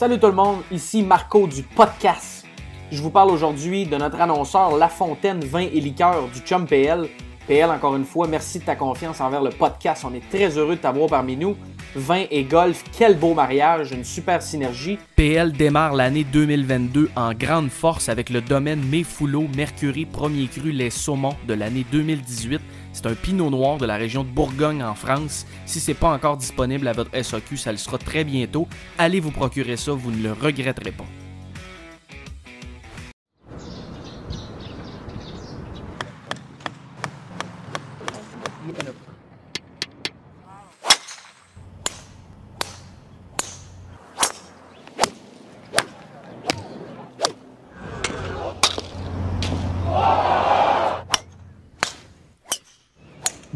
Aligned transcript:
Salut 0.00 0.18
tout 0.18 0.28
le 0.28 0.32
monde, 0.32 0.62
ici 0.72 1.02
Marco 1.02 1.46
du 1.46 1.62
podcast. 1.62 2.46
Je 2.90 3.02
vous 3.02 3.10
parle 3.10 3.30
aujourd'hui 3.30 3.84
de 3.84 3.96
notre 3.96 4.18
annonceur 4.18 4.78
La 4.78 4.88
Fontaine 4.88 5.40
Vin 5.40 5.60
et 5.70 5.78
Liqueur 5.78 6.26
du 6.28 6.40
Chum 6.40 6.66
PL. 6.66 7.06
PL, 7.46 7.68
encore 7.68 7.94
une 7.96 8.06
fois, 8.06 8.26
merci 8.26 8.60
de 8.60 8.64
ta 8.64 8.76
confiance 8.76 9.20
envers 9.20 9.42
le 9.42 9.50
podcast. 9.50 10.06
On 10.08 10.14
est 10.14 10.26
très 10.30 10.56
heureux 10.56 10.76
de 10.76 10.80
t'avoir 10.80 11.10
parmi 11.10 11.36
nous. 11.36 11.54
Vin 11.94 12.24
et 12.30 12.44
golf, 12.44 12.82
quel 12.96 13.18
beau 13.18 13.34
mariage, 13.34 13.92
une 13.92 14.04
super 14.04 14.40
synergie. 14.40 14.96
PL 15.16 15.52
démarre 15.52 15.92
l'année 15.92 16.24
2022 16.24 17.10
en 17.14 17.34
grande 17.34 17.68
force 17.68 18.08
avec 18.08 18.30
le 18.30 18.40
domaine 18.40 18.82
Méfoulot 18.82 19.48
Mercury 19.54 20.06
Premier 20.06 20.46
Cru 20.46 20.72
Les 20.72 20.88
Saumons 20.88 21.36
de 21.46 21.52
l'année 21.52 21.84
2018. 21.92 22.58
C'est 22.92 23.06
un 23.06 23.14
pinot 23.14 23.50
noir 23.50 23.78
de 23.78 23.86
la 23.86 23.96
région 23.96 24.24
de 24.24 24.28
Bourgogne 24.28 24.82
en 24.82 24.94
France. 24.94 25.46
Si 25.66 25.80
c'est 25.80 25.94
pas 25.94 26.12
encore 26.12 26.36
disponible 26.36 26.88
à 26.88 26.92
votre 26.92 27.10
SAQ, 27.14 27.56
ça 27.56 27.72
le 27.72 27.78
sera 27.78 27.98
très 27.98 28.24
bientôt. 28.24 28.68
Allez 28.98 29.20
vous 29.20 29.30
procurer 29.30 29.76
ça, 29.76 29.92
vous 29.92 30.10
ne 30.10 30.22
le 30.22 30.32
regretterez 30.32 30.92
pas. 30.92 31.06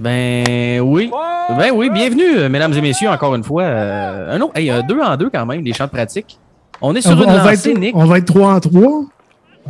Ben 0.05 0.81
oui. 0.81 1.11
Ben 1.57 1.71
oui, 1.75 1.89
bienvenue, 1.89 2.37
euh, 2.37 2.49
mesdames 2.51 2.75
et 2.75 2.81
messieurs, 2.83 3.09
encore 3.09 3.35
une 3.35 3.43
fois. 3.43 3.63
Euh, 3.63 4.37
un 4.37 4.41
autre, 4.43 4.53
hey, 4.55 4.71
euh, 4.71 4.83
deux 4.87 5.01
en 5.01 5.17
deux 5.17 5.31
quand 5.31 5.47
même, 5.47 5.63
des 5.63 5.73
champs 5.73 5.87
de 5.87 5.91
pratique. 5.91 6.39
On 6.83 6.95
est 6.95 7.01
sur 7.01 7.13
on, 7.13 7.15
une 7.15 7.21
va- 7.25 7.33
on 7.33 7.37
va 7.45 7.51
lancée, 7.53 7.71
être, 7.71 7.79
Nick. 7.79 7.97
on 7.97 8.05
va 8.05 8.19
être 8.19 8.27
3 8.27 8.55
en 8.55 8.61
3. 8.61 9.05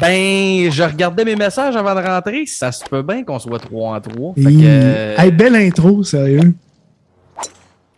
Ben, 0.00 0.72
je 0.72 0.82
regardais 0.82 1.24
mes 1.24 1.36
messages 1.36 1.76
avant 1.76 1.94
de 1.94 2.00
rentrer. 2.04 2.46
Ça 2.46 2.72
se 2.72 2.84
peut 2.84 3.02
bien 3.02 3.22
qu'on 3.22 3.38
soit 3.38 3.60
trois 3.60 3.94
en 3.96 4.00
trois. 4.00 4.34
Fait 4.34 4.42
que, 4.42 4.48
euh, 4.64 5.14
Hey, 5.16 5.30
belle 5.30 5.54
intro, 5.54 6.02
sérieux. 6.02 6.52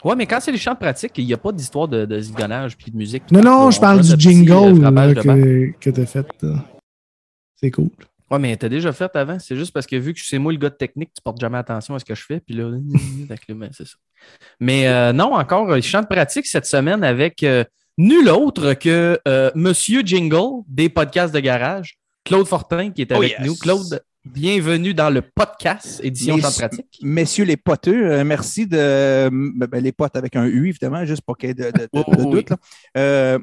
Ouais, 0.05 0.15
mais 0.15 0.27
quand 0.27 0.39
c'est 0.41 0.53
les 0.53 0.59
champs 0.59 0.75
de 0.75 0.79
pratique, 0.79 1.13
il 1.17 1.25
n'y 1.25 1.33
a 1.33 1.39
pas 1.39 1.53
d'histoire 1.53 1.89
de, 1.89 2.05
de 2.05 2.21
zigonnage 2.21 2.77
puis 2.77 2.91
de 2.93 2.99
musique. 2.99 3.23
Non, 3.33 3.41
non, 3.41 3.59
On 3.69 3.71
je 3.71 3.81
parle 3.81 4.05
fait 4.05 4.15
du 4.15 4.29
euh, 4.29 4.31
jingle 4.31 4.83
là, 4.83 4.91
banc. 4.91 5.15
que, 5.15 5.71
que 5.81 5.89
t'as 5.91 6.05
fait. 6.05 6.27
là. 6.43 6.51
C'est 7.59 7.71
cool. 7.71 7.89
Ouais, 8.31 8.39
mais 8.41 8.57
t'as 8.57 8.69
déjà 8.69 8.93
fait 8.93 9.15
avant. 9.15 9.39
C'est 9.39 9.55
juste 9.57 9.73
parce 9.73 9.87
que 9.87 9.95
vu 9.97 10.13
que 10.13 10.21
c'est 10.21 10.39
moi 10.39 10.53
le 10.53 10.59
gars 10.59 10.71
de 10.71 10.75
technique, 10.75 11.11
tu 11.15 11.23
portes 11.23 11.41
jamais 11.41 11.59
attention 11.59 11.95
à 11.95 11.99
ce 12.01 12.05
que 12.05 12.15
je 12.15 12.23
fais. 12.25 12.41
Puis 12.41 12.55
là, 12.57 12.69
ben, 13.49 13.71
c'est 13.73 13.87
ça. 13.87 13.95
Mais 14.59 14.89
euh, 14.89 15.13
non, 15.13 15.35
encore 15.35 15.71
euh, 15.71 15.81
champ 15.81 16.03
de 16.03 16.07
pratique 16.09 16.47
cette 16.47 16.67
semaine 16.67 17.05
avec 17.05 17.43
euh, 17.45 17.63
nul 17.99 18.29
autre 18.29 18.75
que 18.75 19.19
euh, 19.29 19.51
Monsieur 19.55 20.01
Jingle 20.05 20.63
des 20.67 20.89
podcasts 20.89 21.33
de 21.33 21.39
garage, 21.41 21.99
Claude 22.25 22.47
Fortin 22.49 22.91
qui 22.91 23.03
est 23.03 23.13
Oh, 23.13 23.17
avec 23.17 23.33
yes. 23.39 23.47
nous. 23.47 23.55
Claude, 23.55 24.03
bienvenue 24.25 24.93
dans 24.93 25.11
le 25.11 25.23
podcast 25.23 26.01
édition 26.03 26.35
Mais- 26.37 26.43
champ 26.43 26.51
de 26.51 26.55
pratique. 26.57 26.99
Messieurs 27.03 27.45
les 27.45 27.57
poteux, 27.57 28.11
euh, 28.11 28.25
merci 28.25 28.67
de. 28.67 28.77
euh, 28.77 29.31
ben, 29.31 29.81
les 29.81 29.93
potes 29.93 30.17
avec 30.17 30.35
un 30.35 30.47
U, 30.47 30.69
évidemment, 30.71 31.05
juste 31.05 31.23
pour 31.23 31.39
qu'il 31.39 31.51
y 31.51 31.53
ait 31.53 31.55
de, 31.55 31.65
de- 31.71 31.79
de- 31.85 31.89
Oh, 31.93 32.03
de 32.17 32.23
oui. 32.25 32.31
doute. 32.33 32.51
là. 32.97 33.39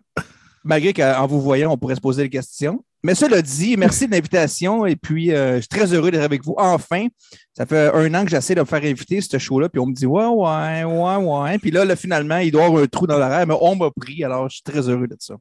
Malgré 0.63 0.93
qu'en 0.93 1.27
vous 1.27 1.41
voyant, 1.41 1.71
on 1.73 1.77
pourrait 1.77 1.95
se 1.95 2.01
poser 2.01 2.23
des 2.23 2.29
questions. 2.29 2.83
Mais 3.05 3.15
cela 3.15 3.41
dit, 3.41 3.75
merci 3.75 4.07
de 4.07 4.11
l'invitation. 4.11 4.85
Et 4.85 4.95
puis, 4.95 5.33
euh, 5.33 5.55
je 5.55 5.61
suis 5.61 5.67
très 5.67 5.93
heureux 5.93 6.09
d'être 6.09 6.23
avec 6.23 6.41
vous. 6.45 6.55
Enfin, 6.57 7.07
ça 7.53 7.65
fait 7.65 7.91
un 7.93 8.13
an 8.15 8.23
que 8.23 8.29
j'essaie 8.31 8.55
de 8.55 8.61
me 8.61 8.65
faire 8.65 8.81
inviter 8.83 9.19
ce 9.19 9.37
show-là. 9.37 9.67
Puis 9.67 9.79
on 9.81 9.87
me 9.87 9.93
dit, 9.93 10.05
ouais, 10.05 10.25
ouais, 10.25 10.83
ouais, 10.85 11.15
ouais. 11.17 11.57
Puis 11.57 11.71
là, 11.71 11.83
là, 11.83 11.97
finalement, 11.97 12.37
il 12.37 12.51
doit 12.51 12.61
y 12.61 12.65
avoir 12.65 12.81
un 12.83 12.87
trou 12.87 13.05
dans 13.05 13.17
l'horaire, 13.17 13.45
mais 13.45 13.55
on 13.59 13.75
m'a 13.75 13.89
pris. 13.91 14.23
Alors, 14.23 14.47
je 14.49 14.55
suis 14.55 14.63
très 14.63 14.87
heureux 14.87 15.07
de 15.07 15.17
ça. 15.19 15.35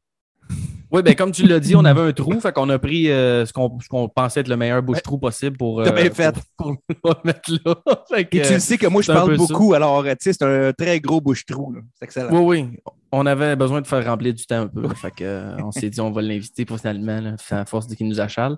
Oui, 0.91 1.03
ben 1.03 1.15
comme 1.15 1.33
tu 1.33 1.47
l'as 1.47 1.59
dit, 1.61 1.75
on 1.75 1.87
avait 1.87 2.03
un 2.03 2.13
trou, 2.13 2.39
fait 2.39 2.53
qu'on 2.53 2.69
a 2.69 2.79
pris 2.79 3.11
euh, 3.11 3.47
ce 3.47 3.53
qu'on 3.55 3.81
ce 3.81 3.89
qu'on 3.89 4.11
pensait 4.11 4.41
être 4.41 4.49
le 4.49 4.59
meilleur 4.59 4.83
bouche-trou 4.83 5.17
possible 5.17 5.57
pour, 5.57 5.81
euh, 5.81 5.85
T'as 5.85 5.93
bien 5.93 6.11
fait. 6.11 6.35
pour, 6.55 6.77
pour 7.03 7.15
le 7.15 7.21
mettre 7.25 7.51
là. 7.65 7.77
Fait 8.11 8.27
que, 8.27 8.37
Et 8.37 8.43
tu 8.43 8.53
le 8.53 8.59
sais 8.59 8.77
que 8.77 8.87
moi, 8.89 9.01
je 9.01 9.11
parle 9.11 9.31
ça. 9.31 9.37
beaucoup. 9.39 9.73
Alors, 9.73 10.05
tu 10.05 10.11
sais, 10.21 10.35
c'est 10.35 10.43
un 10.45 10.71
très 10.75 11.01
gros 11.01 11.23
bouche-trou. 11.23 11.73
là. 11.73 11.81
C'est 11.99 12.05
excellent. 12.05 12.29
Oui, 12.31 12.61
oui. 12.69 12.79
On 13.15 13.27
avait 13.27 13.57
besoin 13.57 13.81
de 13.83 13.87
faire 13.87 14.05
remplir 14.07 14.33
du 14.33 14.47
temps 14.47 14.63
un 14.63 14.67
peu. 14.69 14.89
fait 14.95 15.11
que, 15.11 15.23
euh, 15.25 15.57
on 15.63 15.71
s'est 15.71 15.91
dit, 15.91 16.01
on 16.01 16.11
va 16.11 16.23
l'inviter 16.23 16.65
pour 16.65 16.79
finalement, 16.79 17.21
là, 17.21 17.33
à 17.51 17.65
force 17.67 17.87
de 17.87 17.95
qu'il 17.95 18.09
nous 18.09 18.21
achale. 18.21 18.57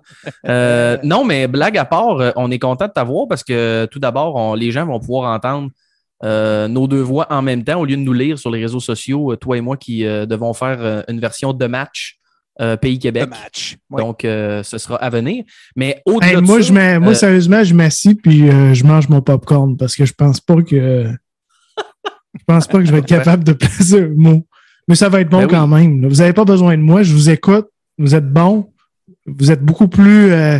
Euh, 0.48 0.96
non, 1.02 1.24
mais 1.24 1.48
blague 1.48 1.76
à 1.76 1.84
part, 1.84 2.20
euh, 2.20 2.30
on 2.36 2.50
est 2.50 2.58
content 2.60 2.86
de 2.86 2.92
t'avoir 2.92 3.26
parce 3.28 3.42
que 3.42 3.86
tout 3.90 3.98
d'abord, 3.98 4.36
on- 4.36 4.54
les 4.54 4.70
gens 4.70 4.86
vont 4.86 5.00
pouvoir 5.00 5.32
entendre 5.34 5.70
euh, 6.22 6.68
nos 6.68 6.86
deux 6.86 7.00
voix 7.02 7.26
en 7.30 7.42
même 7.42 7.64
temps 7.64 7.80
au 7.80 7.84
lieu 7.84 7.96
de 7.96 8.00
nous 8.02 8.12
lire 8.12 8.38
sur 8.38 8.50
les 8.50 8.60
réseaux 8.62 8.80
sociaux, 8.80 9.34
toi 9.36 9.58
et 9.58 9.60
moi 9.60 9.76
qui 9.76 10.06
euh, 10.06 10.24
devons 10.24 10.54
faire 10.54 11.04
une 11.08 11.18
version 11.20 11.52
de 11.52 11.66
match 11.66 12.18
euh, 12.60 12.76
Pays 12.76 13.00
Québec. 13.00 13.24
Le 13.24 13.30
match. 13.30 13.76
Ouais. 13.90 14.00
Donc, 14.00 14.24
euh, 14.24 14.62
ce 14.62 14.78
sera 14.78 14.94
à 14.96 15.10
venir. 15.10 15.42
Mais 15.74 16.00
au-delà 16.06 16.30
Hey, 16.30 16.36
de 16.36 16.40
moi, 16.42 16.56
ça, 16.62 16.68
je 16.68 16.72
mets, 16.72 16.98
moi 17.00 17.12
sérieusement, 17.14 17.64
je 17.64 17.74
m'assis 17.74 18.14
puis 18.14 18.48
euh, 18.48 18.72
je 18.74 18.84
mange 18.84 19.08
mon 19.08 19.20
popcorn 19.20 19.76
parce 19.76 19.96
que 19.96 20.04
je 20.04 20.12
pense 20.12 20.40
pas 20.40 20.62
que. 20.62 21.08
Je 22.48 22.54
pense 22.54 22.66
pas 22.66 22.78
que 22.78 22.84
je 22.84 22.92
vais 22.92 22.98
être 22.98 23.06
capable 23.06 23.42
de 23.44 23.52
placer 23.54 24.02
un 24.02 24.12
mot. 24.14 24.46
Mais 24.88 24.94
ça 24.94 25.08
va 25.08 25.20
être 25.22 25.30
bon 25.30 25.38
Ben 25.38 25.44
oui. 25.44 25.50
quand 25.50 25.66
même. 25.66 26.02
là. 26.02 26.08
Vous 26.08 26.16
n'avez 26.16 26.32
pas 26.34 26.44
besoin 26.44 26.76
de 26.76 26.82
moi. 26.82 27.02
Je 27.02 27.12
vous 27.14 27.30
écoute. 27.30 27.66
Vous 27.98 28.14
êtes 28.14 28.30
bon. 28.30 28.70
Vous 29.26 29.50
êtes 29.50 29.62
beaucoup 29.62 29.88
plus 29.88 30.30
euh, 30.30 30.58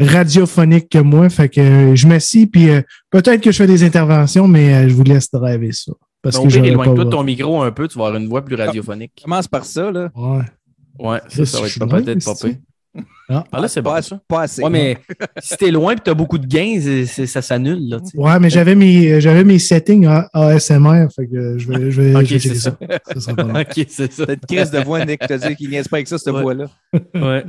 radiophonique 0.00 0.88
que 0.88 0.98
moi. 0.98 1.28
Fait 1.28 1.48
que 1.48 1.60
euh, 1.60 1.94
je 1.94 2.06
m'assis 2.06 2.46
puis 2.46 2.70
euh, 2.70 2.80
peut-être 3.10 3.42
que 3.42 3.50
je 3.52 3.56
fais 3.58 3.66
des 3.66 3.84
interventions, 3.84 4.48
mais 4.48 4.72
euh, 4.74 4.88
je 4.88 4.94
vous 4.94 5.02
laisse 5.04 5.30
driver 5.30 5.72
ça. 5.72 5.92
Parce 6.22 6.36
au 6.38 6.44
que 6.48 6.56
éloigne-toi 6.58 6.94
pas- 6.96 7.04
de 7.04 7.10
ton 7.10 7.22
micro 7.22 7.62
un 7.62 7.70
peu, 7.70 7.86
tu 7.88 7.98
vas 7.98 8.06
avoir 8.06 8.20
une 8.20 8.28
voix 8.28 8.44
plus 8.44 8.56
radiophonique. 8.56 9.12
Commence 9.22 9.46
par 9.48 9.64
ça, 9.64 9.90
là. 9.90 10.10
Ouais. 10.16 10.40
Ouais, 10.98 11.20
ça, 11.28 11.44
ça 11.46 11.60
va 11.60 11.66
être 11.66 11.78
peut-être 12.04 12.24
pas 12.24 12.34
c'est-tu? 12.34 12.54
pire. 12.54 12.62
Ah. 13.30 13.44
Ah 13.52 13.60
là, 13.60 13.68
c'est 13.68 13.82
bon. 13.82 13.90
pas, 13.90 14.00
ça. 14.02 14.18
pas 14.26 14.42
assez. 14.42 14.62
Ouais, 14.62 14.70
mais 14.70 14.98
si 15.42 15.56
t'es 15.56 15.70
loin 15.70 15.92
et 15.92 15.96
t'as 16.02 16.14
beaucoup 16.14 16.38
de 16.38 16.46
gains, 16.46 16.80
ça 17.06 17.42
s'annule. 17.42 17.88
Là. 17.90 17.98
Ouais, 18.14 18.38
mais 18.38 18.48
j'avais 18.50 18.74
mes, 18.74 19.20
j'avais 19.20 19.44
mes 19.44 19.58
settings 19.58 20.06
A- 20.06 20.28
ASMR. 20.32 21.06
Fait 21.14 21.26
que 21.26 21.58
je 21.58 21.68
vais, 21.70 21.90
je 21.90 22.00
vais, 22.02 22.26
c'est 22.38 22.54
ça. 22.54 22.76
Ça 23.14 23.20
sera 23.20 23.34
pas 23.36 23.60
ok, 23.60 23.84
c'est 23.88 24.12
ça. 24.12 24.26
T'as 24.26 24.32
une 24.34 24.40
crise 24.56 24.70
de 24.70 24.78
voix, 24.80 25.04
Nick, 25.04 25.20
te 25.20 25.34
dire 25.34 25.56
qu'il 25.56 25.68
niaise 25.70 25.88
pas 25.88 25.98
avec 25.98 26.08
ça, 26.08 26.16
cette 26.18 26.32
Ouais. 26.34 26.42
voix-là. 26.42 26.66
Ouais. 27.14 27.44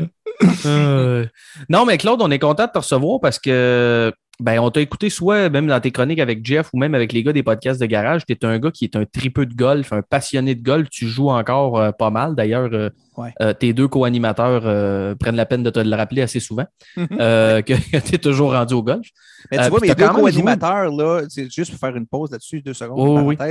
Euh, 0.66 1.26
non, 1.70 1.86
mais 1.86 1.98
Claude, 1.98 2.22
on 2.22 2.32
est 2.32 2.40
content 2.40 2.66
de 2.66 2.72
te 2.72 2.78
recevoir 2.78 3.20
parce 3.22 3.40
que 3.40 4.12
ben, 4.42 4.60
on 4.60 4.72
t'a 4.72 4.80
écouté 4.80 5.10
soit 5.10 5.50
même 5.50 5.68
dans 5.68 5.80
tes 5.82 5.92
chroniques 5.92 6.20
avec 6.20 6.46
Jeff 6.46 6.70
ou 6.74 6.78
même 6.80 6.96
avec 6.96 7.12
les 7.12 7.24
gars 7.24 7.34
des 7.34 7.44
podcasts 7.44 7.80
de 7.82 7.86
garage. 7.86 8.26
Tu 8.26 8.34
es 8.34 8.46
un 8.46 8.58
gars 8.58 8.72
qui 8.72 8.86
est 8.86 8.96
un 8.96 9.04
tripeux 9.06 9.46
de 9.46 9.54
golf, 9.54 9.92
un 9.92 10.02
passionné 10.02 10.56
de 10.56 10.64
golf. 10.64 10.88
Tu 10.90 11.08
joues 11.08 11.30
encore 11.30 11.78
euh, 11.80 11.92
pas 11.92 12.10
mal. 12.10 12.36
D'ailleurs, 12.36 12.70
euh, 12.72 12.90
Ouais. 13.20 13.34
euh, 13.42 13.54
tes 13.54 13.74
deux 13.74 13.88
co-animateurs 13.90 14.62
euh, 14.66 15.14
prennent 15.16 15.36
la 15.36 15.46
peine 15.46 15.62
de 15.62 15.70
te 15.70 15.80
le 15.80 15.94
rappeler 15.96 16.22
assez 16.22 16.40
souvent 16.40 16.66
euh, 16.98 17.62
que, 17.62 17.74
tu 18.00 18.16
es 18.16 18.18
toujours 18.18 18.54
rendu 18.54 18.74
au 18.76 18.82
golf. 18.82 19.08
Mais 19.52 19.58
tu 19.58 19.70
vois, 19.70 19.80
mes 19.82 19.94
deux 19.94 20.08
co-animateurs, 20.08 20.92
là, 20.92 21.24
c'est 21.28 21.52
juste 21.52 21.72
pour 21.72 21.80
faire 21.80 21.96
une 21.98 22.08
pause 22.08 22.32
là-dessus, 22.32 22.62
deux 22.62 22.74
secondes, 22.74 22.98
Oh, 22.98 23.20
oui. 23.22 23.36
là. 23.38 23.48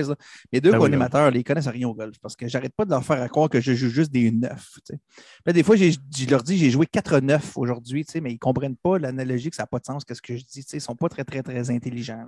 Mes 0.53 0.61
deux 0.61 0.71
Ben 0.71 0.77
oui, 0.79 0.81
co-animateurs, 0.81 1.31
là, 1.31 1.37
ils 1.37 1.45
connaissent 1.45 1.69
rien 1.69 1.87
au 1.89 1.95
golf 1.95 2.17
parce 2.23 2.35
que 2.35 2.49
j'arrête 2.49 2.73
pas 2.75 2.85
de 2.87 2.91
leur 2.91 3.05
faire 3.05 3.21
à 3.21 3.29
croire 3.29 3.49
que 3.51 3.61
je 3.61 3.75
joue 3.75 3.91
juste 3.91 4.11
des 4.11 4.31
neufs. 4.31 4.79
Là, 5.45 5.53
des 5.53 5.63
fois, 5.63 5.77
je 5.77 5.91
leur 6.31 6.43
dis 6.43 6.57
j'ai 6.57 6.71
joué 6.71 6.87
quatre 6.87 7.21
neufs 7.21 7.57
aujourd'hui, 7.57 8.07
mais 8.23 8.33
ils 8.33 8.39
comprennent 8.39 8.77
pas 8.77 8.99
l'analogie, 8.99 9.51
que 9.51 9.57
ça 9.57 9.65
n'a 9.65 9.67
pas 9.67 9.79
de 9.81 9.85
sens, 9.85 10.05
qu'est-ce 10.05 10.23
que 10.23 10.37
je 10.37 10.45
dis. 10.45 10.65
Ils 10.73 10.81
sont 10.81 10.97
pas 10.97 11.09
très, 11.09 11.25
très, 11.25 11.43
très 11.43 11.71
intelligents. 11.71 12.25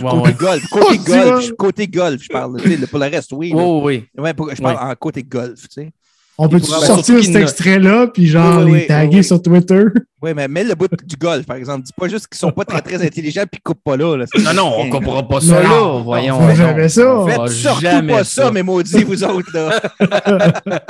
Côté 0.00 0.16
ouais. 0.16 0.32
golf, 0.34 0.66
côté 0.70 0.96
Oh, 0.98 1.04
golf, 1.04 1.52
côté 1.58 1.88
golf, 1.88 2.22
je 2.22 2.28
parle. 2.28 2.56
Pour 2.88 2.98
le 2.98 3.06
reste, 3.06 3.32
oui. 3.32 3.52
Oh, 3.54 3.82
oui. 3.84 4.06
Ouais, 4.16 4.32
pour- 4.32 4.54
je 4.54 4.62
parle 4.62 4.76
Ouais. 4.76 4.92
en 4.92 4.94
côté 4.94 5.22
golf, 5.22 5.60
tu 5.68 5.68
sais. 5.70 5.92
On 6.38 6.48
peut 6.48 6.58
pourra- 6.60 6.86
sortir 6.86 7.22
cet 7.22 7.36
extrait-là, 7.36 8.06
puis 8.06 8.26
genre 8.26 8.58
Oui, 8.64 8.72
oui, 8.72 8.78
les 8.80 8.86
taguer 8.86 9.18
oui, 9.18 9.24
sur 9.24 9.40
Twitter. 9.42 9.84
Oui, 10.22 10.30
mais 10.34 10.48
mets 10.48 10.64
le 10.64 10.74
bout 10.74 10.88
du 11.04 11.16
golf, 11.16 11.44
par 11.44 11.56
exemple. 11.56 11.82
Dis 11.84 11.92
pas 11.96 12.08
juste 12.08 12.26
qu'ils 12.28 12.38
sont 12.38 12.52
pas 12.52 12.64
très, 12.64 12.80
très 12.80 13.04
intelligents 13.04 13.42
puis 13.42 13.58
qu'ils 13.58 13.62
coupent 13.62 13.82
pas 13.84 13.96
là. 13.96 14.16
Non, 14.38 14.54
non, 14.54 14.72
on 14.78 14.84
ne 14.86 14.90
comprend 14.90 15.22
pas 15.24 15.40
ça 15.40 15.54
Non, 15.54 15.60
là. 15.62 15.68
non, 15.68 16.02
Voyons. 16.02 16.38
on 16.38 16.48
fait 16.48 16.56
jamais 16.56 16.88
ça. 16.88 17.18
on 17.18 17.26
Faites 17.26 17.48
surtout 17.48 17.80
jamais 17.82 18.12
pas 18.14 18.24
ça, 18.24 18.50
mes 18.50 18.62
maudits, 18.62 19.04
vous 19.04 19.22
autres, 19.24 19.50
là. 19.52 19.80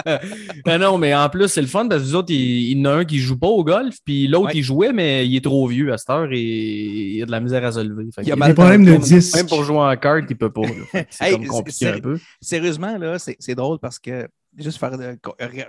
Ben 0.64 0.78
non, 0.78 0.98
mais 0.98 1.14
en 1.14 1.28
plus, 1.28 1.48
c'est 1.48 1.60
le 1.60 1.66
fun 1.66 1.88
parce 1.88 2.02
que 2.02 2.06
vous 2.06 2.14
autres, 2.14 2.30
il, 2.32 2.70
il 2.72 2.78
y 2.78 2.80
en 2.82 2.84
a 2.90 2.94
un 2.98 3.04
qui 3.04 3.18
joue 3.18 3.38
pas 3.38 3.48
au 3.48 3.64
golf, 3.64 3.96
puis 4.04 4.28
l'autre, 4.28 4.46
Ouais. 4.46 4.52
il 4.56 4.62
jouait, 4.62 4.92
mais 4.92 5.26
il 5.26 5.36
est 5.36 5.44
trop 5.44 5.66
vieux 5.66 5.92
à 5.92 5.98
cette 5.98 6.10
heure 6.10 6.28
et 6.30 6.40
il 6.40 7.22
a 7.22 7.26
de 7.26 7.30
la 7.30 7.40
misère 7.40 7.64
à 7.64 7.72
se 7.72 7.80
lever. 7.80 8.04
Il 8.22 8.28
y 8.28 8.32
a 8.32 8.36
Des 8.36 8.54
problèmes 8.54 8.84
de 8.84 8.92
Même- 8.92 9.00
10. 9.00 9.34
Même 9.36 9.46
pour 9.46 9.64
jouer 9.64 9.78
en 9.78 9.96
carte, 9.96 10.24
il 10.28 10.36
peut 10.36 10.50
pas. 10.50 10.62
C'est 11.10 11.24
Hey, 11.24 11.32
comme 11.32 11.46
compliqué 11.46 11.88
un 11.88 11.98
peu. 12.00 12.18
Sérieusement, 12.40 12.96
là, 12.98 13.18
c'est 13.18 13.36
c'est 13.38 13.54
drôle 13.54 13.78
parce 13.80 13.98
que 13.98 14.28
juste 14.56 14.78
faire 14.78 14.96
de. 14.96 15.18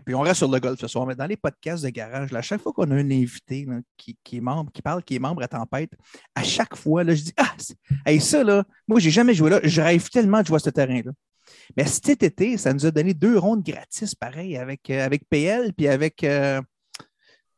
Puis 0.06 0.16
on 0.16 0.22
reste 0.22 0.38
sur 0.38 0.52
le 0.52 0.60
golf 0.60 0.80
ce 0.80 0.88
soir, 0.88 1.06
mais 1.06 1.16
dans 1.16 1.26
les 1.26 1.38
podcasts 1.38 1.84
de 1.84 1.90
garage, 1.90 2.32
là, 2.32 2.40
à 2.40 2.42
chaque 2.42 2.62
fois 2.62 2.74
qu'on 2.74 2.90
a 2.92 2.96
un 2.96 3.12
invité 3.12 3.66
là, 3.66 3.80
qui, 3.98 4.18
qui 4.24 4.38
est 4.38 4.42
membre, 4.42 4.72
qui 4.72 4.82
parle, 4.82 5.04
qui 5.04 5.16
est 5.16 5.20
membre 5.20 5.44
à 5.44 5.48
Tempête, 5.48 5.92
à 6.36 6.44
chaque 6.44 6.76
fois, 6.76 7.04
là, 7.04 7.16
je 7.16 7.24
dis 7.24 7.34
Ah, 7.38 7.56
hey, 8.06 8.20
ça, 8.20 8.44
là, 8.44 8.64
moi, 8.88 9.00
j'ai 9.00 9.12
jamais 9.12 9.34
joué 9.34 9.50
là. 9.50 9.60
Je 9.64 9.82
rêve 9.82 10.10
tellement 10.10 10.42
de 10.42 10.48
jouer 10.48 10.58
à 10.58 10.60
ce 10.60 10.70
terrain-là. 10.70 11.12
Mais 11.78 11.86
cet 11.86 12.24
été, 12.24 12.58
ça 12.58 12.74
nous 12.74 12.86
a 12.86 12.92
donné 12.92 13.14
deux 13.14 13.38
rondes 13.38 13.64
gratis, 13.64 14.16
pareil, 14.16 14.58
avec, 14.58 14.90
euh, 14.90 15.06
avec 15.06 15.28
PL 15.30 15.74
puis 15.74 15.88
avec. 15.88 16.24
euh, 16.24 16.62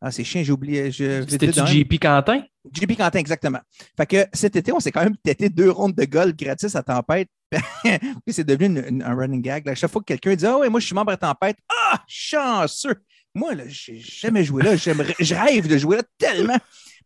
Ah, 0.07 0.11
c'est 0.11 0.23
chiant, 0.23 0.43
j'ai 0.43 0.51
oublié. 0.51 0.91
C'était-tu 0.91 1.65
JP 1.65 1.99
Quentin? 1.99 2.43
JP 2.71 2.95
Quentin, 2.95 3.17
exactement. 3.17 3.57
Fait 3.97 4.05
que 4.05 4.17
cet 4.33 4.55
été, 4.55 4.71
on 4.71 4.79
s'est 4.79 4.91
quand 4.91 5.03
même 5.03 5.17
têté 5.17 5.49
deux 5.49 5.71
rondes 5.71 5.95
de 5.95 6.05
golf 6.05 6.35
gratis 6.35 6.75
à 6.75 6.83
Tempête. 6.83 7.27
Puis 7.83 8.33
c'est 8.33 8.43
devenu 8.43 8.79
une- 8.81 8.85
une- 8.97 9.01
un 9.03 9.15
running 9.15 9.41
gag. 9.41 9.67
À 9.67 9.73
chaque 9.73 9.89
fois 9.89 10.01
que 10.01 10.05
quelqu'un 10.05 10.35
dit 10.35 10.45
Ah 10.45 10.59
ouais, 10.59 10.69
moi 10.69 10.79
je 10.79 10.85
suis 10.85 10.93
membre 10.93 11.11
à 11.13 11.17
Tempête, 11.17 11.57
ah, 11.69 12.03
chanceux! 12.07 13.01
Moi, 13.33 13.55
là, 13.55 13.63
j'ai 13.67 13.97
jamais 13.99 14.43
joué 14.43 14.61
là. 14.61 14.75
Je 14.75 15.33
rêve 15.35 15.67
de 15.67 15.77
jouer 15.77 15.97
là 15.97 16.03
tellement. 16.19 16.57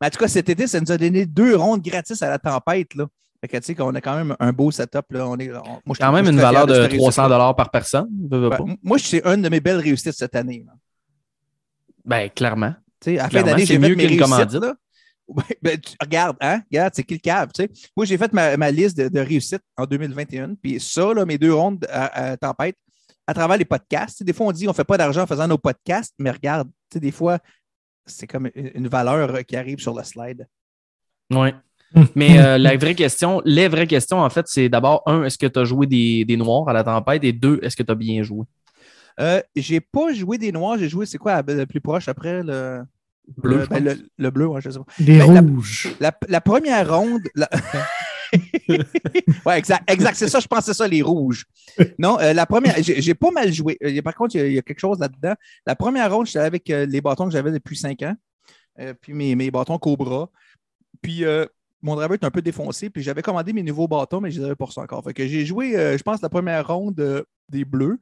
Mais 0.01 0.07
en 0.07 0.09
tout 0.09 0.19
cas, 0.19 0.27
cet 0.27 0.49
été, 0.49 0.67
ça 0.67 0.81
nous 0.81 0.91
a 0.91 0.97
donné 0.97 1.25
deux 1.25 1.55
rondes 1.55 1.81
gratis 1.81 2.21
à 2.21 2.29
la 2.29 2.37
Tempête. 2.37 2.95
Là. 2.95 3.07
Fait 3.39 3.47
que 3.47 3.57
tu 3.57 3.63
sais 3.63 3.75
qu'on 3.75 3.95
a 3.95 4.01
quand 4.01 4.15
même 4.17 4.35
un 4.41 4.51
beau 4.51 4.71
setup. 4.71 5.05
Là. 5.11 5.25
On 5.25 5.37
est, 5.37 5.49
on- 5.53 5.63
moi, 5.85 5.93
je 5.93 5.99
Quand 5.99 6.11
même 6.11 6.27
une 6.27 6.37
valeur 6.39 6.67
de 6.67 6.73
cette 6.73 6.97
300 6.97 7.21
réussite-là. 7.23 7.53
par 7.53 7.71
personne. 7.71 8.07
Ben, 8.11 8.77
moi, 8.83 8.97
c'est 8.99 9.25
une 9.25 9.41
de 9.41 9.47
mes 9.49 9.61
belles 9.61 9.79
réussites 9.79 10.11
cette 10.11 10.35
année. 10.35 10.65
là. 10.67 10.73
Ben, 12.05 12.29
clairement. 12.29 12.73
Tu 13.01 13.11
sais, 13.11 13.19
à 13.19 13.23
la 13.23 13.29
fin 13.29 13.43
d'année, 13.43 13.65
j'ai 13.65 13.79
fait 13.79 13.89
mieux 13.89 13.95
mes 13.95 14.07
qu'une 14.07 14.21
réussites. 14.23 14.53
Là. 14.53 14.75
Ben, 15.61 15.79
tu- 15.79 15.95
regarde, 16.01 16.37
hein? 16.41 16.63
Regarde, 16.71 16.91
c'est 16.95 17.03
qui 17.03 17.13
le 17.13 17.19
cave, 17.19 17.49
tu 17.53 17.61
sais. 17.61 17.69
Moi, 17.95 18.07
j'ai 18.07 18.17
fait 18.17 18.33
ma, 18.33 18.57
ma 18.57 18.71
liste 18.71 18.97
de, 18.97 19.09
de 19.09 19.19
réussites 19.19 19.61
en 19.77 19.85
2021. 19.85 20.55
Puis 20.55 20.79
ça, 20.79 21.13
là, 21.13 21.23
mes 21.23 21.37
deux 21.37 21.53
rondes 21.53 21.85
à, 21.87 22.31
à 22.31 22.37
tempête, 22.37 22.75
à 23.27 23.33
travers 23.35 23.57
les 23.57 23.65
podcasts. 23.65 24.23
Des 24.23 24.33
fois, 24.33 24.47
on 24.47 24.51
dit 24.51 24.67
on 24.67 24.71
ne 24.71 24.75
fait 24.75 24.83
pas 24.83 24.97
d'argent 24.97 25.21
en 25.21 25.27
faisant 25.27 25.47
nos 25.47 25.59
podcasts, 25.59 26.15
mais 26.17 26.31
regarde, 26.31 26.67
tu 26.89 26.95
sais, 26.95 26.99
des 26.99 27.11
fois, 27.11 27.37
c'est 28.07 28.25
comme 28.25 28.49
une 28.55 28.71
une 28.73 28.87
valeur 28.87 29.35
euh, 29.35 29.41
qui 29.43 29.55
arrive 29.55 29.77
sur 29.79 29.93
le 29.95 30.03
slide. 30.03 30.47
Oui. 31.29 31.49
Mais 32.15 32.39
euh, 32.39 32.57
la 32.57 32.75
vraie 32.77 32.95
question, 32.95 33.41
les 33.45 33.67
vraies 33.67 33.87
questions, 33.87 34.19
en 34.19 34.29
fait, 34.29 34.47
c'est 34.47 34.69
d'abord, 34.69 35.01
un, 35.05 35.23
est-ce 35.23 35.37
que 35.37 35.47
tu 35.47 35.59
as 35.59 35.63
joué 35.63 35.87
des, 35.87 36.23
des 36.25 36.37
noirs 36.37 36.67
à 36.69 36.73
la 36.73 36.83
tempête? 36.83 37.23
Et 37.23 37.33
deux, 37.33 37.59
est-ce 37.63 37.75
que 37.75 37.83
tu 37.83 37.91
as 37.91 37.95
bien 37.95 38.21
joué? 38.23 38.45
Euh, 39.19 39.41
j'ai 39.55 39.81
pas 39.81 40.13
joué 40.13 40.37
des 40.37 40.51
noirs, 40.51 40.77
j'ai 40.77 40.87
joué, 40.89 41.05
c'est 41.05 41.17
quoi 41.17 41.41
le 41.45 41.65
plus 41.65 41.81
proche 41.81 42.07
après? 42.07 42.41
Le 42.43 42.83
Bleu, 43.37 43.57
le, 43.57 43.63
je 43.63 43.69
ben, 43.69 43.83
pense. 43.85 43.95
le- 43.97 44.09
le 44.17 44.31
bleu, 44.31 44.47
ouais, 44.47 44.61
je 44.61 44.69
sais 44.71 44.79
pas. 44.79 44.85
Des 44.99 45.19
Ben, 45.19 45.33
la- 45.33 45.41
rouges. 45.41 45.95
La, 45.99 46.11
la 46.27 46.41
première 46.41 46.97
ronde. 46.97 47.21
la- 47.35 47.49
ouais, 49.45 49.57
exact, 49.57 49.89
exact. 49.89 50.15
C'est 50.15 50.27
ça, 50.29 50.39
je 50.39 50.47
pensais 50.47 50.73
ça, 50.73 50.87
les 50.87 51.01
rouges. 51.01 51.45
Non, 51.97 52.19
euh, 52.19 52.33
la 52.33 52.45
première, 52.45 52.75
j'ai 52.79 53.13
pas 53.15 53.31
mal 53.31 53.51
joué. 53.51 53.77
Euh, 53.83 54.01
par 54.01 54.15
contre, 54.15 54.35
il 54.35 54.39
y 54.39 54.41
a- 54.41 54.47
il 54.47 54.53
y, 54.53 54.59
a 54.59 54.61
quelque 54.61 54.79
chose 54.79 54.99
là-dedans. 54.99 55.33
La 55.65 55.75
première 55.75 56.13
ronde, 56.13 56.25
j'étais 56.27 56.39
avec 56.39 56.69
euh, 56.69 56.85
les 56.85 57.01
bâtons 57.01 57.25
que 57.25 57.31
j'avais 57.31 57.51
depuis 57.51 57.75
cinq 57.77 58.01
ans, 58.03 58.15
euh, 58.79 58.93
puis 58.99 59.13
mes, 59.13 59.35
mes 59.35 59.51
bâtons 59.51 59.77
Cobra. 59.77 60.29
Puis 61.01 61.23
euh, 61.25 61.45
mon 61.81 61.95
driver 61.95 62.13
est 62.15 62.23
un 62.25 62.31
peu 62.31 62.41
défoncé, 62.41 62.89
puis 62.89 63.01
j'avais 63.01 63.21
commandé 63.21 63.53
mes 63.53 63.63
nouveaux 63.63 63.87
bâtons, 63.87 64.21
mais 64.21 64.31
je 64.31 64.39
les 64.39 64.45
avais 64.45 64.55
pour 64.55 64.73
ça 64.73 64.81
encore. 64.81 65.03
Fait 65.03 65.13
que 65.13 65.25
j'ai 65.27 65.45
joué, 65.45 65.75
euh, 65.75 65.97
je 65.97 66.03
pense, 66.03 66.21
la 66.21 66.29
première 66.29 66.67
ronde 66.67 66.99
euh, 66.99 67.23
des 67.49 67.65
bleus. 67.65 67.99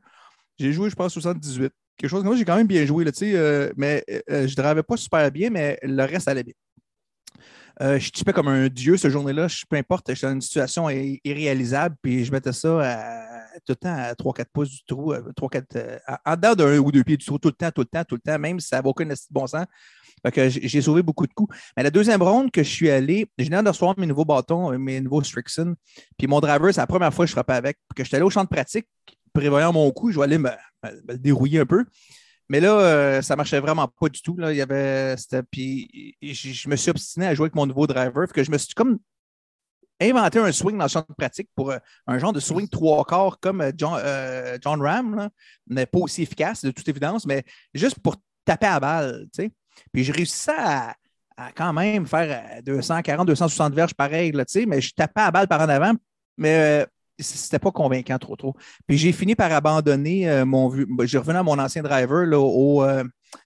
J'ai 0.59 0.73
joué, 0.73 0.89
je 0.89 0.95
pense, 0.95 1.13
78. 1.13 1.71
Quelque 1.97 2.09
chose 2.09 2.23
comme 2.23 2.33
ça, 2.33 2.37
j'ai 2.37 2.45
quand 2.45 2.55
même 2.55 2.67
bien 2.67 2.85
joué, 2.85 3.03
là, 3.03 3.11
euh, 3.21 3.71
mais 3.75 4.03
euh, 4.29 4.47
je 4.47 4.61
ne 4.61 4.81
pas 4.81 4.97
super 4.97 5.31
bien, 5.31 5.49
mais 5.49 5.79
le 5.81 6.03
reste 6.03 6.27
allait 6.27 6.43
bien. 6.43 6.53
Euh, 7.81 7.99
je 7.99 8.09
tipais 8.09 8.33
comme 8.33 8.47
un 8.47 8.67
dieu 8.67 8.97
ce 8.97 9.09
journée-là. 9.09 9.47
Peu 9.69 9.77
importe, 9.77 10.13
j'étais 10.13 10.27
dans 10.27 10.33
une 10.33 10.41
situation 10.41 10.89
irréalisable, 10.89 11.95
puis 12.01 12.25
je 12.25 12.31
mettais 12.31 12.53
ça 12.53 12.81
tout 13.65 13.73
le 13.73 13.75
temps 13.75 13.95
à 13.95 14.13
3-4 14.13 14.45
pouces 14.51 14.69
du 14.69 14.83
trou, 14.83 15.13
euh, 15.13 15.31
3-4, 15.35 15.65
euh, 15.75 15.97
en 16.07 16.33
en 16.33 16.35
dedans 16.35 16.55
d'un 16.55 16.77
ou 16.79 16.91
deux 16.91 17.03
pieds 17.03 17.17
du 17.17 17.25
trou, 17.25 17.37
tout 17.37 17.49
le 17.49 17.53
temps, 17.53 17.71
tout 17.71 17.81
le 17.81 17.85
temps, 17.85 18.03
tout 18.03 18.15
le 18.15 18.21
temps, 18.21 18.39
même 18.39 18.59
si 18.59 18.67
ça 18.67 18.81
n'a 18.81 18.87
aucun 18.87 19.07
bon 19.31 19.47
sens. 19.47 19.65
Que 20.33 20.49
j'ai 20.49 20.67
j'ai 20.67 20.81
sauvé 20.81 21.03
beaucoup 21.03 21.27
de 21.27 21.33
coups. 21.33 21.55
Mais 21.77 21.83
la 21.83 21.91
deuxième 21.91 22.21
ronde 22.21 22.51
que 22.51 22.63
je 22.63 22.69
suis 22.69 22.89
allé, 22.89 23.27
je 23.37 23.45
venais 23.45 23.61
de 23.61 23.67
recevoir 23.67 23.97
mes 23.97 24.07
nouveaux 24.07 24.25
bâtons, 24.25 24.73
euh, 24.73 24.77
mes 24.77 24.99
nouveaux 24.99 25.23
Strixon. 25.23 25.75
Puis 26.17 26.27
mon 26.27 26.39
driver, 26.39 26.73
c'est 26.73 26.81
la 26.81 26.87
première 26.87 27.13
fois 27.13 27.25
que 27.25 27.29
je 27.29 27.33
frappais 27.33 27.53
avec. 27.53 27.77
Puis 27.87 27.97
que 27.97 28.03
j'étais 28.03 28.17
allé 28.17 28.25
au 28.25 28.29
champ 28.29 28.43
de 28.43 28.49
pratique, 28.49 28.87
prévoyant 29.37 29.71
mon 29.73 29.91
coup, 29.91 30.11
je 30.11 30.17
vais 30.17 30.23
aller 30.23 30.37
me, 30.37 30.49
me- 30.83 30.91
me 30.91 31.13
le 31.13 31.17
dérouiller 31.17 31.59
un 31.59 31.65
peu. 31.65 31.85
Mais 32.49 32.59
là, 32.59 32.79
euh, 32.79 33.21
ça 33.21 33.35
marchait 33.35 33.59
vraiment 33.59 33.87
pas 33.87 34.09
du 34.09 34.21
tout. 34.21 34.37
Là. 34.37 34.51
Il 34.53 34.57
y 34.57 34.61
avait. 34.61 35.15
Puis 35.51 36.15
je, 36.21 36.69
me 36.69 36.75
suis 36.75 36.89
obstiné 36.89 37.27
à 37.27 37.35
jouer 37.35 37.45
avec 37.45 37.55
mon 37.55 37.65
nouveau 37.65 37.87
driver. 37.87 38.27
Que 38.31 38.43
je 38.43 38.51
me 38.51 38.57
suis 38.57 38.73
comme 38.73 38.99
inventé 39.99 40.39
un 40.39 40.51
swing 40.51 40.77
dans 40.77 40.85
le 40.85 40.89
champ 40.89 41.05
de 41.07 41.13
pratique 41.15 41.49
pour 41.55 41.71
euh, 41.71 41.77
un 42.05 42.19
genre 42.19 42.33
de 42.33 42.39
swing 42.39 42.67
trois 42.69 43.03
quarts 43.03 43.39
comme 43.39 43.61
euh, 43.61 43.71
John, 43.75 43.99
euh, 44.03 44.57
John 44.61 44.81
Ram, 44.81 45.15
là. 45.15 45.29
mais 45.67 45.85
pas 45.85 45.99
aussi 45.99 46.21
efficace, 46.21 46.63
de 46.63 46.71
toute 46.71 46.87
évidence, 46.87 47.25
mais 47.25 47.43
juste 47.73 47.99
pour 47.99 48.15
taper 48.45 48.67
à 48.67 48.79
balle. 48.79 49.27
Puis 49.91 50.03
je 50.03 50.13
réussissais 50.13 50.55
à, 50.55 50.95
quand 51.55 51.73
même 51.73 52.05
faire 52.05 52.57
euh, 52.57 52.61
240, 52.61 53.27
260 53.27 53.73
verges 53.73 53.93
pareil, 53.93 54.31
mais 54.67 54.81
je 54.81 54.93
tapais 54.93 55.21
à 55.21 55.31
balle 55.31 55.47
par 55.47 55.61
en 55.61 55.69
avant, 55.69 55.93
mais 56.37 56.85
c'était 57.19 57.59
pas 57.59 57.71
convaincant 57.71 58.17
trop 58.19 58.35
trop. 58.35 58.55
Puis 58.87 58.97
j'ai 58.97 59.11
fini 59.11 59.35
par 59.35 59.51
abandonner 59.51 60.29
euh, 60.29 60.45
mon 60.45 60.67
vu. 60.69 60.87
J'ai 61.03 61.17
revenu 61.17 61.37
à 61.37 61.43
mon 61.43 61.57
ancien 61.59 61.81
driver 61.83 62.25
là, 62.25 62.39
au, 62.39 62.83
euh, 62.83 63.03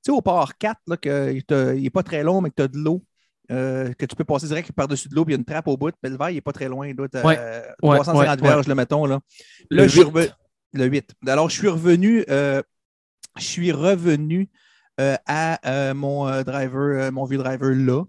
au 0.10 0.22
port 0.22 0.58
4, 0.58 0.78
là, 0.88 0.98
que 0.98 1.32
il 1.34 1.82
n'est 1.84 1.90
pas 1.90 2.04
très 2.04 2.24
long, 2.24 2.42
mais 2.42 2.50
que 2.50 2.56
tu 2.56 2.62
as 2.64 2.68
de 2.68 2.78
l'eau. 2.78 3.04
euh, 3.52 3.92
que 3.94 4.06
tu 4.06 4.16
peux 4.16 4.24
passer 4.24 4.48
direct 4.48 4.72
par-dessus 4.72 5.10
de 5.10 5.16
l'eau, 5.16 5.26
puis 5.26 5.34
il 5.34 5.36
y 5.36 5.38
a 5.38 5.40
une 5.40 5.46
trappe 5.46 5.68
au 5.68 5.76
bout. 5.76 5.92
Mais 6.04 6.10
le 6.10 6.16
verre, 6.18 6.30
il 6.30 6.36
n'est 6.36 6.42
pas 6.42 6.54
très 6.54 6.70
loin. 6.70 6.88
Il 6.88 6.96
doit 6.96 7.08
être 7.08 7.26
Ouais. 7.26 7.36
euh, 7.38 7.62
Ouais, 7.84 7.96
350 7.98 8.42
ouais, 8.42 8.48
verges, 8.48 8.68
le 8.68 8.76
mettons. 8.76 9.06
Là. 9.06 9.20
Le 9.70 9.78
Là, 9.78 9.84
je 9.84 9.90
suis 9.90 10.00
8. 10.02 10.06
revenu- 10.06 10.30
Le 10.74 10.86
8. 10.86 11.12
Alors, 11.28 11.50
je 11.50 11.58
suis 11.58 11.68
revenu, 11.68 12.24
euh, 12.30 12.62
je 13.38 13.44
suis 13.44 13.74
revenu 13.74 14.50
euh, 15.02 15.18
à 15.26 15.94
mon 15.94 16.30
driver, 16.44 17.12
mon 17.12 17.26
vieux 17.26 17.40
driver 17.40 17.74
là. 17.76 18.04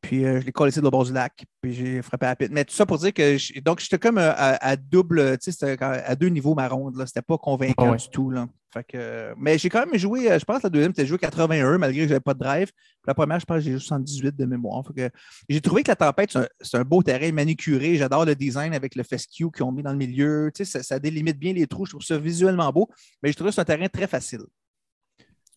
Puis 0.00 0.24
euh, 0.24 0.40
je 0.40 0.46
l'ai 0.46 0.52
collé 0.52 0.70
de 0.70 0.80
le 0.80 0.90
bord 0.90 1.04
du 1.04 1.12
lac, 1.12 1.44
puis 1.60 1.74
j'ai 1.74 2.02
frappé 2.02 2.26
à 2.26 2.28
la 2.30 2.36
pite. 2.36 2.52
Mais 2.52 2.64
tout 2.64 2.72
ça 2.74 2.86
pour 2.86 2.98
dire 2.98 3.12
que 3.12 3.36
je- 3.36 3.58
donc 3.60 3.80
j'étais 3.80 3.98
comme 3.98 4.18
euh, 4.18 4.30
à, 4.32 4.64
à 4.64 4.76
double, 4.76 5.36
tu 5.38 5.50
sais, 5.50 5.76
à 5.82 6.14
deux 6.14 6.28
niveaux 6.28 6.54
ma 6.54 6.68
ronde. 6.68 6.96
Là. 6.96 7.04
C'était 7.06 7.20
pas 7.22 7.36
convaincant 7.36 7.86
Ah 7.86 7.90
ouais. 7.90 7.96
du 7.96 8.08
tout. 8.08 8.30
Là. 8.30 8.46
Fait 8.72 8.84
que, 8.84 9.34
mais 9.38 9.58
j'ai 9.58 9.68
quand 9.70 9.84
même 9.84 9.98
joué, 9.98 10.30
euh, 10.30 10.38
je 10.38 10.44
pense 10.44 10.58
que 10.58 10.66
la 10.66 10.70
deuxième, 10.70 10.92
c'était 10.94 11.06
joué 11.06 11.18
81, 11.18 11.78
malgré 11.78 12.02
que 12.02 12.08
j'avais 12.08 12.20
pas 12.20 12.34
de 12.34 12.38
drive. 12.38 12.66
Puis 12.68 13.02
la 13.08 13.14
première, 13.14 13.40
je 13.40 13.46
pense 13.46 13.56
que 13.56 13.62
j'ai 13.62 13.70
joué 13.72 13.80
78 13.80 14.36
de 14.36 14.44
mémoire. 14.44 14.84
Fait 14.86 15.08
que 15.08 15.16
j'ai 15.48 15.60
trouvé 15.60 15.82
que 15.82 15.90
la 15.90 15.96
tempête, 15.96 16.30
c'est 16.32 16.38
un, 16.38 16.46
c'est 16.60 16.76
un 16.76 16.84
beau 16.84 17.02
terrain 17.02 17.32
manicuré. 17.32 17.96
J'adore 17.96 18.24
le 18.24 18.36
design 18.36 18.74
avec 18.74 18.94
le 18.94 19.02
fescue 19.02 19.50
qu'ils 19.50 19.64
ont 19.64 19.72
mis 19.72 19.82
dans 19.82 19.92
le 19.92 19.96
milieu. 19.98 20.50
Tu 20.54 20.64
sais, 20.64 20.70
ça, 20.78 20.82
ça 20.84 20.98
délimite 21.00 21.38
bien 21.38 21.52
les 21.54 21.66
trous. 21.66 21.86
Je 21.86 21.92
trouve 21.92 22.02
ça 22.02 22.18
visuellement 22.18 22.70
beau. 22.72 22.88
Mais 23.22 23.32
je 23.32 23.36
trouve 23.36 23.48
que 23.48 23.54
c'est 23.54 23.62
un 23.62 23.64
terrain 23.64 23.88
très 23.88 24.06
facile. 24.06 24.42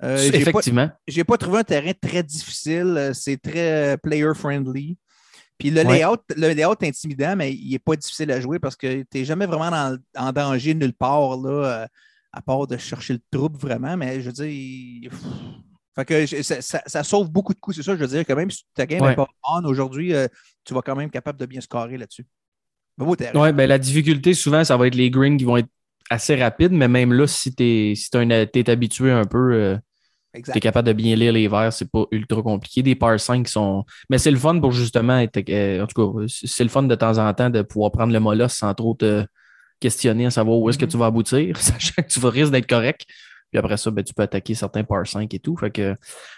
Euh, 0.03 0.17
pas- 0.31 0.37
Effectivement. 0.37 0.89
j'ai 1.07 1.23
pas 1.23 1.37
trouvé 1.37 1.59
un 1.59 1.63
terrain 1.63 1.91
très 1.99 2.23
difficile. 2.23 2.95
Euh, 2.97 3.13
C'est 3.13 3.37
très 3.37 3.93
euh, 3.93 3.97
player-friendly. 3.97 4.97
Puis 5.57 5.69
le, 5.69 5.81
Ouais. 5.85 5.99
layout, 5.99 6.17
le 6.35 6.53
layout 6.53 6.75
est 6.81 6.87
intimidant, 6.87 7.35
mais 7.35 7.53
il 7.53 7.71
n'est 7.71 7.79
pas 7.79 7.95
difficile 7.95 8.31
à 8.31 8.41
jouer 8.41 8.57
parce 8.57 8.75
que 8.75 9.01
tu 9.03 9.07
n'es 9.19 9.25
jamais 9.25 9.45
vraiment 9.45 9.69
dans- 9.69 9.97
en 10.17 10.31
danger 10.31 10.73
nulle 10.73 10.93
part, 10.93 11.37
là, 11.37 11.87
à 12.33 12.41
part 12.41 12.65
de 12.65 12.77
chercher 12.77 13.13
le 13.13 13.19
trouble 13.31 13.57
vraiment. 13.59 13.95
Mais 13.95 14.21
je 14.21 14.25
veux 14.27 14.31
dire, 14.33 14.45
il-. 14.45 15.09
Fait 15.93 16.05
que 16.05 16.25
ça, 16.41 16.61
ça- 16.61 16.81
ça 16.87 17.03
sauve 17.03 17.29
beaucoup 17.29 17.53
de 17.53 17.59
coups, 17.59 17.75
c'est 17.77 17.83
ça. 17.83 17.93
Je 17.95 17.99
veux 17.99 18.07
dire 18.07 18.25
que 18.25 18.33
même 18.33 18.49
si 18.49 18.63
ta 18.73 18.85
game 18.87 19.01
n'est 19.01 19.07
Ouais. 19.09 19.15
pas 19.15 19.27
on 19.47 19.63
aujourd'hui, 19.65 20.13
euh, 20.15 20.27
tu 20.63 20.73
vas 20.73 20.81
quand 20.81 20.95
même 20.95 21.07
être 21.07 21.13
capable 21.13 21.37
de 21.39 21.45
bien 21.45 21.61
scorer 21.61 21.97
là-dessus. 21.97 22.25
Ouais, 23.35 23.51
ben, 23.53 23.67
la 23.67 23.77
difficulté, 23.77 24.33
souvent, 24.33 24.63
ça 24.63 24.77
va 24.77 24.87
être 24.87 24.95
les 24.95 25.09
greens 25.09 25.37
qui 25.37 25.43
vont 25.43 25.57
être 25.57 25.69
assez 26.09 26.35
rapides, 26.35 26.71
mais 26.71 26.87
même 26.87 27.13
là, 27.13 27.27
si 27.27 27.53
tu 27.53 27.63
es, 27.63 27.95
si 27.95 28.09
habitué 28.71 29.11
un 29.11 29.25
peu, 29.25 29.53
euh. 29.53 29.77
Tu 30.33 30.51
es 30.55 30.59
capable 30.59 30.87
de 30.87 30.93
bien 30.93 31.15
lire 31.15 31.33
les 31.33 31.47
verres, 31.47 31.73
c'est 31.73 31.89
pas 31.91 32.05
ultra 32.11 32.41
compliqué. 32.41 32.83
Des 32.83 32.95
par 32.95 33.19
5 33.19 33.45
qui 33.45 33.51
sont. 33.51 33.83
Mais 34.09 34.17
c'est 34.17 34.31
le 34.31 34.37
fun 34.37 34.59
pour 34.59 34.71
justement 34.71 35.19
être. 35.19 35.37
euh, 35.49 35.83
en 35.83 35.87
tout 35.87 36.13
cas, 36.13 36.25
c'est 36.27 36.63
le 36.63 36.69
fun 36.69 36.83
de 36.83 36.95
temps 36.95 37.17
en 37.17 37.33
temps 37.33 37.49
de 37.49 37.61
pouvoir 37.61 37.91
prendre 37.91 38.13
le 38.13 38.19
molosse 38.19 38.53
sans 38.53 38.73
trop 38.73 38.93
te 38.93 39.25
questionner 39.79 40.27
à 40.27 40.29
savoir 40.31 40.57
où 40.59 40.69
est-ce 40.69 40.77
que 40.77 40.85
Mhm. 40.85 40.91
tu 40.91 40.97
vas 40.97 41.05
aboutir, 41.07 41.57
sachant 41.57 42.01
que 42.01 42.07
tu 42.07 42.19
vas 42.19 42.29
risque 42.29 42.51
d'être 42.51 42.67
correct. 42.69 43.01
Puis 43.51 43.59
après 43.59 43.75
ça, 43.77 43.91
ben, 43.91 44.03
tu 44.03 44.13
peux 44.13 44.23
attaquer 44.23 44.53
certains 44.55 44.83
par 44.83 45.05
5 45.05 45.33
et 45.33 45.39
tout. 45.39 45.57
Fait 45.57 45.71
que. 45.71 45.95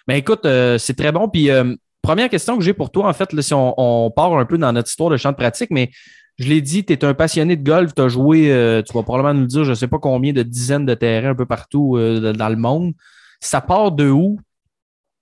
Mais 0.08 0.18
écoute, 0.20 0.46
euh, 0.46 0.78
c'est 0.78 0.96
très 0.96 1.12
bon. 1.12 1.30
Puis 1.30 1.50
euh, 1.52 1.76
première 2.02 2.30
question 2.30 2.58
que 2.58 2.64
j'ai 2.64 2.74
pour 2.74 2.90
toi, 2.92 3.08
en 3.08 3.14
fait, 3.14 3.32
là, 3.34 3.42
si 3.42 3.54
on, 3.54 3.74
on 3.78 4.10
part 4.12 4.34
un 4.38 4.46
peu 4.46 4.58
dans 4.58 4.72
notre 4.74 4.90
histoire 4.90 5.10
de 5.12 5.18
champ 5.18 5.32
de 5.32 5.38
pratique, 5.38 5.70
mais 5.72 5.92
je 6.40 6.48
l'ai 6.50 6.62
dit, 6.62 6.84
tu 6.84 6.94
es 6.94 7.06
un 7.06 7.14
passionné 7.14 7.56
de 7.56 7.64
golf, 7.64 7.94
tu 7.94 8.02
as 8.02 8.08
joué, 8.08 8.52
euh, 8.52 8.82
tu 8.82 8.92
vas 8.94 9.04
probablement 9.04 9.36
nous 9.36 9.42
le 9.42 9.48
dire, 9.48 9.64
je 9.66 9.70
ne 9.70 9.76
sais 9.76 9.88
pas 9.88 10.00
combien 10.00 10.34
de 10.34 10.42
dizaines 10.42 10.86
de 10.88 10.96
terrains 10.96 11.30
un 11.30 11.36
peu 11.36 11.46
partout 11.46 11.96
dans 11.98 12.50
le 12.50 12.56
monde. 12.56 12.94
Ça 13.44 13.62
part 13.62 13.92
de 13.92 14.10
où 14.10 14.40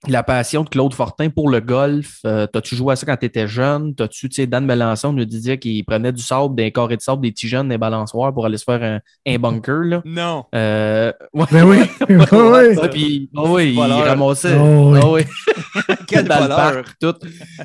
la 0.07 0.23
passion 0.23 0.63
de 0.63 0.69
Claude 0.69 0.93
Fortin 0.93 1.29
pour 1.29 1.49
le 1.49 1.59
golf? 1.59 2.19
Euh, 2.25 2.47
T'as-tu 2.47 2.75
joué 2.75 2.93
à 2.93 2.95
ça 2.95 3.05
quand 3.05 3.17
tu 3.17 3.25
étais 3.25 3.47
jeune? 3.47 3.93
T'as-tu, 3.93 4.29
tu 4.29 4.35
sais, 4.35 4.47
Dan 4.47 4.65
Melançon 4.65 5.13
nous 5.13 5.25
disait 5.25 5.59
qu'il 5.59 5.83
prenait 5.85 6.11
du 6.11 6.21
sable, 6.21 6.55
des 6.55 6.71
carrés 6.71 6.97
de 6.97 7.01
sable, 7.01 7.21
des 7.21 7.31
petits 7.31 7.47
jeunes, 7.47 7.69
des 7.69 7.77
balançoires 7.77 8.33
pour 8.33 8.45
aller 8.45 8.57
se 8.57 8.63
faire 8.63 8.81
un, 8.81 8.99
un 9.27 9.37
bunker, 9.37 9.83
là. 9.83 10.01
Non. 10.05 10.45
Euh, 10.55 11.11
ouais. 11.33 11.45
Ben 11.51 11.63
oui. 11.65 11.77
Ouais, 12.31 12.89
puis, 12.89 13.29
ah 13.35 13.43
oui, 13.45 13.73
il 13.75 13.79
ramassait. 13.79 14.57
Oh, 14.57 14.93
oui. 14.93 14.99
Oui. 15.03 15.95
Quel 16.07 16.27
dans 16.27 16.35
le 16.35 16.41
voleur. 16.41 16.57
parc, 16.57 16.97
tout. 16.99 17.15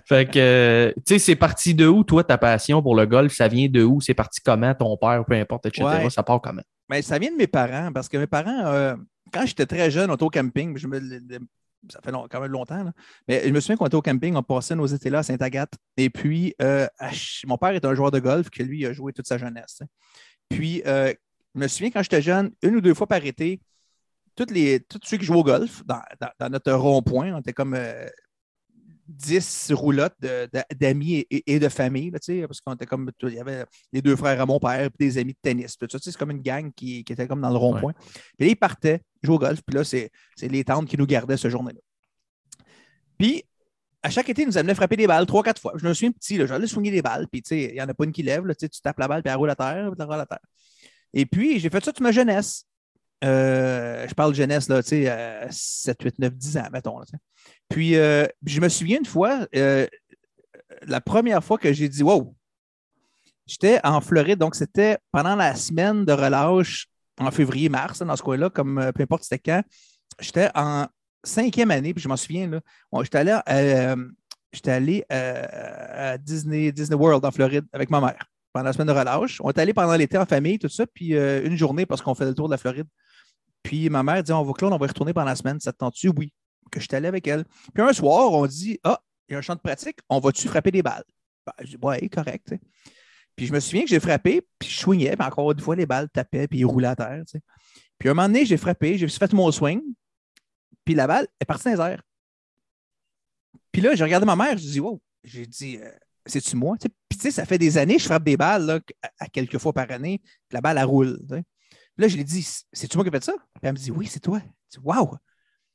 Fait 0.06 0.28
que, 0.30 0.38
euh, 0.38 0.92
tu 1.06 1.14
sais, 1.14 1.18
c'est 1.18 1.36
parti 1.36 1.75
de 1.75 1.86
où, 1.86 2.04
toi, 2.04 2.22
ta 2.25 2.38
passion 2.38 2.82
pour 2.82 2.94
le 2.96 3.06
golf? 3.06 3.32
Ça 3.34 3.48
vient 3.48 3.68
de 3.68 3.82
où? 3.82 4.00
C'est 4.00 4.14
parti 4.14 4.40
comment? 4.44 4.75
Ton 4.75 4.96
père, 4.96 5.25
peu 5.26 5.34
importe, 5.34 5.66
etc. 5.66 5.84
Ouais. 6.04 6.10
Ça 6.10 6.22
part 6.22 6.40
comment? 6.40 6.62
Mais 6.88 7.02
ça 7.02 7.19
vient 7.19 7.31
de 7.33 7.37
mes 7.37 7.47
parents, 7.47 7.93
parce 7.93 8.09
que 8.09 8.16
mes 8.16 8.26
parents, 8.26 8.66
euh, 8.66 8.95
quand 9.33 9.45
j'étais 9.47 9.66
très 9.66 9.90
jeune, 9.90 10.11
auto-camping, 10.11 10.76
je 10.76 10.87
me, 10.87 10.99
le- 10.99 11.19
le- 11.19 11.40
ça 11.90 12.00
fait 12.02 12.11
quand 12.11 12.40
même 12.40 12.50
longtemps, 12.50 12.85
mais 13.28 13.43
je 13.47 13.52
me 13.52 13.61
souviens 13.61 13.76
qu'on 13.76 13.87
était 13.87 13.97
au 13.97 14.02
camping, 14.02 14.35
on 14.35 14.43
passait 14.43 14.75
nos 14.75 14.87
étés 14.87 15.11
là 15.11 15.19
à 15.19 15.23
Sainte-Agathe. 15.23 15.75
Et 15.97 16.11
puis, 16.11 16.55
euh, 16.61 16.87
mon 17.47 17.59
père 17.59 17.71
est 17.71 17.85
un 17.85 17.95
joueur 17.95 18.11
de 18.11 18.19
golf 18.19 18.50
que 18.50 18.62
lui 18.62 18.87
a 18.87 18.93
joué 18.93 19.12
toute 19.12 19.26
sa 19.26 19.38
jeunesse. 19.38 19.83
Puis, 20.49 20.83
euh, 20.87 21.12
je 21.55 21.61
me 21.61 21.69
souviens 21.69 21.90
quand 21.90 22.02
j'étais 22.02 22.23
jeune, 22.23 22.52
une 22.62 22.76
ou 22.76 22.81
deux 22.81 22.95
fois 22.95 23.07
par 23.07 23.25
été, 23.25 23.61
tous, 24.35 24.47
ceux 25.05 25.16
qui 25.16 25.25
jouent 25.25 25.35
au 25.37 25.45
golf, 25.45 25.83
dans, 25.87 26.00
dans- 26.38 26.50
notre 26.50 26.73
rond-point, 26.73 27.33
on 27.35 27.40
était 27.40 27.52
comme 27.52 27.75
10 29.08 29.72
roulottes 29.72 30.16
d'amis 30.75 31.26
et, 31.30 31.54
et 31.54 31.58
de 31.58 31.68
famille, 31.68 32.10
là, 32.10 32.18
parce 32.46 32.60
qu'on 32.60 32.75
était 32.75 32.86
comme, 32.86 33.10
il 33.22 33.34
y 33.34 33.38
avait 33.38 33.64
les 33.92 34.02
deux 34.02 34.16
frères 34.16 34.40
à 34.40 34.46
mon 34.46 34.58
père, 34.58 34.90
puis 34.90 35.08
des 35.08 35.18
amis 35.18 35.32
de 35.32 35.38
tennis, 35.40 35.76
tout 35.76 35.86
ça, 35.90 35.98
c'est 36.00 36.16
comme 36.16 36.30
une 36.30 36.42
gang 36.42 36.72
qui, 36.75 37.04
qui 37.04 37.12
était 37.12 37.26
comme 37.26 37.40
dans 37.40 37.50
le 37.50 37.56
rond-point. 37.56 37.92
Puis 38.36 38.46
là, 38.46 38.52
ils 38.52 38.56
partaient 38.56 39.00
jouer 39.22 39.36
au 39.36 39.38
golf, 39.38 39.60
puis 39.66 39.76
là, 39.76 39.84
c'est 39.84 40.10
les 40.40 40.64
tantes 40.64 40.88
qui 40.88 40.96
nous 40.96 41.06
gardaient 41.06 41.36
ce 41.36 41.48
journée-là. 41.48 41.80
Puis, 43.18 43.44
à 44.02 44.10
chaque 44.10 44.28
été, 44.28 44.42
ils 44.42 44.48
nous 44.48 44.58
amenaient 44.58 44.75
frapper 44.75 44.96
des 44.96 45.06
balles 45.06 45.26
trois, 45.26 45.42
quatre 45.42 45.60
fois. 45.60 45.72
Je 45.76 45.86
me 45.86 45.94
souviens 45.94 46.12
petit, 46.12 46.36
j'allais 46.46 46.66
soigner 46.66 46.90
des 46.90 47.02
balles, 47.02 47.26
puis 47.28 47.42
il 47.50 47.72
n'y 47.72 47.80
en 47.80 47.88
a 47.88 47.94
pas 47.94 48.04
une 48.04 48.12
qui 48.12 48.22
lève, 48.22 48.46
là, 48.46 48.54
tu 48.54 48.68
tapes 48.82 48.98
la 48.98 49.08
balle, 49.08 49.22
puis 49.22 49.30
elle 49.30 49.38
roule 49.38 49.50
à 49.50 49.56
terre, 49.56 49.90
puis 49.90 49.96
elle 49.98 50.06
roule 50.06 50.20
à 50.20 50.26
terre. 50.26 50.40
Et 51.12 51.26
puis, 51.26 51.58
j'ai 51.58 51.70
fait 51.70 51.84
ça 51.84 51.92
toute 51.92 52.02
ma 52.02 52.12
jeunesse. 52.12 52.66
Euh, 53.25 54.06
je 54.06 54.14
parle 54.14 54.35
jeunesse, 54.35 54.68
là, 54.68 54.82
tu 54.82 54.90
sais, 54.90 55.11
euh, 55.11 55.46
7, 55.50 56.02
8, 56.02 56.18
9, 56.18 56.35
10 56.35 56.56
ans, 56.58 56.68
mettons. 56.73 57.00
Puis, 57.68 57.96
euh, 57.96 58.26
je 58.44 58.61
me 58.61 58.68
souviens 58.68 58.99
une 58.99 59.06
fois, 59.06 59.46
euh, 59.54 59.87
la 60.82 61.00
première 61.00 61.42
fois 61.42 61.58
que 61.58 61.73
j'ai 61.73 61.88
dit 61.88 62.02
Wow, 62.02 62.35
j'étais 63.46 63.80
en 63.85 64.00
Floride, 64.00 64.38
donc 64.38 64.54
c'était 64.54 64.99
pendant 65.12 65.35
la 65.35 65.54
semaine 65.54 66.04
de 66.04 66.12
relâche 66.12 66.88
en 67.18 67.30
février-mars, 67.30 68.00
dans 68.02 68.16
ce 68.16 68.23
coin-là, 68.23 68.50
comme 68.50 68.92
peu 68.94 69.02
importe 69.02 69.23
c'était 69.23 69.38
quand. 69.38 69.62
J'étais 70.20 70.50
en 70.54 70.87
cinquième 71.25 71.70
année, 71.70 71.94
puis 71.94 72.02
je 72.02 72.08
m'en 72.08 72.16
souviens, 72.16 72.49
là, 72.49 72.61
j'étais 73.02 73.18
allé, 73.18 73.38
euh, 73.49 73.96
j'étais 74.52 74.70
allé 74.70 75.04
à 75.08 76.18
Disney, 76.18 76.70
Disney 76.73 76.96
World 76.96 77.25
en 77.25 77.30
Floride 77.30 77.64
avec 77.73 77.88
ma 77.88 78.00
mère 78.00 78.26
pendant 78.52 78.66
la 78.66 78.73
semaine 78.73 78.87
de 78.88 78.92
relâche. 78.92 79.40
On 79.42 79.50
est 79.50 79.58
allé 79.58 79.73
pendant 79.73 79.94
l'été 79.94 80.18
en 80.18 80.26
famille, 80.26 80.58
tout 80.58 80.68
ça, 80.68 80.87
puis 80.87 81.14
une 81.14 81.56
journée 81.56 81.87
parce 81.87 82.02
qu'on 82.02 82.14
fait 82.14 82.26
le 82.26 82.35
tour 82.35 82.49
de 82.49 82.52
la 82.52 82.58
Floride. 82.58 82.87
Puis 83.66 83.90
ma 83.90 84.04
mère 84.04 84.23
dit 84.23 84.32
On 84.32 84.44
va, 84.44 84.52
Claude, 84.52 84.73
on 84.73 84.78
va 84.78 84.87
y 84.87 84.88
retourner 84.88 85.12
pendant 85.12 85.26
la 85.26 85.35
semaine, 85.35 85.58
ça 85.58 85.73
te 85.73 85.78
tente-tu? 85.78 86.08
Oui. 86.11 86.32
Que 86.70 86.78
je 86.78 86.87
suis 86.87 86.94
avec 86.94 87.26
elle. 87.26 87.44
Puis 87.75 87.82
un 87.82 87.92
soir, 87.92 88.32
on 88.32 88.46
dit 88.46 88.78
Ah, 88.85 89.00
il 89.28 89.32
y 89.32 89.35
a 89.35 89.38
un 89.38 89.42
champ 89.42 89.56
de 89.56 89.61
pratique, 89.61 89.99
on 90.08 90.20
va-tu 90.20 90.46
frapper 90.46 90.70
des 90.70 90.82
balles? 90.82 91.02
Ben, 91.44 91.52
Je 91.62 91.70
dis 91.70 91.76
Ouais, 91.82 92.08
correct. 92.08 92.54
Puis 93.35 93.46
je 93.46 93.52
me 93.52 93.58
souviens 93.58 93.82
que 93.82 93.88
j'ai 93.88 93.99
frappé, 93.99 94.40
puis 94.61 94.68
je 94.68 94.78
swingais, 94.78 95.16
puis 95.16 95.26
encore 95.26 95.50
une 95.50 95.58
fois, 95.58 95.75
les 95.75 95.85
balles 95.85 96.08
tapaient, 96.08 96.46
puis 96.46 96.61
ils 96.61 96.64
roulaient 96.64 96.87
à 96.87 96.94
terre. 96.94 97.25
Puis 97.99 98.08
un 98.08 98.14
moment 98.14 98.28
donné, 98.28 98.46
j'ai 98.46 98.56
frappé, 98.56 98.96
j'ai 98.99 99.08
fait 99.08 99.32
mon 99.32 99.50
swing, 99.50 99.82
puis 100.85 100.94
la 100.94 101.08
balle 101.08 101.26
est 101.40 101.44
partie 101.44 101.64
dans 101.64 101.73
les 101.73 101.92
airs. 101.92 102.02
Puis 103.73 103.82
là, 103.82 103.96
j'ai 103.96 104.04
regardé 104.04 104.26
ma 104.26 104.37
mère, 104.37 104.56
je 104.56 104.62
dis 104.62 104.80
Wow, 104.80 105.02
j'ai 105.25 105.44
dit 105.44 105.78
euh, 105.78 105.90
C'est-tu 106.25 106.54
moi 106.54 106.76
Puis 107.08 107.18
tu 107.18 107.23
sais, 107.23 107.30
ça 107.32 107.44
fait 107.44 107.58
des 107.58 107.78
années 107.78 107.96
que 107.96 108.02
je 108.02 108.06
frappe 108.06 108.23
des 108.23 108.37
balles 108.37 108.80
à, 109.02 109.08
à 109.18 109.26
quelques 109.26 109.58
fois 109.58 109.73
par 109.73 109.90
année, 109.90 110.20
puis 110.23 110.54
la 110.54 110.61
balle, 110.61 110.78
elle 110.78 110.85
roule. 110.85 111.18
Là, 111.99 112.09
je 112.09 112.15
lui 112.15 112.23
ai 112.23 112.25
dit 112.25 112.47
C'est-tu 112.73 112.97
moi 112.97 113.05
qui 113.05 113.09
ai 113.09 113.12
fait 113.12 113.25
ça 113.25 113.33
Puis 113.33 113.61
elle 113.62 113.73
me 113.73 113.79
dit 113.79 113.91
Oui, 113.91 114.07
c'est 114.07 114.21
toi. 114.21 114.41
Je 114.71 114.79
dis, 114.79 114.85
Wow 114.85 115.17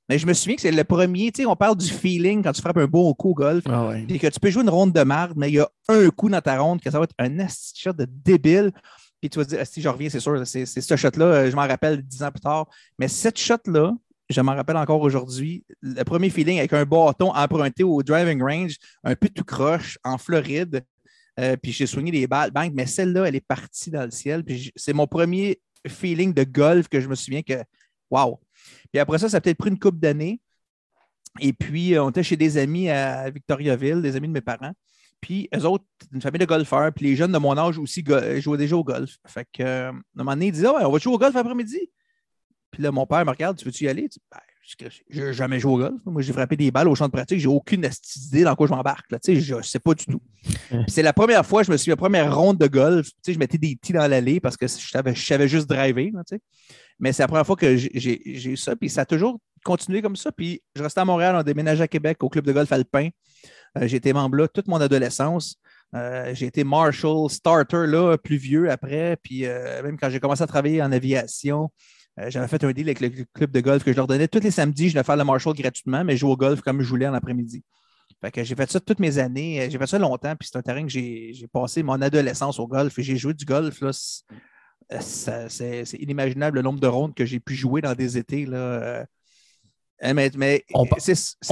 Mais 0.09 0.17
je 0.17 0.27
me 0.27 0.33
souviens 0.33 0.55
que 0.55 0.61
c'est 0.61 0.71
le 0.71 0.83
premier, 0.83 1.31
tu 1.31 1.41
sais, 1.41 1.47
on 1.47 1.55
parle 1.55 1.77
du 1.77 1.89
feeling 1.89 2.43
quand 2.43 2.51
tu 2.51 2.61
frappes 2.61 2.77
un 2.77 2.87
beau 2.87 3.13
coup 3.13 3.31
au 3.31 3.33
golf. 3.33 3.63
Ah 3.67 3.87
ouais. 3.87 4.05
Puis 4.07 4.19
que 4.19 4.27
tu 4.27 4.39
peux 4.39 4.49
jouer 4.49 4.63
une 4.63 4.69
ronde 4.69 4.93
de 4.93 5.01
marde, 5.03 5.33
mais 5.35 5.49
il 5.49 5.55
y 5.55 5.59
a 5.59 5.69
un 5.87 6.09
coup 6.09 6.29
dans 6.29 6.41
ta 6.41 6.59
ronde 6.59 6.81
que 6.81 6.89
ça 6.89 6.99
va 6.99 7.05
être 7.05 7.15
un 7.17 7.47
shot 7.47 7.93
de 7.93 8.05
débile. 8.05 8.71
Puis 9.19 9.29
tu 9.29 9.37
vas 9.37 9.45
te 9.45 9.49
dire, 9.51 9.65
si 9.65 9.81
je 9.81 9.89
reviens, 9.89 10.09
c'est 10.09 10.19
sûr, 10.19 10.41
c'est 10.45 10.65
ce 10.65 10.95
shot-là, 10.95 11.25
euh, 11.25 11.51
je 11.51 11.55
m'en 11.55 11.67
rappelle 11.67 12.01
dix 12.01 12.23
ans 12.23 12.31
plus 12.31 12.41
tard. 12.41 12.67
Mais 12.97 13.07
cette 13.07 13.39
shot-là, 13.39 13.93
je 14.31 14.41
m'en 14.41 14.55
rappelle 14.55 14.77
encore 14.77 15.01
aujourd'hui, 15.01 15.63
le 15.81 16.03
premier 16.03 16.29
feeling 16.29 16.57
avec 16.57 16.73
un 16.73 16.85
bâton 16.85 17.31
emprunté 17.31 17.83
au 17.83 18.01
driving 18.01 18.41
range, 18.41 18.77
un 19.03 19.15
peu 19.15 19.29
tout 19.29 19.43
croche, 19.43 19.99
en 20.03 20.17
Floride. 20.17 20.83
Euh, 21.39 21.55
puis 21.55 21.71
j'ai 21.71 21.85
soigné 21.85 22.11
les 22.11 22.27
balles, 22.27 22.51
bang, 22.51 22.71
mais 22.73 22.85
celle-là, 22.85 23.27
elle 23.27 23.35
est 23.35 23.45
partie 23.45 23.91
dans 23.91 24.03
le 24.03 24.11
ciel. 24.11 24.43
Puis 24.43 24.71
c'est 24.75 24.93
mon 24.93 25.07
premier 25.07 25.59
feeling 25.87 26.33
de 26.33 26.43
golf 26.43 26.87
que 26.87 26.99
je 26.99 27.07
me 27.07 27.15
souviens 27.15 27.41
que, 27.41 27.63
wow. 28.09 28.39
Puis 28.91 28.99
après 28.99 29.17
ça, 29.17 29.29
ça 29.29 29.37
a 29.37 29.41
peut-être 29.41 29.57
pris 29.57 29.69
une 29.69 29.79
couple 29.79 29.99
d'années. 29.99 30.41
Et 31.39 31.53
puis, 31.53 31.95
euh, 31.95 32.03
on 32.03 32.09
était 32.09 32.23
chez 32.23 32.35
des 32.35 32.57
amis 32.57 32.89
à 32.89 33.29
Victoriaville, 33.29 34.01
des 34.01 34.15
amis 34.15 34.27
de 34.27 34.33
mes 34.33 34.41
parents. 34.41 34.73
Puis, 35.21 35.47
eux 35.55 35.65
autres, 35.65 35.85
une 36.11 36.21
famille 36.21 36.39
de 36.39 36.45
golfeurs. 36.45 36.91
Puis, 36.91 37.05
les 37.05 37.15
jeunes 37.15 37.31
de 37.31 37.37
mon 37.37 37.57
âge 37.57 37.77
aussi 37.77 38.03
go- 38.03 38.39
jouaient 38.39 38.57
déjà 38.57 38.75
au 38.75 38.83
golf. 38.83 39.17
Fait 39.27 39.47
que, 39.53 39.63
euh, 39.63 39.87
à 39.87 39.89
un 39.91 40.01
moment 40.15 40.31
donné, 40.33 40.47
ils 40.47 40.51
disaient, 40.51 40.67
ouais, 40.67 40.83
on 40.83 40.91
va 40.91 40.99
jouer 40.99 41.13
au 41.13 41.17
golf 41.17 41.35
après-midi. 41.35 41.89
Puis 42.71 42.83
là, 42.83 42.91
mon 42.91 43.05
père 43.05 43.23
me 43.25 43.29
regarde, 43.29 43.57
tu 43.57 43.65
veux-tu 43.65 43.85
y 43.85 43.87
aller? 43.87 44.09
Ben, 44.31 44.39
je 45.09 45.21
n'ai 45.21 45.33
jamais 45.33 45.59
joué 45.59 45.71
au 45.73 45.77
golf. 45.77 45.99
Moi, 46.05 46.21
j'ai 46.21 46.33
frappé 46.33 46.55
des 46.57 46.71
balles 46.71 46.87
au 46.87 46.95
champ 46.95 47.05
de 47.07 47.11
pratique. 47.11 47.39
J'ai 47.39 47.47
aucune 47.47 47.87
idée 48.27 48.43
dans 48.43 48.55
quoi 48.55 48.67
je 48.67 48.73
m'embarque. 48.73 49.11
là. 49.11 49.19
Tu 49.19 49.35
sais, 49.35 49.41
Je 49.41 49.55
ne 49.55 49.61
sais 49.61 49.79
pas 49.79 49.93
du 49.93 50.05
tout. 50.05 50.21
C'est 50.87 51.01
la 51.03 51.13
première 51.13 51.45
fois, 51.45 51.63
je 51.63 51.71
me 51.71 51.77
suis 51.77 51.89
la 51.89 51.95
première 51.97 52.35
ronde 52.35 52.57
de 52.57 52.67
golf. 52.67 53.07
Tu 53.07 53.13
sais, 53.23 53.33
je 53.33 53.39
mettais 53.39 53.57
des 53.57 53.75
petits 53.75 53.93
dans 53.93 54.07
l'allée 54.09 54.39
parce 54.39 54.57
que 54.57 54.67
je 54.67 54.89
savais, 54.89 55.13
je 55.15 55.25
savais 55.25 55.47
juste 55.47 55.67
driver. 55.67 56.11
là, 56.13 56.23
tu 56.27 56.35
sais. 56.35 56.41
Mais 56.99 57.13
c'est 57.13 57.23
la 57.23 57.27
première 57.27 57.45
fois 57.45 57.55
que 57.55 57.75
j'ai- 57.77 58.21
eu 58.51 58.57
ça. 58.57 58.75
Puis 58.75 58.89
ça 58.89 59.01
a 59.01 59.05
toujours 59.05 59.39
continué 59.63 60.01
comme 60.01 60.15
ça. 60.15 60.31
Puis 60.31 60.61
je 60.75 60.83
restais 60.83 61.01
à 61.01 61.05
Montréal, 61.05 61.35
on 61.35 61.43
déménageait 61.43 61.83
à 61.83 61.87
Québec 61.87 62.17
au 62.23 62.29
club 62.29 62.45
de 62.45 62.51
golf 62.51 62.71
alpin. 62.71 63.09
Euh, 63.77 63.87
j'ai 63.87 63.97
été 63.97 64.13
membre 64.13 64.37
là 64.37 64.47
toute 64.47 64.67
mon 64.67 64.79
adolescence. 64.81 65.55
Euh, 65.95 66.33
j'ai 66.33 66.45
été 66.45 66.63
marshal, 66.63 67.29
starter 67.29 67.85
là, 67.87 68.17
plus 68.17 68.37
vieux 68.37 68.69
après. 68.69 69.17
Puis 69.23 69.45
euh, 69.45 69.81
même 69.83 69.97
quand 69.97 70.09
j'ai 70.09 70.19
commencé 70.19 70.43
à 70.43 70.47
travailler 70.47 70.81
en 70.81 70.91
aviation, 70.91 71.69
euh, 72.19 72.29
j'avais 72.29 72.47
fait 72.47 72.63
un 72.63 72.71
deal 72.71 72.87
avec 72.89 72.99
le 72.99 73.09
club 73.33 73.51
de 73.51 73.59
golf 73.61 73.83
que 73.83 73.91
je 73.91 73.97
leur 73.97 74.07
donnais 74.07 74.27
tous 74.27 74.39
les 74.41 74.51
samedis. 74.51 74.89
Je 74.89 74.93
devais 74.95 75.03
faire 75.03 75.17
le 75.17 75.23
marshal 75.23 75.53
gratuitement, 75.53 76.03
mais 76.03 76.13
je 76.15 76.19
jouais 76.21 76.31
au 76.31 76.37
golf 76.37 76.61
comme 76.61 76.81
je 76.81 76.87
voulais 76.89 77.07
en 77.07 77.13
après-midi. 77.13 77.63
Fait 78.23 78.31
que 78.31 78.43
j'ai 78.43 78.55
fait 78.55 78.69
ça 78.69 78.79
toutes 78.79 78.99
mes 78.99 79.17
années. 79.17 79.67
J'ai 79.71 79.77
fait 79.79 79.87
ça 79.87 79.97
longtemps. 79.97 80.35
Puis 80.35 80.49
c'est 80.51 80.57
un 80.57 80.61
terrain 80.61 80.83
que 80.83 80.89
j'ai 80.89 81.33
passé 81.51 81.81
mon 81.83 81.99
adolescence 82.01 82.59
au 82.59 82.67
golf. 82.67 82.97
Et 82.99 83.03
j'ai 83.03 83.15
joué 83.17 83.33
du 83.33 83.45
golf. 83.45 83.81
Là, 83.81 83.91
c'est- 83.93 85.29
euh, 85.31 85.47
c'est 85.85 85.97
inimaginable 85.97 86.57
le 86.57 86.61
nombre 86.61 86.79
de 86.79 86.87
rondes 86.87 87.15
que 87.15 87.25
j'ai 87.25 87.39
pu 87.39 87.55
jouer 87.55 87.81
dans 87.81 87.95
des 87.95 88.17
étés. 88.17 88.45
Là. 88.45 88.57
Euh, 88.57 89.05
Mais, 90.13 90.31
mais 90.35 90.65
On 90.73 90.85
par- 90.87 90.97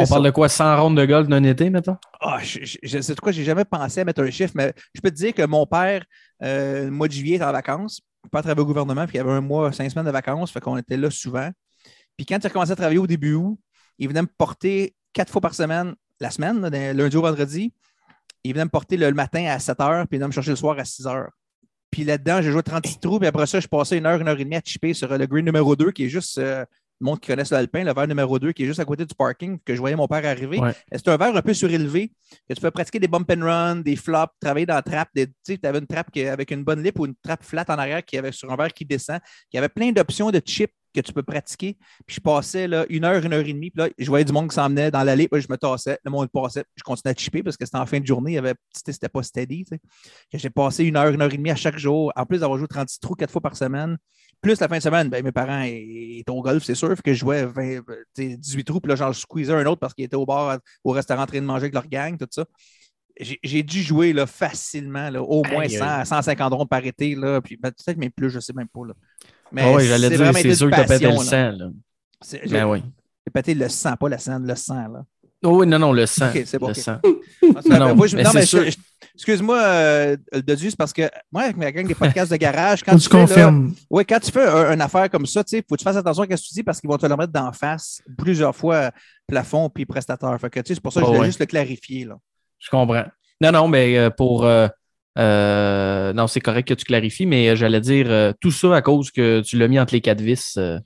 parle 0.09 0.25
de 0.25 0.31
quoi? 0.31 0.49
100 0.49 0.75
rondes 0.81 0.97
de 0.97 1.05
golf 1.05 1.27
d'un 1.27 1.43
été, 1.43 1.69
mettons? 1.69 1.97
Ah, 2.19 2.39
je, 2.43 2.59
je, 2.63 2.77
je 2.83 3.13
de 3.13 3.19
quoi, 3.19 3.31
j'ai 3.31 3.43
jamais 3.43 3.63
pensé 3.63 4.01
à 4.01 4.05
mettre 4.05 4.23
un 4.23 4.31
chiffre, 4.31 4.53
mais 4.55 4.73
je 4.95 5.01
peux 5.01 5.11
te 5.11 5.15
dire 5.15 5.33
que 5.35 5.45
mon 5.45 5.67
père, 5.67 6.03
euh, 6.41 6.85
le 6.85 6.91
mois 6.91 7.07
de 7.07 7.13
juillet, 7.13 7.35
était 7.35 7.45
en 7.45 7.51
vacances. 7.51 8.01
Père 8.31 8.41
travaillait 8.41 8.61
au 8.61 8.65
gouvernement, 8.65 9.05
puis 9.05 9.15
il 9.15 9.17
y 9.17 9.21
avait 9.21 9.31
un 9.31 9.41
mois, 9.41 9.71
cinq 9.71 9.89
semaines 9.89 10.05
de 10.05 10.11
vacances, 10.11 10.51
fait 10.51 10.59
qu'on 10.59 10.77
était 10.77 10.97
là 10.97 11.09
souvent. 11.09 11.49
Puis 12.17 12.25
quand 12.25 12.37
il 12.37 12.47
a 12.47 12.49
commencé 12.49 12.71
à 12.71 12.75
travailler 12.75 12.99
au 12.99 13.07
début 13.07 13.33
août, 13.33 13.57
il 13.97 14.07
venait 14.07 14.21
me 14.21 14.27
porter 14.27 14.95
quatre 15.13 15.31
fois 15.31 15.41
par 15.41 15.53
semaine, 15.53 15.95
la 16.19 16.31
semaine, 16.31 16.67
lundi 16.67 17.15
au 17.15 17.21
vendredi. 17.21 17.73
Il 18.43 18.53
venait 18.53 18.65
me 18.65 18.69
porter 18.69 18.97
le, 18.97 19.11
matin 19.13 19.45
à 19.45 19.59
7 19.59 19.77
h, 19.79 20.05
puis 20.05 20.15
il 20.15 20.17
venait 20.17 20.27
me 20.27 20.31
chercher 20.33 20.51
le 20.51 20.55
soir 20.55 20.77
à 20.77 20.85
6 20.85 21.03
h. 21.03 21.27
Puis 21.91 22.03
là-dedans, 22.03 22.41
j'ai 22.41 22.51
joué 22.51 22.61
36 22.61 22.99
trous, 22.99 23.19
puis 23.19 23.27
après 23.27 23.47
ça, 23.47 23.59
je 23.59 23.67
passais 23.67 23.97
une 23.97 24.05
heure, 24.05 24.19
une 24.19 24.27
heure 24.27 24.39
et 24.39 24.43
demie 24.43 24.55
à 24.55 24.61
chipper 24.63 24.93
sur 24.93 25.17
le 25.17 25.25
green 25.25 25.45
numéro 25.45 25.75
2, 25.75 25.91
qui 25.91 26.05
est 26.05 26.09
juste, 26.09 26.37
euh, 26.37 26.65
monde 27.05 27.19
qui 27.19 27.27
connaisse 27.27 27.49
l'Alpin, 27.51 27.83
le 27.83 27.93
verre 27.93 28.07
numéro 28.07 28.37
2, 28.39 28.51
qui 28.51 28.63
est 28.63 28.65
juste 28.67 28.79
à 28.79 28.85
côté 28.85 29.05
du 29.05 29.15
parking, 29.15 29.59
que 29.63 29.73
je 29.73 29.79
voyais 29.79 29.95
mon 29.95 30.07
père 30.07 30.25
arriver. 30.25 30.59
Ouais. 30.59 30.73
C'est 30.91 31.07
un 31.07 31.17
verre 31.17 31.35
un 31.35 31.41
peu 31.41 31.53
surélevé, 31.53 32.11
que 32.47 32.53
tu 32.53 32.61
peux 32.61 32.71
pratiquer 32.71 32.99
des 32.99 33.07
bump 33.07 33.31
and 33.31 33.41
run, 33.43 33.75
des 33.77 33.95
flops, 33.95 34.33
travailler 34.39 34.65
dans 34.65 34.75
la 34.75 34.81
trappe. 34.81 35.09
Tu 35.15 35.57
avais 35.63 35.79
une 35.79 35.87
trappe 35.87 36.11
qui- 36.11 36.23
avec 36.25 36.51
une 36.51 36.63
bonne 36.63 36.83
lip 36.83 36.99
ou 36.99 37.05
une 37.05 37.15
trappe 37.23 37.43
flat 37.43 37.65
en 37.69 37.73
arrière 37.77 38.03
qui 38.03 38.17
avait 38.17 38.31
sur 38.31 38.51
un 38.51 38.55
verre 38.55 38.73
qui 38.73 38.85
descend. 38.85 39.19
Il 39.51 39.55
y 39.55 39.59
avait 39.59 39.69
plein 39.69 39.91
d'options 39.91 40.31
de 40.31 40.39
chips 40.45 40.73
que 40.91 41.01
tu 41.01 41.13
peux 41.13 41.21
pratiquer. 41.21 41.77
Puis 42.07 42.15
je 42.15 42.19
passais 42.19 42.67
là, 42.67 42.83
une 42.89 43.05
heure, 43.05 43.23
une 43.23 43.31
heure 43.31 43.45
et 43.45 43.53
demie. 43.53 43.69
Puis 43.69 43.79
là, 43.83 43.89
je 43.95 44.07
voyais 44.07 44.25
du 44.25 44.33
monde 44.33 44.49
qui 44.49 44.55
s'en 44.55 44.67
venait 44.69 44.89
dans 44.89 45.03
l'allée. 45.03 45.27
Puis 45.27 45.39
je 45.39 45.47
me 45.47 45.55
tassais. 45.55 45.99
Le 46.03 46.09
monde 46.09 46.27
passait. 46.33 46.63
Je 46.75 46.81
continuais 46.81 47.13
à 47.15 47.15
chipper 47.19 47.43
parce 47.43 47.55
que 47.57 47.63
c'était 47.65 47.77
en 47.77 47.85
fin 47.85 47.99
de 47.99 48.07
journée. 48.07 48.31
Il 48.31 48.35
y 48.35 48.37
avait, 48.39 48.55
c'était 48.75 48.91
c'était 48.91 49.07
pas 49.07 49.21
steady. 49.21 49.65
J'ai 50.33 50.49
passé 50.49 50.83
une 50.83 50.97
heure, 50.97 51.13
une 51.13 51.21
heure 51.21 51.31
et 51.31 51.37
demie 51.37 51.51
à 51.51 51.55
chaque 51.55 51.77
jour. 51.77 52.11
En 52.15 52.25
plus 52.25 52.39
d'avoir 52.39 52.57
joué 52.57 52.67
36 52.67 52.99
trous 52.99 53.13
quatre 53.13 53.29
fois 53.31 53.39
par 53.41 53.55
semaine. 53.55 53.97
Plus 54.41 54.59
la 54.61 54.67
fin 54.69 54.77
de 54.77 54.81
semaine, 54.83 55.09
ben, 55.09 55.23
mes 55.23 55.31
parents 55.31 55.63
étaient 55.63 56.31
au 56.31 56.41
golf, 56.41 56.63
c'est 56.63 56.75
sûr. 56.75 56.95
Que 57.03 57.13
je 57.13 57.19
jouais 57.19 57.45
20, 57.45 57.61
euh, 57.61 57.81
tu 58.15 58.31
sais, 58.31 58.37
18 58.37 58.63
trous. 58.63 58.79
Puis 58.79 58.89
là, 58.89 58.95
j'en 58.95 59.11
squeezais 59.11 59.53
un 59.53 59.65
autre 59.65 59.79
parce 59.79 59.93
qu'ils 59.93 60.05
étaient 60.05 60.15
au 60.15 60.25
bar, 60.25 60.59
au 60.83 60.91
restaurant 60.91 61.23
en 61.23 61.25
train 61.25 61.41
de 61.41 61.45
manger 61.45 61.63
avec 61.63 61.73
leur 61.73 61.87
gang, 61.87 62.17
tout 62.17 62.27
ça. 62.31 62.45
J'ai 63.43 63.63
dû 63.63 63.81
jouer 63.81 64.13
là, 64.13 64.25
facilement, 64.25 65.09
là, 65.09 65.21
au 65.21 65.43
moins 65.43 65.63
Aïe, 65.63 65.71
100 65.71 65.83
à 65.85 66.05
150 66.05 66.53
rondes 66.53 66.69
par 66.69 66.85
été. 66.85 67.15
Là, 67.15 67.41
puis 67.41 67.57
ben, 67.57 67.69
peut-être 67.71 67.97
même 67.97 68.11
plus, 68.11 68.29
je 68.29 68.37
ne 68.37 68.41
sais 68.41 68.53
même 68.53 68.69
pas. 68.69 68.85
Là. 68.87 68.93
Mais 69.51 69.63
Ah 69.65 69.73
oui, 69.75 69.85
j'allais 69.85 70.09
dire, 70.09 70.31
c'est 70.33 70.55
sûr 70.55 70.67
une 70.67 70.75
que 70.75 70.81
pété 70.87 71.05
le 71.05 71.15
passion, 71.15 71.17
sang. 71.23 71.51
Là. 71.51 71.69
Ben 72.49 72.65
oui. 72.65 72.81
j'ai 73.25 73.31
pété 73.33 73.53
le 73.55 73.67
sang, 73.67 73.95
pas 73.97 74.07
la 74.07 74.19
scène, 74.19 74.47
le 74.47 74.55
sang. 74.55 74.87
Là. 74.87 75.03
Oh 75.43 75.59
oui, 75.59 75.67
non, 75.67 75.79
non, 75.79 75.91
le 75.91 76.05
sang. 76.05 76.29
Ok, 76.29 76.43
c'est 76.45 76.59
bon, 76.59 76.69
le 76.69 76.73
sang. 76.75 76.97
Non, 77.03 77.51
non, 77.79 77.95
mais 77.95 78.23
non, 78.23 78.31
c'est 78.31 78.33
mais 78.33 78.45
sûr. 78.45 78.63
je- 78.71 78.77
excuse-moi, 79.15 79.57
euh, 79.61 80.17
c'est 80.33 80.75
parce 80.77 80.93
que 80.93 81.09
moi, 81.31 81.43
avec 81.43 81.57
ma 81.57 81.71
gang 81.71 81.87
des 81.87 81.95
podcasts 81.95 82.31
de 82.31 82.37
garage, 82.47 82.83
quand 82.83 82.97
tu, 82.97 82.97
que 82.97 83.03
tu 83.03 83.09
fais, 83.09 83.17
là, 83.17 83.45
confirmes. 83.45 83.73
ouais, 83.89 84.05
quand 84.05 84.19
tu 84.19 84.31
fais 84.31 84.45
un- 84.47 84.71
une 84.73 84.81
affaire 84.81 85.09
comme 85.09 85.25
ça, 85.25 85.43
il 85.51 85.57
faut 85.67 85.75
que 85.75 85.79
tu 85.79 85.83
fasses 85.83 85.95
attention 85.97 86.23
à 86.23 86.25
ce 86.37 86.43
que 86.43 86.47
tu 86.47 86.53
dis 86.53 86.63
parce 86.63 86.79
qu'ils 86.81 86.89
vont 86.89 86.97
te 86.97 87.05
le 87.05 87.15
mettre 87.15 87.31
d'en 87.33 87.51
face 87.51 88.01
plusieurs 88.17 88.55
fois, 88.55 88.91
plafond 89.27 89.69
puis 89.69 89.85
prestataire. 89.85 90.37
Fait 90.39 90.49
que, 90.49 90.59
tu 90.59 90.67
sais, 90.67 90.73
c'est 90.75 90.81
pour 90.83 90.93
ça 90.93 90.99
que 91.01 91.05
je 91.05 91.09
Oh, 91.09 91.13
voulais 91.13 91.21
ouais. 91.21 91.25
juste 91.27 91.39
le 91.39 91.45
clarifier. 91.45 92.05
Là. 92.05 92.15
Je 92.59 92.69
comprends. 92.69 93.05
Non, 93.41 93.51
non, 93.51 93.67
mais 93.67 93.97
euh, 93.97 94.09
pour. 94.09 94.45
euh, 94.45 94.67
euh, 95.17 96.13
non, 96.13 96.27
c'est 96.27 96.39
correct 96.39 96.67
que 96.67 96.73
tu 96.73 96.85
clarifies, 96.85 97.25
mais 97.25 97.49
euh, 97.49 97.55
j'allais 97.55 97.81
dire 97.81 98.05
euh, 98.09 98.31
tout 98.39 98.51
ça 98.51 98.75
à 98.75 98.81
cause 98.81 99.11
que 99.11 99.41
tu 99.41 99.57
l'as 99.57 99.67
mis 99.67 99.79
entre 99.79 99.93
les 99.93 100.01
quatre 100.01 100.21
vis 100.21 100.55
euh, 100.57 100.79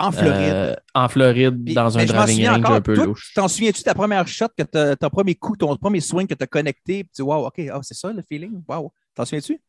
En 0.00 0.10
Floride. 0.10 0.52
euh, 0.52 0.74
en 0.94 1.08
Floride, 1.08 1.64
Puis- 1.64 1.74
dans 1.74 1.96
un 1.96 2.04
driving 2.04 2.48
range 2.48 2.58
encore, 2.58 2.72
un 2.72 2.80
peu 2.80 2.94
louche. 2.94 3.32
T'en 3.34 3.46
souviens-tu 3.48 3.78
de 3.80 3.84
ta 3.84 3.94
première 3.94 4.26
shot, 4.26 4.48
que 4.56 4.64
t'as- 4.64 4.96
ton 4.96 5.08
premier 5.08 5.34
coup, 5.36 5.56
ton 5.56 5.74
premier 5.76 6.00
swing 6.00 6.26
que 6.26 6.34
tu 6.34 6.42
as 6.42 6.46
connecté, 6.48 7.04
puis 7.04 7.10
tu 7.14 7.22
dis, 7.22 7.28
wow, 7.28 7.46
OK, 7.46 7.60
ah, 7.72 7.78
c'est 7.82 7.94
ça 7.94 8.12
le 8.12 8.22
feeling? 8.28 8.60
Wow. 8.68 8.92
T'en 9.14 9.24
souviens-tu? 9.24 9.60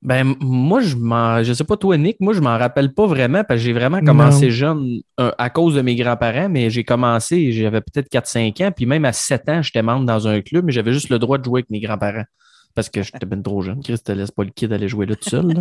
Ben, 0.00 0.34
moi, 0.40 0.80
je 0.80 0.96
m'en. 0.96 1.44
Je 1.44 1.52
sais 1.52 1.62
pas, 1.62 1.76
toi, 1.76 1.96
Nick, 1.96 2.16
moi, 2.18 2.32
je 2.32 2.40
m'en 2.40 2.58
rappelle 2.58 2.92
pas 2.92 3.06
vraiment 3.06 3.44
parce 3.44 3.60
que 3.60 3.64
j'ai 3.66 3.72
vraiment 3.72 4.00
commencé 4.00 4.46
Non. 4.46 4.50
jeune 4.50 5.00
euh, 5.20 5.30
à 5.38 5.48
cause 5.48 5.76
de 5.76 5.80
mes 5.82 5.94
grands-parents, 5.94 6.48
mais 6.48 6.70
j'ai 6.70 6.82
commencé, 6.82 7.52
j'avais 7.52 7.80
peut-être 7.82 8.08
4-5 8.10 8.60
ans, 8.62 8.72
puis 8.74 8.84
même 8.84 9.04
à 9.04 9.12
7 9.12 9.48
ans, 9.48 9.62
j'étais 9.62 9.82
membre 9.82 10.04
dans 10.06 10.26
un 10.26 10.40
club, 10.40 10.64
mais 10.64 10.72
j'avais 10.72 10.92
juste 10.92 11.08
le 11.08 11.20
droit 11.20 11.38
de 11.38 11.44
jouer 11.44 11.58
avec 11.60 11.70
mes 11.70 11.78
grands-parents. 11.78 12.24
Parce 12.74 12.88
que 12.88 13.02
j'étais 13.02 13.26
bien 13.26 13.40
trop 13.42 13.60
jeune. 13.62 13.82
Chris, 13.82 13.98
te 13.98 14.12
laisse 14.12 14.30
pas 14.30 14.44
le 14.44 14.50
kid 14.50 14.72
aller 14.72 14.88
jouer 14.88 15.06
là 15.06 15.14
tout 15.16 15.28
seul. 15.28 15.46
là. 15.52 15.60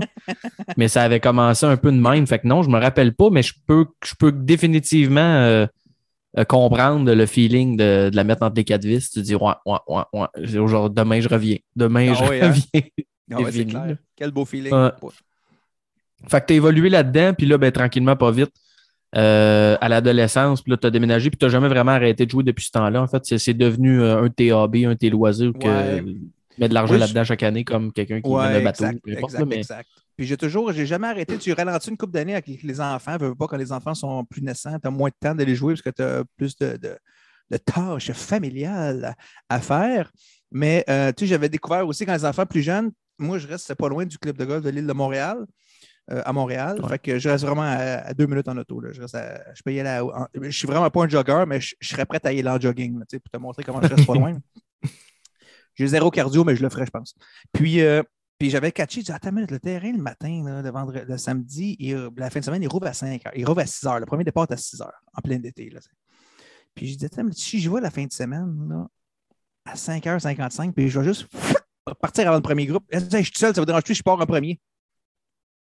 mais 0.77 0.87
ça 0.87 1.03
avait 1.03 1.19
commencé 1.19 1.65
un 1.65 1.77
peu 1.77 1.91
de 1.91 1.99
même. 1.99 2.25
Fait 2.25 2.39
que 2.39 2.47
non, 2.47 2.63
je 2.63 2.69
me 2.69 2.79
rappelle 2.79 3.13
pas, 3.13 3.29
mais 3.29 3.43
je 3.43 3.53
peux, 3.67 3.85
je 4.05 4.13
peux 4.17 4.31
définitivement 4.31 5.19
euh, 5.19 5.67
euh, 6.37 6.45
comprendre 6.45 7.13
le 7.13 7.25
feeling 7.25 7.75
de, 7.75 8.09
de 8.09 8.15
la 8.15 8.23
mettre 8.23 8.43
entre 8.43 8.55
les 8.55 8.63
quatre 8.63 8.85
vis. 8.85 9.09
Tu 9.09 9.21
dis, 9.21 9.35
ouais, 9.35 9.53
ouais, 9.65 9.77
ouais, 9.87 10.03
ouais. 10.13 10.57
Aujourd'hui, 10.59 10.95
demain, 10.95 11.19
je 11.19 11.27
reviens. 11.27 11.57
Demain, 11.75 12.11
Ah 12.11 12.13
je 12.13 12.23
hein? 12.23 12.47
reviens. 12.47 12.89
Ah 13.33 13.41
ouais, 13.41 13.65
clair. 13.65 13.97
Quel 14.15 14.31
beau 14.31 14.45
feeling. 14.45 14.73
Ouais. 14.73 14.89
Fait 16.29 16.41
que 16.41 16.45
tu 16.47 16.53
as 16.53 16.55
évolué 16.57 16.89
là-dedans, 16.89 17.33
puis 17.33 17.47
là, 17.47 17.57
ben, 17.57 17.71
tranquillement, 17.71 18.15
pas 18.15 18.31
vite, 18.31 18.51
euh, 19.15 19.77
à 19.81 19.89
l'adolescence, 19.89 20.61
puis 20.61 20.71
là, 20.71 20.77
tu 20.77 20.87
as 20.87 20.89
déménagé, 20.89 21.29
puis 21.29 21.37
tu 21.37 21.45
n'as 21.45 21.49
jamais 21.51 21.67
vraiment 21.67 21.91
arrêté 21.91 22.25
de 22.25 22.31
jouer 22.31 22.43
depuis 22.43 22.65
ce 22.65 22.71
temps-là. 22.71 23.01
En 23.01 23.07
fait, 23.07 23.23
c'est, 23.25 23.53
devenu 23.53 24.03
un 24.03 24.23
de 24.23 24.27
tes 24.29 24.51
hobbies, 24.53 24.85
un 24.85 24.93
de 24.93 24.97
tes 24.97 25.09
loisirs, 25.09 25.53
que 25.53 25.67
Ouais. 25.67 26.03
Tu 26.53 26.61
mets 26.61 26.69
de 26.69 26.73
l'argent 26.73 26.93
Oui, 26.93 26.99
là-dedans 26.99 27.23
chaque 27.23 27.43
année, 27.43 27.63
comme 27.63 27.91
quelqu'un 27.93 28.21
qui 28.21 28.29
Ouais, 28.29 28.47
mène 28.49 28.61
un 28.61 28.63
bateau, 28.63 28.83
exact, 28.85 29.07
importe, 29.07 29.33
exact, 29.33 29.45
mais 29.47 29.57
exact. 29.57 29.89
Puis 30.17 30.25
j'ai 30.27 30.37
toujours, 30.37 30.71
j'ai 30.73 30.85
jamais 30.85 31.07
arrêté. 31.07 31.37
Tu 31.37 31.53
ralentis 31.53 31.89
une 31.89 31.97
couple 31.97 32.13
d'années 32.13 32.33
avec 32.33 32.47
les- 32.47 32.59
les 32.63 32.81
enfants. 32.81 33.17
Veux 33.17 33.29
veux 33.29 33.35
pas 33.35 33.47
quand 33.47 33.57
les 33.57 33.71
enfants 33.71 33.93
sont 33.95 34.23
plus 34.25 34.41
naissants, 34.41 34.77
tu 34.79 34.87
as 34.87 34.91
moins 34.91 35.09
de 35.09 35.15
temps 35.19 35.33
d'aller 35.35 35.55
jouer 35.55 35.73
parce 35.73 35.81
que 35.81 35.89
tu 35.89 36.01
as 36.03 36.23
plus 36.37 36.55
de, 36.57 36.77
de- 36.77 36.97
de 37.49 37.57
tâches 37.57 38.11
familiales 38.11 39.15
à 39.49 39.59
faire. 39.59 40.11
Mais 40.51 40.83
euh, 40.89 41.11
tu 41.15 41.23
sais, 41.25 41.29
j'avais 41.29 41.49
découvert 41.49 41.87
aussi 41.87 42.05
quand 42.05 42.13
les 42.13 42.25
enfants 42.25 42.45
plus 42.45 42.61
jeunes, 42.61 42.91
moi 43.17 43.37
je 43.39 43.47
reste 43.47 43.73
pas 43.75 43.87
loin 43.89 44.05
du 44.05 44.17
club 44.17 44.37
de 44.37 44.45
golf 44.45 44.63
de 44.63 44.69
l'île 44.69 44.87
de 44.87 44.93
Montréal. 44.93 45.37
euh, 46.11 46.21
à 46.25 46.33
Montréal. 46.33 46.79
Ouais. 46.81 46.89
Fait 46.89 46.99
que 46.99 47.19
je 47.19 47.29
reste 47.29 47.45
vraiment 47.45 47.61
à, 47.61 47.75
à 48.09 48.13
deux 48.13 48.25
minutes 48.25 48.47
en 48.49 48.57
auto. 48.57 48.81
là. 48.81 48.89
Je, 48.91 49.01
reste 49.01 49.15
à- 49.15 49.39
je 49.53 49.61
peux 49.63 49.71
y 49.71 49.79
aller 49.79 50.01
en- 50.01 50.27
je 50.41 50.49
suis 50.49 50.67
vraiment 50.67 50.89
pas 50.89 51.03
un 51.05 51.07
jogger, 51.07 51.45
mais 51.47 51.61
je, 51.61 51.75
je 51.79 51.87
serais 51.89 52.05
prêt 52.05 52.19
à 52.23 52.33
y 52.33 52.39
aller 52.39 52.49
en 52.49 52.59
jogging 52.59 52.99
là, 52.99 53.05
pour 53.09 53.29
te 53.31 53.37
montrer 53.37 53.63
comment 53.63 53.81
je 53.81 53.87
reste 53.87 54.05
pas 54.07 54.13
loin. 54.15 54.37
J'ai 55.75 55.87
zéro 55.87 56.11
cardio, 56.11 56.43
mais 56.43 56.55
je 56.55 56.61
le 56.61 56.69
ferai, 56.69 56.85
je 56.85 56.91
pense. 56.91 57.15
Puis, 57.51 57.81
euh, 57.81 58.03
puis 58.37 58.49
j'avais 58.49 58.71
catché, 58.71 59.01
j'ai 59.01 59.05
dit, 59.05 59.11
attends, 59.11 59.31
minute, 59.31 59.51
le 59.51 59.59
terrain 59.59 59.91
le 59.91 60.01
matin, 60.01 60.43
là, 60.45 60.61
le, 60.61 60.69
vendredi, 60.71 61.05
le 61.07 61.17
samedi, 61.17 61.77
et 61.79 61.95
la 62.17 62.29
fin 62.29 62.39
de 62.39 62.45
semaine, 62.45 62.63
il 62.63 62.67
rouvre 62.67 62.87
à 62.87 62.93
5 62.93 63.25
heures. 63.25 63.33
Il 63.35 63.45
rouvre 63.45 63.61
à 63.61 63.65
6 63.65 63.85
heures. 63.85 63.99
Le 63.99 64.05
premier 64.05 64.23
départ 64.23 64.47
est 64.49 64.53
à 64.53 64.57
6 64.57 64.81
heures, 64.81 65.01
en 65.13 65.21
plein 65.21 65.41
été. 65.43 65.69
Là, 65.69 65.79
puis 66.75 66.87
je 66.87 66.97
dis, 66.97 67.05
attends, 67.05 67.23
mais 67.23 67.33
si 67.33 67.59
je 67.59 67.69
vois 67.69 67.81
la 67.81 67.91
fin 67.91 68.05
de 68.05 68.11
semaine, 68.11 68.67
là, 68.69 68.87
à 69.65 69.75
5h55, 69.75 70.73
puis 70.73 70.89
je 70.89 70.99
vais 70.99 71.05
juste 71.05 71.27
partir 72.01 72.27
avant 72.27 72.37
le 72.37 72.41
premier 72.41 72.65
groupe. 72.65 72.85
Je 72.91 72.99
suis 72.99 73.31
tout 73.31 73.39
seul, 73.39 73.53
ça 73.53 73.61
vous 73.61 73.65
dérange 73.65 73.83
plus, 73.83 73.95
je 73.95 74.03
pars 74.03 74.19
en 74.19 74.25
premier. 74.25 74.59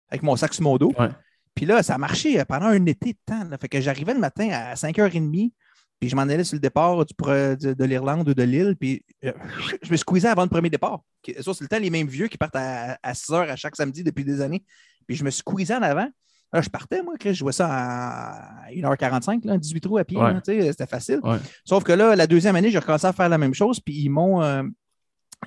Avec 0.10 0.24
mon 0.24 0.36
sac 0.36 0.54
sur 0.54 0.64
mon 0.64 0.78
dos. 0.78 0.92
Ouais. 0.98 1.10
Puis 1.56 1.66
là, 1.66 1.84
ça 1.84 1.96
a 1.96 1.98
marché 1.98 2.44
pendant 2.46 2.68
un 2.68 2.86
été 2.86 3.14
de 3.14 3.20
temps. 3.26 3.44
là. 3.44 3.58
Fait 3.58 3.70
que 3.70 3.82
j'arrivais 3.82 4.14
le 4.14 4.20
matin 4.20 4.50
à 4.50 4.76
5h30, 4.76 5.52
puis 6.00 6.10
je 6.10 6.16
m'en 6.16 6.22
allais 6.24 6.44
sur 6.44 6.56
le 6.56 6.60
départ 6.62 7.06
du 7.06 7.14
de, 7.20 7.74
de 7.74 7.86
l'Irlande 7.86 8.28
ou 8.30 8.34
de 8.34 8.44
l'île, 8.44 8.76
puis 8.80 9.04
euh, 9.26 9.34
je 9.84 9.92
me 9.92 9.98
squeezais 9.98 10.28
avant 10.30 10.44
le 10.44 10.50
premier 10.50 10.70
départ. 10.70 11.02
Ça, 11.42 11.54
c'est 11.54 11.62
le 11.62 11.68
temps 11.68 11.80
les 11.80 11.90
mêmes 11.90 12.08
vieux 12.08 12.28
qui 12.28 12.38
partent 12.38 12.56
à, 12.56 12.98
à 13.04 13.14
6 13.14 13.32
heures 13.34 13.50
à 13.50 13.56
chaque 13.56 13.76
samedi 13.76 14.04
depuis 14.04 14.24
des 14.24 14.42
années. 14.42 14.64
Puis 15.08 15.16
je 15.18 15.24
me 15.24 15.30
squeezais 15.32 15.76
en 15.76 15.82
avant. 15.82 16.08
Là, 16.52 16.62
je 16.62 16.70
partais, 16.70 17.04
moi, 17.04 17.14
Chris, 17.20 17.34
je 17.36 17.40
jouais 17.40 17.52
ça 17.52 17.68
à 17.70 18.70
1h45, 18.72 19.46
là, 19.46 19.58
18 19.58 19.82
trous 19.82 19.98
à 19.98 20.04
pied. 20.04 20.18
Ouais. 20.18 20.34
C'était 20.44 20.88
facile. 20.88 21.20
Ouais. 21.24 21.38
Sauf 21.64 21.84
que 21.84 21.92
là, 21.92 22.16
la 22.16 22.26
deuxième 22.28 22.56
année, 22.56 22.72
j'ai 22.72 22.80
recommencé 22.80 23.06
à 23.06 23.14
faire 23.14 23.30
la 23.30 23.38
même 23.38 23.54
chose, 23.54 23.80
puis 23.80 23.94
ils 23.96 24.10
m'ont. 24.10 24.42
euh, 24.42 24.64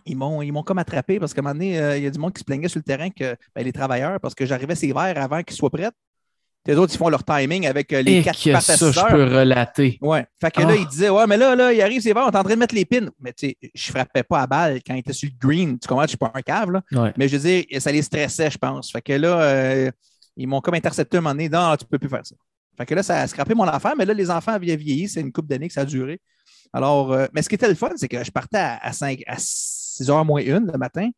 ils 0.06 0.16
m'ont, 0.16 0.40
ils 0.42 0.52
m'ont 0.52 0.62
comme 0.62 0.78
attrapé 0.78 1.18
parce 1.20 1.34
qu'à 1.34 1.40
un 1.40 1.42
moment 1.42 1.54
donné, 1.54 1.78
euh, 1.78 1.98
il 1.98 2.04
y 2.04 2.06
a 2.06 2.10
du 2.10 2.18
monde 2.18 2.32
qui 2.32 2.38
se 2.40 2.44
plaignait 2.44 2.68
sur 2.68 2.78
le 2.78 2.82
terrain 2.84 3.10
que 3.10 3.36
ben, 3.54 3.62
les 3.62 3.72
travailleurs, 3.72 4.18
parce 4.20 4.34
que 4.34 4.46
j'arrivais 4.46 4.74
ces 4.74 4.92
verres 4.92 5.20
avant 5.20 5.42
qu'ils 5.42 5.56
soient 5.56 5.68
prêts. 5.70 5.90
Les 6.64 6.76
autres, 6.76 6.94
ils 6.94 6.98
font 6.98 7.08
leur 7.08 7.24
timing 7.24 7.66
avec 7.66 7.92
euh, 7.92 8.02
les 8.02 8.18
Et 8.18 8.22
quatre 8.22 8.40
que 8.40 8.60
ça, 8.60 8.90
je 8.92 9.06
peux 9.10 9.24
relater. 9.24 9.98
Ouais. 10.00 10.24
Fait 10.40 10.50
que 10.52 10.62
Ah. 10.62 10.66
là, 10.66 10.76
il 10.76 10.86
disait 10.86 11.08
Ouais, 11.08 11.26
mais 11.26 11.36
là, 11.36 11.56
là, 11.56 11.72
il 11.72 11.82
arrive, 11.82 12.00
c'est 12.00 12.14
bon, 12.14 12.20
on 12.20 12.30
est 12.30 12.36
en 12.36 12.42
train 12.44 12.54
de 12.54 12.58
mettre 12.58 12.74
les 12.74 12.84
pins. 12.84 13.08
Mais 13.20 13.32
tu 13.32 13.48
sais, 13.48 13.56
je 13.74 13.90
frappais 13.90 14.22
pas 14.22 14.42
à 14.42 14.46
balle 14.46 14.80
quand 14.86 14.94
il 14.94 15.00
était 15.00 15.12
sur 15.12 15.28
le 15.28 15.48
green. 15.48 15.76
Tu 15.78 15.88
comprends, 15.88 16.04
je 16.04 16.08
suis 16.10 16.16
pas 16.16 16.30
un 16.32 16.42
cave, 16.42 16.70
là. 16.70 16.82
Ouais. 16.92 17.12
Mais 17.16 17.26
je 17.26 17.36
veux 17.36 17.42
dire, 17.42 17.64
ça 17.80 17.90
les 17.90 18.02
stressait, 18.02 18.50
je 18.50 18.58
pense. 18.58 18.92
Fait 18.92 19.02
que 19.02 19.12
là, 19.12 19.42
euh, 19.42 19.90
ils 20.36 20.46
m'ont 20.46 20.60
comme 20.60 20.74
intercepté 20.74 21.16
un 21.16 21.20
moment 21.20 21.34
donné. 21.34 21.48
Non, 21.48 21.74
tu 21.76 21.84
peux 21.84 21.98
plus 21.98 22.08
faire 22.08 22.24
ça. 22.24 22.36
Fait 22.78 22.86
que 22.86 22.94
là, 22.94 23.02
ça 23.02 23.20
a 23.20 23.26
scrappé 23.26 23.54
mon 23.54 23.64
affaire, 23.64 23.94
mais 23.98 24.04
là, 24.04 24.14
les 24.14 24.30
enfants 24.30 24.52
avaient 24.52 24.76
vieilli. 24.76 25.08
C'est 25.08 25.20
une 25.20 25.32
couple 25.32 25.48
d'années 25.48 25.66
que 25.68 25.74
ça 25.74 25.80
a 25.82 25.84
duré. 25.84 26.20
Alors, 26.72 27.12
euh, 27.12 27.26
mais 27.34 27.42
ce 27.42 27.48
qui 27.48 27.56
était 27.56 27.68
le 27.68 27.74
fun, 27.74 27.90
c'est 27.96 28.08
que 28.08 28.22
je 28.22 28.30
partais 28.30 28.56
à, 28.58 28.78
à, 28.82 28.92
5, 28.92 29.20
à 29.26 29.34
6h 29.36 30.24
moins 30.24 30.40
1 30.40 30.60
le 30.72 30.78
matin 30.78 31.10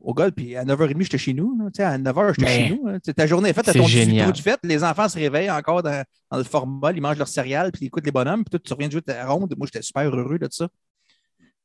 au 0.00 0.14
golf, 0.14 0.32
puis 0.34 0.56
à 0.56 0.64
9h30, 0.64 1.02
j'étais 1.02 1.18
chez 1.18 1.34
nous. 1.34 1.56
là. 1.58 1.66
Tu 1.66 1.78
sais, 1.78 1.82
à 1.84 1.98
9h, 1.98 2.34
j'étais 2.38 2.50
chez 2.52 2.70
nous. 2.70 2.98
Ta 3.14 3.26
journée 3.26 3.50
est 3.50 3.52
faite, 3.52 3.66
c'est 3.66 3.78
ton 3.78 3.84
18 3.84 3.98
génial. 4.04 4.24
trous 4.26 4.32
de 4.32 4.42
fête. 4.42 4.58
Les 4.62 4.82
enfants 4.84 5.08
se 5.08 5.18
réveillent 5.18 5.50
encore 5.50 5.82
dans, 5.82 6.04
dans 6.30 6.38
le 6.38 6.44
format, 6.44 6.92
ils 6.92 7.00
mangent 7.00 7.18
leur 7.18 7.28
céréales, 7.28 7.72
puis 7.72 7.82
ils 7.82 7.86
écoutent 7.86 8.06
les 8.06 8.12
bonhommes, 8.12 8.44
puis 8.44 8.50
toi, 8.50 8.60
tu 8.64 8.72
reviens 8.72 8.86
de 8.88 8.92
jouer 8.92 9.02
ta 9.02 9.26
ronde. 9.26 9.54
Moi, 9.56 9.66
j'étais 9.72 9.82
super 9.82 10.02
heureux 10.14 10.38
de 10.38 10.48
ça. 10.50 10.68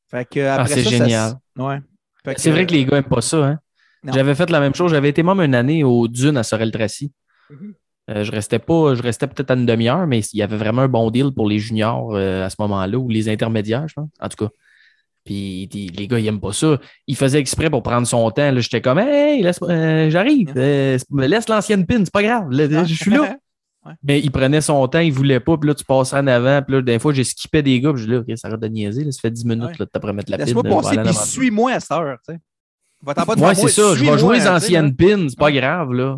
Fait 0.09 0.27
que, 0.29 0.39
après 0.39 0.71
Ah, 0.71 0.75
c'est 0.75 0.83
ça- 0.83 0.89
génial. 0.89 1.33
ouais. 1.57 1.79
C'est 2.37 2.51
vrai 2.51 2.65
que 2.65 2.71
les 2.71 2.85
gars 2.85 2.97
n'aiment 2.97 3.03
pas 3.09 3.21
ça. 3.21 3.37
Hein? 3.45 3.59
J'avais 4.13 4.35
fait 4.35 4.49
la 4.49 4.59
même 4.59 4.75
chose. 4.75 4.91
J'avais 4.91 5.09
été 5.09 5.23
même 5.23 5.39
une 5.39 5.55
année 5.55 5.83
au 5.83 6.07
Dune 6.07 6.37
à 6.37 6.43
Sorel-Tracy. 6.43 7.11
Mhm. 7.49 7.73
Euh, 8.09 8.23
je 8.25 8.31
restais 8.33 8.59
pas, 8.59 8.95
je 8.95 9.01
restais 9.01 9.27
peut-être 9.27 9.51
à 9.51 9.53
une 9.53 9.65
demi-heure, 9.65 10.05
mais 10.07 10.19
il 10.19 10.37
y 10.37 10.41
avait 10.41 10.57
vraiment 10.57 10.81
un 10.81 10.87
bon 10.89 11.09
deal 11.09 11.31
pour 11.33 11.47
les 11.47 11.57
juniors 11.59 12.13
euh, 12.15 12.45
à 12.45 12.49
ce 12.49 12.57
moment-là, 12.59 12.97
ou 12.97 13.07
les 13.09 13.29
intermédiaires, 13.29 13.87
je 13.87 13.93
pense. 13.93 14.09
En 14.19 14.27
tout 14.27 14.45
cas. 14.45 14.51
Puis 15.25 15.69
les 15.95 16.07
gars, 16.07 16.19
ils 16.19 16.27
aiment 16.27 16.39
pas 16.41 16.51
ça. 16.53 16.77
Il 17.07 17.15
faisait 17.15 17.39
exprès 17.39 17.69
pour 17.69 17.81
prendre 17.83 18.05
son 18.07 18.29
temps. 18.31 18.51
là. 18.51 18.59
J'étais 18.59 18.81
comme 18.81 18.99
Hey, 18.99 19.41
laisse, 19.41 19.59
euh, 19.61 20.09
j'arrive. 20.09 20.51
Euh, 20.57 20.97
laisse 21.11 21.47
l'ancienne 21.47 21.85
pin, 21.85 21.99
c'est 21.99 22.11
pas 22.13 22.23
grave. 22.23 22.49
Là, 22.51 22.83
je 22.83 22.93
suis 22.93 23.11
là. 23.11 23.37
Ouais. 23.85 23.91
Mais 24.01 24.21
il 24.21 24.31
prenait 24.31 24.61
son 24.61 24.87
temps, 24.87 24.99
il 24.99 25.11
voulait 25.11 25.41
pas, 25.41 25.57
puis 25.57 25.67
là, 25.67 25.75
tu 25.75 25.83
passais 25.83 26.15
en 26.15 26.25
avant, 26.27 26.61
puis 26.61 26.75
là, 26.77 26.81
des 26.81 26.99
fois, 26.99 27.11
j'ai 27.13 27.25
skippé 27.25 27.61
des 27.61 27.81
gars, 27.81 27.91
puis 27.91 28.03
je 28.03 28.07
dis 28.07 28.13
là, 28.13 28.19
OK, 28.19 28.31
ça 28.37 28.47
arrête 28.47 28.61
de 28.61 28.67
niaiser, 28.69 29.03
là, 29.03 29.11
ça 29.11 29.19
fait 29.19 29.29
10 29.29 29.43
minutes, 29.43 29.63
Ouais. 29.65 29.73
là, 29.77 29.83
de 29.85 29.89
t'après 29.91 30.13
mettre 30.13 30.31
la 30.31 30.37
pin. 30.37 30.45
Laisse-moi 30.45 30.63
vais 30.63 30.69
passer, 30.69 30.97
puis 31.03 31.13
suis-moi 31.13 31.71
à 31.73 31.79
cette 31.81 31.91
heure. 31.91 32.17
tu 32.25 32.33
sais. 32.33 32.39
Ouais, 33.05 33.35
moi, 33.35 33.53
c'est 33.55 33.67
ça. 33.67 33.93
Je 33.93 34.05
vais 34.05 34.17
jouer 34.17 34.37
les 34.37 34.43
tu 34.43 34.49
anciennes 34.49 34.95
pins, 34.95 35.27
c'est 35.27 35.37
pas 35.37 35.47
Ouais. 35.47 35.53
grave, 35.59 35.91
là. 35.91 36.17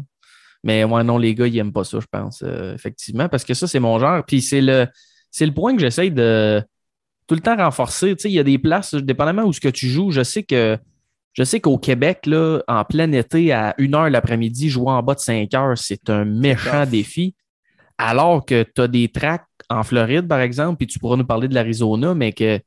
Mais 0.64 0.84
ouais, 0.84 1.04
non, 1.04 1.18
les 1.18 1.34
gars, 1.34 1.48
ils 1.48 1.58
aiment 1.58 1.74
pas 1.74 1.84
ça, 1.84 2.00
je 2.00 2.06
pense, 2.06 2.44
euh, 2.46 2.76
effectivement, 2.76 3.28
parce 3.30 3.44
que 3.44 3.56
ça, 3.56 3.66
c'est 3.66 3.80
mon 3.80 3.98
genre. 3.98 4.24
Puis 4.24 4.44
c'est 4.44 4.62
le, 4.62 4.86
c'est 5.32 5.48
le 5.48 5.52
point 5.52 5.74
que 5.74 5.82
j'essaye 5.82 6.12
de 6.12 6.64
tout 7.28 7.36
le 7.36 7.42
temps 7.42 7.56
renforcer. 7.56 8.16
Tu 8.16 8.24
sais, 8.24 8.30
il 8.30 8.34
y 8.34 8.40
a 8.40 8.44
des 8.44 8.58
places, 8.58 8.94
dépendamment 8.94 9.44
où 9.44 9.54
ce 9.54 9.60
que 9.60 9.70
tu 9.70 9.88
joues, 9.88 10.12
je 10.12 10.24
sais 10.24 10.44
que 10.44 10.78
je 11.34 11.44
sais 11.44 11.60
qu'au 11.60 11.78
Québec, 11.78 12.26
là, 12.28 12.62
en 12.68 12.86
plein 12.86 13.12
été, 13.12 13.52
à 13.52 13.76
1 13.78 13.94
heure 13.94 14.10
l'après-midi, 14.10 14.70
jouer 14.70 14.92
en 14.92 15.04
bas 15.04 15.16
de 15.16 15.20
5 15.20 15.54
heures, 15.54 15.78
c'est 15.78 16.10
un 16.10 16.24
méchant 16.24 16.86
défi. 16.86 17.36
Alors 17.98 18.46
que 18.46 18.64
tu 18.64 18.82
as 18.82 18.88
des 18.88 19.10
tracks 19.10 19.46
en 19.70 19.84
Floride, 19.84 20.28
par 20.28 20.40
exemple, 20.40 20.78
puis 20.78 20.88
tu 20.88 20.98
pourras 20.98 21.18
nous 21.18 21.26
parler 21.26 21.48
de 21.50 21.54
l'Arizona, 21.54 22.14
mais 22.14 22.32
que 22.32 22.60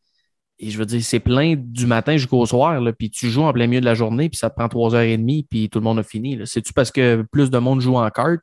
et 0.60 0.70
je 0.70 0.78
veux 0.78 0.86
dire, 0.86 1.02
c'est 1.02 1.20
plein 1.20 1.54
du 1.56 1.86
matin 1.86 2.16
jusqu'au 2.16 2.44
soir, 2.44 2.80
là, 2.80 2.92
puis 2.92 3.10
tu 3.10 3.30
joues 3.30 3.42
en 3.42 3.52
plein 3.52 3.68
milieu 3.68 3.80
de 3.80 3.84
la 3.84 3.94
journée, 3.94 4.28
puis 4.28 4.38
ça 4.38 4.50
te 4.50 4.56
prend 4.56 4.68
trois 4.68 4.94
heures 4.94 5.02
et 5.02 5.16
demie, 5.16 5.46
puis 5.48 5.68
tout 5.70 5.78
le 5.78 5.84
monde 5.84 6.00
a 6.00 6.02
fini. 6.02 6.34
là. 6.36 6.46
C'est-tu 6.46 6.72
parce 6.72 6.90
que 6.90 7.24
plus 7.30 7.50
de 7.50 7.58
monde 7.58 7.80
joue 7.80 7.96
en 7.96 8.10
carte? 8.10 8.42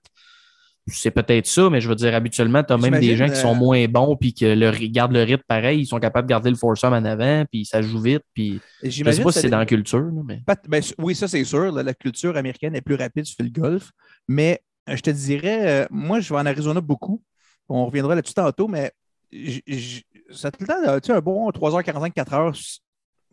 C'est 0.87 1.11
peut-être 1.11 1.47
ça, 1.47 1.69
mais 1.69 1.81
je 1.81 1.89
veux 1.89 1.95
dire, 1.95 2.13
habituellement, 2.13 2.63
tu 2.63 2.73
as 2.73 2.77
même 2.77 2.99
des 2.99 3.15
gens 3.15 3.27
qui 3.27 3.39
sont 3.39 3.55
euh, 3.55 3.59
moins 3.59 3.87
bons, 3.87 4.15
puis 4.15 4.35
le, 4.41 4.71
ils 4.79 4.91
gardent 4.91 5.13
le 5.13 5.23
rythme 5.23 5.43
pareil, 5.47 5.79
ils 5.81 5.85
sont 5.87 5.99
capables 5.99 6.27
de 6.27 6.29
garder 6.29 6.51
le 6.51 6.55
foursome 6.55 6.93
en 6.93 7.03
avant, 7.05 7.43
puis 7.51 7.65
ça 7.65 7.81
joue 7.81 7.99
vite, 7.99 8.21
puis 8.33 8.61
je 8.81 8.85
sais 8.85 8.91
J'imagine 8.91 9.23
pas 9.23 9.31
si 9.31 9.39
c'est 9.39 9.49
dans 9.49 9.57
la 9.57 9.65
culture, 9.65 10.11
mais 10.23 10.41
ben, 10.67 10.83
oui, 10.99 11.15
ça, 11.15 11.27
c'est 11.27 11.43
sûr. 11.43 11.71
La, 11.71 11.81
la 11.81 11.93
culture 11.95 12.37
américaine 12.37 12.75
est 12.75 12.81
plus 12.81 12.95
rapide 12.95 13.25
sur 13.25 13.43
le 13.43 13.49
golf. 13.49 13.91
Mais 14.27 14.61
euh, 14.89 14.95
je 14.95 15.01
te 15.01 15.09
dirais, 15.09 15.83
euh, 15.83 15.87
moi, 15.89 16.19
je 16.19 16.31
vais 16.31 16.39
en 16.39 16.45
Arizona 16.45 16.81
beaucoup. 16.81 17.21
On 17.67 17.85
reviendra 17.87 18.13
là-dessus 18.13 18.35
tantôt, 18.35 18.67
mais 18.67 18.91
j- 19.31 19.63
j- 19.65 20.05
ça 20.29 20.51
tout 20.51 20.61
le 20.61 20.67
temps, 20.67 20.99
tu 20.99 21.07
sais, 21.07 21.13
un 21.13 21.19
bon 21.19 21.49
3h45, 21.49 22.13
4h, 22.13 22.79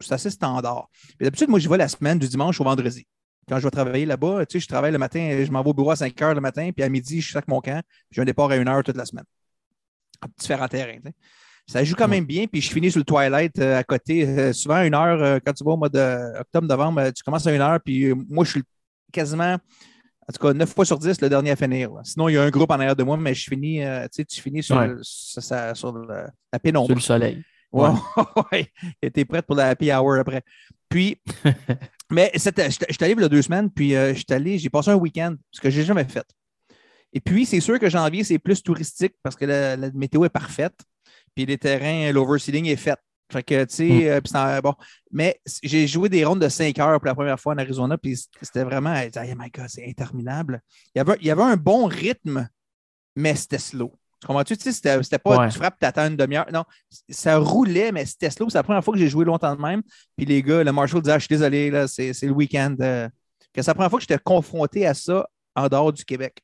c'est 0.01 0.13
assez 0.13 0.31
standard. 0.31 0.89
D'habitude, 1.21 1.49
moi, 1.49 1.59
j'y 1.59 1.69
vais 1.69 1.77
la 1.77 1.89
semaine 1.89 2.19
du 2.19 2.29
dimanche 2.29 2.61
au 2.61 2.65
vendredi. 2.65 3.07
Quand 3.49 3.59
je 3.59 3.65
vais 3.65 3.71
travailler 3.71 4.07
là-bas, 4.07 4.47
tu 4.47 4.53
sais, 4.55 4.61
je 4.61 4.69
travaille 4.69 4.93
le 4.93 4.99
matin, 4.99 5.43
je 5.45 5.51
m'en 5.51 5.63
vais 5.63 5.71
au 5.71 5.75
bureau 5.75 5.91
à 5.91 5.97
5 5.97 6.15
h 6.15 6.35
le 6.35 6.41
matin, 6.41 6.71
puis 6.75 6.85
à 6.85 6.89
midi, 6.89 7.21
je 7.21 7.33
sac 7.33 7.47
mon 7.49 7.61
camp, 7.61 7.83
j'ai 8.11 8.23
un 8.23 8.25
départ 8.25 8.51
à 8.51 8.55
1 8.55 8.65
h 8.65 8.83
toute 8.85 8.97
la 8.97 9.05
semaine. 9.05 9.25
À 10.21 10.27
différents 10.39 10.69
terrains. 10.69 10.97
tu 10.99 11.09
sais. 11.09 11.15
Ça 11.67 11.85
joue 11.85 11.95
quand 11.97 12.09
même 12.09 12.25
bien, 12.25 12.47
puis 12.47 12.61
je 12.61 12.71
finis 12.73 12.91
sur 12.91 12.99
le 13.01 13.05
Twilight 13.05 13.59
euh, 13.59 13.79
à 13.79 13.85
côté. 13.85 14.27
Euh, 14.29 14.53
souvent, 14.53 14.77
à 14.77 14.87
une 14.87 14.95
heure, 14.95 15.23
euh, 15.23 15.39
quand 15.45 15.53
tu 15.53 15.65
vas 15.65 15.73
au 15.73 15.77
mois 15.77 15.89
d'octobre-novembre, 15.89 17.01
euh, 17.01 17.11
tu 17.13 17.23
commences 17.23 17.47
à 17.47 17.53
une 17.55 17.61
heure, 17.61 17.79
puis 17.85 18.13
moi, 18.29 18.45
je 18.45 18.51
suis 18.51 18.63
quasiment, 19.13 19.55
en 19.55 20.33
tout 20.33 20.41
cas, 20.47 20.53
9 20.53 20.73
fois 20.73 20.85
sur 20.85 20.99
10, 20.99 21.21
le 21.21 21.29
dernier 21.29 21.51
à 21.53 21.57
finir. 21.57 21.93
là. 21.93 22.01
Sinon, 22.05 22.29
il 22.29 22.35
y 22.35 22.39
a 22.39 22.43
un 22.43 22.51
groupe 22.51 22.71
en 22.71 22.75
arrière 22.75 22.97
de 22.97 23.03
moi, 23.05 23.17
mais 23.17 23.35
je 23.35 23.49
finis, 23.49 23.79
tu 23.81 24.09
sais, 24.13 24.25
tu 24.25 24.41
finis 24.41 24.63
sur, 24.63 24.77
Ouais. 24.77 24.89
le- 24.89 25.01
sur 25.03 25.43
sa- 25.43 25.75
sur 25.75 25.93
le- 25.93 26.07
la 26.07 26.25
sur 26.53 26.61
pénombre. 26.63 26.95
le 26.95 27.01
soleil. 27.01 27.43
Ouais, 27.73 27.89
ouais. 28.53 28.69
Et 29.01 29.11
t'es 29.11 29.25
prête 29.25 29.47
pour 29.47 29.57
la 29.57 29.69
happy 29.69 29.91
hour 29.93 30.15
après. 30.19 30.43
Puis, 30.89 31.17
mais 32.13 32.31
j'étais 32.35 32.63
allé 32.63 33.15
il 33.15 33.21
y 33.21 33.25
a 33.25 33.29
deux 33.29 33.43
semaines, 33.43 33.71
puis 33.71 33.95
euh, 33.97 34.15
allé, 34.31 34.59
j'ai 34.59 34.71
passé 34.71 34.91
un 34.91 34.97
week-end, 34.97 35.35
ce 35.51 35.61
que 35.61 35.71
j'ai 35.71 35.85
jamais 35.85 36.05
fait. 36.05 36.27
Et 37.13 37.21
puis, 37.21 37.45
c'est 37.45 37.61
sûr 37.61 37.79
que 37.79 37.91
janvier, 37.91 38.25
c'est 38.25 38.39
plus 38.39 38.63
touristique 38.63 39.15
parce 39.23 39.37
que 39.37 39.45
la, 39.45 39.77
la 39.77 39.91
météo 39.93 40.25
est 40.25 40.31
parfaite, 40.31 40.79
puis 41.35 41.45
les 41.47 41.59
terrains, 41.59 42.11
l'overseeding 42.13 42.67
est 42.67 42.77
fait. 42.77 42.99
Fait 43.31 43.43
que, 43.43 43.65
tu 43.65 43.75
sais, 43.75 43.85
Mm. 43.89 44.03
euh, 44.09 44.21
puis 44.21 44.33
c'est- 44.33 44.61
bon. 44.63 44.75
Mais 45.11 45.41
j'ai 45.63 45.87
joué 45.87 46.09
des 46.09 46.25
rondes 46.25 46.41
de 46.43 46.49
5 46.49 46.79
heures 46.79 46.99
pour 46.99 47.07
la 47.07 47.15
première 47.15 47.41
fois 47.41 47.55
en 47.55 47.59
Arizona, 47.59 47.97
puis 47.97 48.17
c'était 48.43 48.65
vraiment, 48.65 48.95
oh 48.95 49.21
my 49.39 49.51
God, 49.51 49.69
c'est 49.69 49.87
interminable. 49.89 50.61
Il 50.95 50.99
y, 50.99 51.01
avait, 51.01 51.17
il 51.21 51.27
y 51.27 51.31
avait 51.31 51.43
un 51.43 51.57
bon 51.57 51.87
rythme, 51.87 52.49
mais 53.17 53.35
c'était 53.35 53.59
slow. 53.59 53.95
Tu 54.23 54.27
comprends-tu? 54.29 54.57
Tu 54.57 54.71
sais, 54.73 55.03
c'était 55.03 55.19
pas 55.19 55.37
Ouais. 55.37 55.49
tu 55.49 55.59
frappes, 55.59 55.77
t'attends 55.81 56.07
une 56.07 56.17
demi-heure. 56.17 56.47
Non, 56.53 56.63
ça 57.11 57.39
roulait, 57.39 57.91
mais 57.91 58.07
c'était 58.07 58.31
slow. 58.31 58.49
C'est 58.49 58.59
la 58.59 58.63
première 58.63 58.85
fois 58.85 58.95
que 58.95 59.01
j'ai 59.01 59.09
joué 59.09 59.25
longtemps 59.25 59.55
de 59.57 59.61
même. 59.61 59.83
Puis 60.17 60.25
les 60.25 60.43
gars, 60.45 60.63
le 60.63 60.71
Marshall 60.71 61.03
disait, 61.03 61.15
ah, 61.15 61.19
je 61.19 61.25
suis 61.27 61.35
désolé, 61.35 61.71
là, 61.73 61.89
c'est 61.89 62.13
le 62.23 62.31
week-end. 62.31 62.77
euh, 62.81 63.09
que 63.53 63.61
c'est 63.61 63.67
la 63.71 63.75
première 63.75 63.91
fois 63.91 63.99
que 63.99 64.05
j'étais 64.09 64.23
confronté 64.23 64.87
à 64.87 64.95
ça 64.95 65.27
en 65.57 65.67
dehors 65.69 65.93
du 65.93 66.05
Québec. 66.05 66.39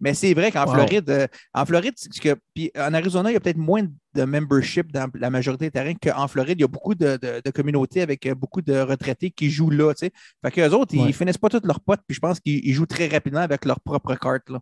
Mais 0.00 0.12
c'est 0.14 0.34
vrai 0.34 0.50
qu'en 0.50 0.64
Wow. 0.64 0.72
Floride, 0.72 1.10
euh, 1.10 1.26
en 1.54 1.64
Floride, 1.66 1.94
que, 2.20 2.34
puis 2.54 2.72
en 2.76 2.92
Arizona, 2.94 3.30
il 3.30 3.34
y 3.34 3.36
a 3.36 3.40
peut-être 3.40 3.58
moins 3.58 3.82
de 4.14 4.24
membership 4.24 4.90
dans 4.90 5.08
la 5.14 5.30
majorité 5.30 5.66
des 5.66 5.70
terrains 5.70 5.94
qu'en 5.94 6.26
Floride. 6.26 6.58
Il 6.58 6.62
y 6.62 6.64
a 6.64 6.68
beaucoup 6.68 6.96
de, 6.96 7.16
de- 7.22 7.40
de 7.44 7.50
communautés 7.52 8.00
avec 8.02 8.26
euh, 8.26 8.34
beaucoup 8.34 8.60
de 8.62 8.76
retraités 8.80 9.30
qui 9.30 9.50
jouent 9.50 9.70
là. 9.70 9.92
tu 9.94 10.06
sais. 10.06 10.12
Fait 10.44 10.50
qu'eux 10.50 10.70
autres, 10.70 10.96
Ouais. 10.96 11.04
ils 11.10 11.14
finissent 11.14 11.38
pas 11.38 11.48
tous 11.50 11.60
leurs 11.64 11.78
potes, 11.80 12.00
puis 12.08 12.14
je 12.14 12.20
pense 12.20 12.40
qu'ils 12.40 12.66
ils 12.66 12.72
jouent 12.72 12.86
très 12.86 13.06
rapidement 13.06 13.40
avec 13.40 13.64
leur 13.66 13.78
propre 13.80 14.14
carte. 14.16 14.48
Là. 14.50 14.58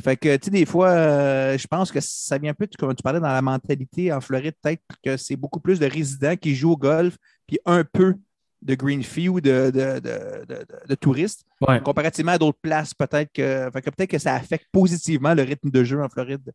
Fait 0.00 0.16
que, 0.16 0.36
tu 0.36 0.46
sais, 0.46 0.50
des 0.50 0.66
fois, 0.66 0.88
euh, 0.90 1.58
je 1.58 1.66
pense 1.66 1.92
que 1.92 2.00
ça 2.00 2.38
vient 2.38 2.50
un 2.50 2.54
peu, 2.54 2.68
comme 2.78 2.94
tu 2.94 3.02
parlais 3.02 3.20
dans 3.20 3.28
la 3.28 3.42
mentalité 3.42 4.12
en 4.12 4.20
Floride, 4.20 4.54
peut-être 4.62 4.82
que 5.04 5.16
c'est 5.16 5.36
beaucoup 5.36 5.60
plus 5.60 5.78
de 5.78 5.86
résidents 5.86 6.36
qui 6.36 6.54
jouent 6.54 6.72
au 6.72 6.76
golf, 6.76 7.16
puis 7.46 7.58
un 7.66 7.84
peu 7.84 8.14
de 8.62 8.74
green 8.74 9.02
fee 9.02 9.28
ou 9.28 9.40
de, 9.40 9.70
de, 9.72 10.00
de- 10.00 10.66
de- 10.88 10.94
touristes, 10.94 11.44
Ouais. 11.62 11.80
comparativement 11.80 12.32
à 12.32 12.38
d'autres 12.38 12.58
places, 12.60 12.92
peut-être 12.92 13.32
que, 13.32 13.70
que 13.70 13.90
peut-être 13.90 14.10
que 14.10 14.18
ça 14.18 14.34
affecte 14.34 14.66
positivement 14.70 15.32
le 15.34 15.42
rythme 15.42 15.70
de 15.70 15.82
jeu 15.82 16.02
en 16.02 16.08
Floride. 16.08 16.52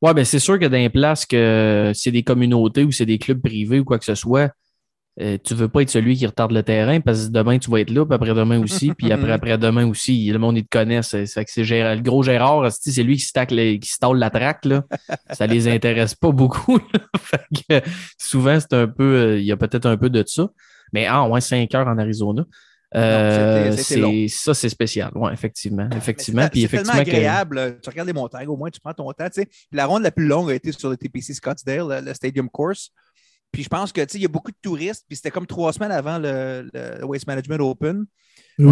Ouais, 0.00 0.12
ben 0.12 0.24
c'est 0.24 0.38
sûr 0.38 0.58
que 0.58 0.64
dans 0.66 0.76
les 0.76 0.90
places 0.90 1.24
que 1.24 1.92
c'est 1.94 2.10
des 2.10 2.22
communautés 2.22 2.84
ou 2.84 2.92
c'est 2.92 3.06
des 3.06 3.18
clubs 3.18 3.40
privés 3.40 3.80
ou 3.80 3.84
quoi 3.84 3.98
que 3.98 4.04
ce 4.04 4.14
soit, 4.14 4.52
euh, 5.20 5.38
tu 5.44 5.54
veux 5.54 5.68
pas 5.68 5.82
être 5.82 5.90
celui 5.90 6.16
qui 6.16 6.26
retarde 6.26 6.50
le 6.52 6.62
terrain 6.64 7.00
parce 7.00 7.26
que 7.26 7.32
demain 7.32 7.58
tu 7.58 7.70
vas 7.70 7.78
être 7.80 7.90
là, 7.90 8.04
puis 8.04 8.14
après-demain 8.14 8.58
aussi, 8.60 8.92
puis 8.94 9.12
après 9.12 9.30
après-demain 9.32 9.86
aussi, 9.86 10.26
le 10.30 10.38
monde 10.38 10.56
ils 10.58 10.64
te 10.64 10.68
connaît. 10.76 11.02
C'est 11.02 11.26
c'est 11.26 11.62
Gérard- 11.64 11.94
le 11.96 12.02
gros 12.02 12.22
Gérard, 12.22 12.70
c'est 12.72 13.02
lui 13.02 13.16
qui 13.16 13.24
stack 13.24 13.50
les- 13.52 13.78
qui 13.78 13.88
stalle 13.90 14.16
la 14.18 14.30
traque 14.30 14.64
là. 14.64 14.82
Ça 15.32 15.46
les 15.46 15.68
intéresse 15.68 16.14
pas 16.14 16.32
beaucoup. 16.32 16.78
là. 16.78 17.00
Fait 17.20 17.80
que, 17.82 17.88
souvent 18.18 18.58
c'est 18.58 18.72
un 18.74 18.88
peu, 18.88 19.04
euh, 19.16 19.38
il 19.38 19.44
y 19.44 19.52
a 19.52 19.56
peut-être 19.56 19.86
un 19.86 19.96
peu 19.96 20.10
de 20.10 20.24
ça. 20.26 20.48
Mais 20.92 21.06
ah 21.06 21.28
ouais, 21.28 21.40
5 21.40 21.72
heures 21.74 21.86
en 21.88 21.98
Arizona. 21.98 22.44
Euh, 22.96 23.72
c'était- 23.72 23.82
c'était 23.82 24.00
long. 24.00 24.10
c'est 24.12 24.28
ça 24.28 24.54
c'est 24.54 24.68
spécial. 24.68 25.10
Ouais, 25.16 25.32
effectivement, 25.32 25.88
effectivement. 25.96 26.42
Mais 26.42 26.48
Puis 26.50 26.62
C'est 26.62 26.68
c'est 26.68 26.76
tellement 26.84 26.92
que- 26.92 27.10
agréable. 27.10 27.78
Tu 27.82 27.90
regardes 27.90 28.06
les 28.08 28.12
montagnes, 28.14 28.46
au 28.48 28.56
moins 28.56 28.70
tu 28.70 28.80
prends 28.80 28.94
ton 28.94 29.10
temps. 29.12 29.26
tu 29.26 29.42
sais. 29.42 29.46
Puis 29.46 29.56
La 29.72 29.86
ronde 29.86 30.02
la 30.04 30.10
plus 30.12 30.26
longue 30.26 30.50
a 30.50 30.54
été 30.54 30.70
sur 30.72 30.90
le 30.90 30.96
TPC 30.96 31.34
Scottsdale, 31.34 31.88
le, 31.88 32.00
le 32.06 32.14
Stadium 32.14 32.48
Course. 32.48 32.90
Puis 33.54 33.62
je 33.64 33.68
pense 33.70 33.92
que 33.92 34.02
il 34.14 34.22
y 34.22 34.26
a 34.26 34.28
beaucoup 34.28 34.50
de 34.50 34.58
touristes. 34.60 35.06
Puis 35.08 35.16
c'était 35.16 35.30
comme 35.30 35.46
trois 35.46 35.72
semaines 35.72 35.92
avant 35.92 36.18
le, 36.18 36.68
le 36.74 37.04
Waste 37.06 37.26
Management 37.28 37.60
Open. 37.60 38.04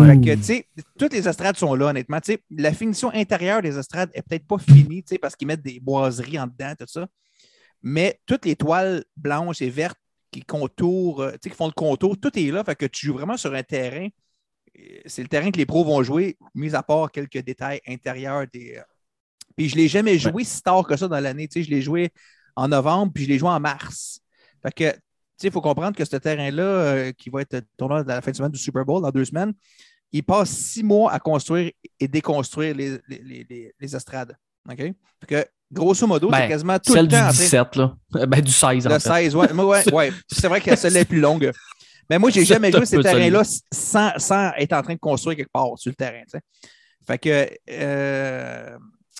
Fait 0.03 0.18
que, 0.18 0.35
tu 0.35 0.42
sais, 0.42 0.68
toutes 0.99 1.12
les 1.12 1.29
estrades 1.29 1.57
sont 1.57 1.75
là, 1.77 1.87
honnêtement. 1.90 2.21
Tu 2.21 2.33
sais, 2.33 2.42
la 2.51 2.73
finition 2.73 3.11
intérieure 3.14 3.62
des 3.62 3.79
estrades 3.79 4.11
est 4.14 4.23
peut-être 4.23 4.47
pas 4.47 4.59
finie, 4.59 5.03
tu 5.05 5.11
sais, 5.11 5.18
parce 5.18 5.37
qu'ils 5.37 5.47
mettent 5.49 5.62
des 5.62 5.81
boiseries 5.81 6.38
en 6.40 6.47
dedans, 6.49 6.75
tout 6.79 6.87
ça. 6.88 7.07
Mais 7.83 8.21
toutes 8.27 8.45
les 8.47 8.57
toiles 8.57 9.05
blanches 9.16 9.62
et 9.62 9.71
vertes 9.71 9.99
qui 10.33 10.42
contourent, 10.42 11.23
euh, 11.23 11.33
tu 11.33 11.38
sais, 11.45 11.51
qui 11.51 11.57
font 11.57 11.66
le 11.68 11.73
contour, 11.73 12.18
tout 12.18 12.37
est 12.38 12.51
là. 12.51 12.64
Fait 12.64 12.77
que 12.77 12.87
tu 12.87 13.07
joues 13.07 13.14
vraiment 13.14 13.37
sur 13.37 13.55
un 13.55 13.62
terrain. 13.62 14.09
euh, 14.79 15.01
C'est 15.07 15.23
le 15.23 15.29
terrain 15.29 15.51
que 15.53 15.59
les 15.59 15.66
pros 15.66 15.85
vont 15.85 16.03
jouer, 16.03 16.38
mis 16.55 16.75
à 16.75 16.83
part 16.83 17.11
quelques 17.12 17.38
détails 17.38 17.81
intérieurs 17.87 18.47
des. 18.53 18.77
euh, 18.79 18.83
Puis 19.57 19.68
je 19.68 19.77
ne 19.77 19.83
l'ai 19.83 19.88
jamais 19.88 20.18
joué 20.18 20.45
si 20.45 20.62
tard 20.62 20.87
que 20.87 20.97
ça 20.97 21.09
dans 21.09 21.21
l'année. 21.21 21.49
Tu 21.49 21.61
sais, 21.61 21.64
je 21.66 21.71
l'ai 21.71 21.83
joué 21.83 22.11
en 22.57 22.68
novembre, 22.68 23.12
puis 23.14 23.25
je 23.25 23.29
l'ai 23.31 23.38
joué 23.38 23.51
en 23.51 23.61
mars. 23.61 24.21
Fait 24.62 24.72
que, 24.72 24.90
tu 24.90 24.96
sais, 25.38 25.48
il 25.48 25.51
faut 25.53 25.61
comprendre 25.61 25.96
que 25.96 26.05
ce 26.05 26.16
terrain-là, 26.16 26.62
euh, 26.62 27.12
qui 27.12 27.31
va 27.31 27.40
être 27.42 27.61
tournoi 27.77 28.01
à 28.01 28.03
la 28.05 28.20
fin 28.20 28.31
de 28.31 28.37
semaine 28.37 28.53
du 28.53 28.59
Super 28.59 28.85
Bowl 28.85 29.03
dans 29.03 29.11
deux 29.11 29.25
semaines, 29.25 29.53
il 30.12 30.22
passe 30.22 30.51
six 30.51 30.83
mois 30.83 31.11
à 31.12 31.18
construire 31.18 31.70
et 31.98 32.09
déconstruire 32.09 32.75
les, 32.75 32.98
les, 33.09 33.46
les- 33.48 33.72
les- 33.81 33.96
estrades. 33.96 34.37
OK? 34.70 34.77
Fait 34.79 34.94
que, 35.27 35.46
grosso 35.72 36.07
modo, 36.07 36.29
Ben, 36.29 36.42
c'est 36.42 36.48
quasiment 36.48 36.79
tout 36.79 36.92
celle 36.92 37.07
le 37.07 37.11
temps. 37.11 37.16
du 37.16 37.22
en 37.22 37.33
train- 37.33 37.42
17, 37.42 37.77
là. 37.77 37.96
Ben, 38.27 38.40
du 38.40 38.53
16, 38.53 38.87
en 38.87 38.90
le 38.90 38.98
fait. 38.98 39.09
16, 39.09 39.35
ouais. 39.37 39.53
Ouais, 39.53 39.92
ouais. 39.92 40.12
C'est 40.31 40.48
vrai 40.48 40.61
que 40.61 40.77
celle-là 40.77 41.01
est 41.01 41.05
plus 41.07 41.20
longue. 41.20 41.51
Mais 42.11 42.18
moi, 42.18 42.31
j'ai 42.31 42.44
jamais 42.44 42.70
joué 42.70 42.85
ces 42.87 42.96
terrains-là 43.03 43.42
sans, 43.72 44.12
sans 44.18 44.53
être 44.59 44.72
en 44.75 44.83
train 44.83 44.94
de 44.94 44.98
construire 45.01 45.37
quelque 45.38 45.53
part 45.53 45.70
sur 45.77 45.90
le 45.90 45.94
terrain. 45.96 46.20
tu 46.31 46.38
sais. 46.38 46.40
Fait 47.07 47.18
que, 47.18 47.48
euh, 47.70 48.79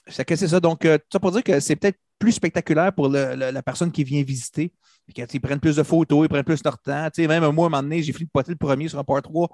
fait 0.09 0.25
que 0.25 0.37
c'est 0.37 0.49
ça. 0.49 0.61
Donc, 0.61 0.85
euh, 0.85 0.99
ça 1.13 1.19
pour 1.19 1.33
dire 1.33 1.43
que 1.43 1.59
c'est 1.61 1.77
peut-être 1.77 1.99
plus 2.19 2.33
spectaculaire 2.33 2.93
pour 2.93 3.09
le- 3.09 3.35
le- 3.35 3.51
la 3.51 3.63
personne 3.63 3.91
qui 3.91 4.05
vient 4.05 4.23
visiter. 4.23 4.73
Puis 5.07 5.15
qu'ils 5.27 5.41
prennent 5.41 5.61
plus 5.61 5.77
de 5.77 5.83
photos, 5.83 6.25
ils 6.25 6.29
prennent 6.29 6.45
plus 6.45 6.63
leur 6.65 6.79
temps. 6.79 7.09
Tu 7.13 7.23
sais, 7.23 7.29
même 7.29 7.41
moi, 7.51 7.65
à 7.65 7.67
un 7.67 7.71
moment 7.71 7.83
donné, 7.83 8.03
j'ai 8.03 8.13
fini 8.13 8.27
de 8.27 8.31
poter 8.31 8.51
le 8.53 8.57
premier 8.57 8.89
sur 8.89 8.99
un 8.99 9.05
par 9.05 9.21
3. 9.21 9.49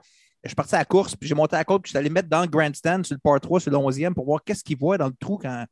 Je 0.45 0.51
suis 0.51 0.55
parti 0.55 0.75
à 0.75 0.79
la 0.79 0.85
course, 0.85 1.17
puis 1.17 1.29
j'ai 1.29 1.35
monté 1.35 1.57
à 1.57 1.59
la 1.61 1.65
côte, 1.65 1.83
puis 1.83 1.89
je 1.89 1.93
suis 1.93 1.99
allé 1.99 2.11
mettre 2.11 2.29
dans 2.29 2.43
le 2.43 2.47
grandstand 2.49 3.05
sur 3.05 3.15
le 3.15 3.21
par 3.21 3.41
3, 3.41 3.61
sur 3.61 3.71
le 3.71 3.77
11e, 3.79 4.15
pour 4.15 4.25
voir 4.27 4.45
qu'est-ce 4.45 4.63
qu'ils 4.63 4.77
voient 4.79 4.97
dans 4.99 5.07
le 5.09 5.15
trou 5.19 5.37
quand. 5.39 5.65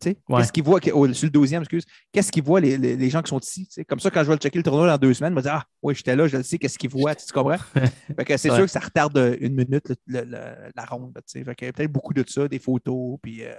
Tu 0.00 0.10
sais, 0.10 0.18
Ouais. 0.28 0.40
qu'est-ce 0.40 0.52
qu'ils 0.52 0.62
voient, 0.62 0.78
oh, 0.92 1.12
sur 1.14 1.26
le 1.26 1.30
12e, 1.30 1.60
excuse, 1.60 1.84
qu'est-ce 2.12 2.30
qu'ils 2.30 2.42
voient 2.42 2.60
les, 2.60 2.76
les- 2.76 2.96
les 2.96 3.10
gens 3.10 3.22
qui 3.22 3.30
sont 3.30 3.38
ici. 3.40 3.66
tu 3.66 3.72
sais. 3.72 3.84
Comme 3.84 3.98
ça, 3.98 4.10
quand 4.10 4.22
je 4.22 4.28
vais 4.28 4.34
le 4.34 4.38
checker 4.40 4.58
le 4.58 4.62
tournoi 4.62 4.86
dans 4.86 4.98
deux 4.98 5.14
semaines, 5.14 5.32
je 5.32 5.36
me 5.36 5.42
dire 5.42 5.54
Ah, 5.54 5.64
oui, 5.82 5.94
j'étais 5.94 6.14
là, 6.14 6.26
je 6.28 6.36
le 6.36 6.42
sais, 6.42 6.58
qu'est-ce 6.58 6.78
qu'ils 6.78 6.90
voient, 6.90 7.14
tu 7.14 7.30
comprends? 7.32 7.56
fait 8.18 8.24
que 8.26 8.36
c'est 8.36 8.50
Ouais. 8.50 8.56
sûr 8.56 8.64
que 8.66 8.70
ça 8.70 8.80
retarde 8.80 9.36
une 9.40 9.54
minute 9.54 9.88
le- 10.06 10.20
le- 10.20 10.24
le- 10.24 10.70
la 10.76 10.84
ronde. 10.84 11.14
tu 11.14 11.22
sais. 11.26 11.44
Fait 11.44 11.66
a 11.66 11.72
peut-être 11.72 11.92
beaucoup 11.92 12.12
de 12.14 12.24
ça, 12.28 12.46
des 12.46 12.58
photos, 12.58 13.18
puis. 13.22 13.42
euh. 13.44 13.54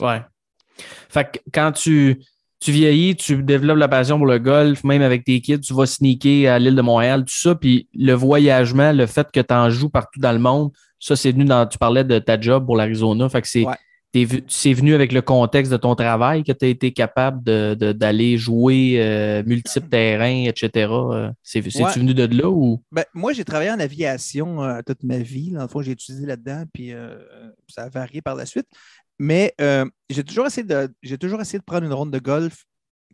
Ouais. 0.00 0.22
Fait 1.08 1.30
que 1.32 1.38
quand 1.52 1.72
tu, 1.72 2.20
tu 2.60 2.72
vieillis, 2.72 3.16
tu 3.16 3.42
développes 3.42 3.78
la 3.78 3.88
passion 3.88 4.18
pour 4.18 4.26
le 4.26 4.38
golf, 4.38 4.84
même 4.84 5.02
avec 5.02 5.24
tes 5.24 5.40
kids, 5.40 5.60
tu 5.60 5.72
vas 5.74 5.86
sneaker 5.86 6.52
à 6.52 6.58
l'île 6.58 6.76
de 6.76 6.82
Montréal, 6.82 7.24
tout 7.24 7.32
ça, 7.34 7.54
puis 7.54 7.88
le 7.94 8.12
voyagement, 8.12 8.92
le 8.92 9.06
fait 9.06 9.26
que 9.32 9.40
tu 9.40 9.54
en 9.54 9.70
joues 9.70 9.88
partout 9.90 10.20
dans 10.20 10.32
le 10.32 10.38
monde, 10.38 10.70
ça, 10.98 11.16
c'est 11.16 11.32
venu 11.32 11.46
dans. 11.46 11.66
Tu 11.66 11.78
parlais 11.78 12.04
de 12.04 12.18
ta 12.18 12.38
job 12.38 12.66
pour 12.66 12.76
l'Arizona. 12.76 13.28
Fait 13.30 13.40
que 13.40 13.48
c'est. 13.48 13.64
Ouais. 13.64 13.74
C'est 14.48 14.72
venu 14.72 14.92
avec 14.94 15.12
le 15.12 15.22
contexte 15.22 15.70
de 15.70 15.76
ton 15.76 15.94
travail 15.94 16.42
que 16.42 16.50
tu 16.50 16.64
as 16.64 16.68
été 16.68 16.90
capable 16.92 17.44
de- 17.44 17.92
d'aller 17.92 18.36
jouer 18.38 18.96
euh, 18.98 19.44
multiples 19.46 19.88
terrains, 19.88 20.46
etc. 20.48 20.88
Euh, 20.92 21.30
C'est 21.44 21.64
Ouais. 21.64 21.92
venu 21.94 22.12
de 22.12 22.24
là 22.24 22.50
ou? 22.50 22.82
Ben, 22.90 23.04
moi, 23.14 23.32
j'ai 23.32 23.44
travaillé 23.44 23.70
en 23.70 23.78
aviation 23.78 24.64
euh, 24.64 24.80
toute 24.84 25.04
ma 25.04 25.18
vie. 25.18 25.52
Dans 25.52 25.62
le 25.62 25.68
fond, 25.68 25.80
j'ai 25.80 25.92
étudié 25.92 26.26
là-dedans, 26.26 26.64
puis 26.74 26.92
euh, 26.92 27.14
ça 27.68 27.84
a 27.84 27.88
varié 27.88 28.20
par 28.20 28.34
la 28.34 28.46
suite. 28.46 28.66
Mais 29.20 29.54
euh, 29.60 29.84
j'ai 30.08 30.24
toujours 30.24 30.46
essayé 30.46 30.66
de 30.66 31.16
toujours 31.16 31.42
essayé 31.42 31.58
de 31.58 31.64
prendre 31.64 31.84
une 31.84 31.92
ronde 31.92 32.10
de 32.10 32.18
golf 32.18 32.64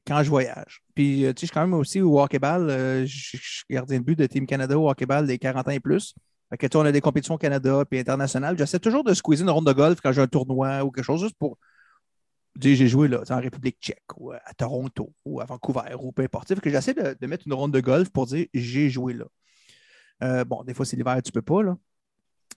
quand 0.06 0.22
je 0.22 0.30
voyage. 0.30 0.82
Puis, 0.94 1.24
euh, 1.24 1.32
tu 1.32 1.40
sais, 1.40 1.46
je 1.46 1.46
suis 1.46 1.54
quand 1.54 1.62
même 1.62 1.74
aussi 1.74 2.00
au 2.00 2.20
hockey-ball. 2.20 2.70
euh, 2.70 3.04
je 3.06 3.36
suis 3.36 3.64
gardien 3.68 3.98
de 3.98 4.04
but 4.04 4.16
de 4.16 4.24
Team 4.26 4.46
Canada 4.46 4.78
au 4.78 4.88
hockey-ball 4.88 5.26
des 5.26 5.36
40 5.36 5.66
ans 5.66 5.72
et 5.72 5.80
plus. 5.80 6.14
Fait 6.48 6.58
que, 6.58 6.68
tu 6.68 6.76
on 6.76 6.82
a 6.82 6.92
des 6.92 7.00
compétitions 7.00 7.34
au 7.34 7.38
Canada 7.38 7.84
puis 7.90 7.98
internationales. 7.98 8.56
J'essaie 8.56 8.78
toujours 8.78 9.02
de 9.02 9.14
squeezer 9.14 9.42
une 9.42 9.50
ronde 9.50 9.66
de 9.66 9.72
golf 9.72 10.00
quand 10.00 10.12
j'ai 10.12 10.20
un 10.22 10.28
tournoi 10.28 10.84
ou 10.84 10.92
quelque 10.92 11.04
chose, 11.04 11.22
juste 11.22 11.34
pour 11.40 11.58
dire 12.54 12.76
j'ai 12.76 12.86
joué 12.86 13.08
là, 13.08 13.22
en 13.28 13.40
République 13.40 13.78
tchèque 13.80 14.16
ou 14.16 14.30
à 14.30 14.54
Toronto 14.56 15.12
ou 15.24 15.40
à 15.40 15.44
Vancouver 15.44 15.92
ou 16.00 16.12
peu 16.12 16.22
importe. 16.22 16.46
Fait 16.46 16.60
que 16.60 16.70
j'essaie 16.70 16.94
de, 16.94 17.26
mettre 17.26 17.48
une 17.48 17.54
ronde 17.54 17.74
de 17.74 17.80
golf 17.80 18.10
pour 18.10 18.26
dire 18.26 18.46
j'ai 18.54 18.90
joué 18.90 19.12
là. 19.12 20.44
Bon, 20.44 20.62
des 20.62 20.72
fois, 20.72 20.86
c'est 20.86 20.96
l'hiver, 20.96 21.20
tu 21.24 21.32
peux 21.32 21.42
pas, 21.42 21.64
là. 21.64 21.76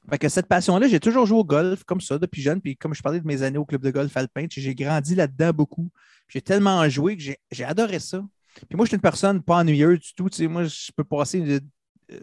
Fait 0.10 0.18
que 0.18 0.30
cette 0.30 0.48
passion-là, 0.48 0.88
j'ai 0.88 1.00
toujours 1.00 1.26
joué 1.26 1.38
au 1.40 1.44
golf 1.44 1.84
comme 1.84 2.02
ça 2.02 2.18
depuis 2.18 2.42
jeune. 2.42 2.62
Puis 2.62 2.76
comme 2.78 2.94
je 2.94 3.02
parlais 3.02 3.20
de 3.20 3.28
mes 3.28 3.44
années 3.44 3.58
au 3.58 3.66
club 3.66 3.82
de 3.82 3.92
golf 3.92 4.16
alpin, 4.18 4.46
j'ai 4.50 4.76
grandi 4.76 5.16
là-dedans 5.16 5.52
beaucoup. 5.52 5.90
J'ai 6.28 6.42
tellement 6.42 6.88
joué 6.90 7.18
que 7.18 7.24
j'ai 7.52 7.64
adoré 7.64 8.00
ça. 8.00 8.24
Puis 8.68 8.76
moi, 8.76 8.86
je 8.86 8.90
suis 8.90 8.96
une 8.96 9.02
personne 9.02 9.42
pas 9.42 9.58
ennuyeuse 9.58 10.00
du 10.00 10.14
tout. 10.16 10.30
Tu 10.30 10.38
sais, 10.38 10.48
moi, 10.48 10.64
je 10.66 10.92
peux 10.96 11.04
passer 11.04 11.42
de- 11.42 11.62
euh, 12.12 12.20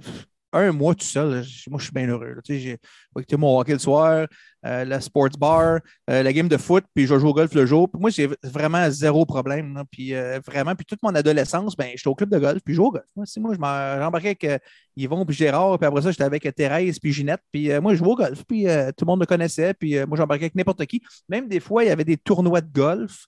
un 0.58 0.72
mois 0.72 0.94
tout 0.94 1.04
seul. 1.04 1.44
Moi, 1.68 1.78
je 1.78 1.84
suis 1.84 1.92
bien 1.92 2.06
heureux. 2.06 2.36
j'ai 2.48 2.78
écouté 3.16 3.36
mon 3.36 3.58
hockey 3.58 3.72
le 3.72 3.78
soir, 3.78 4.26
euh, 4.64 4.84
la 4.84 5.00
sports 5.00 5.30
bar, 5.38 5.80
euh, 6.10 6.22
la 6.22 6.32
game 6.32 6.48
de 6.48 6.56
foot, 6.56 6.84
puis 6.94 7.06
je 7.06 7.18
jouer 7.18 7.30
au 7.30 7.34
golf 7.34 7.54
le 7.54 7.66
jour. 7.66 7.88
Puis 7.90 8.00
moi, 8.00 8.10
j'ai 8.10 8.28
vraiment 8.42 8.90
zéro 8.90 9.24
problème. 9.24 9.82
Puis 9.90 10.14
euh, 10.14 10.40
vraiment, 10.44 10.74
puis 10.74 10.84
toute 10.84 11.02
mon 11.02 11.14
adolescence, 11.14 11.76
ben, 11.76 11.90
j'étais 11.94 12.08
au 12.08 12.14
club 12.14 12.30
de 12.30 12.38
golf, 12.38 12.60
puis 12.64 12.74
je 12.74 12.76
jouais 12.76 12.86
au 12.86 12.92
golf. 12.92 13.06
Moi, 13.14 13.26
moi, 13.38 13.98
j'embarquais 13.98 14.36
avec 14.40 14.62
Yvon 14.96 15.24
puis 15.24 15.36
Gérard, 15.36 15.78
puis 15.78 15.86
après 15.86 16.02
ça, 16.02 16.10
j'étais 16.10 16.24
avec 16.24 16.42
Thérèse 16.54 16.98
puis 16.98 17.12
Ginette, 17.12 17.42
puis 17.52 17.70
moi, 17.80 17.92
je 17.92 17.98
jouais 17.98 18.10
au 18.10 18.16
golf, 18.16 18.44
puis 18.46 18.64
tout 18.64 19.04
le 19.04 19.06
monde 19.06 19.20
me 19.20 19.26
connaissait, 19.26 19.74
puis 19.74 19.96
moi, 20.06 20.16
j'embarquais 20.16 20.44
avec 20.44 20.54
n'importe 20.54 20.84
qui. 20.86 21.02
Même 21.28 21.48
des 21.48 21.60
fois, 21.60 21.84
il 21.84 21.88
y 21.88 21.90
avait 21.90 22.04
des 22.04 22.16
tournois 22.16 22.60
de 22.60 22.72
golf 22.72 23.26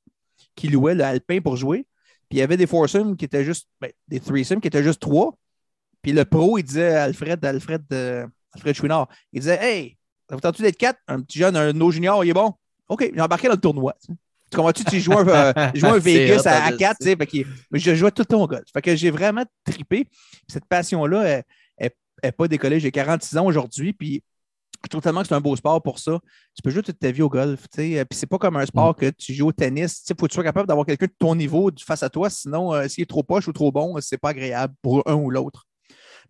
qui 0.56 0.68
louaient 0.68 0.94
le 0.94 1.04
alpin 1.04 1.40
pour 1.40 1.56
jouer, 1.56 1.86
puis 2.28 2.38
il 2.38 2.40
y 2.40 2.42
avait 2.42 2.56
des 2.56 2.66
foursomes 2.66 3.16
qui 3.16 3.24
étaient 3.24 3.44
juste, 3.44 3.68
ben, 3.80 3.90
des 4.08 4.20
threesomes 4.20 4.60
qui 4.60 4.68
étaient 4.68 4.82
juste 4.82 5.00
trois, 5.00 5.34
puis 6.02 6.12
le 6.12 6.24
pro, 6.24 6.58
il 6.58 6.62
disait 6.62 6.94
à 6.94 7.04
Alfred, 7.04 7.44
Alfred, 7.44 7.82
euh, 7.92 8.26
Alfred 8.54 8.74
Chouinard, 8.74 9.08
il 9.32 9.40
disait 9.40 9.58
Hey, 9.60 9.96
ça 10.28 10.36
vous 10.36 10.40
tente-tu 10.40 10.62
d'être 10.62 10.76
quatre? 10.76 10.98
Un 11.08 11.20
petit 11.20 11.38
jeune, 11.38 11.56
un 11.56 11.72
no 11.72 11.90
junior, 11.90 12.24
il 12.24 12.30
est 12.30 12.34
bon? 12.34 12.52
OK, 12.88 13.10
j'ai 13.14 13.20
embarqué 13.20 13.48
dans 13.48 13.54
le 13.54 13.60
tournoi. 13.60 13.94
tu 14.00 14.56
comprends-tu? 14.56 14.84
Tu 14.84 15.00
joues 15.00 15.12
un, 15.12 15.26
euh, 15.26 15.52
je 15.74 15.80
jouais 15.80 15.90
un 15.90 15.98
Vegas 15.98 16.42
à, 16.46 16.66
à 16.66 16.72
en 16.72 16.76
4, 16.76 16.98
tu 17.00 17.06
sais, 17.06 17.46
je 17.72 17.94
jouais 17.94 18.10
tout 18.10 18.22
le 18.22 18.26
temps 18.26 18.42
au 18.42 18.46
golf. 18.46 18.64
Fait 18.72 18.82
que 18.82 18.96
j'ai 18.96 19.10
vraiment 19.10 19.44
trippé. 19.64 20.06
Cette 20.48 20.64
passion-là, 20.66 21.42
elle 21.78 21.90
n'est 22.22 22.32
pas 22.32 22.48
décollée. 22.48 22.80
J'ai 22.80 22.90
46 22.90 23.36
ans 23.38 23.46
aujourd'hui, 23.46 23.92
puis 23.92 24.22
je 24.84 24.88
trouve 24.88 25.02
tellement 25.02 25.22
que 25.22 25.28
c'est 25.28 25.34
un 25.34 25.40
beau 25.40 25.56
sport 25.56 25.82
pour 25.82 25.98
ça. 25.98 26.18
Tu 26.54 26.62
peux 26.62 26.70
jouer 26.70 26.82
toute 26.82 26.98
ta 26.98 27.10
vie 27.10 27.22
au 27.22 27.28
golf. 27.28 27.66
Puis 27.74 27.96
c'est 28.12 28.26
pas 28.26 28.38
comme 28.38 28.56
un 28.56 28.66
sport 28.66 28.94
que 28.94 29.10
tu 29.10 29.34
joues 29.34 29.48
au 29.48 29.52
tennis. 29.52 30.04
Il 30.08 30.14
faut 30.18 30.26
que 30.26 30.30
tu 30.30 30.34
sois 30.34 30.44
capable 30.44 30.68
d'avoir 30.68 30.86
quelqu'un 30.86 31.06
de 31.06 31.14
ton 31.18 31.34
niveau 31.34 31.70
face 31.84 32.02
à 32.02 32.08
toi. 32.08 32.30
Sinon, 32.30 32.72
euh, 32.72 32.86
s'il 32.88 33.02
est 33.02 33.06
trop 33.06 33.22
poche 33.22 33.48
ou 33.48 33.52
trop 33.52 33.72
bon, 33.72 33.96
c'est 34.00 34.18
pas 34.18 34.30
agréable 34.30 34.74
pour 34.80 35.02
un 35.06 35.14
ou 35.14 35.30
l'autre. 35.30 35.66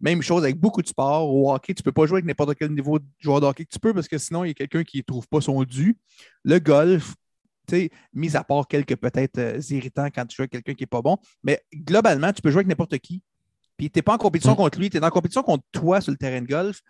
Même 0.01 0.23
chose 0.23 0.45
avec 0.45 0.59
beaucoup 0.59 0.83
de 0.83 0.89
sports. 0.89 1.29
Au 1.29 1.53
hockey, 1.53 1.75
tu 1.75 1.81
ne 1.81 1.85
peux 1.85 1.93
pas 1.93 2.07
jouer 2.07 2.17
avec 2.17 2.27
n'importe 2.27 2.55
quel 2.57 2.73
niveau 2.73 2.99
de 2.99 3.05
joueur 3.19 3.41
de 3.41 3.47
hockey 3.47 3.65
que 3.65 3.71
tu 3.71 3.81
peux 3.81 3.93
parce 3.93 4.09
que 4.09 4.19
sinon, 4.19 4.45
il 4.45 4.49
y 4.49 4.51
a 4.51 4.55
quelqu'un 4.55 4.85
qui 4.85 4.99
ne 4.99 5.03
trouve 5.03 5.27
pas 5.29 5.41
son 5.41 5.63
dû. 5.65 5.97
Le 6.45 6.59
golf, 6.59 7.15
mis 8.13 8.37
à 8.37 8.45
part 8.45 8.67
quelques 8.67 8.97
peut-être 8.97 9.39
euh, 9.39 9.61
irritants 9.71 10.09
quand 10.15 10.27
tu 10.27 10.37
joues 10.37 10.43
avec 10.43 10.53
quelqu'un 10.53 10.75
qui 10.75 10.83
n'est 10.83 10.89
pas 10.89 11.03
bon, 11.03 11.19
mais 11.43 11.63
globalement, 11.75 12.33
tu 12.33 12.43
peux 12.43 12.51
jouer 12.51 12.61
avec 12.61 12.69
n'importe 12.69 12.99
qui. 12.99 13.23
Puis 13.77 13.91
tu 13.91 13.99
n'es 13.99 14.03
pas 14.03 14.15
en 14.15 14.19
compétition 14.19 14.55
mm. 14.55 14.57
contre 14.57 14.79
lui, 14.79 14.91
tu 14.91 14.97
es 14.97 15.05
en 15.05 15.11
compétition 15.11 15.43
contre 15.43 15.65
toi 15.73 16.01
sur 16.01 16.11
le 16.11 16.17
terrain 16.17 16.41
de 16.41 16.47
golf. 16.47 16.81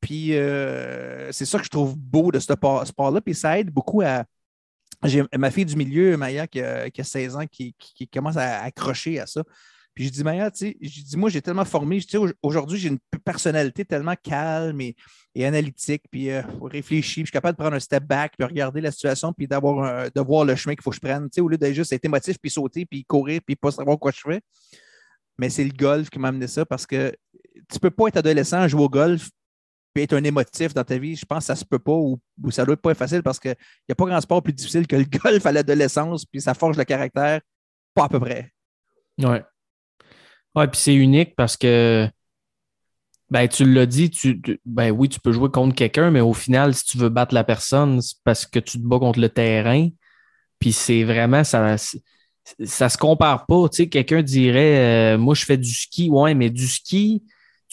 Puis 0.00 0.34
euh, 0.34 1.32
c'est 1.32 1.44
ça 1.44 1.58
que 1.58 1.64
je 1.64 1.70
trouve 1.70 1.96
beau 1.96 2.30
de 2.30 2.38
ce 2.38 2.52
sport-là. 2.52 3.20
Puis 3.20 3.34
ça 3.34 3.58
aide 3.58 3.70
beaucoup 3.70 4.02
à. 4.02 4.24
J'ai 5.04 5.22
ma 5.36 5.50
fille 5.50 5.64
du 5.64 5.76
milieu, 5.76 6.16
Maya, 6.16 6.46
qui 6.46 6.60
a, 6.60 6.88
16 7.00 7.36
ans, 7.36 7.46
qui, 7.46 7.74
commence 8.12 8.36
à 8.36 8.62
accrocher 8.62 9.20
à 9.20 9.26
ça. 9.26 9.42
Puis 9.98 10.06
je 10.06 10.12
dis, 10.12 10.22
Maya, 10.22 10.48
tu 10.48 10.58
sais, 10.58 10.76
je 10.80 11.02
dis, 11.02 11.16
moi, 11.16 11.28
j'ai 11.28 11.42
tellement 11.42 11.64
formé. 11.64 11.98
Aujourd'hui, 12.40 12.78
j'ai 12.78 12.86
une 12.86 13.00
personnalité 13.24 13.84
tellement 13.84 14.14
calme 14.22 14.80
et, 14.80 14.94
analytique, 15.44 16.04
puis 16.08 16.30
euh, 16.30 16.40
réfléchir. 16.62 17.24
je 17.24 17.30
suis 17.30 17.32
capable 17.32 17.56
de 17.56 17.62
prendre 17.62 17.74
un 17.74 17.80
step 17.80 18.04
back, 18.04 18.34
puis 18.38 18.46
regarder 18.46 18.80
la 18.80 18.92
situation, 18.92 19.32
puis 19.32 19.48
d'avoir 19.48 20.08
de 20.08 20.20
voir 20.20 20.44
le 20.44 20.54
chemin 20.54 20.76
qu'il 20.76 20.84
faut 20.84 20.90
que 20.90 20.96
je 20.96 21.00
prenne. 21.00 21.24
Tu 21.24 21.34
sais, 21.34 21.40
au 21.40 21.48
lieu 21.48 21.58
d'être 21.58 21.74
juste 21.74 21.92
être 21.92 22.04
émotif, 22.04 22.38
puis 22.38 22.48
sauter, 22.48 22.86
puis 22.86 23.04
courir, 23.04 23.40
puis 23.44 23.56
pas 23.56 23.72
savoir 23.72 23.98
quoi 23.98 24.12
je 24.12 24.20
fais. 24.20 24.40
Mais 25.36 25.50
c'est 25.50 25.64
le 25.64 25.72
golf 25.72 26.10
qui 26.10 26.20
m'a 26.20 26.28
amené 26.28 26.46
ça 26.46 26.64
parce 26.64 26.86
que 26.86 27.12
tu 27.68 27.80
peux 27.80 27.90
pas 27.90 28.06
être 28.06 28.18
adolescent, 28.18 28.68
jouer 28.68 28.84
au 28.84 28.88
golf, 28.88 29.30
être 29.96 30.12
un 30.12 30.22
émotif 30.22 30.74
dans 30.74 30.84
ta 30.84 30.96
vie, 30.96 31.16
je 31.16 31.26
pense 31.26 31.40
que 31.40 31.46
ça 31.46 31.56
se 31.56 31.64
peut 31.64 31.80
pas 31.80 31.92
ou, 31.92 32.20
ça 32.50 32.64
doit 32.64 32.76
pas 32.76 32.92
être 32.92 32.98
facile 32.98 33.24
parce 33.24 33.40
qu'il 33.40 33.56
n'y 33.88 33.92
a 33.92 33.94
pas 33.96 34.04
grand 34.04 34.20
sport 34.20 34.44
plus 34.44 34.52
difficile 34.52 34.86
que 34.86 34.94
le 34.94 35.04
golf 35.24 35.44
à 35.44 35.50
l'adolescence, 35.50 36.24
puis 36.24 36.40
ça 36.40 36.54
forge 36.54 36.76
le 36.76 36.84
caractère, 36.84 37.40
pas 37.94 38.04
à 38.04 38.08
peu 38.08 38.20
près. 38.20 38.52
Ouais. 39.18 39.42
Ouais, 40.58 40.66
puis 40.66 40.80
c'est 40.80 40.94
unique 40.94 41.36
parce 41.36 41.56
que 41.56 42.08
ben, 43.30 43.46
tu 43.46 43.64
l'as 43.64 43.86
dit, 43.86 44.10
tu, 44.10 44.40
ben 44.64 44.90
oui, 44.90 45.08
tu 45.08 45.20
peux 45.20 45.30
jouer 45.30 45.50
contre 45.50 45.74
quelqu'un, 45.74 46.10
mais 46.10 46.20
au 46.20 46.32
final, 46.32 46.74
si 46.74 46.84
tu 46.84 46.98
veux 46.98 47.10
battre 47.10 47.32
la 47.32 47.44
personne, 47.44 48.00
c'est 48.00 48.16
parce 48.24 48.44
que 48.44 48.58
tu 48.58 48.78
te 48.78 48.86
bats 48.86 48.98
contre 48.98 49.20
le 49.20 49.28
terrain. 49.28 49.88
Puis 50.58 50.72
c'est 50.72 51.04
vraiment, 51.04 51.44
ça, 51.44 51.76
ça 52.64 52.88
se 52.88 52.98
compare 52.98 53.46
pas. 53.46 53.68
Tu 53.68 53.76
sais, 53.76 53.88
quelqu'un 53.88 54.22
dirait, 54.22 55.14
euh, 55.14 55.18
moi, 55.18 55.36
je 55.36 55.44
fais 55.44 55.58
du 55.58 55.72
ski. 55.72 56.08
Ouais, 56.10 56.34
mais 56.34 56.50
du 56.50 56.66
ski, 56.66 57.22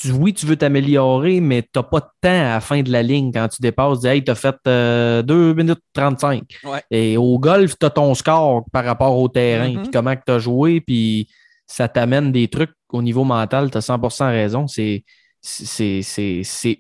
oui, 0.10 0.34
tu 0.34 0.46
veux 0.46 0.58
t'améliorer, 0.58 1.40
mais 1.40 1.64
tu 1.64 1.70
n'as 1.78 1.84
pas 1.84 2.02
de 2.02 2.08
temps 2.22 2.30
à 2.30 2.54
la 2.54 2.62
fin 2.62 2.84
de 2.84 2.92
la 2.92 3.02
ligne 3.02 3.32
quand 3.32 3.48
tu 3.48 3.64
dépasses. 3.64 4.02
Tu 4.02 4.08
hey, 4.08 4.24
tu 4.24 4.30
as 4.30 4.36
fait 4.36 4.56
2 4.66 4.70
euh, 4.70 5.54
minutes 5.56 5.82
35. 5.94 6.44
Et 6.92 7.18
au 7.18 7.40
golf, 7.40 7.80
tu 7.80 7.86
as 7.86 7.90
ton 7.90 8.14
score 8.14 8.66
par 8.72 8.86
rapport 8.86 9.18
au 9.18 9.28
terrain, 9.28 9.70
mm-hmm. 9.70 9.82
puis 9.82 9.92
comment 9.92 10.16
tu 10.16 10.32
as 10.32 10.40
joué, 10.40 10.82
puis 10.82 11.28
ça 11.68 11.88
t'amène 11.88 12.32
des 12.32 12.48
trucs 12.48 12.74
au 12.90 13.02
niveau 13.02 13.24
mental. 13.24 13.72
Tu 13.72 13.78
as 13.78 13.88
100% 13.88 14.30
raison. 14.30 14.68
C'est 14.68 15.04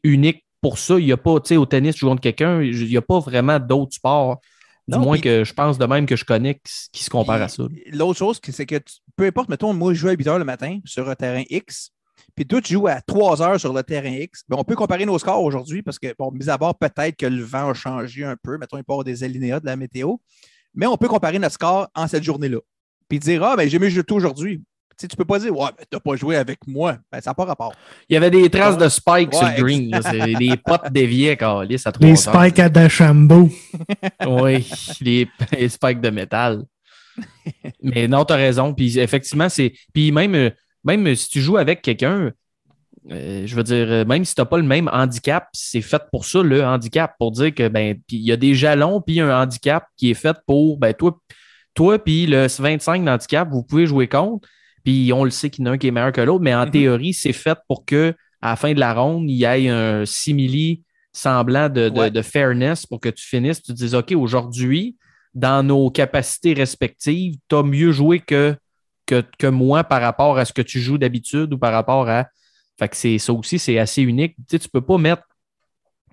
unique 0.03 0.45
pour 0.61 0.77
ça. 0.77 0.99
Il 0.99 1.05
n'y 1.05 1.11
a 1.11 1.17
pas, 1.17 1.39
tu 1.39 1.49
sais, 1.49 1.57
au 1.57 1.65
tennis, 1.65 1.95
tu 1.95 2.01
joues 2.01 2.09
contre 2.09 2.21
quelqu'un, 2.21 2.61
il 2.61 2.87
n'y 2.87 2.97
a 2.97 3.01
pas 3.01 3.19
vraiment 3.19 3.59
d'autres 3.59 3.95
sports. 3.95 4.39
Du 4.87 4.99
moins 4.99 5.17
que 5.17 5.43
je 5.43 5.53
pense 5.53 5.79
de 5.79 5.85
même 5.85 6.05
que 6.05 6.15
je 6.15 6.25
connais 6.25 6.61
qui, 6.91 7.03
se 7.03 7.09
compare 7.09 7.41
à 7.41 7.47
ça. 7.47 7.63
L'autre 7.91 8.19
chose, 8.19 8.39
c'est 8.47 8.67
que 8.67 8.75
peu 9.15 9.25
importe, 9.25 9.49
mettons, 9.49 9.73
moi, 9.73 9.95
je 9.95 9.99
joue 9.99 10.09
à 10.09 10.11
8 10.11 10.27
heures 10.27 10.39
le 10.39 10.45
matin 10.45 10.79
sur 10.85 11.09
un 11.09 11.15
terrain 11.15 11.43
X 11.49 11.91
puis 12.35 12.45
toi, 12.45 12.61
tu 12.61 12.73
joues 12.73 12.87
à 12.87 13.01
3 13.01 13.41
heures 13.41 13.59
sur 13.59 13.73
le 13.73 13.83
terrain 13.83 14.09
X, 14.09 14.43
ben, 14.47 14.57
on 14.59 14.63
peut 14.63 14.75
comparer 14.75 15.05
nos 15.05 15.17
scores 15.19 15.41
aujourd'hui 15.41 15.81
parce 15.81 15.99
que, 15.99 16.13
bon, 16.17 16.31
mis 16.31 16.49
à 16.49 16.57
part 16.57 16.77
peut-être 16.77 17.15
que 17.15 17.25
le 17.25 17.43
vent 17.43 17.69
a 17.69 17.73
changé 17.73 18.23
un 18.25 18.35
peu, 18.35 18.57
mettons, 18.57 18.77
il 18.77 18.83
part 18.83 19.03
des 19.03 19.23
alinéas 19.23 19.61
de 19.61 19.65
la 19.65 19.75
météo, 19.75 20.15
mais 20.73 20.85
on 20.85 20.97
peut 20.97 21.07
comparer 21.07 21.39
notre 21.39 21.53
score 21.53 21.87
en 21.95 22.07
cette 22.07 22.23
journée-là. 22.23 22.59
Puis 23.07 23.19
dire, 23.19 23.43
ah, 23.43 23.55
ben, 23.55 23.69
j'ai 23.69 23.79
mieux 23.79 23.89
joué 23.89 24.03
aujourd'hui. 24.11 24.61
Tu 24.97 25.01
sais, 25.01 25.07
tu 25.07 25.15
peux 25.15 25.25
pas 25.25 25.39
dire, 25.39 25.55
ouais, 25.57 25.69
mais 25.77 25.85
t'as 25.89 25.99
pas 25.99 26.15
joué 26.15 26.35
avec 26.37 26.59
moi. 26.67 26.97
Ben, 27.11 27.21
ça 27.21 27.31
n'a 27.31 27.33
pas 27.33 27.45
rapport. 27.45 27.73
Il 28.09 28.13
y 28.13 28.17
avait 28.17 28.31
des 28.31 28.49
traces 28.49 28.77
de 28.77 28.87
spike 28.87 29.33
sur 29.33 29.47
le 29.47 29.61
green. 29.61 29.99
C'est 30.01 30.33
des 30.33 30.57
potes 30.65 30.91
déviés, 30.91 31.35
Carlis, 31.35 31.81
à 31.85 31.91
Les 31.99 32.15
spikes 32.15 32.59
à 32.59 32.69
Dachambeau. 32.69 33.49
oui, 34.27 34.67
les, 35.01 35.27
les, 35.51 35.69
spikes 35.69 36.01
de 36.01 36.09
métal. 36.09 36.63
mais 37.81 38.07
non, 38.07 38.23
tu 38.25 38.33
as 38.33 38.37
raison. 38.37 38.73
Puis 38.73 38.97
effectivement, 38.99 39.49
c'est. 39.49 39.73
Puis 39.93 40.11
même 40.11 40.51
même 40.85 41.15
si 41.15 41.27
tu 41.27 41.41
joues 41.41 41.57
avec 41.57 41.81
quelqu'un, 41.81 42.31
euh, 43.11 43.43
je 43.45 43.55
veux 43.55 43.63
dire, 43.63 44.05
même 44.05 44.23
si 44.23 44.33
tu 44.33 44.41
n'as 44.41 44.45
pas 44.45 44.57
le 44.57 44.63
même 44.63 44.89
handicap, 44.93 45.47
c'est 45.51 45.81
fait 45.81 46.01
pour 46.11 46.25
ça, 46.25 46.41
le 46.41 46.63
handicap, 46.63 47.15
pour 47.19 47.31
dire 47.31 47.53
que 47.53 47.67
ben, 47.67 47.99
il 48.09 48.21
y 48.21 48.31
a 48.31 48.37
des 48.37 48.53
jalons, 48.53 49.01
puis 49.01 49.19
un 49.19 49.41
handicap 49.41 49.85
qui 49.97 50.11
est 50.11 50.15
fait 50.15 50.37
pour 50.45 50.77
ben, 50.77 50.93
toi, 50.93 51.19
toi 51.73 51.99
puis 51.99 52.27
le 52.27 52.47
25 52.47 53.03
d'handicap, 53.03 53.49
vous 53.51 53.63
pouvez 53.63 53.87
jouer 53.87 54.07
contre. 54.07 54.47
Puis 54.85 55.11
on 55.11 55.23
le 55.23 55.31
sait 55.31 55.49
qu'il 55.49 55.65
y 55.65 55.67
en 55.67 55.71
a 55.71 55.73
un 55.73 55.77
qui 55.77 55.87
est 55.87 55.91
meilleur 55.91 56.11
que 56.11 56.21
l'autre, 56.21 56.43
mais 56.43 56.55
en 56.55 56.65
mm-hmm. 56.65 56.71
théorie, 56.71 57.13
c'est 57.13 57.33
fait 57.33 57.57
pour 57.67 57.85
que 57.85 58.13
à 58.41 58.51
la 58.51 58.55
fin 58.55 58.73
de 58.73 58.79
la 58.79 58.93
ronde, 58.93 59.29
il 59.29 59.35
y 59.35 59.43
ait 59.43 59.69
un 59.69 60.05
simili 60.05 60.83
semblant 61.11 61.69
de, 61.69 62.21
fairness 62.21 62.85
pour 62.85 62.99
que 62.99 63.09
tu 63.09 63.25
finisses, 63.25 63.61
tu 63.61 63.71
te 63.71 63.77
dises 63.77 63.95
OK, 63.95 64.11
aujourd'hui, 64.11 64.95
dans 65.33 65.65
nos 65.65 65.89
capacités 65.89 66.53
respectives, 66.53 67.37
tu 67.49 67.55
as 67.55 67.63
mieux 67.63 67.91
joué 67.91 68.19
que 68.19 68.55
que, 69.05 69.47
moi 69.47 69.83
par 69.83 70.01
rapport 70.01 70.37
à 70.37 70.45
ce 70.45 70.53
que 70.53 70.61
tu 70.61 70.79
joues 70.79 70.97
d'habitude 70.97 71.53
ou 71.53 71.57
par 71.57 71.71
rapport 71.71 72.09
à. 72.09 72.27
Fait 72.77 72.89
que 72.89 72.95
c'est 72.95 73.17
ça 73.19 73.31
aussi, 73.33 73.57
c'est 73.59 73.77
assez 73.77 74.01
unique. 74.01 74.35
Tu 74.35 74.43
sais, 74.51 74.59
tu 74.59 74.69
peux 74.69 74.81
pas 74.81 74.97
mettre. 74.97 75.23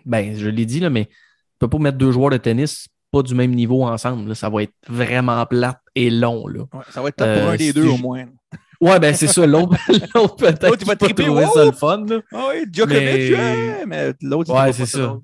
Ben, 0.05 0.37
je 0.37 0.49
l'ai 0.49 0.67
dit, 0.67 0.81
là, 0.81 0.91
mais 0.91 1.07
tu 1.07 1.13
peux 1.59 1.69
pas 1.69 1.79
mettre 1.79 1.99
deux 1.99 2.13
joueurs 2.13 2.31
de 2.31 2.37
tennis 2.37 2.89
pas 3.13 3.23
du 3.23 3.35
même 3.35 3.53
niveau 3.53 3.85
ensemble. 3.85 4.35
Ça 4.35 4.49
va 4.49 4.63
être 4.65 4.75
vraiment 4.89 5.45
plate 5.47 5.79
et 5.95 6.11
long. 6.11 6.47
Là. 6.47 6.65
ça 6.91 7.03
va 7.03 7.09
être 7.09 7.17
top 7.17 7.29
pour 7.29 7.49
un 7.49 7.55
euh, 7.55 7.57
des 7.57 7.73
deux 7.73 7.87
au 7.87 7.99
moins. 7.99 8.27
Ouais, 8.81 8.99
ben 8.99 9.15
c'est 9.15 9.29
ça. 9.29 9.47
L'autre, 9.47 9.77
peut-être. 10.37 10.67
L'autre, 10.67 10.83
il 10.83 10.87
va 10.89 10.97
triper. 10.97 11.25
trouver 11.25 11.47
ça 11.47 11.65
le 11.65 11.73
fun. 11.73 12.05
Ah 12.33 12.49
oui, 12.51 12.67
Djokovic, 12.73 13.31
mais, 13.31 13.87
mais 13.87 14.13
l'autre, 14.23 14.53
Ouais, 14.53 14.73
c'est 14.73 14.87
ça. 14.87 15.21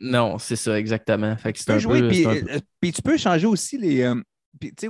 Non, 0.00 0.38
c'est 0.38 0.56
ça, 0.56 0.78
exactement. 0.78 1.36
Fait 1.36 1.52
que 1.52 1.58
c'est 1.58 1.72
un, 1.72 1.78
jouer, 1.78 2.00
peu, 2.00 2.08
puis, 2.08 2.26
euh, 2.26 2.58
puis, 2.80 2.92
tu 2.92 3.02
peux 3.02 3.16
changer 3.16 3.46
aussi 3.46 3.78
les, 3.78 4.02
euh, 4.02 4.14
puis, 4.58 4.72
tu 4.74 4.86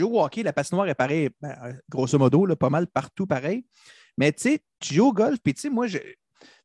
joues 0.00 0.16
au 0.16 0.22
hockey, 0.22 0.42
la 0.42 0.52
patinoire 0.52 0.86
est 0.88 0.94
pareille, 0.94 1.30
ben, 1.40 1.56
euh, 1.64 1.72
grosso 1.88 2.18
modo, 2.18 2.46
là, 2.46 2.54
pas 2.56 2.70
mal 2.70 2.86
partout 2.86 3.26
pareil. 3.26 3.64
Mais 4.16 4.32
tu 4.32 4.42
sais, 4.42 4.60
tu 4.78 4.94
joues 4.94 5.08
au 5.08 5.12
golf, 5.12 5.38
puis 5.42 5.54
tu 5.54 5.62
sais, 5.62 5.70
moi, 5.70 5.86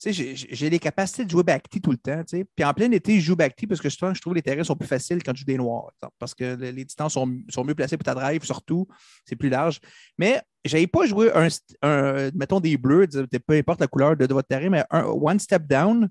j'ai 0.06 0.70
les 0.70 0.80
capacités 0.80 1.26
de 1.26 1.30
jouer 1.30 1.44
backty 1.44 1.82
tout 1.82 1.92
le 1.92 1.98
temps. 1.98 2.22
Puis 2.30 2.66
en 2.66 2.74
plein 2.74 2.92
été, 2.92 3.20
je 3.20 3.26
joue 3.26 3.36
backty 3.36 3.68
parce 3.68 3.82
que 3.82 3.90
je 3.90 3.98
trouve 3.98 4.14
que 4.14 4.34
les 4.34 4.42
terrains 4.42 4.64
sont 4.64 4.76
plus 4.76 4.88
faciles 4.88 5.24
quand 5.24 5.34
tu 5.34 5.40
joues 5.40 5.46
des 5.46 5.58
noirs. 5.58 5.92
Parce 6.20 6.34
que 6.34 6.56
les 6.56 6.86
distances 6.86 7.14
sont, 7.14 7.28
mieux 7.28 7.76
placées 7.76 7.98
pour 7.98 8.06
ta 8.06 8.16
drive, 8.16 8.44
surtout. 8.44 8.88
C'est 9.26 9.36
plus 9.36 9.50
large. 9.50 9.80
Mais 10.18 10.42
j'avais 10.66 10.88
pas 10.88 11.06
joué 11.06 11.32
un, 11.34 12.30
mettons 12.36 12.60
des 12.60 12.78
bleus, 12.78 13.08
peu 13.46 13.54
importe 13.56 13.82
la 13.82 13.88
couleur 13.88 14.16
de, 14.16 14.34
votre 14.34 14.48
terrain, 14.48 14.70
mais 14.70 14.84
un 14.92 15.04
one 15.04 15.40
step 15.40 15.64
down 15.66 16.10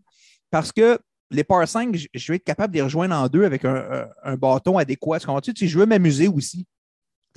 parce 0.50 0.72
que 0.72 0.98
les 1.30 1.44
par 1.44 1.66
5, 1.66 1.96
je 2.14 2.32
vais 2.32 2.36
être 2.36 2.44
capable 2.44 2.72
de 2.72 2.78
les 2.78 2.82
rejoindre 2.82 3.14
en 3.14 3.28
deux 3.28 3.44
avec 3.44 3.64
un, 3.64 4.36
bâton 4.36 4.78
adéquat. 4.78 5.18
Tu, 5.42 5.52
sais, 5.56 5.66
je 5.66 5.78
veux 5.78 5.86
m'amuser 5.86 6.28
aussi. 6.28 6.66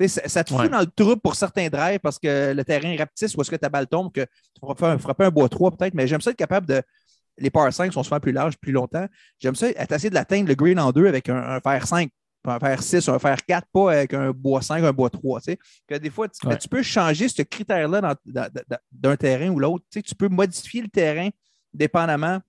Ça, 0.07 0.43
te 0.43 0.53
fout 0.53 0.69
dans 0.69 0.79
le 0.79 0.87
trou 0.87 1.15
pour 1.17 1.35
certains 1.35 1.67
drives 1.69 1.99
parce 1.99 2.17
que 2.19 2.53
le 2.53 2.63
terrain 2.63 2.89
est 2.89 2.97
rapetisse 2.97 3.35
ou 3.35 3.41
est-ce 3.41 3.51
que 3.51 3.55
ta 3.55 3.69
balle 3.69 3.87
tombe, 3.87 4.11
que 4.11 4.21
tu 4.21 4.59
pourras 4.59 4.97
frapper 4.97 5.25
un 5.25 5.29
bois 5.29 5.49
3 5.49 5.71
peut-être, 5.71 5.93
mais 5.93 6.07
j'aime 6.07 6.21
ça 6.21 6.31
être 6.31 6.37
capable 6.37 6.67
de. 6.67 6.81
Les 7.41 7.49
par 7.49 7.71
5 7.71 7.93
sont 7.93 8.03
souvent 8.03 8.19
plus 8.19 8.33
larges, 8.33 8.57
plus 8.57 8.73
longtemps. 8.73 9.07
J'aime 9.39 9.55
ça 9.55 9.69
être 9.69 9.91
essayer 9.93 10.09
de 10.09 10.15
l'atteindre 10.15 10.49
le 10.49 10.55
green 10.55 10.77
en 10.77 10.91
deux 10.91 11.07
avec 11.07 11.29
un, 11.29 11.61
fer 11.61 11.87
5, 11.87 12.09
un 12.45 12.59
fer 12.59 12.83
6, 12.83 13.07
un 13.07 13.17
fer 13.17 13.37
4, 13.45 13.67
pas 13.71 13.93
avec 13.93 14.13
un 14.13 14.31
bois 14.31 14.61
5, 14.61 14.83
un 14.83 14.91
bois 14.91 15.09
3. 15.09 15.39
Que 15.87 15.95
des 15.95 16.09
fois, 16.09 16.27
tu, 16.27 16.45
tu 16.57 16.67
peux 16.67 16.83
changer 16.83 17.29
ce 17.29 17.41
critère-là 17.41 18.15
d'un 18.91 19.15
terrain 19.15 19.49
ou 19.49 19.59
l'autre. 19.59 19.85
Tu 19.89 20.15
peux 20.15 20.27
modifier 20.27 20.81
le 20.81 20.89
terrain 20.89 21.29
dépendamment 21.73 22.41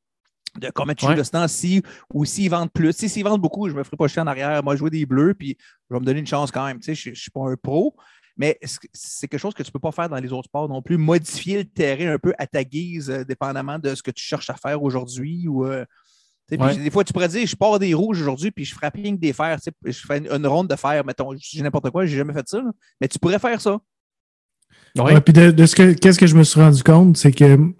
de 0.58 0.70
comment 0.74 0.94
tu 0.94 1.06
joues 1.06 1.14
de 1.14 1.22
ce 1.22 1.30
temps-ci, 1.30 1.82
ou 2.12 2.24
s'ils 2.24 2.50
vendent 2.50 2.72
plus. 2.72 2.92
Si, 2.92 3.08
s'ils 3.08 3.24
vendent 3.24 3.40
beaucoup, 3.40 3.68
je 3.68 3.74
ne 3.74 3.78
me 3.78 3.84
ferai 3.84 3.96
pas 3.96 4.08
chier 4.08 4.22
en 4.22 4.26
arrière. 4.26 4.62
Moi, 4.62 4.76
jouer 4.76 4.90
des 4.90 5.06
bleus, 5.06 5.34
puis 5.34 5.56
je 5.88 5.94
vais 5.94 6.00
me 6.00 6.04
donner 6.04 6.20
une 6.20 6.26
chance 6.26 6.50
quand 6.50 6.64
même. 6.64 6.78
Tu 6.78 6.94
sais, 6.94 6.94
je 6.94 7.10
ne 7.10 7.14
suis 7.14 7.30
pas 7.30 7.48
un 7.48 7.56
pro, 7.56 7.94
mais 8.36 8.58
c'est 8.92 9.28
quelque 9.28 9.40
chose 9.40 9.54
que 9.54 9.62
tu 9.62 9.68
ne 9.68 9.72
peux 9.72 9.78
pas 9.78 9.92
faire 9.92 10.08
dans 10.08 10.16
les 10.16 10.32
autres 10.32 10.48
sports 10.48 10.68
non 10.68 10.82
plus? 10.82 10.96
Modifier 10.96 11.58
le 11.58 11.64
terrain 11.64 12.14
un 12.14 12.18
peu 12.18 12.32
à 12.38 12.46
ta 12.46 12.64
guise, 12.64 13.10
euh, 13.10 13.24
dépendamment 13.24 13.78
de 13.78 13.94
ce 13.94 14.02
que 14.02 14.10
tu 14.10 14.24
cherches 14.24 14.50
à 14.50 14.54
faire 14.54 14.82
aujourd'hui. 14.82 15.46
Ou, 15.46 15.66
euh, 15.66 15.84
Des 16.48 16.90
fois, 16.90 17.04
tu 17.04 17.12
pourrais 17.12 17.28
dire, 17.28 17.46
je 17.46 17.54
pars 17.54 17.78
des 17.78 17.94
rouges 17.94 18.20
aujourd'hui, 18.20 18.50
puis 18.50 18.64
je 18.64 18.74
frappe 18.74 18.94
rien 18.94 19.14
que 19.14 19.20
des 19.20 19.32
fers. 19.32 19.58
Je 19.84 19.92
fais 19.92 20.18
une, 20.18 20.46
ronde 20.46 20.68
de 20.68 20.76
fer, 20.76 21.04
mettons, 21.04 21.34
j'ai 21.38 21.62
n'importe 21.62 21.90
quoi, 21.90 22.06
je 22.06 22.12
n'ai 22.12 22.18
jamais 22.18 22.32
fait 22.32 22.48
ça. 22.48 22.62
Mais 23.00 23.08
tu 23.08 23.18
pourrais 23.18 23.38
faire 23.38 23.60
ça. 23.60 23.78
Ouais. 24.96 25.20
puis 25.20 25.32
de, 25.32 25.66
ce 25.66 25.76
que, 25.76 25.92
qu'est-ce 25.92 26.18
que 26.18 26.26
je 26.26 26.34
me 26.34 26.42
suis 26.42 26.60
rendu 26.60 26.82
compte, 26.82 27.16
c'est 27.16 27.32
que 27.32 27.72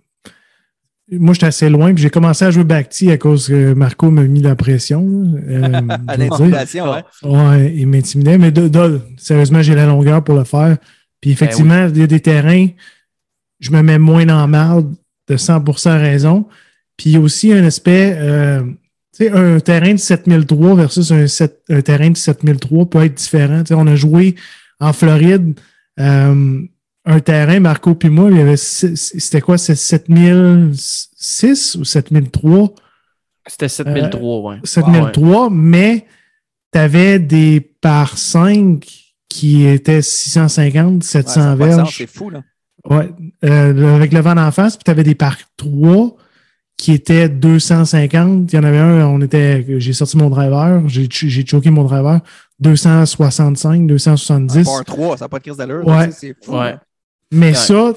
moi, 1.12 1.34
j'étais 1.34 1.46
assez 1.46 1.68
loin, 1.68 1.92
puis 1.92 2.02
j'ai 2.02 2.10
commencé 2.10 2.44
à 2.44 2.50
jouer 2.50 2.64
Bacti 2.64 3.10
à 3.10 3.18
cause 3.18 3.48
que 3.48 3.72
Marco 3.74 4.10
m'a 4.10 4.22
mis 4.22 4.42
la 4.42 4.54
pression. 4.54 5.34
Euh, 5.48 5.80
à 6.08 6.16
l'intimidation, 6.16 6.92
ouais. 6.92 7.04
Ouais, 7.22 7.74
il 7.74 7.86
m'intimidait, 7.86 8.38
mais 8.38 8.52
sérieusement, 9.16 9.62
j'ai 9.62 9.74
la 9.74 9.86
longueur 9.86 10.22
pour 10.22 10.36
le 10.36 10.44
faire. 10.44 10.76
Puis 11.20 11.32
effectivement, 11.32 11.84
ben 11.86 11.92
il 11.94 12.00
y 12.00 12.02
a 12.02 12.06
des 12.06 12.20
terrains, 12.20 12.68
je 13.58 13.70
me 13.70 13.82
mets 13.82 13.98
moins 13.98 14.24
dans 14.24 14.46
marde 14.48 14.94
de 15.28 15.36
100% 15.36 15.98
raison. 16.00 16.46
Puis 16.96 17.10
il 17.10 17.12
y 17.14 17.16
a 17.16 17.20
aussi 17.20 17.52
un 17.52 17.64
aspect, 17.64 18.14
euh, 18.16 18.62
tu 19.14 19.24
sais, 19.24 19.30
un 19.30 19.60
terrain 19.60 19.92
de 19.92 19.98
7003 19.98 20.76
versus 20.76 21.12
un, 21.12 21.26
un 21.68 21.80
terrain 21.82 22.10
de 22.10 22.16
7003 22.16 22.88
peut 22.88 23.04
être 23.04 23.14
différent. 23.14 23.60
Tu 23.60 23.68
sais, 23.68 23.74
on 23.74 23.86
a 23.86 23.96
joué 23.96 24.36
en 24.80 24.92
Floride 24.92 25.58
euh, 25.98 26.62
un 27.06 27.20
terrain, 27.20 27.60
Marco 27.60 27.94
puis 27.94 28.10
moi, 28.10 28.30
il 28.30 28.36
y 28.36 28.40
avait, 28.40 28.56
c'était 28.56 29.40
quoi, 29.40 29.56
c'est 29.58 29.74
7006 29.74 31.76
ou 31.76 31.84
7003? 31.84 32.74
C'était 33.46 33.68
7003, 33.68 34.50
ouais. 34.52 34.56
7003, 34.64 35.48
mais 35.50 36.06
tu 36.72 36.78
avais 36.78 37.18
des 37.18 37.60
par 37.60 38.18
5 38.18 38.86
qui 39.28 39.66
étaient 39.66 40.02
650, 40.02 40.94
Ouais, 40.96 41.00
ça 41.02 41.22
700 41.22 41.40
a 41.40 41.56
pas 41.56 41.66
de 41.66 41.70
sens, 41.70 41.76
verges. 41.78 41.96
C'est 41.96 42.06
fou, 42.06 42.30
là. 42.30 42.42
Ouais, 42.88 43.10
euh, 43.44 43.72
le- 43.72 43.88
avec 43.88 44.12
le 44.12 44.20
vent 44.20 44.34
d'en 44.34 44.50
face, 44.50 44.76
puis 44.76 44.84
tu 44.84 44.90
avais 44.90 45.02
des 45.02 45.14
par 45.14 45.36
3 45.56 46.16
qui 46.76 46.92
étaient 46.92 47.28
250. 47.28 48.52
Il 48.52 48.56
y 48.56 48.58
en 48.58 48.64
avait 48.64 48.78
un, 48.78 49.06
on 49.06 49.20
était, 49.20 49.64
j'ai 49.80 49.92
sorti 49.92 50.16
mon 50.16 50.30
driver, 50.30 50.82
j'ai 50.88 51.02
ch- 51.02 51.26
j'ai 51.30 51.46
choqué 51.46 51.70
mon 51.70 51.84
driver, 51.84 52.20
265, 52.60 53.86
270. 53.86 54.64
Par 54.64 54.84
3, 54.84 55.16
ça 55.18 55.24
n'a 55.26 55.28
pas 55.28 55.38
de 55.38 55.42
crise 55.44 55.56
d'allure. 55.58 55.86
Ouais. 55.86 56.10
C'est 56.12 56.34
fou. 56.42 56.56
Ouais. 56.56 56.76
Mais 57.32 57.48
Ouais. 57.48 57.54
ça, 57.54 57.92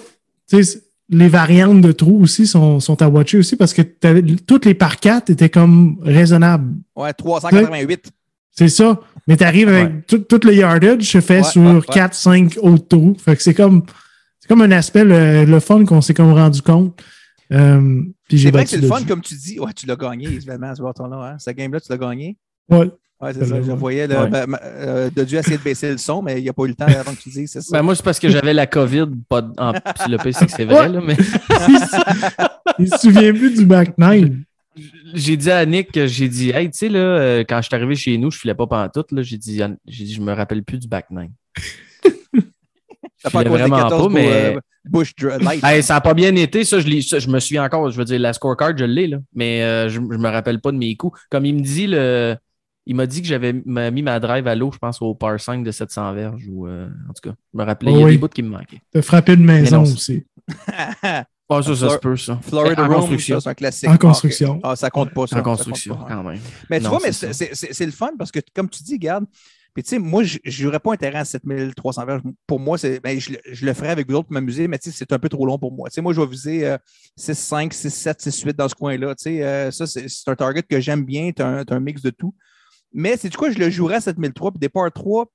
tu 0.49 0.63
sais, 0.63 0.81
les 1.09 1.27
variantes 1.27 1.81
de 1.81 1.91
trous 1.91 2.21
aussi 2.21 2.47
sont, 2.47 2.79
sont 2.79 3.01
à 3.01 3.07
watcher 3.09 3.37
aussi 3.37 3.55
parce 3.55 3.73
que 3.73 3.81
toutes 4.45 4.65
les 4.65 4.73
par 4.73 4.99
4 4.99 5.29
étaient 5.29 5.49
comme 5.49 5.97
raisonnables. 6.01 6.75
Ouais, 6.95 7.13
388. 7.13 8.11
C'est 8.51 8.69
ça. 8.69 8.99
Mais 9.27 9.37
tu 9.37 9.43
arrives 9.43 9.69
avec 9.69 10.05
tout, 10.07 10.19
tout 10.19 10.39
le 10.43 10.53
yardage 10.53 11.03
se 11.03 11.21
fait 11.21 11.37
Ouais, 11.37 11.43
sur 11.43 11.61
ouais, 11.61 11.73
ouais. 11.75 11.79
4-5 11.81 12.59
autres 12.59 12.87
trous. 12.87 13.15
Fait 13.23 13.35
que 13.35 13.41
c'est 13.41 13.53
comme, 13.53 13.83
c'est 14.39 14.47
comme 14.47 14.61
un 14.61 14.71
aspect, 14.71 15.03
le, 15.03 15.45
le 15.45 15.59
fun 15.59 15.85
qu'on 15.85 16.01
s'est 16.01 16.13
comme 16.13 16.33
rendu 16.33 16.61
compte. 16.61 17.01
Euh, 17.51 18.01
C'est 18.29 18.51
vrai 18.51 18.63
que 18.63 18.69
c'est 18.71 18.77
le 18.77 18.87
fun, 18.87 19.03
comme 19.03 19.21
tu 19.21 19.35
dis. 19.35 19.59
Ouais, 19.59 19.73
tu 19.73 19.85
l'as 19.85 19.95
gagné, 19.95 20.25
évidemment, 20.27 20.73
ce 20.75 20.81
bâton-là. 20.81 21.33
Hein. 21.33 21.39
Ce 21.39 21.51
game-là, 21.51 21.79
tu 21.79 21.87
l'as 21.91 21.97
gagné. 21.97 22.37
Ouais. 22.69 22.89
Ouais, 23.23 23.33
c'est 23.33 23.39
Ça 23.45 23.45
ça. 23.55 23.61
Je 23.61 23.71
voyais 23.71 24.07
le, 24.07 24.17
Ouais. 24.17 24.29
ben, 24.29 24.45
euh, 24.63 25.09
de 25.15 25.23
Dieu 25.23 25.39
essayer 25.39 25.57
de 25.57 25.63
baisser 25.63 25.91
le 25.91 25.97
son, 25.97 26.21
mais 26.21 26.39
il 26.39 26.43
n'y 26.43 26.49
a 26.49 26.53
pas 26.53 26.63
eu 26.63 26.69
le 26.69 26.75
temps 26.75 26.85
avant 26.85 27.13
que 27.13 27.21
tu 27.21 27.29
dises, 27.29 27.51
c'est 27.51 27.61
ça. 27.61 27.77
Ben, 27.77 27.81
moi, 27.83 27.95
c'est 27.95 28.03
parce 28.03 28.19
que 28.19 28.29
j'avais 28.29 28.53
la 28.53 28.67
COVID. 28.67 29.05
Pas 29.29 29.41
de- 29.41 29.53
en, 29.57 29.71
le 29.71 30.17
pire, 30.17 30.35
c'est 30.35 30.45
que 30.45 30.51
c'est 30.51 30.65
vrai, 30.65 30.89
là, 30.89 30.99
mais 31.05 31.15
Il 32.79 32.89
se 32.89 32.97
souvient 32.97 33.31
plus 33.33 33.53
du 33.55 33.65
back 33.65 33.93
nine. 33.97 34.43
j'ai 35.13 35.37
dit 35.37 35.51
à 35.51 35.65
Nick 35.65 35.89
j'ai 36.07 36.27
dit, 36.27 36.49
hey, 36.49 36.69
tu 36.71 36.77
sais, 36.79 36.89
là, 36.89 36.99
euh, 36.99 37.43
quand 37.47 37.61
je 37.61 37.67
suis 37.67 37.75
arrivé 37.75 37.95
chez 37.95 38.17
nous, 38.17 38.31
je 38.31 38.39
filais 38.39 38.55
pas 38.55 38.65
pantoute, 38.67 39.11
là. 39.11 39.21
J'ai 39.21 39.37
dit, 39.37 39.61
j'ai 39.87 40.03
dit, 40.05 40.13
je 40.13 40.21
me 40.21 40.33
rappelle 40.33 40.63
plus 40.63 40.79
du 40.79 40.87
back 40.87 41.05
nine. 41.11 41.31
Filais 43.25 43.31
pas 43.31 43.43
vraiment 43.49 43.77
14 43.77 44.07
pas, 44.07 44.13
mais- 44.13 44.55
euh, 44.55 44.59
Bush 44.85 45.13
Dr- 45.17 45.41
Light. 45.41 45.63
Hey, 45.63 45.81
ça 45.81 45.95
a 45.95 46.01
pas 46.01 46.13
bien 46.13 46.35
été, 46.35 46.65
ça 46.65 46.79
je, 46.81 46.99
ça, 47.01 47.15
me 47.29 47.39
souviens 47.39 47.63
encore. 47.63 47.89
Je 47.89 47.97
veux 47.97 48.03
dire, 48.03 48.19
la 48.19 48.33
scorecard, 48.33 48.77
je 48.77 48.83
l'ai, 48.83 49.07
là. 49.07 49.17
Mais 49.33 49.63
euh, 49.63 49.87
je, 49.87 49.93
je 49.93 50.17
me 50.17 50.27
rappelle 50.29 50.59
pas 50.59 50.73
de 50.73 50.77
mes 50.77 50.95
coups. 50.97 51.17
Comme 51.29 51.45
il 51.45 51.55
me 51.55 51.61
dit, 51.61 51.87
le, 51.87 52.35
il 52.85 52.95
m'a 52.95 53.05
dit 53.07 53.21
que 53.21 53.27
j'avais 53.27 53.53
m'a 53.65 53.89
mis 53.91 54.01
ma 54.01 54.19
drive 54.19 54.47
à 54.47 54.55
l'eau, 54.55 54.71
je 54.71 54.77
pense, 54.77 55.01
au 55.01 55.15
par 55.15 55.39
5 55.39 55.63
de 55.63 55.71
700 55.71 56.13
verges. 56.13 56.47
Ou, 56.49 56.67
euh, 56.67 56.87
en 57.09 57.13
tout 57.13 57.29
cas, 57.29 57.35
je 57.53 57.57
me 57.59 57.63
rappelais. 57.63 57.91
Il 57.91 57.97
y 57.99 58.01
a 58.01 58.05
Oui. 58.05 58.11
des 58.13 58.17
bouts 58.17 58.27
qui 58.27 58.43
me 58.43 58.49
manquaient. 58.49 58.81
T'as 58.91 59.01
frappé 59.01 59.33
une 59.33 59.45
maison 59.45 59.81
Mais 59.81 59.87
non, 59.87 59.93
aussi. 59.93 60.25
Ah, 61.49 61.61
ça, 61.61 61.75
ça 61.75 61.89
se 61.89 61.97
peut, 61.97 62.17
ça. 62.17 62.39
Florida 62.41 62.83
en 62.83 62.87
Rome, 62.87 62.95
construction. 63.01 63.39
c'est 63.39 63.49
un 63.49 63.53
classique. 63.53 63.87
En 63.89 63.97
construction. 63.97 64.53
Ah, 64.63 64.69
ok. 64.69 64.71
Ah, 64.71 64.75
ça 64.75 64.89
compte 64.89 65.13
pas, 65.13 65.27
ça. 65.27 65.35
En 65.35 65.39
ça 65.39 65.43
construction, 65.43 65.95
pas. 65.95 66.05
quand 66.09 66.23
même. 66.23 66.39
Mais 66.69 66.79
tu 66.79 66.85
Non, 66.85 66.89
vois, 66.91 66.99
mais 67.03 67.11
c'est 67.11 67.85
le 67.85 67.91
fun 67.91 68.11
parce 68.17 68.31
que, 68.31 68.39
comme 68.55 68.69
tu 68.69 68.81
dis, 68.81 68.97
garde, 68.97 69.25
puis 69.75 69.83
tu 69.83 69.89
sais, 69.89 69.99
moi, 69.99 70.23
je 70.23 70.65
n'aurais 70.65 70.79
pas 70.79 70.93
intérêt 70.93 71.19
à 71.19 71.25
7300 71.25 72.05
verges. 72.05 72.21
Pour 72.47 72.59
moi, 72.59 72.77
c'est, 72.79 72.99
ben, 73.01 73.19
je, 73.19 73.33
le- 73.33 73.39
je 73.51 73.65
le 73.65 73.73
ferais 73.73 73.89
avec 73.89 74.09
vous 74.09 74.15
autres 74.15 74.27
pour 74.29 74.33
m'amuser, 74.33 74.67
mais 74.67 74.79
tu 74.79 74.89
sais, 74.89 74.95
c'est 74.97 75.11
un 75.13 75.19
peu 75.19 75.29
trop 75.29 75.45
long 75.45 75.59
pour 75.59 75.71
moi. 75.71 75.89
Tu 75.89 75.95
sais, 75.95 76.01
moi, 76.01 76.13
je 76.13 76.21
vais 76.21 76.27
viser 76.27 76.65
euh, 76.65 76.77
6, 77.17 77.35
5, 77.37 77.73
6, 77.73 77.89
7, 77.93 78.21
6, 78.21 78.41
8 78.43 78.57
dans 78.57 78.69
ce 78.69 78.75
coin-là. 78.75 79.13
Tu 79.13 79.23
sais, 79.23 79.43
euh, 79.43 79.69
ça, 79.69 79.85
c'est 79.85 80.07
c'est 80.09 80.29
un 80.31 80.35
target 80.35 80.63
que 80.63 80.79
j'aime 80.79 81.03
bien. 81.03 81.31
Tu 81.35 81.41
as, 81.43 81.63
un 81.69 81.79
mix 81.79 82.01
de 82.01 82.09
tout. 82.09 82.33
Mais 82.93 83.17
c'est 83.17 83.29
du 83.29 83.37
quoi, 83.37 83.49
je 83.51 83.57
le 83.59 83.69
jouerais 83.69 83.95
à 83.95 84.01
7003, 84.01 84.51
puis 84.51 84.59
départ 84.59 84.91
3 84.91 85.25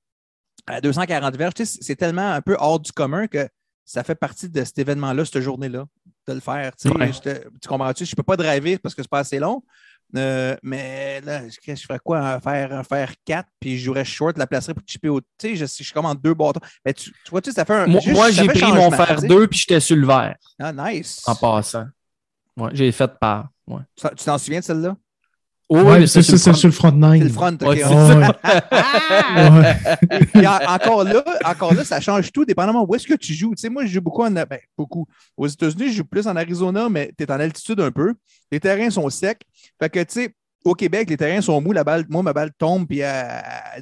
à 0.66 0.81
240 0.81 1.37
verges. 1.37 1.53
C'est 1.64 1.97
tellement 1.97 2.33
un 2.33 2.40
peu 2.40 2.57
hors 2.59 2.79
du 2.81 2.92
commun 2.92 3.27
que 3.27 3.49
ça 3.85 4.05
fait 4.05 4.14
partie 4.14 4.49
de 4.49 4.64
cet 4.64 4.79
événement-là, 4.79 5.25
cette 5.25 5.40
journée-là, 5.40 5.87
de 6.27 6.33
le 6.35 6.40
faire. 6.40 6.77
Tu, 6.77 6.88
sais. 6.88 6.94
Ouais. 6.97 7.12
Je 7.12 7.21
te- 7.21 7.49
tu 7.61 7.68
comprends-tu? 7.68 8.05
Je 8.05 8.12
ne 8.12 8.16
peux 8.16 8.23
pas 8.23 8.37
driver 8.37 8.79
parce 8.79 8.94
que 8.94 9.03
c'est 9.03 9.09
pas 9.11 9.21
assez 9.21 9.38
long. 9.38 9.62
Euh, 10.16 10.57
mais 10.62 11.21
là, 11.23 11.42
je, 11.49 11.75
je 11.75 11.83
ferais 11.83 11.99
quoi? 11.99 12.18
Un 12.21 12.40
faire, 12.40 12.73
un 12.73 12.83
faire 12.83 13.12
4, 13.25 13.47
puis 13.61 13.79
je 13.79 13.85
jouerais 13.85 14.05
short, 14.05 14.38
la 14.38 14.47
placerais 14.47 14.73
pour 14.75 14.83
chipper 14.87 15.09
au. 15.09 15.21
Tu 15.21 15.27
sais, 15.40 15.57
je, 15.57 15.64
je 15.66 15.83
suis 15.85 15.92
comme 15.92 16.07
en 16.07 16.14
deux 16.14 16.33
bâtons. 16.35 16.61
Mais 16.85 16.94
tu, 16.94 17.11
tu 17.11 17.31
vois, 17.31 17.42
tu 17.42 17.53
ça 17.53 17.64
fait 17.64 17.75
un. 17.75 17.87
Moi, 17.87 18.01
moi, 18.09 18.31
j'ai 18.31 18.47
pris 18.47 18.73
mon 18.73 18.90
fer 18.90 19.16
tu 19.16 19.21
sais. 19.23 19.27
2 19.29 19.47
puis 19.49 19.59
j'étais 19.59 19.81
sur 19.81 19.97
le 19.97 20.07
vert 20.07 20.37
Ah, 20.59 20.73
nice. 20.73 21.23
en 21.27 21.35
passant. 21.35 21.87
Ouais, 22.57 22.71
j'ai 22.73 22.90
fait 22.92 23.11
part. 23.18 23.49
Ouais. 23.66 23.83
Ça- 23.97 24.11
tu 24.16 24.25
t'en 24.25 24.38
souviens 24.38 24.61
de 24.61 24.64
celle-là? 24.64 24.97
Oh, 25.70 25.83
Ouais, 25.83 26.00
mais 26.00 26.07
c'est 26.07 26.22
ça, 26.22 26.38
c'est 26.38 26.54
sur 26.54 26.68
le 26.68 26.72
front 26.72 26.88
C'est 26.90 26.96
nine. 26.96 27.24
le 27.24 27.28
front. 27.28 27.52
ok, 27.52 27.61
Ouais, 27.62 27.85
on- 27.85 28.07
c'est 28.09 28.16
Ouais, 29.37 29.50
ouais. 29.61 30.26
Puis 30.33 30.46
en- 30.46 30.72
encore 30.74 31.04
là, 31.04 31.22
encore 31.44 31.74
là, 31.74 31.85
ça 31.85 32.00
change 32.00 32.33
tout 32.33 32.44
dépendamment 32.46 32.87
où 32.88 32.94
est-ce 32.94 33.07
que 33.07 33.14
tu 33.14 33.35
joues. 33.35 33.54
Tu 33.54 33.61
sais, 33.62 33.68
moi, 33.68 33.85
je 33.85 33.92
joue 33.92 34.00
beaucoup 34.00 34.22
en 34.24 34.31
ben, 34.31 34.46
beaucoup. 34.76 35.07
Aux 35.37 35.46
États-Unis, 35.46 35.88
je 35.90 35.96
joue 35.98 36.04
plus 36.04 36.26
en 36.26 36.37
Arizona, 36.37 36.88
mais 36.88 37.12
tu 37.16 37.24
es 37.24 37.31
en 37.31 37.38
altitude 37.38 37.81
un 37.81 37.90
peu. 37.90 38.14
Les 38.50 38.61
terrains 38.61 38.88
sont 38.90 39.09
secs. 39.11 39.42
Fait 39.81 39.90
que, 39.90 40.00
tu 40.00 40.07
sais, 40.09 40.35
au 40.64 40.74
Québec, 40.74 41.09
les 41.11 41.16
terrains 41.16 41.40
sont 41.42 41.61
mous, 41.61 41.72
la 41.72 41.85
balle, 41.85 42.04
moi, 42.09 42.22
ma 42.22 42.33
balle 42.33 42.50
tombe, 42.59 42.87
puis 42.87 43.02
euh, 43.02 43.22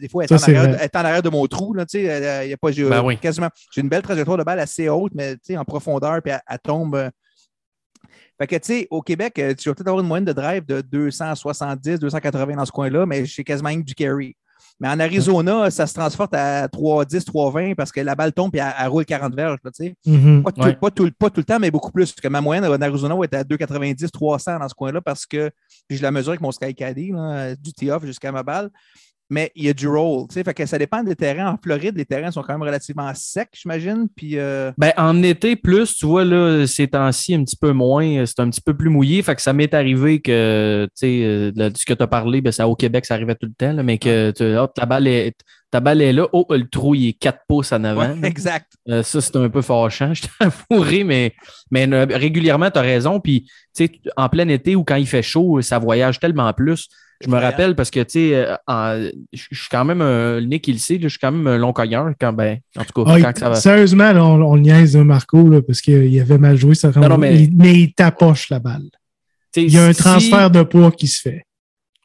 des 0.00 0.08
fois, 0.08 0.24
elle 0.24 0.26
est, 0.26 0.28
Ça, 0.28 0.34
en 0.34 0.38
c'est 0.38 0.56
arrière, 0.56 0.76
elle 0.78 0.84
est 0.84 0.96
en 0.96 1.00
arrière 1.00 1.22
de 1.22 1.30
mon 1.30 1.46
trou. 1.46 1.72
Là, 1.72 1.86
tu 1.86 1.98
sais, 1.98 2.04
elle, 2.04 2.24
euh, 2.24 2.44
il 2.44 2.50
y 2.50 2.52
a 2.52 2.56
pas, 2.56 2.70
j'ai, 2.72 2.88
Ben 2.88 3.02
oui. 3.02 3.16
quasiment, 3.16 3.48
j'ai 3.72 3.80
une 3.80 3.88
belle 3.88 4.02
trajectoire 4.02 4.36
de 4.38 4.42
balle 4.44 4.58
assez 4.60 4.88
haute, 4.88 5.12
mais 5.14 5.34
tu 5.34 5.40
sais, 5.44 5.56
en 5.56 5.64
profondeur, 5.64 6.20
puis 6.22 6.32
elle, 6.32 6.40
elle 6.48 6.58
tombe. 6.58 7.10
Fait 8.38 8.46
que, 8.46 8.56
tu 8.56 8.60
sais, 8.64 8.88
au 8.90 9.00
Québec, 9.02 9.38
euh, 9.38 9.54
tu 9.54 9.68
vas 9.68 9.74
peut-être 9.74 9.88
avoir 9.88 10.02
une 10.02 10.08
moyenne 10.08 10.24
de 10.26 10.32
drive 10.32 10.64
de 10.66 10.80
270, 10.82 11.98
280 12.00 12.56
dans 12.56 12.64
ce 12.64 12.72
coin-là, 12.72 13.06
mais 13.06 13.24
j'ai 13.24 13.44
quasiment 13.44 13.68
rien 13.70 13.80
que 13.80 13.86
du 13.86 13.94
carry. 13.94 14.36
Mais 14.78 14.88
en 14.88 15.00
Arizona, 15.00 15.70
ça 15.70 15.86
se 15.86 15.94
transforme 15.94 16.28
à 16.32 16.68
310, 16.68 17.24
320 17.24 17.74
parce 17.74 17.90
que 17.90 18.00
la 18.00 18.14
balle 18.14 18.32
tombe 18.34 18.54
et 18.56 18.58
elle, 18.58 18.74
elle 18.78 18.88
roule 18.88 19.06
40 19.06 19.34
verges. 19.34 19.56
là, 19.64 19.70
tu 19.74 19.84
sais. 19.86 19.94
Mhm. 20.04 20.42
Pas, 20.42 20.52
tout, 20.52 20.60
Ouais. 20.60 20.74
pas, 20.76 20.90
tout, 20.90 21.10
pas 21.18 21.30
tout 21.30 21.40
le 21.40 21.44
temps, 21.44 21.58
mais 21.58 21.70
beaucoup 21.70 21.90
plus. 21.90 22.12
Parce 22.12 22.20
que 22.20 22.28
ma 22.28 22.42
moyenne 22.42 22.64
en 22.66 22.82
Arizona 22.82 23.14
va 23.14 23.24
être 23.24 23.34
à 23.34 23.44
290, 23.44 24.10
300 24.10 24.58
dans 24.58 24.68
ce 24.68 24.74
coin-là 24.74 25.00
parce 25.00 25.24
que 25.24 25.50
puis 25.88 25.96
je 25.96 26.02
la 26.02 26.10
mesure 26.10 26.30
avec 26.30 26.42
mon 26.42 26.52
Sky 26.52 26.74
Caddy, 26.74 27.10
là, 27.12 27.54
du 27.56 27.72
tee-off 27.72 28.04
jusqu'à 28.04 28.32
ma 28.32 28.42
balle. 28.42 28.68
Mais 29.28 29.50
il 29.56 29.64
y 29.64 29.68
a 29.68 29.72
du 29.72 29.88
roll. 29.88 30.26
Fait 30.30 30.54
que 30.54 30.66
ça 30.66 30.78
dépend 30.78 31.02
des 31.02 31.16
terrains. 31.16 31.52
En 31.52 31.56
Floride, 31.56 31.96
les 31.96 32.04
terrains 32.04 32.30
sont 32.30 32.42
quand 32.42 32.52
même 32.52 32.62
relativement 32.62 33.12
secs, 33.14 33.48
j'imagine. 33.52 34.08
Puis 34.14 34.38
euh, 34.38 34.70
Ben, 34.78 34.92
en 34.96 35.22
été, 35.22 35.56
plus, 35.56 35.94
tu 35.96 36.06
vois, 36.06 36.24
là, 36.24 36.66
ces 36.66 36.88
temps-ci, 36.88 37.34
un 37.34 37.42
petit 37.42 37.56
peu 37.56 37.72
moins, 37.72 38.24
c'est 38.24 38.40
un 38.40 38.48
petit 38.50 38.60
peu 38.60 38.74
plus 38.74 38.88
mouillé. 38.88 39.22
Fait 39.22 39.34
que 39.34 39.42
ça 39.42 39.52
m'est 39.52 39.74
arrivé 39.74 40.20
que, 40.20 40.86
tu 40.86 40.90
sais, 40.94 41.24
euh, 41.24 41.70
ce 41.74 41.84
que 41.84 41.94
tu 41.94 42.02
as 42.02 42.06
parlé, 42.06 42.40
ben, 42.40 42.52
ça, 42.52 42.68
au 42.68 42.76
Québec, 42.76 43.04
ça 43.04 43.14
arrivait 43.14 43.34
tout 43.34 43.46
le 43.46 43.54
temps, 43.54 43.72
là, 43.72 43.82
mais 43.82 43.98
que 43.98 44.32
oh, 44.58 44.66
ta, 44.68 44.86
balle 44.86 45.08
est, 45.08 45.34
ta 45.70 45.80
balle 45.80 46.00
est 46.00 46.12
là. 46.12 46.28
Oh, 46.32 46.46
le 46.50 46.68
trou, 46.68 46.94
il 46.94 47.08
est 47.08 47.12
4 47.14 47.40
pouces 47.48 47.72
en 47.72 47.82
avant. 47.84 48.14
ouais, 48.14 48.28
exact. 48.28 48.72
Euh, 48.88 49.02
ça, 49.02 49.20
c'est 49.20 49.36
un 49.36 49.48
peu 49.48 49.62
fâchant, 49.62 50.14
je 50.14 50.22
t'avouerai, 50.38 51.04
mais, 51.04 51.34
mais 51.70 51.90
euh, 51.92 52.06
régulièrement, 52.08 52.70
tu 52.70 52.78
as 52.78 52.82
raison. 52.82 53.20
Puis, 53.20 53.42
tu 53.74 53.86
sais, 53.86 53.92
en 54.16 54.28
plein 54.28 54.48
été 54.48 54.76
ou 54.76 54.84
quand 54.84 54.96
il 54.96 55.06
fait 55.06 55.22
chaud, 55.22 55.60
ça 55.62 55.78
voyage 55.78 56.20
tellement 56.20 56.52
plus. 56.52 56.88
Je 57.24 57.30
me 57.30 57.36
rappelle 57.38 57.74
parce 57.74 57.90
que, 57.90 58.00
tu 58.00 58.10
sais, 58.10 58.46
euh, 58.68 59.10
je 59.32 59.42
suis 59.54 59.68
quand 59.70 59.84
même 59.84 60.02
un, 60.02 60.40
Nick, 60.42 60.68
il 60.68 60.74
le 60.74 60.78
sait, 60.78 60.98
je 61.00 61.08
suis 61.08 61.18
quand 61.18 61.32
même 61.32 61.46
un 61.46 61.56
long 61.56 61.72
cogneur 61.72 62.10
quand, 62.20 62.32
ben, 62.32 62.58
en 62.76 62.84
tout 62.84 63.04
cas, 63.04 63.10
Ah, 63.14 63.20
quand 63.20 63.28
il- 63.28 63.32
que 63.32 63.38
ça 63.40 63.48
va. 63.48 63.54
Sérieusement, 63.56 64.12
là, 64.12 64.24
on, 64.24 64.42
on 64.42 64.56
niaise 64.58 64.92
de 64.92 65.00
Marco 65.02 65.48
là, 65.48 65.62
parce 65.62 65.80
qu'il 65.80 66.20
avait 66.20 66.38
mal 66.38 66.56
joué. 66.56 66.74
Ça 66.74 66.90
Non, 66.94 67.08
non, 67.08 67.18
mais- 67.18 67.34
il, 67.44 67.56
mais 67.56 67.72
il 67.74 67.92
tapoche 67.94 68.50
la 68.50 68.58
balle. 68.58 68.90
Il 69.56 69.72
y 69.72 69.78
a 69.78 69.84
un 69.86 69.92
si- 69.94 70.02
transfert 70.02 70.50
de 70.50 70.62
poids 70.62 70.90
qui 70.92 71.06
se 71.08 71.22
fait. 71.22 71.44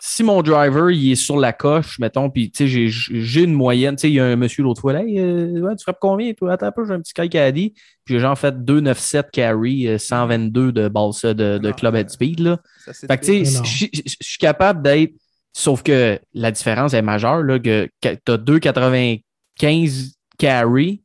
Si 0.03 0.23
mon 0.23 0.41
driver 0.41 0.89
il 0.89 1.11
est 1.11 1.15
sur 1.15 1.37
la 1.37 1.53
coche, 1.53 1.99
mettons, 1.99 2.31
puis 2.31 2.49
tu 2.49 2.67
sais, 2.67 2.89
j'ai- 2.89 3.43
une 3.43 3.53
moyenne. 3.53 3.95
Tu 3.95 4.01
sais, 4.01 4.09
il 4.09 4.15
y 4.15 4.19
a 4.19 4.25
un 4.25 4.35
monsieur 4.35 4.63
l'autre 4.63 4.81
fois, 4.81 4.93
là, 4.93 5.03
hey, 5.03 5.19
euh, 5.19 5.59
ouais, 5.61 5.75
tu 5.75 5.83
frappes 5.83 5.99
combien, 6.01 6.33
toi? 6.33 6.53
Attends 6.53 6.65
un 6.65 6.71
peu, 6.71 6.85
j'ai 6.87 6.93
un 6.93 6.99
petit 7.01 7.11
Sky 7.11 7.29
Caddy. 7.29 7.75
Puis 8.03 8.15
j'ai 8.15 8.19
genre 8.19 8.35
fait 8.35 8.65
2,97 8.65 9.29
carry, 9.31 9.87
euh, 9.87 9.99
122 9.99 10.71
de 10.71 10.87
balle 10.87 11.13
ça, 11.13 11.35
de, 11.35 11.59
de 11.59 11.67
Non, 11.67 11.73
club 11.73 11.93
euh, 11.93 11.99
head 11.99 12.09
speed. 12.09 12.39
Là. 12.39 12.57
Ça, 12.83 12.93
Fait 12.93 13.17
que 13.19 13.25
tu 13.25 13.45
sais, 13.45 13.61
je 13.63 14.15
suis 14.19 14.37
capable 14.39 14.81
d'être. 14.81 15.13
Sauf 15.53 15.83
que 15.83 16.19
la 16.33 16.49
différence 16.49 16.95
est 16.95 17.01
majeure, 17.03 17.43
là, 17.43 17.59
que, 17.59 17.87
tu 18.01 18.07
as 18.31 18.37
2,95 18.37 20.13
carry. 20.39 21.03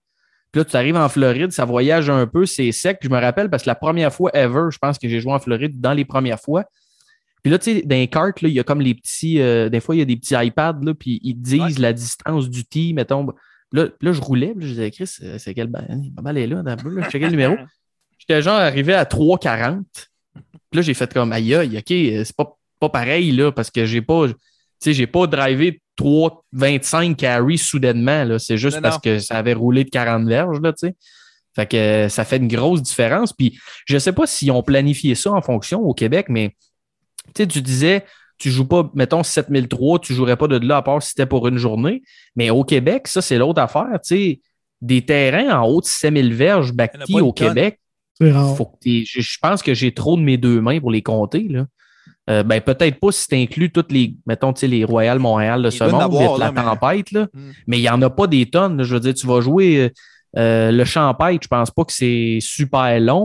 Puis 0.52 0.60
là, 0.60 0.64
tu 0.64 0.74
arrives 0.76 0.96
en 0.96 1.08
Floride, 1.10 1.52
ça 1.52 1.66
voyage 1.66 2.08
un 2.08 2.26
peu, 2.26 2.46
c'est 2.46 2.72
sec. 2.72 2.98
Puis 3.00 3.10
je 3.10 3.14
me 3.14 3.20
rappelle 3.20 3.50
parce 3.50 3.64
que 3.64 3.68
la 3.68 3.74
première 3.74 4.12
fois 4.14 4.30
ever, 4.32 4.68
je 4.70 4.78
pense 4.78 4.98
que 4.98 5.06
j'ai 5.06 5.20
joué 5.20 5.32
en 5.32 5.38
Floride 5.38 5.78
dans 5.80 5.92
les 5.92 6.06
premières 6.06 6.40
fois. 6.40 6.64
Puis 7.46 7.52
là, 7.52 7.60
tu 7.60 7.74
sais, 7.76 7.82
dans 7.82 7.94
les 7.94 8.08
cartes, 8.08 8.40
là, 8.42 8.48
il 8.48 8.54
y 8.56 8.58
a 8.58 8.64
comme 8.64 8.80
les 8.80 8.92
petits. 8.92 9.40
euh, 9.40 9.68
des 9.68 9.78
fois, 9.78 9.94
il 9.94 10.00
y 10.00 10.02
a 10.02 10.04
des 10.04 10.16
petits 10.16 10.34
iPads, 10.34 10.80
là, 10.82 10.94
puis 10.94 11.20
ils 11.22 11.34
disent 11.34 11.60
Ouais. 11.60 11.72
la 11.78 11.92
distance 11.92 12.50
du 12.50 12.64
tee, 12.64 12.92
mettons. 12.92 13.24
Là, 13.70 13.86
là, 14.00 14.10
je 14.12 14.20
roulais, 14.20 14.52
puis 14.52 14.66
je 14.66 14.72
disais, 14.72 14.90
Chris, 14.90 15.08
euh, 15.22 15.38
c'est 15.38 15.54
quelle 15.54 15.68
balle? 15.68 16.00
Ma 16.16 16.22
balle 16.22 16.38
est 16.38 16.48
là, 16.48 16.64
dans 16.64 16.74
le. 16.74 17.02
Je 17.04 17.08
checkais 17.08 17.26
le 17.26 17.30
numéro. 17.30 17.54
J'étais 18.18 18.42
genre 18.42 18.58
arrivé 18.58 18.94
à 18.94 19.04
3,40. 19.04 19.84
Puis 20.34 20.42
là, 20.72 20.82
j'ai 20.82 20.94
fait 20.94 21.14
comme, 21.14 21.30
aïe, 21.30 21.54
aïe, 21.54 21.78
OK, 21.78 21.92
euh, 21.92 22.24
c'est 22.24 22.34
pas, 22.34 22.56
pas 22.80 22.88
pareil, 22.88 23.30
là, 23.30 23.52
parce 23.52 23.70
que 23.70 23.86
j'ai 23.86 24.02
pas. 24.02 24.26
Tu 24.26 24.34
sais, 24.80 24.92
j'ai 24.92 25.06
pas 25.06 25.28
drivé 25.28 25.80
3,25 25.96 27.14
carry 27.14 27.58
soudainement, 27.58 28.24
là. 28.24 28.40
C'est 28.40 28.58
juste 28.58 28.78
Non, 28.78 28.82
parce 28.82 28.96
non. 28.96 29.00
que 29.02 29.18
ça 29.20 29.36
avait 29.36 29.54
roulé 29.54 29.84
de 29.84 29.90
40 29.90 30.26
verges, 30.26 30.60
là, 30.60 30.72
tu 30.72 30.88
sais. 30.88 30.96
Fait 31.54 31.66
que 31.66 32.08
ça 32.10 32.24
fait 32.24 32.38
une 32.38 32.48
grosse 32.48 32.82
différence. 32.82 33.32
Puis 33.32 33.56
je 33.86 33.98
sais 33.98 34.12
pas 34.12 34.26
s'ils 34.26 34.50
ont 34.50 34.64
planifié 34.64 35.14
ça 35.14 35.30
en 35.30 35.40
fonction 35.40 35.80
au 35.80 35.94
Québec, 35.94 36.26
mais 36.28 36.56
tu 37.36 37.42
sais, 37.42 37.46
tu 37.48 37.62
disais, 37.62 38.04
tu 38.38 38.50
joues 38.50 38.66
pas, 38.66 38.90
mettons 38.94 39.22
7003, 39.22 40.00
tu 40.00 40.14
jouerais 40.14 40.36
pas 40.36 40.48
de 40.48 40.58
là 40.66 40.78
à 40.78 40.82
part 40.82 41.02
si 41.02 41.10
c'était 41.10 41.26
pour 41.26 41.46
une 41.48 41.58
journée. 41.58 42.02
Mais 42.34 42.50
au 42.50 42.64
Québec, 42.64 43.08
ça, 43.08 43.22
c'est 43.22 43.38
l'autre 43.38 43.60
affaire. 43.62 43.88
Tu 44.04 44.16
sais, 44.16 44.40
des 44.82 45.02
terrains 45.02 45.58
en 45.60 45.66
haut 45.66 45.80
de 45.80 45.86
7000 45.86 46.34
verges 46.34 46.72
bacti 46.72 47.14
au 47.20 47.32
tonne. 47.32 47.48
Québec, 47.48 47.80
faut 48.56 48.66
que 48.66 48.72
je, 48.84 49.20
je 49.20 49.38
pense 49.40 49.62
que 49.62 49.72
j'ai 49.74 49.92
trop 49.92 50.16
de 50.16 50.22
mes 50.22 50.36
deux 50.36 50.60
mains 50.60 50.80
pour 50.80 50.90
les 50.90 51.02
compter. 51.02 51.46
Là. 51.48 51.66
Euh, 52.28 52.42
ben, 52.42 52.60
peut-être 52.60 52.98
pas 52.98 53.12
si 53.12 53.28
tu 53.28 53.36
inclus 53.36 53.70
toutes 53.70 53.92
les, 53.92 54.16
mettons, 54.26 54.52
tu 54.52 54.60
sais, 54.60 54.66
les 54.66 54.84
Royal 54.84 55.18
Montréal 55.18 55.62
de 55.62 55.68
Il 55.68 55.72
ce 55.72 55.84
monde, 55.84 56.02
avoir, 56.02 56.38
la 56.38 56.50
mais- 56.52 56.62
tempête, 56.62 57.12
là. 57.12 57.28
Hmm. 57.32 57.52
mais 57.68 57.78
il 57.78 57.82
n'y 57.82 57.88
en 57.88 58.02
a 58.02 58.10
pas 58.10 58.26
des 58.26 58.46
tonnes. 58.46 58.78
là. 58.78 58.84
Je 58.84 58.94
veux 58.94 59.00
dire, 59.00 59.14
tu 59.14 59.26
vas 59.26 59.40
jouer 59.40 59.76
euh, 59.78 59.88
euh, 60.38 60.70
le 60.72 60.84
Champagne, 60.84 61.38
je 61.40 61.48
pense 61.48 61.70
pas 61.70 61.84
que 61.84 61.92
c'est 61.92 62.38
super 62.40 62.98
long. 63.00 63.24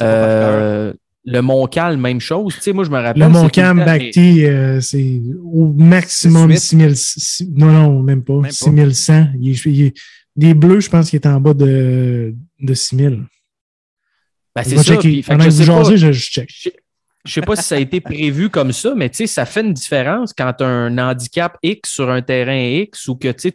Euh, 0.00 0.92
le 1.26 1.40
Montcal, 1.42 1.96
même 1.98 2.20
chose. 2.20 2.54
Tu 2.54 2.60
sais, 2.62 2.72
moi, 2.72 2.84
je 2.84 2.90
me 2.90 2.98
rappelle. 2.98 3.20
Le 3.22 3.28
Montcalm 3.28 3.78
mais- 3.78 3.84
Bacti, 3.84 4.44
euh, 4.46 4.80
c'est 4.80 5.20
au 5.42 5.72
maximum 5.72 6.50
C'est 6.52 6.58
6000. 6.58 6.96
six- 6.96 7.46
Non, 7.54 7.66
non, 7.72 8.02
même 8.02 8.22
pas. 8.22 8.40
Pas. 8.42 8.50
6100. 8.50 9.28
Il 9.40 9.50
est- 9.50 9.64
il 9.66 9.82
est- 9.86 9.94
des 10.36 10.54
bleus, 10.54 10.80
je 10.80 10.88
pense 10.90 11.10
qu'il 11.10 11.18
est 11.18 11.26
en 11.26 11.40
bas 11.40 11.54
de, 11.54 12.34
de 12.60 12.74
6000. 12.74 13.24
Ben, 14.54 14.62
Je 14.62 14.68
c'est 14.70 14.82
ça. 14.82 14.96
puis, 14.98 15.22
fait 15.22 15.22
que 15.22 15.26
Pendant 15.38 15.44
je 15.44 15.48
que 15.48 15.54
vous 15.54 15.64
sais 15.64 15.90
pas- 15.90 15.96
je, 15.96 16.12
je 16.12 16.20
check. 16.30 16.48
Je 16.50 16.70
je 17.26 17.32
sais 17.32 17.40
pas 17.40 17.56
si 17.56 17.64
ça 17.64 17.74
a 17.74 17.78
été 17.80 18.00
prévu 18.00 18.48
comme 18.50 18.70
ça, 18.72 18.94
mais 18.94 19.10
tu 19.10 19.16
sais, 19.16 19.26
ça 19.26 19.44
fait 19.44 19.62
une 19.62 19.72
différence 19.72 20.32
quand 20.32 20.52
tu 20.58 20.62
as 20.64 20.68
un 20.68 20.96
handicap 20.96 21.58
X 21.62 21.90
sur 21.90 22.08
un 22.08 22.22
terrain 22.22 22.56
X 22.56 23.08
ou 23.08 23.16
que 23.16 23.28
tu 23.32 23.52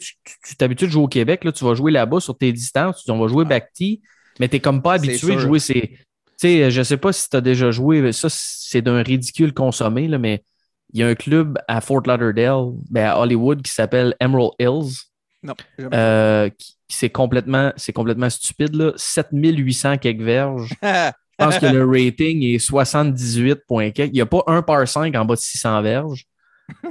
t'habitues 0.58 0.88
de 0.88 0.92
jouer 0.92 1.04
au 1.04 1.08
Québec, 1.08 1.44
là, 1.46 1.52
tu 1.54 1.64
vas 1.64 1.74
jouer 1.74 1.92
là-bas 1.92 2.20
sur 2.20 2.38
tes 2.38 2.52
distances, 2.52 2.98
tu 2.98 3.06
dis 3.06 3.12
on 3.12 3.20
va 3.20 3.28
jouer 3.30 3.46
Bacti, 3.46 4.02
mais 4.42 4.50
tu 4.50 4.56
n'es 4.56 4.60
comme 4.60 4.82
pas 4.82 4.94
habitué 4.96 5.36
de 5.36 5.40
jouer 5.40 5.60
ces. 5.60 5.98
Tu 6.42 6.48
sais, 6.48 6.72
je 6.72 6.82
sais 6.82 6.98
pas 6.98 7.14
si 7.14 7.30
tu 7.30 7.38
as 7.38 7.42
déjà 7.42 7.70
joué, 7.70 8.12
ça 8.14 8.28
c'est 8.30 8.82
d'un 8.82 9.04
ridicule 9.04 9.54
consommé, 9.54 10.08
là, 10.08 10.18
mais 10.18 10.44
il 10.92 11.00
y 11.00 11.04
a 11.04 11.08
un 11.08 11.14
club 11.14 11.60
à 11.68 11.82
Fort 11.82 12.02
Lauderdale, 12.06 12.74
ben, 12.90 13.06
à 13.06 13.20
Hollywood, 13.20 13.62
qui 13.62 13.72
s'appelle 13.72 14.16
Emerald 14.20 14.54
Hills. 14.60 14.96
Non, 15.44 15.54
euh, 15.94 16.50
qui, 16.50 16.78
qui 16.88 16.98
c'est 16.98 17.10
complètement, 17.10 17.72
c'est 17.78 17.94
complètement 17.94 18.30
stupide, 18.30 18.76
là. 18.76 18.92
7800 18.96 20.00
quelques 20.00 20.22
verges. 20.22 20.74
Je 20.84 21.46
pense 21.46 21.60
que 21.60 21.66
le 21.68 21.86
rating 21.86 22.44
est 22.44 22.60
78 22.60 23.62
points 23.68 23.92
quelques. 23.92 24.12
Il 24.12 24.16
n'y 24.16 24.22
a 24.22 24.26
pas 24.26 24.44
un 24.48 24.62
par 24.62 24.88
5 24.88 25.16
en 25.16 25.26
bas 25.26 25.36
de 25.36 25.40
600 25.40 25.82
verges. 25.82 26.26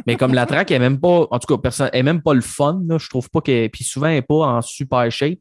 Mais 0.07 0.17
comme 0.17 0.35
la 0.35 0.47
track 0.47 0.71
est 0.71 0.79
même 0.79 1.01
pas, 1.01 1.27
en 1.31 1.39
tout 1.39 1.55
cas, 1.55 1.61
personne, 1.61 1.91
est 1.93 2.03
même 2.03 2.23
pas 2.23 2.35
le 2.35 2.41
fun, 2.41 2.83
là, 2.87 2.99
je 2.99 3.09
trouve 3.09 3.31
pas 3.31 3.41
qu'elle, 3.41 3.71
puis 3.71 3.85
souvent 3.85 4.07
elle 4.07 4.15
n'est 4.15 4.23
pas 4.23 4.35
en 4.35 4.63
super 4.63 5.11
shape. 5.11 5.39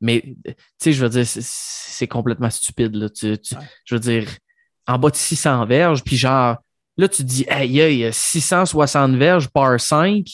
Mais, 0.00 0.22
tu 0.44 0.54
sais, 0.78 0.92
je 0.92 1.02
veux 1.04 1.08
dire, 1.10 1.26
c'est- 1.26 2.06
complètement 2.06 2.50
stupide, 2.50 2.94
là. 2.94 3.08
Tu- 3.08 3.38
tu- 3.38 3.54
Ouais. 3.54 3.60
Je 3.84 3.94
veux 3.94 4.00
dire, 4.00 4.28
en 4.86 4.98
bas 4.98 5.10
de 5.10 5.16
600 5.16 5.64
verges, 5.66 6.02
puis 6.04 6.16
genre, 6.16 6.56
là, 6.96 7.08
tu 7.08 7.18
te 7.22 7.28
dis, 7.28 7.46
aïe, 7.48 7.80
aïe, 7.80 8.10
660 8.12 9.16
verges 9.16 9.48
par 9.48 9.80
5. 9.80 10.26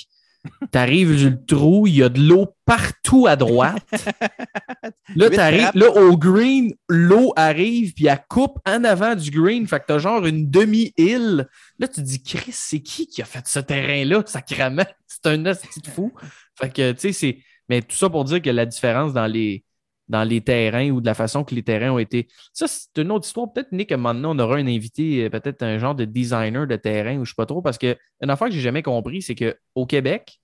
T'arrives 0.73 1.17
sur 1.17 1.31
le 1.31 1.45
trou, 1.45 1.87
il 1.87 1.95
y 1.99 2.03
a 2.03 2.09
de 2.09 2.21
l'eau 2.21 2.57
partout 2.65 3.29
à 3.29 3.37
droite. 3.37 3.87
Là, 5.15 5.31
t'arrives, 5.31 5.71
là, 5.75 5.91
au 5.93 6.17
green, 6.17 6.73
l'eau 6.89 7.33
arrive, 7.37 7.93
puis 7.95 8.07
elle 8.07 8.21
coupe 8.29 8.59
en 8.67 8.83
avant 8.83 9.15
du 9.15 9.31
green. 9.31 9.67
Fait 9.69 9.79
que 9.79 9.85
t'as 9.87 9.99
genre 9.99 10.27
une 10.27 10.51
demi-île. 10.51 11.47
Là, 11.79 11.87
tu 11.87 11.95
te 11.95 12.01
dis, 12.01 12.23
Chris, 12.23 12.51
c'est 12.53 12.81
qui 12.81 13.07
qui 13.07 13.23
a 13.23 13.25
fait 13.25 13.47
ce 13.47 13.61
terrain-là, 13.61 14.23
sacrément? 14.27 14.85
C'est 15.07 15.27
un 15.31 15.47
hostie 15.47 15.81
de 15.81 15.87
fou. 15.89 16.13
Fait 16.59 16.71
que, 16.73 16.91
tu 16.93 16.99
sais, 17.01 17.13
c'est. 17.13 17.39
Mais 17.69 17.83
tout 17.83 17.97
ça 17.97 18.11
pour 18.11 18.25
dire 18.25 18.43
que 18.43 18.51
la 18.51 18.67
différence 18.67 19.13
dans 19.13 19.27
les, 19.27 19.65
dans 20.09 20.25
les 20.25 20.41
terrains 20.41 20.91
ou 20.91 21.01
de 21.01 21.07
la 21.07 21.15
façon 21.15 21.45
que 21.45 21.55
les 21.55 21.63
terrains 21.63 21.91
ont 21.91 21.99
été. 21.99 22.29
Ça, 22.53 22.67
c'est 22.69 23.01
une 23.01 23.11
autre 23.11 23.27
histoire. 23.27 23.53
Peut-être, 23.53 23.73
Nick, 23.73 23.93
à 23.93 23.95
un 23.95 23.99
moment 23.99 24.15
donné, 24.15 24.43
on 24.43 24.45
aura 24.45 24.57
un 24.57 24.67
invité, 24.67 25.25
euh, 25.25 25.31
peut-être 25.31 25.63
un 25.63 25.79
genre 25.79 25.95
de 25.95 26.05
designer 26.05 26.67
de 26.67 26.77
terrain 26.77 27.17
ou 27.19 27.25
je 27.25 27.31
sais 27.31 27.37
pas 27.37 27.47
trop, 27.47 27.63
parce 27.63 27.79
que 27.79 27.97
une 28.21 28.31
affaire 28.31 28.49
que 28.49 28.55
j'ai 28.55 28.61
jamais 28.61 28.83
compris, 28.83 29.23
c'est 29.23 29.35
qu'au 29.35 29.87
Québec, 29.87 30.39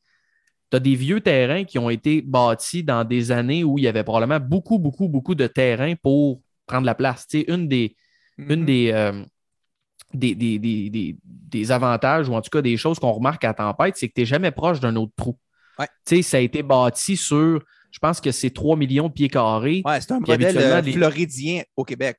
tu 0.70 0.76
as 0.76 0.80
des 0.80 0.94
vieux 0.94 1.20
terrains 1.20 1.64
qui 1.64 1.78
ont 1.78 1.90
été 1.90 2.22
bâtis 2.22 2.84
dans 2.84 3.04
des 3.04 3.30
années 3.32 3.64
où 3.64 3.78
il 3.78 3.84
y 3.84 3.88
avait 3.88 4.04
probablement 4.04 4.40
beaucoup, 4.40 4.78
beaucoup, 4.78 5.08
beaucoup 5.08 5.34
de 5.34 5.46
terrains 5.46 5.94
pour 5.96 6.40
prendre 6.66 6.86
la 6.86 6.94
place. 6.94 7.26
Tu 7.26 7.40
sais, 7.40 7.44
une 7.52 7.68
des, 7.68 7.96
une 8.38 8.60
Mhm. 8.60 8.64
des, 8.66 8.90
euh, 8.92 9.24
des, 10.14 10.34
des, 10.34 10.58
des- 10.58 10.90
des- 10.90 11.16
des 11.24 11.72
avantages, 11.72 12.28
ou 12.28 12.34
en 12.34 12.40
tout 12.40 12.50
cas 12.50 12.62
des 12.62 12.76
choses 12.76 12.98
qu'on 12.98 13.12
remarque 13.12 13.44
à 13.44 13.54
tempête, 13.54 13.96
c'est 13.96 14.08
que 14.08 14.14
tu 14.14 14.20
n'es 14.22 14.26
jamais 14.26 14.50
proche 14.50 14.80
d'un 14.80 14.96
autre 14.96 15.12
trou. 15.16 15.38
Ouais. 15.78 15.86
Tu 16.04 16.16
sais, 16.16 16.22
ça 16.22 16.36
a 16.38 16.40
été 16.40 16.62
bâti 16.62 17.16
sur, 17.16 17.62
je 17.90 17.98
pense 17.98 18.20
que 18.20 18.30
c'est 18.30 18.50
3 18.50 18.76
millions 18.76 19.08
de 19.08 19.12
pieds 19.12 19.28
carrés. 19.28 19.82
Ouais, 19.84 20.00
c'est 20.00 20.12
un 20.12 20.20
modèle 20.20 20.56
euh, 20.58 20.80
les- 20.80 20.92
floridien 20.92 21.62
au 21.76 21.84
Québec. 21.84 22.18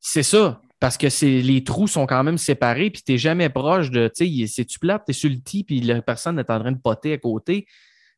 C'est 0.00 0.22
ça. 0.22 0.60
Parce 0.80 0.98
que 0.98 1.06
les 1.24 1.64
trous 1.64 1.86
sont 1.88 2.04
quand 2.04 2.22
même 2.22 2.36
séparés, 2.36 2.90
puis 2.90 3.02
tu 3.02 3.12
n'es 3.12 3.18
jamais 3.18 3.48
proche 3.48 3.90
de. 3.90 4.10
Tu 4.14 4.26
sais, 4.26 4.46
c'est-tu 4.46 4.78
plate, 4.78 5.04
tu 5.06 5.10
es 5.12 5.14
sur 5.14 5.30
le 5.30 5.40
tee, 5.40 5.64
puis 5.64 5.80
la 5.80 6.02
personne 6.02 6.38
est 6.38 6.50
en 6.50 6.60
train 6.60 6.72
de 6.72 6.78
poter 6.80 7.14
à 7.14 7.18
côté. 7.18 7.66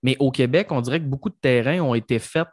Mais 0.03 0.17
au 0.19 0.31
Québec, 0.33 0.69
on 0.71 0.81
dirait 0.81 0.99
que 1.01 1.05
beaucoup 1.07 1.31
de 1.31 1.37
terrains 1.41 1.81
ont 1.81 1.95
été 1.95 2.19
faits 2.19 2.49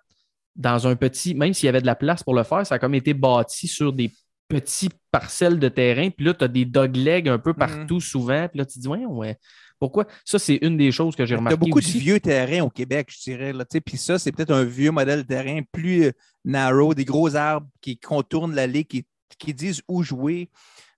dans 0.55 0.85
un 0.87 0.95
petit. 0.95 1.33
Même 1.33 1.53
s'il 1.53 1.65
y 1.65 1.69
avait 1.69 1.81
de 1.81 1.87
la 1.87 1.95
place 1.95 2.21
pour 2.21 2.35
le 2.35 2.43
faire, 2.43 2.65
ça 2.65 2.75
a 2.75 2.79
comme 2.79 2.93
été 2.93 3.13
bâti 3.15 3.67
sur 3.67 3.91
des 3.91 4.11
petits 4.47 4.89
parcelles 5.09 5.57
de 5.57 5.69
terrain. 5.69 6.09
Puis 6.11 6.25
là, 6.27 6.33
tu 6.35 6.43
as 6.43 6.47
des 6.47 6.65
doglegs 6.65 7.27
un 7.27 7.39
peu 7.39 7.53
partout 7.55 7.99
souvent. 7.99 8.47
Puis 8.49 8.59
là, 8.59 8.65
tu 8.65 8.75
te 8.75 8.79
dis, 8.81 8.87
ouais, 8.87 9.05
ouais. 9.05 9.37
Pourquoi? 9.79 10.05
Ça, 10.25 10.39
c'est 10.39 10.59
une 10.61 10.77
des 10.77 10.91
choses 10.91 11.15
que 11.15 11.25
j'ai 11.25 11.35
Tu 11.35 11.39
remarqué. 11.39 11.57
beaucoup 11.57 11.79
aussi. 11.79 11.93
de 11.95 11.99
vieux 11.99 12.19
terrains 12.19 12.61
au 12.63 12.69
Québec, 12.69 13.09
je 13.11 13.21
dirais. 13.31 13.53
Puis 13.85 13.97
ça, 13.97 14.17
c'est 14.19 14.31
peut-être 14.31 14.51
un 14.51 14.63
vieux 14.63 14.91
modèle 14.91 15.23
de 15.23 15.27
terrain 15.27 15.59
plus 15.71 16.05
euh, 16.05 16.11
narrow, 16.45 16.93
des 16.93 17.05
gros 17.05 17.35
arbres 17.35 17.67
qui 17.81 17.97
contournent 17.97 18.55
l'allée, 18.55 18.83
qui, 18.85 19.05
qui 19.37 19.53
disent 19.53 19.81
où 19.87 20.03
jouer. 20.03 20.49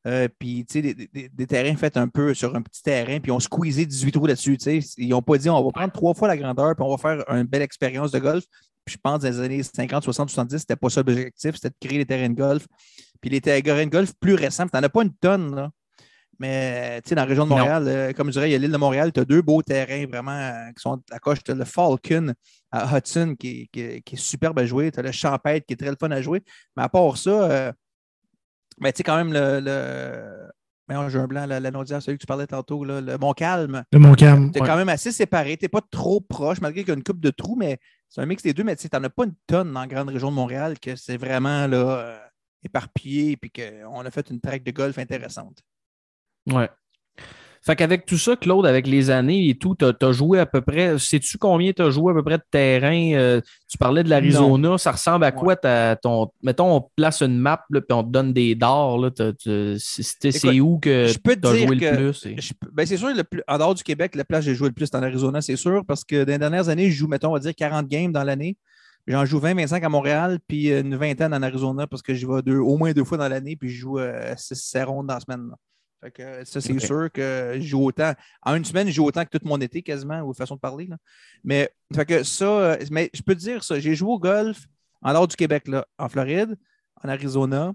Euh, 0.07 0.27
puis, 0.37 0.65
tu 0.67 0.73
sais, 0.73 0.81
des, 0.83 0.93
des- 1.11 1.29
des 1.29 1.47
terrains 1.47 1.75
faits 1.75 1.97
un 1.97 2.07
peu 2.07 2.35
sur 2.35 2.55
un 2.55 2.61
petit 2.61 2.83
terrain, 2.83 3.19
puis 3.19 3.31
on 3.31 3.39
squeezé 3.39 3.87
18 3.87 4.11
trous 4.11 4.27
là-dessus. 4.27 4.55
tu 4.57 4.79
sais. 4.81 4.87
Ils 4.97 5.09
n'ont 5.09 5.23
pas 5.23 5.39
dit 5.39 5.49
on 5.49 5.63
va 5.63 5.71
prendre 5.71 5.91
trois 5.91 6.13
fois 6.13 6.27
la 6.27 6.37
grandeur, 6.37 6.75
puis 6.75 6.85
on 6.85 6.95
va 6.95 6.97
faire 6.97 7.23
une 7.35 7.43
belle 7.45 7.63
expérience 7.63 8.11
de 8.11 8.19
golf. 8.19 8.43
Puis 8.85 8.93
je 8.93 8.99
pense 9.01 9.21
dans 9.21 9.27
les 9.29 9.39
années 9.39 9.63
50, 9.63 10.03
60, 10.03 10.29
70, 10.29 10.59
c'était 10.59 10.75
pas 10.75 10.91
ça 10.91 11.01
l'objectif, 11.01 11.55
c'était 11.55 11.69
de 11.69 11.75
créer 11.87 11.97
des 11.97 12.05
terrains 12.05 12.29
de 12.29 12.35
golf. 12.35 12.67
Puis 13.19 13.31
les 13.31 13.41
terrains 13.41 13.85
de 13.85 13.89
golf 13.89 14.13
plus 14.19 14.35
récents, 14.35 14.67
tu 14.67 14.77
n'en 14.77 14.83
as 14.83 14.89
pas 14.89 15.01
une 15.01 15.13
tonne, 15.15 15.55
là. 15.55 15.71
Mais 16.39 17.01
tu 17.01 17.09
sais, 17.09 17.15
dans 17.15 17.21
la 17.21 17.27
région 17.27 17.45
de. 17.45 17.49
Montréal, 17.49 17.87
euh, 17.87 18.13
comme 18.13 18.27
je 18.27 18.31
dirais, 18.33 18.49
il 18.49 18.51
y 18.51 18.55
a 18.55 18.57
l'île 18.57 18.71
de 18.71 18.77
Montréal, 18.77 19.11
tu 19.13 19.19
as 19.21 19.25
deux 19.25 19.41
beaux 19.41 19.61
terrains 19.61 20.05
vraiment 20.05 20.31
euh, 20.31 20.67
qui 20.75 20.81
sont 20.81 21.01
à 21.11 21.19
coche. 21.19 21.39
Tu 21.43 21.51
as 21.51 21.55
le 21.55 21.65
Falcon 21.65 22.33
à 22.71 22.97
Hudson 22.97 23.35
qui 23.39 23.47
est, 23.61 23.67
qui 23.71 23.79
est- 23.81 24.01
qui 24.01 24.15
est 24.15 24.17
superbe 24.17 24.59
à 24.59 24.65
jouer. 24.65 24.91
Tu 24.91 24.99
as 24.99 25.03
le 25.03 25.11
Champêtre 25.11 25.65
qui 25.65 25.73
est 25.73 25.77
très 25.77 25.89
le 25.89 25.95
fun 25.99 26.11
à 26.11 26.21
jouer. 26.21 26.43
Mais 26.75 26.83
à 26.83 26.89
part 26.89 27.17
ça, 27.17 27.29
euh, 27.29 27.71
ben, 28.79 28.91
tu 28.91 28.97
sais, 28.97 29.03
quand 29.03 29.15
même, 29.17 29.31
le. 29.31 29.59
le... 29.61 30.49
Voyons, 30.87 31.09
j'ai 31.09 31.17
un 31.17 31.25
blanc, 31.25 31.47
la, 31.47 31.59
celui 31.59 32.17
que 32.17 32.21
tu 32.21 32.27
parlais 32.27 32.45
tantôt, 32.45 32.83
là, 32.83 33.01
le 33.01 33.17
Montcalm. 33.17 33.83
De 33.91 33.97
mon 33.97 34.13
calme. 34.13 34.51
Tu 34.51 34.59
es 34.59 34.61
quand 34.67 34.75
même 34.75 34.89
assez 34.89 35.11
séparé. 35.11 35.57
Tu 35.57 35.65
n'es 35.65 35.69
pas 35.69 35.81
trop 35.89 36.21
proche, 36.21 36.61
malgré 36.61 36.81
qu'il 36.83 36.89
y 36.89 36.91
a 36.91 36.95
une 36.95 37.03
coupe 37.03 37.19
de 37.21 37.31
trous, 37.31 37.55
mais 37.55 37.79
c'est 38.07 38.21
un 38.21 38.27
mix 38.27 38.43
des 38.43 38.53
deux. 38.53 38.63
Mais 38.63 38.75
tu 38.75 38.87
n'en 38.93 39.03
as 39.03 39.09
pas 39.09 39.23
une 39.23 39.33
tonne 39.47 39.73
dans 39.73 39.79
la 39.79 39.87
grande 39.87 40.09
région 40.09 40.29
de 40.29 40.35
Montréal 40.35 40.79
que 40.79 40.95
c'est 40.95 41.17
vraiment 41.17 41.65
là, 41.65 42.21
éparpillé 42.63 43.35
et 43.41 43.49
qu'on 43.49 44.05
a 44.05 44.11
fait 44.11 44.29
une 44.29 44.39
track 44.39 44.63
de 44.63 44.71
golf 44.71 44.97
intéressante. 44.99 45.57
Ouais. 46.51 46.69
Fait 47.65 47.75
qu'avec 47.75 48.05
tout 48.05 48.19
ça, 48.19 48.35
Claude, 48.35 48.67
avec 48.67 48.85
les 48.85 49.09
années 49.09 49.49
et 49.49 49.57
tout, 49.57 49.75
tu 49.75 49.85
as, 49.85 50.11
joué 50.11 50.37
à 50.39 50.45
peu 50.45 50.61
près. 50.61 50.99
Sais-tu 50.99 51.39
combien 51.39 51.71
tu 51.73 51.81
as 51.81 51.89
joué 51.89 52.11
à 52.11 52.13
peu 52.15 52.21
près 52.21 52.37
de 52.37 52.43
terrain? 52.51 53.13
Euh, 53.15 53.41
tu 53.67 53.79
parlais 53.79 54.03
de 54.03 54.09
l'Arizona. 54.09 54.77
Ça 54.77 54.91
ressemble 54.91 55.25
à 55.25 55.31
quoi 55.31 55.55
ta- 55.55 55.95
ton. 55.95 56.27
Mettons, 56.43 56.75
on 56.75 56.87
place 56.95 57.23
une 57.23 57.39
map 57.39 57.63
puis 57.67 57.81
on 57.89 58.03
te 58.03 58.09
donne 58.11 58.33
des 58.33 58.53
dards. 58.53 58.99
C'est 60.31 60.59
où 60.59 60.77
que 60.77 61.07
tu 61.35 61.47
as 61.47 61.51
joué 61.65 61.77
que 61.79 61.85
le 61.85 61.95
plus? 61.97 62.25
et- 62.27 62.35
ben, 62.71 62.85
c'est 62.85 62.97
sûr, 62.97 63.07
le 63.15 63.23
plus, 63.23 63.41
en 63.47 63.57
dehors 63.57 63.73
du 63.73 63.81
Québec, 63.81 64.13
la 64.13 64.25
place 64.25 64.41
que 64.45 64.51
j'ai 64.51 64.55
joué 64.55 64.67
le 64.67 64.73
plus 64.75 64.85
c'est 64.85 64.95
en 64.97 65.01
Arizona, 65.01 65.41
c'est 65.41 65.55
sûr, 65.55 65.83
parce 65.87 66.03
que 66.03 66.23
dans 66.23 66.33
les 66.33 66.37
dernières 66.37 66.69
années, 66.69 66.91
je 66.91 66.95
joue, 66.97 67.07
mettons, 67.07 67.29
on 67.29 67.33
va 67.33 67.39
dire 67.39 67.55
40 67.55 67.87
games 67.87 68.11
dans 68.11 68.23
l'année. 68.23 68.57
J'en 69.07 69.25
joue 69.25 69.39
20, 69.39 69.55
25 69.55 69.83
à 69.83 69.89
Montréal, 69.89 70.37
puis 70.47 70.69
une 70.71 70.95
vingtaine 70.95 71.33
en 71.33 71.41
Arizona, 71.41 71.87
parce 71.87 72.03
que 72.03 72.13
j'y 72.13 72.25
vais 72.25 72.43
deux, 72.43 72.57
au 72.59 72.77
moins 72.77 72.91
deux 72.91 73.03
fois 73.03 73.17
dans 73.17 73.27
l'année, 73.27 73.55
puis 73.55 73.69
je 73.71 73.79
joue 73.81 73.97
6 74.37 74.83
rondes 74.83 75.07
dans 75.07 75.15
la 75.15 75.19
semaine. 75.19 75.47
là. 75.49 75.55
Fait 76.01 76.11
que 76.11 76.21
euh, 76.21 76.45
ça, 76.45 76.61
c'est 76.61 76.79
sûr 76.79 77.11
que 77.11 77.53
je 77.55 77.61
joue 77.61 77.85
autant. 77.85 78.13
En 78.43 78.55
une 78.55 78.65
semaine, 78.65 78.87
je 78.87 78.93
joue 78.93 79.05
autant 79.05 79.25
que 79.25 79.37
tout 79.37 79.45
mon 79.45 79.59
été, 79.59 79.81
quasiment, 79.81 80.21
ou 80.21 80.33
façon 80.33 80.55
de 80.55 80.59
parler. 80.59 80.87
là. 80.87 80.97
Mais, 81.43 81.69
fait 81.93 82.05
que 82.05 82.23
ça, 82.23 82.45
euh, 82.45 82.77
mais 82.91 83.09
je 83.13 83.21
peux 83.21 83.35
te 83.35 83.39
dire 83.39 83.63
ça. 83.63 83.79
J'ai 83.79 83.95
joué 83.95 84.11
au 84.11 84.19
golf 84.19 84.65
en 85.01 85.13
dehors 85.13 85.27
du 85.27 85.35
Québec, 85.35 85.67
là, 85.67 85.85
en 85.97 86.09
Floride, 86.09 86.57
en 87.03 87.09
Arizona, 87.09 87.73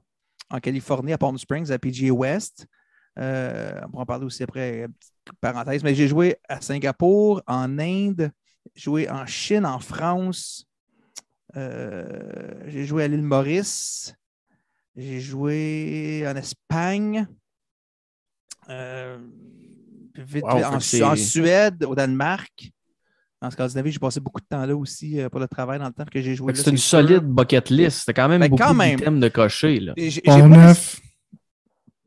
en 0.51 0.61
Californie, 0.61 1.13
à 1.13 1.19
Palm 1.19 1.39
Springs, 1.39 1.71
à 1.71 1.79
PGA 1.79 2.13
West. 2.13 2.67
Euh, 3.19 3.81
on 3.85 3.91
pourra 3.91 4.03
en 4.03 4.07
parler 4.07 4.27
aussi 4.27 4.43
après, 4.43 4.87
petite 4.99 5.39
parenthèse. 5.41 5.83
Mais 5.83 5.95
j'ai 5.95 6.09
joué 6.09 6.37
à 6.49 6.61
Singapour, 6.61 7.43
en 7.47 7.79
Inde, 7.79 8.31
j'ai 8.75 8.83
joué 8.83 9.11
en 9.11 9.27
Chine, 9.27 9.67
en 9.67 9.79
France. 9.79 10.67
Euh, 11.57 12.65
j'ai 12.67 12.85
joué 12.85 13.05
à 13.05 13.09
l'île 13.09 13.23
Maurice. 13.23 14.15
J'ai 14.97 15.21
joué 15.21 16.25
en 16.27 16.37
Espagne. 16.37 17.27
Euh, 18.71 19.19
vite, 20.17 20.45
Wow, 20.45 20.65
en, 20.65 20.81
c'est- 20.81 21.17
Suède, 21.17 21.85
au 21.85 21.95
Danemark. 21.95 22.71
En 23.43 23.51
Scandinavie, 23.51 23.91
j'ai 23.91 23.99
passé 23.99 24.21
beaucoup 24.21 24.41
de 24.41 24.47
temps 24.47 24.65
là 24.67 24.77
aussi 24.77 25.19
euh, 25.19 25.29
pour 25.31 25.41
le 25.41 25.49
travail 25.49 25.79
dans 25.79 25.87
le 25.87 25.93
temps 25.93 26.05
que 26.05 26.21
j'ai 26.21 26.35
joué. 26.35 26.55
C'est 26.55 26.71
une 26.71 26.77
sûr. 26.77 26.99
solide 27.01 27.23
bucket 27.25 27.71
list. 27.71 28.01
C'était 28.01 28.13
quand 28.15 28.29
même 28.29 28.41
Ben, 28.43 28.51
beaucoup 28.51 28.63
quand 28.63 28.75
même. 28.75 28.97
d'items 28.97 29.19
de 29.21 29.29
cocher. 29.29 29.81
Là. 29.81 29.95
J'ai- 29.97 30.11
j'ai 30.11 30.21
pas. 30.23 30.75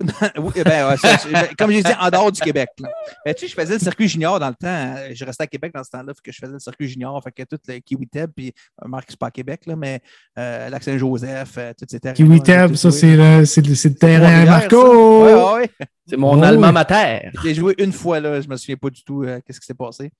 Oui, 0.37 0.51
ben, 0.63 0.89
ouais, 0.89 0.97
ça, 0.97 1.17
je- 1.17 1.55
comme 1.55 1.71
j'ai 1.71 1.81
dit, 1.83 1.91
en 1.99 2.09
dehors 2.09 2.31
du 2.31 2.41
Québec. 2.41 2.69
là. 2.79 2.89
Ben, 3.25 3.33
tu 3.33 3.41
sais, 3.41 3.47
je 3.47 3.53
faisais 3.55 3.73
le 3.73 3.79
circuit 3.79 4.07
junior 4.07 4.39
dans 4.39 4.49
le 4.49 4.55
temps. 4.55 4.67
euh, 4.97 5.09
Je 5.13 5.23
restais 5.25 5.43
à 5.43 5.47
Québec 5.47 5.71
dans 5.73 5.83
ce 5.83 5.89
temps-là, 5.91 6.13
que 6.23 6.31
je 6.31 6.37
faisais 6.39 6.51
le 6.53 6.59
circuit 6.59 6.87
junior. 6.87 7.21
Fait 7.23 7.31
que 7.31 7.43
tout 7.43 7.59
le 7.67 7.79
Kiwi 7.79 8.07
Teb, 8.07 8.31
puis 8.35 8.53
euh, 8.83 8.87
Marc, 8.87 9.05
c'est 9.09 9.19
pas 9.19 9.27
à 9.27 9.31
Québec, 9.31 9.61
là, 9.65 9.75
mais 9.75 10.01
euh, 10.37 10.69
Lac 10.69 10.83
Saint-Joseph, 10.83 11.53
euh, 11.57 11.73
tout 11.77 11.85
ces 11.89 11.99
terrains. 11.99 12.13
Kiwi 12.15 12.41
Tab, 12.41 12.75
ça, 12.75 12.91
c'est 12.91 13.15
le, 13.15 13.45
c'est 13.45 13.65
le, 13.65 13.93
terrain 13.95 14.45
Marco. 14.45 15.25
Oui, 15.25 15.31
oui, 15.33 15.69
oui. 15.79 15.85
C'est 16.07 16.17
mon 16.17 16.39
Oh, 16.39 16.43
alma 16.43 16.67
oui. 16.67 16.73
mater. 16.73 17.29
J'ai 17.43 17.53
joué 17.55 17.75
une 17.77 17.93
fois, 17.93 18.19
là. 18.19 18.41
Je 18.41 18.47
me 18.47 18.57
souviens 18.57 18.75
pas 18.75 18.89
du 18.89 19.03
tout 19.03 19.23
euh, 19.23 19.39
qu'est-ce 19.45 19.59
qui 19.59 19.65
s'est 19.65 19.73
passé. 19.73 20.11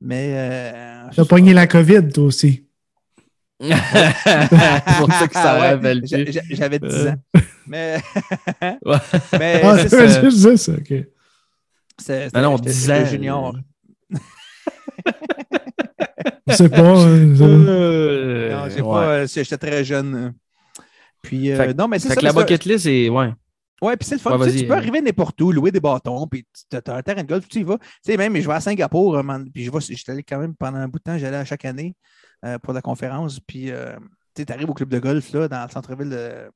Mais. 0.00 0.32
Euh, 0.36 1.02
T'as 1.14 1.24
pogné 1.24 1.52
la 1.52 1.66
COVID, 1.66 2.08
toi 2.12 2.24
aussi. 2.24 2.64
c'est 3.60 3.68
pour 4.98 5.12
ça 5.12 5.26
que 5.28 5.34
ça 5.34 5.80
J'avais 6.50 6.78
10 6.78 6.94
Euh. 6.94 7.10
ans. 7.10 7.40
Mais. 7.66 8.00
Ouais. 8.84 8.96
mais 9.38 9.60
Ah, 9.64 9.76
c'est 9.78 9.88
ça. 9.88 10.06
je 10.06 10.28
disais 10.28 10.56
ça, 10.56 10.72
OK. 10.72 10.92
C'est- 11.98 12.34
Non, 12.34 12.42
non, 12.42 12.56
j'étais- 12.58 12.70
10 12.70 12.80
j'étais 12.86 13.00
ans. 13.02 13.06
junior. 13.06 13.56
Je 16.48 16.54
sais 16.54 16.68
pas. 16.68 16.80
hein, 16.80 17.34
Euh, 17.40 18.52
Non, 18.56 18.68
j'ai 18.70 18.82
ouais. 18.82 18.88
pas, 18.90 19.04
euh, 19.08 19.26
j'étais 19.26 19.58
très 19.58 19.84
jeune. 19.84 20.34
Puis, 21.22 21.50
euh, 21.50 21.72
non, 21.74 21.88
mais 21.88 21.98
c'est 21.98 22.08
Fait 22.10 22.16
que 22.16 22.24
la 22.24 22.32
bucket 22.32 22.64
list, 22.64 22.84
c'est. 22.84 23.08
Ouais. 23.08 23.32
Ouais, 23.82 23.96
puis 23.96 24.08
c'est 24.08 24.14
le 24.14 24.20
fun. 24.20 24.38
Ouais, 24.38 24.38
Tu 24.38 24.44
sais, 24.44 24.50
vas-y, 24.50 24.60
tu 24.62 24.66
peux 24.68 24.72
euh. 24.74 24.76
arriver 24.76 25.00
n'importe 25.02 25.40
où, 25.42 25.52
louer 25.52 25.70
des 25.70 25.80
bâtons, 25.80 26.26
puis 26.26 26.46
tu 26.70 26.76
as 26.76 26.94
un 26.94 27.02
terrain 27.02 27.22
de 27.22 27.28
golf, 27.28 27.46
tu 27.48 27.58
y 27.60 27.62
vas. 27.62 27.76
Tu 27.78 27.84
sais, 28.12 28.16
même, 28.16 28.34
je 28.36 28.46
vais 28.46 28.54
à 28.54 28.60
Singapour, 28.60 29.16
euh, 29.18 29.22
puis 29.52 29.64
je 29.64 29.70
vais, 29.70 29.80
j'étais 29.80 30.12
allé 30.12 30.22
quand 30.22 30.38
même 30.38 30.54
pendant 30.54 30.78
un 30.78 30.88
bout 30.88 30.98
de 30.98 31.02
temps, 31.04 31.18
j'allais 31.18 31.36
à 31.36 31.44
chaque 31.44 31.64
année 31.66 31.94
euh, 32.44 32.58
pour 32.58 32.72
la 32.72 32.80
conférence, 32.80 33.38
puis 33.40 33.70
euh, 33.70 33.94
tu 34.34 34.44
sais, 34.44 34.52
arrives 34.52 34.70
au 34.70 34.74
club 34.74 34.88
de 34.88 34.98
golf, 34.98 35.30
là, 35.32 35.46
dans 35.48 35.62
le 35.64 35.70
centre-ville, 35.70 36.08
de- 36.08 36.16
euh, 36.16 36.48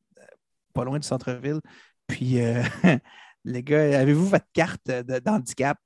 pas 0.73 0.85
loin 0.85 0.99
du 0.99 1.07
centre-ville, 1.07 1.61
puis 2.07 2.41
euh, 2.41 2.63
les 3.45 3.63
gars, 3.63 3.99
avez-vous 4.01 4.27
votre 4.29 4.47
carte 4.53 4.91
d'handicap? 4.91 5.79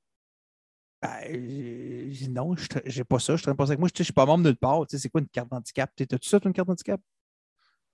Ben, 1.03 2.11
j'ai 2.11 2.28
non, 2.28 2.55
j'ai 2.87 3.05
pas 3.05 3.18
ça, 3.18 3.37
je 3.37 3.43
traîne 3.43 3.57
pas 3.57 3.66
ça 3.66 3.72
avec 3.72 3.80
moi, 3.80 3.89
je 3.93 3.99
je 3.99 4.05
suis 4.05 4.12
pas 4.12 4.24
membre 4.24 4.45
nulle 4.45 4.57
part. 4.57 4.87
Tu 4.87 4.97
sais, 4.97 5.03
c'est 5.03 5.09
quoi 5.11 5.20
une 5.20 5.28
carte 5.28 5.51
d'handicap? 5.51 5.91
T'as-tu 5.95 6.28
ça, 6.28 6.39
une 6.45 6.53
carte 6.53 6.68
d'handicap? 6.68 7.01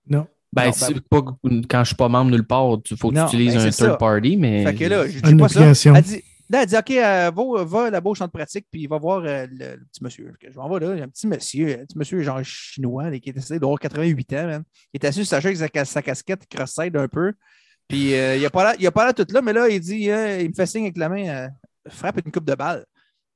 Non. 0.07 0.27
Ben, 0.53 0.67
Non, 0.67 0.71
c'est 0.73 0.93
ben- 0.93 1.01
pas, 1.09 1.21
quand 1.69 1.83
je 1.83 1.87
suis 1.87 1.95
pas 1.95 2.09
membre 2.09 2.31
nulle 2.31 2.45
part, 2.45 2.77
il 2.89 2.97
faut 2.97 3.09
que 3.09 3.15
tu 3.15 3.21
utilises 3.21 3.55
ben, 3.55 3.61
un 3.67 3.69
third 3.71 3.91
ça. 3.91 3.95
party, 3.97 4.37
mais. 4.37 4.63
Fait 4.63 4.75
que 4.75 4.85
là, 4.85 5.07
je 5.07 5.19
Une 5.19 5.23
dis 5.23 5.35
pas 5.35 5.49
ça. 5.49 5.59
application. 5.59 5.95
Elle 5.95 6.03
dit, 6.03 6.23
là, 6.51 6.63
elle 6.63 6.67
dit 6.67 6.77
OK, 6.77 6.91
euh, 6.91 7.31
va, 7.31 7.63
va 7.63 7.89
là-bas 7.89 8.09
au 8.09 8.15
champ 8.15 8.25
de 8.25 8.31
pratique, 8.31 8.67
puis 8.71 8.87
va 8.87 8.97
voir 8.97 9.23
euh, 9.25 9.47
le, 9.49 9.77
petit 9.91 10.03
monsieur. 10.03 10.33
Je 10.41 10.57
m'en 10.57 10.69
vais 10.69 10.85
là, 10.85 10.95
il 10.95 11.01
un 11.01 11.07
petit 11.07 11.27
monsieur, 11.27 11.81
un 11.81 11.85
petit 11.85 11.97
monsieur 11.97 12.21
genre 12.21 12.43
chinois, 12.43 13.09
là, 13.09 13.19
qui 13.19 13.29
est 13.29 13.37
essayé 13.37 13.59
d'avoir 13.59 13.79
88 13.79 14.33
ans. 14.33 14.61
Il 14.93 15.01
est 15.01 15.05
assis 15.05 15.19
sur 15.19 15.27
sa 15.27 15.41
chaise 15.41 15.61
avec 15.61 15.85
sa, 15.85 16.01
casquette, 16.01 16.43
il 16.49 16.55
cross-side 16.55 16.95
un 16.97 17.07
peu. 17.07 17.33
Puis 17.87 18.15
euh, 18.15 18.37
il 18.37 18.45
a 18.45 18.49
pas 18.49 18.73
l'air- 18.75 18.93
il 18.93 19.13
tout 19.13 19.33
là, 19.33 19.41
mais 19.41 19.53
là, 19.53 19.67
il 19.69 19.79
dit, 19.79 20.03
il 20.05 20.49
me 20.49 20.53
fait 20.53 20.65
signe 20.65 20.83
avec 20.83 20.97
la 20.97 21.09
main, 21.09 21.49
frappe 21.87 22.19
une 22.25 22.31
coupe 22.31 22.45
de 22.45 22.55
balle. 22.55 22.85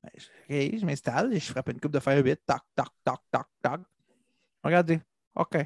Ben, 0.04 0.10
je- 0.18 0.26
OK, 0.74 0.80
je 0.80 0.86
m'installe, 0.86 1.34
et 1.34 1.40
je 1.40 1.52
frappe 1.52 1.70
une 1.70 1.80
coupe 1.80 1.92
de 1.92 2.00
fer 2.00 2.24
8, 2.24 2.40
tac, 2.46 2.62
tac, 2.76 2.88
tac, 3.04 3.20
tac, 3.32 3.46
tac. 3.62 3.82
Regardez, 4.64 5.00
OK. 5.36 5.58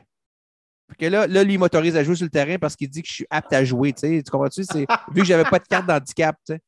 Fait 0.90 0.96
que 0.98 1.06
là, 1.06 1.28
là, 1.28 1.44
lui, 1.44 1.54
il 1.54 1.60
m'autorise 1.60 1.96
à 1.96 2.04
jouer 2.04 2.16
sur 2.16 2.26
le 2.26 2.32
terrain 2.32 2.58
parce 2.58 2.76
qu'il 2.76 2.90
dit 2.90 3.02
que 3.02 3.08
je 3.08 3.14
suis 3.14 3.28
apte 3.30 3.54
à 3.54 3.64
jouer. 3.64 3.94
Tu, 3.94 4.24
comprends-tu? 4.24 4.62
Vu 4.62 5.22
que 5.22 5.24
j'avais 5.24 5.48
pas 5.48 5.60
de 5.60 5.68
carte 5.68 5.86
d'handicap. 5.86 6.36
Tu 6.46 6.54
sais. 6.54 6.62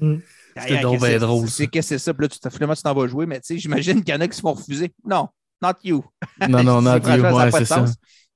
Mm. 0.00 0.16
C'était 0.58 0.80
donc 0.80 1.00
que 1.00 1.18
drôle, 1.18 1.48
c'est- 1.48 1.66
que 1.66 1.82
c'est 1.82 1.98
ça? 1.98 2.14
Puis 2.14 2.22
là, 2.22 2.28
tu 2.28 2.38
t'en- 2.38 2.50
finalement, 2.50 2.74
tu 2.74 2.82
t'en 2.82 2.94
vas 2.94 3.06
jouer, 3.06 3.26
mais 3.26 3.36
tu 3.40 3.54
sais, 3.54 3.58
j'imagine 3.58 4.02
qu'il 4.02 4.14
y 4.14 4.16
en 4.16 4.20
a 4.20 4.28
qui 4.28 4.36
se 4.36 4.40
font 4.40 4.52
refuser. 4.54 4.92
Non, 5.04 5.28
not 5.62 5.72
you. 5.84 6.04
Non, 6.48 6.62
non, 6.62 6.80
dis, 6.98 7.02
franchement, 7.02 7.34
ouais, 7.36 7.50
c'est 7.50 7.64
ça. 7.66 7.84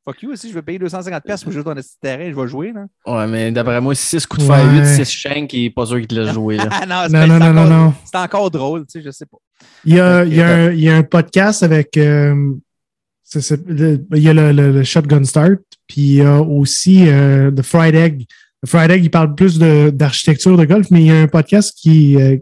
Fuck 0.06 0.22
you 0.22 0.30
aussi, 0.32 0.48
je 0.48 0.54
vais 0.54 0.62
payer 0.62 0.78
250$ 0.78 1.20
piastres 1.24 1.44
pour 1.44 1.52
jouer 1.52 1.62
dans 1.62 1.74
le 1.74 1.82
petit 1.82 1.98
terrain, 2.00 2.30
je 2.30 2.34
vais 2.34 2.48
jouer. 2.48 2.72
Là. 2.72 2.86
Ouais, 3.06 3.26
mais 3.26 3.52
d'après 3.52 3.80
moi, 3.82 3.94
6 3.94 4.26
coups 4.26 4.44
de 4.46 4.50
Ouais. 4.50 4.56
fer 4.56 4.72
8, 4.72 5.04
6 5.04 5.10
shanks, 5.10 5.52
il 5.52 5.66
est 5.66 5.70
pas 5.70 5.84
sûr 5.86 5.98
qu'il 5.98 6.06
te 6.08 6.14
laisse 6.14 6.32
jouer. 6.32 6.56
Là. 6.56 6.68
Ah 6.72 6.86
non, 6.86 7.02
c'est 7.06 7.12
Non, 7.12 7.20
c'est 7.34 7.38
non, 7.38 7.52
non, 7.52 7.64
non, 7.68 7.94
c'est 8.10 8.16
encore 8.18 8.50
drôle, 8.50 8.86
tu 8.86 8.98
sais, 8.98 9.02
je 9.04 9.10
sais 9.10 9.26
pas. 9.26 9.36
Il 9.84 9.94
y 9.94 10.00
a, 10.00 10.24
il 10.24 10.34
y 10.34 10.40
a, 10.40 10.48
un, 10.48 10.70
il 10.72 10.80
y 10.80 10.88
a 10.88 10.96
un 10.96 11.02
podcast 11.02 11.62
avec. 11.62 11.96
euh, 11.98 12.54
le- 13.66 14.06
il 14.16 14.22
y 14.22 14.28
a 14.28 14.32
le, 14.34 14.52
le- 14.52 14.72
le 14.72 14.82
Shotgun 14.84 15.22
Start, 15.24 15.60
puis 15.86 16.00
il 16.00 16.14
y 16.16 16.22
a 16.22 16.40
aussi 16.40 17.08
euh, 17.08 17.50
The 17.50 17.62
Fried 17.62 17.94
Egg. 17.94 18.26
Egg, 18.90 19.04
il 19.04 19.10
parle 19.10 19.34
plus 19.34 19.58
d'architecture 19.58 20.56
de, 20.56 20.64
golf, 20.64 20.90
mais 20.90 21.00
il 21.00 21.06
y 21.06 21.10
a 21.10 21.20
un 21.20 21.28
podcast 21.28 21.76
qui, 21.80 22.16
euh, 22.16 22.36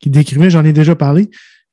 qui 0.00 0.10
décrivait, 0.10 0.50
j'en 0.50 0.64
ai 0.64 0.72
déjà 0.72 0.94
parlé, 0.94 1.30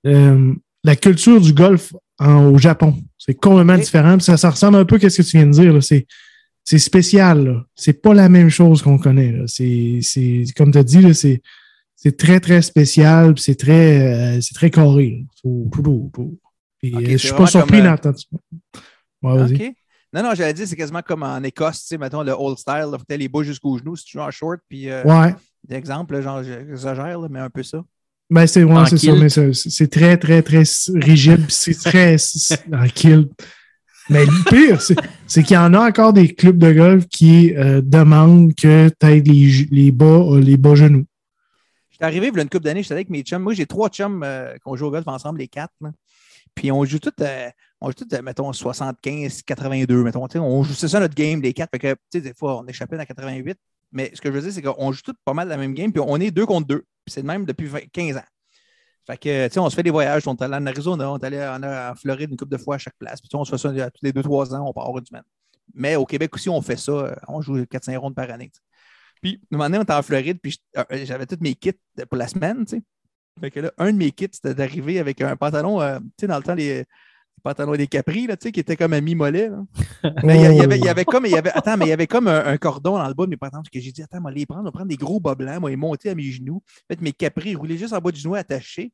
euh, 0.08 0.54
la 0.84 0.96
culture 0.96 1.42
du 1.42 1.54
golf 1.54 1.94
en- 2.20 2.46
au 2.52 2.58
Japon. 2.58 2.96
C'est 3.18 3.34
complètement 3.34 3.74
différent. 3.84 4.16
puis 4.18 4.24
Ça, 4.26 4.38
ça 4.38 4.50
ressemble 4.50 4.78
un 4.78 4.86
peu 4.86 4.98
à 5.02 5.10
ce 5.10 5.22
que 5.22 5.28
tu 5.28 5.38
viens 5.38 5.46
de 5.48 5.52
dire. 5.52 5.84
C'est 5.84 6.06
c'est 6.64 6.78
spécial. 6.80 7.46
là. 7.46 7.66
C'est 7.76 8.00
pas 8.02 8.14
la 8.14 8.30
même 8.30 8.50
chose 8.50 8.82
qu'on 8.82 8.98
connaît. 9.00 9.36
C'est 9.48 10.00
c'est- 10.02 10.44
comme 10.56 10.72
tu 10.72 10.78
as 10.78 10.84
dit, 10.84 11.14
c'est 11.14 11.42
c'est 11.96 12.16
très, 12.16 12.40
très 12.40 12.62
spécial, 12.62 13.34
c'est 13.38 13.56
très, 13.56 14.38
euh, 14.38 14.42
c'est 14.42 14.54
très 14.54 14.70
carré. 14.70 15.18
là. 15.20 15.26
Faut- 15.42 15.70
faut- 15.76 16.12
faut- 16.16 16.40
euh, 16.86 16.90
je 17.12 17.18
suis 17.18 17.32
pas 17.32 17.46
surpris 17.48 17.80
euh, 17.82 17.84
d'entendre 17.84 18.18
ça. 18.20 18.38
Ouais, 19.22 19.38
vas-y. 19.38 19.74
Non, 20.14 20.24
non, 20.24 20.34
j'allais 20.34 20.54
dire, 20.54 20.68
c'est 20.68 20.76
quasiment 20.76 21.02
comme 21.04 21.22
en 21.24 21.42
Écosse, 21.44 21.82
tu 21.82 21.88
sais, 21.88 21.98
mettons 21.98 22.24
le 22.24 22.32
old 22.32 22.58
style, 22.58 22.88
là, 22.92 22.98
faut 22.98 23.04
les 23.10 23.28
bas 23.30 23.44
jusqu'aux 23.44 23.78
genoux 23.78 23.96
si 23.96 24.06
tu 24.06 24.18
joues 24.18 24.24
en 24.24 24.32
short, 24.32 24.60
puis 24.68 24.90
euh, 24.90 25.04
Ouais. 25.04 25.36
d'exemple, 25.68 26.20
genre, 26.22 26.42
j'exagère, 26.44 27.20
mais 27.30 27.40
un 27.40 27.50
peu 27.50 27.62
ça. 27.64 27.84
Ben, 28.32 28.46
c'est 28.48 28.64
ouais, 28.64 28.86
c'est 28.90 28.98
ça, 28.98 29.14
mais 29.16 29.30
c'est- 29.30 29.88
très, 29.92 30.18
très, 30.18 30.42
très 30.42 30.64
rigide, 30.96 31.46
puis 31.46 31.56
c'est 31.56 31.74
très 31.80 32.16
kilt. 32.94 33.30
Mais 34.12 34.26
le 34.26 34.50
pire, 34.50 34.82
c'est 35.28 35.44
qu'il 35.44 35.54
y 35.54 35.58
en 35.58 35.74
a 35.76 35.88
encore 35.88 36.14
des 36.14 36.34
clubs 36.34 36.58
de 36.58 36.72
golf 36.74 37.08
qui 37.08 37.56
euh, 37.56 37.82
demandent 37.84 38.56
que 38.56 38.90
tu 38.90 39.06
aies 39.08 39.20
les, 39.20 39.68
les, 39.70 39.92
bas, 39.92 40.06
euh, 40.06 40.40
les 40.40 40.58
bas 40.58 40.74
genoux. 40.74 41.06
J'étais 41.92 42.06
arrivé, 42.06 42.28
il 42.28 42.36
y 42.36 42.40
a 42.40 42.42
une 42.42 42.50
couple 42.50 42.64
d'années, 42.64 42.82
j'étais 42.82 42.96
avec 42.96 43.10
mes 43.12 43.22
chums. 43.22 43.44
Moi, 43.44 43.54
j'ai 43.54 43.68
trois 43.68 43.90
chums 43.90 44.24
euh, 44.24 44.56
qu'on 44.64 44.76
joue 44.76 44.88
au 44.88 44.92
golf 44.92 45.08
ensemble, 45.08 45.38
les 45.40 45.48
quatre. 45.48 45.74
là. 45.82 45.92
Puis 46.56 46.72
on 46.72 46.84
joue 46.86 46.98
tout, 46.98 47.12
euh, 47.22 47.50
on 47.82 47.88
joue 47.88 47.94
tout, 47.94 48.08
mettons, 48.24 48.52
75, 48.52 49.44
82, 49.44 50.04
mettons. 50.04 50.28
On 50.36 50.64
joue, 50.64 50.74
c'est 50.74 50.88
ça 50.88 51.00
notre 51.00 51.16
game, 51.16 51.42
les 51.42 51.54
quatre. 51.54 51.70
Fait 51.72 51.80
que, 51.80 51.94
tu 51.94 52.00
sais, 52.14 52.22
des 52.22 52.34
fois, 52.34 52.60
on 52.60 52.68
échappait 52.68 52.98
à 52.98 53.06
88. 53.06 53.58
Mais 53.92 54.12
ce 54.14 54.22
que 54.22 54.30
je 54.30 54.34
veux 54.34 54.42
dire, 54.42 54.52
c'est 54.52 54.62
qu'on 54.62 54.92
joue 54.92 55.02
tout 55.02 55.16
pas 55.26 55.34
mal 55.34 55.48
la 55.48 55.58
même 55.58 55.74
game, 55.74 55.92
puis 55.92 56.02
on 56.06 56.18
est 56.18 56.32
deux 56.32 56.46
contre 56.46 56.68
deux. 56.68 56.86
C'est 57.08 57.22
le 57.22 57.28
même 57.28 57.46
depuis 57.46 57.68
20 57.68 57.90
15 57.92 58.18
ans. 58.18 58.24
Fait 59.08 59.18
que, 59.18 59.48
tu 59.48 59.54
sais, 59.54 59.60
on 59.60 59.70
se 59.70 59.76
fait 59.76 59.84
des 59.84 59.90
voyages. 59.90 60.28
On 60.28 60.36
est 60.36 60.44
allé 60.44 60.56
en 60.56 60.66
Arizona, 60.68 61.12
on 61.12 61.18
est 61.18 61.24
allé 61.24 61.42
en, 61.42 61.96
Floride 61.96 62.30
une 62.30 62.38
couple 62.38 62.52
de 62.52 62.58
fois 62.58 62.76
à 62.76 62.78
chaque 62.78 62.98
place. 63.00 63.20
Puis 63.22 63.30
on 63.34 63.44
se 63.44 63.52
fait 63.52 63.58
ça 63.58 63.70
euh, 63.70 63.90
tous 63.90 64.04
les 64.04 64.14
deux, 64.14 64.22
trois 64.22 64.54
ans, 64.54 64.68
on 64.68 64.74
part 64.74 64.96
une 64.98 65.06
semaine. 65.06 65.24
Mais 65.74 65.96
au 65.96 66.06
Québec 66.06 66.36
aussi, 66.36 66.50
on 66.50 66.62
fait 66.62 66.78
ça. 66.78 66.92
euh, 66.92 67.16
On 67.28 67.42
joue 67.42 67.58
4-5 67.60 67.98
rondes 67.98 68.16
par 68.16 68.30
année. 68.30 68.52
Puis, 69.22 69.42
un 69.52 69.58
moment 69.58 69.66
donné, 69.66 69.80
on 69.80 69.84
était 69.84 69.94
en 69.94 70.04
Floride, 70.04 70.40
puis 70.42 70.58
euh, 70.78 70.84
j'avais 71.06 71.26
tous 71.26 71.40
mes 71.42 71.56
kits 71.56 71.74
pour 72.10 72.18
la 72.18 72.28
semaine, 72.28 72.66
tu 72.66 72.78
sais. 72.78 72.84
Fait 73.40 73.52
que 73.52 73.62
là, 73.62 73.72
un 73.78 73.94
de 73.94 73.98
mes 73.98 74.12
kits, 74.12 74.28
c'était 74.32 74.54
d'arriver 74.54 75.00
avec 75.00 75.22
un 75.22 75.36
pantalon, 75.38 75.80
tu 75.80 76.12
sais, 76.20 76.28
dans 76.28 76.38
le 76.38 76.44
temps, 76.44 76.56
les, 76.56 76.86
les 77.40 77.52
pantalons 77.52 77.76
des 77.76 77.88
capris, 77.88 78.28
là, 78.28 78.36
tu 78.36 78.48
sais, 78.48 78.52
qui 78.52 78.60
étaient 78.60 78.76
comme 78.76 78.94
à 78.94 79.00
mi-mollet. 79.02 79.50
Mais 80.24 80.36
il 80.52 80.58
y 80.58 80.62
avait, 80.62 80.78
il 80.78 80.84
y 80.86 80.90
avait 80.90 81.06
comme, 81.06 81.26
il 81.26 81.32
y 81.32 81.38
avait, 81.38 81.52
attends, 81.52 81.78
mais 81.78 81.86
il 81.86 81.90
y 81.90 81.94
avait 81.94 82.08
comme 82.08 82.28
un, 82.28 82.46
un 82.46 82.58
cordon 82.58 82.98
dans 82.98 83.08
le 83.08 83.14
bas 83.14 83.26
de 83.26 83.30
mes 83.30 83.38
pantalons, 83.38 83.64
que 83.72 83.80
j'ai 83.80 83.92
dit, 83.92 84.04
attends, 84.04 84.20
moi, 84.22 84.32
les 84.32 84.46
prendre, 84.46 84.62
on 84.62 84.66
va 84.66 84.72
prendre 84.72 84.88
des 84.88 84.98
gros 84.98 85.20
bas 85.20 85.36
blancs, 85.36 85.60
moi, 85.62 85.70
les 85.70 85.76
monter 85.76 86.10
à 86.10 86.16
mes 86.16 86.32
genoux. 86.32 86.58
En 86.90 86.94
fait, 86.94 87.02
mes 87.02 87.12
capris 87.14 87.56
roulaient 87.56 87.78
juste 87.78 87.94
en 87.94 88.00
bas 88.00 88.12
du 88.12 88.20
genou 88.20 88.36
attachés. 88.36 88.92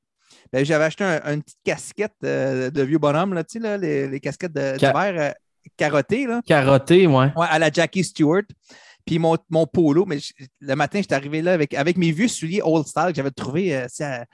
Ben, 0.54 0.64
j'avais 0.66 0.86
acheté 0.86 1.04
un- 1.04 1.34
une 1.34 1.42
petite 1.44 1.60
casquette 1.64 2.14
euh, 2.24 2.70
de 2.70 2.82
vieux 2.84 2.98
bonhomme, 3.00 3.34
là, 3.34 3.44
tu 3.44 3.54
sais, 3.54 3.60
là, 3.60 3.78
les, 3.78 4.08
les 4.08 4.20
casquettes 4.20 4.54
de- 4.54 4.78
Ca- 4.80 4.94
euh, 4.96 5.32
carottées, 5.78 6.28
là. 6.28 6.42
Carotté, 6.46 7.08
ouais. 7.08 7.32
Ouais, 7.36 7.48
à 7.50 7.60
la 7.60 7.72
Jackie 7.72 8.04
Stewart. 8.04 8.44
Puis 9.06 9.20
mon, 9.20 9.38
mon 9.50 9.68
polo, 9.68 10.06
mais 10.06 10.18
je- 10.20 10.34
le 10.62 10.76
matin, 10.76 11.00
j'étais 11.00 11.14
arrivé 11.16 11.42
là 11.44 11.54
avec, 11.54 11.74
avec 11.76 11.96
mes 11.98 12.12
vieux 12.12 12.28
souliers 12.28 12.62
old 12.64 12.88
style 12.88 13.08
que 13.10 13.16
j'avais 13.16 13.30
trouvé 13.32 13.76
euh, 13.76 13.86
à 14.00 14.26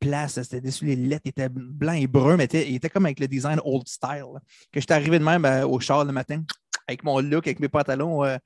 place. 0.00 0.40
C'était 0.42 0.60
des 0.60 0.70
souliers 0.70 0.96
lettres, 0.96 1.22
ils 1.26 1.30
étaient 1.30 1.48
blancs 1.48 2.00
et 2.00 2.06
bruns, 2.06 2.36
mais 2.36 2.46
ils 2.46 2.76
étaient 2.76 2.90
comme 2.90 3.06
avec 3.06 3.20
le 3.20 3.28
design 3.28 3.60
old 3.64 3.86
style. 3.88 4.24
là. 4.34 4.40
Que 4.72 4.80
j'étais 4.80 4.94
arrivé 4.94 5.18
de 5.18 5.24
même 5.24 5.44
euh, 5.44 5.66
au 5.66 5.80
char 5.80 6.04
le 6.04 6.12
matin, 6.12 6.42
avec 6.86 7.04
mon 7.04 7.20
look, 7.20 7.46
avec 7.46 7.60
mes 7.60 7.68
pantalons. 7.68 8.24
euh, 8.24 8.36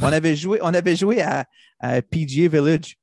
on, 0.00 0.06
avait 0.12 0.36
joué, 0.36 0.58
on 0.62 0.72
avait 0.74 0.96
joué 0.96 1.22
à, 1.22 1.44
à 1.80 2.02
PGA 2.02 2.48
Village 2.48 2.96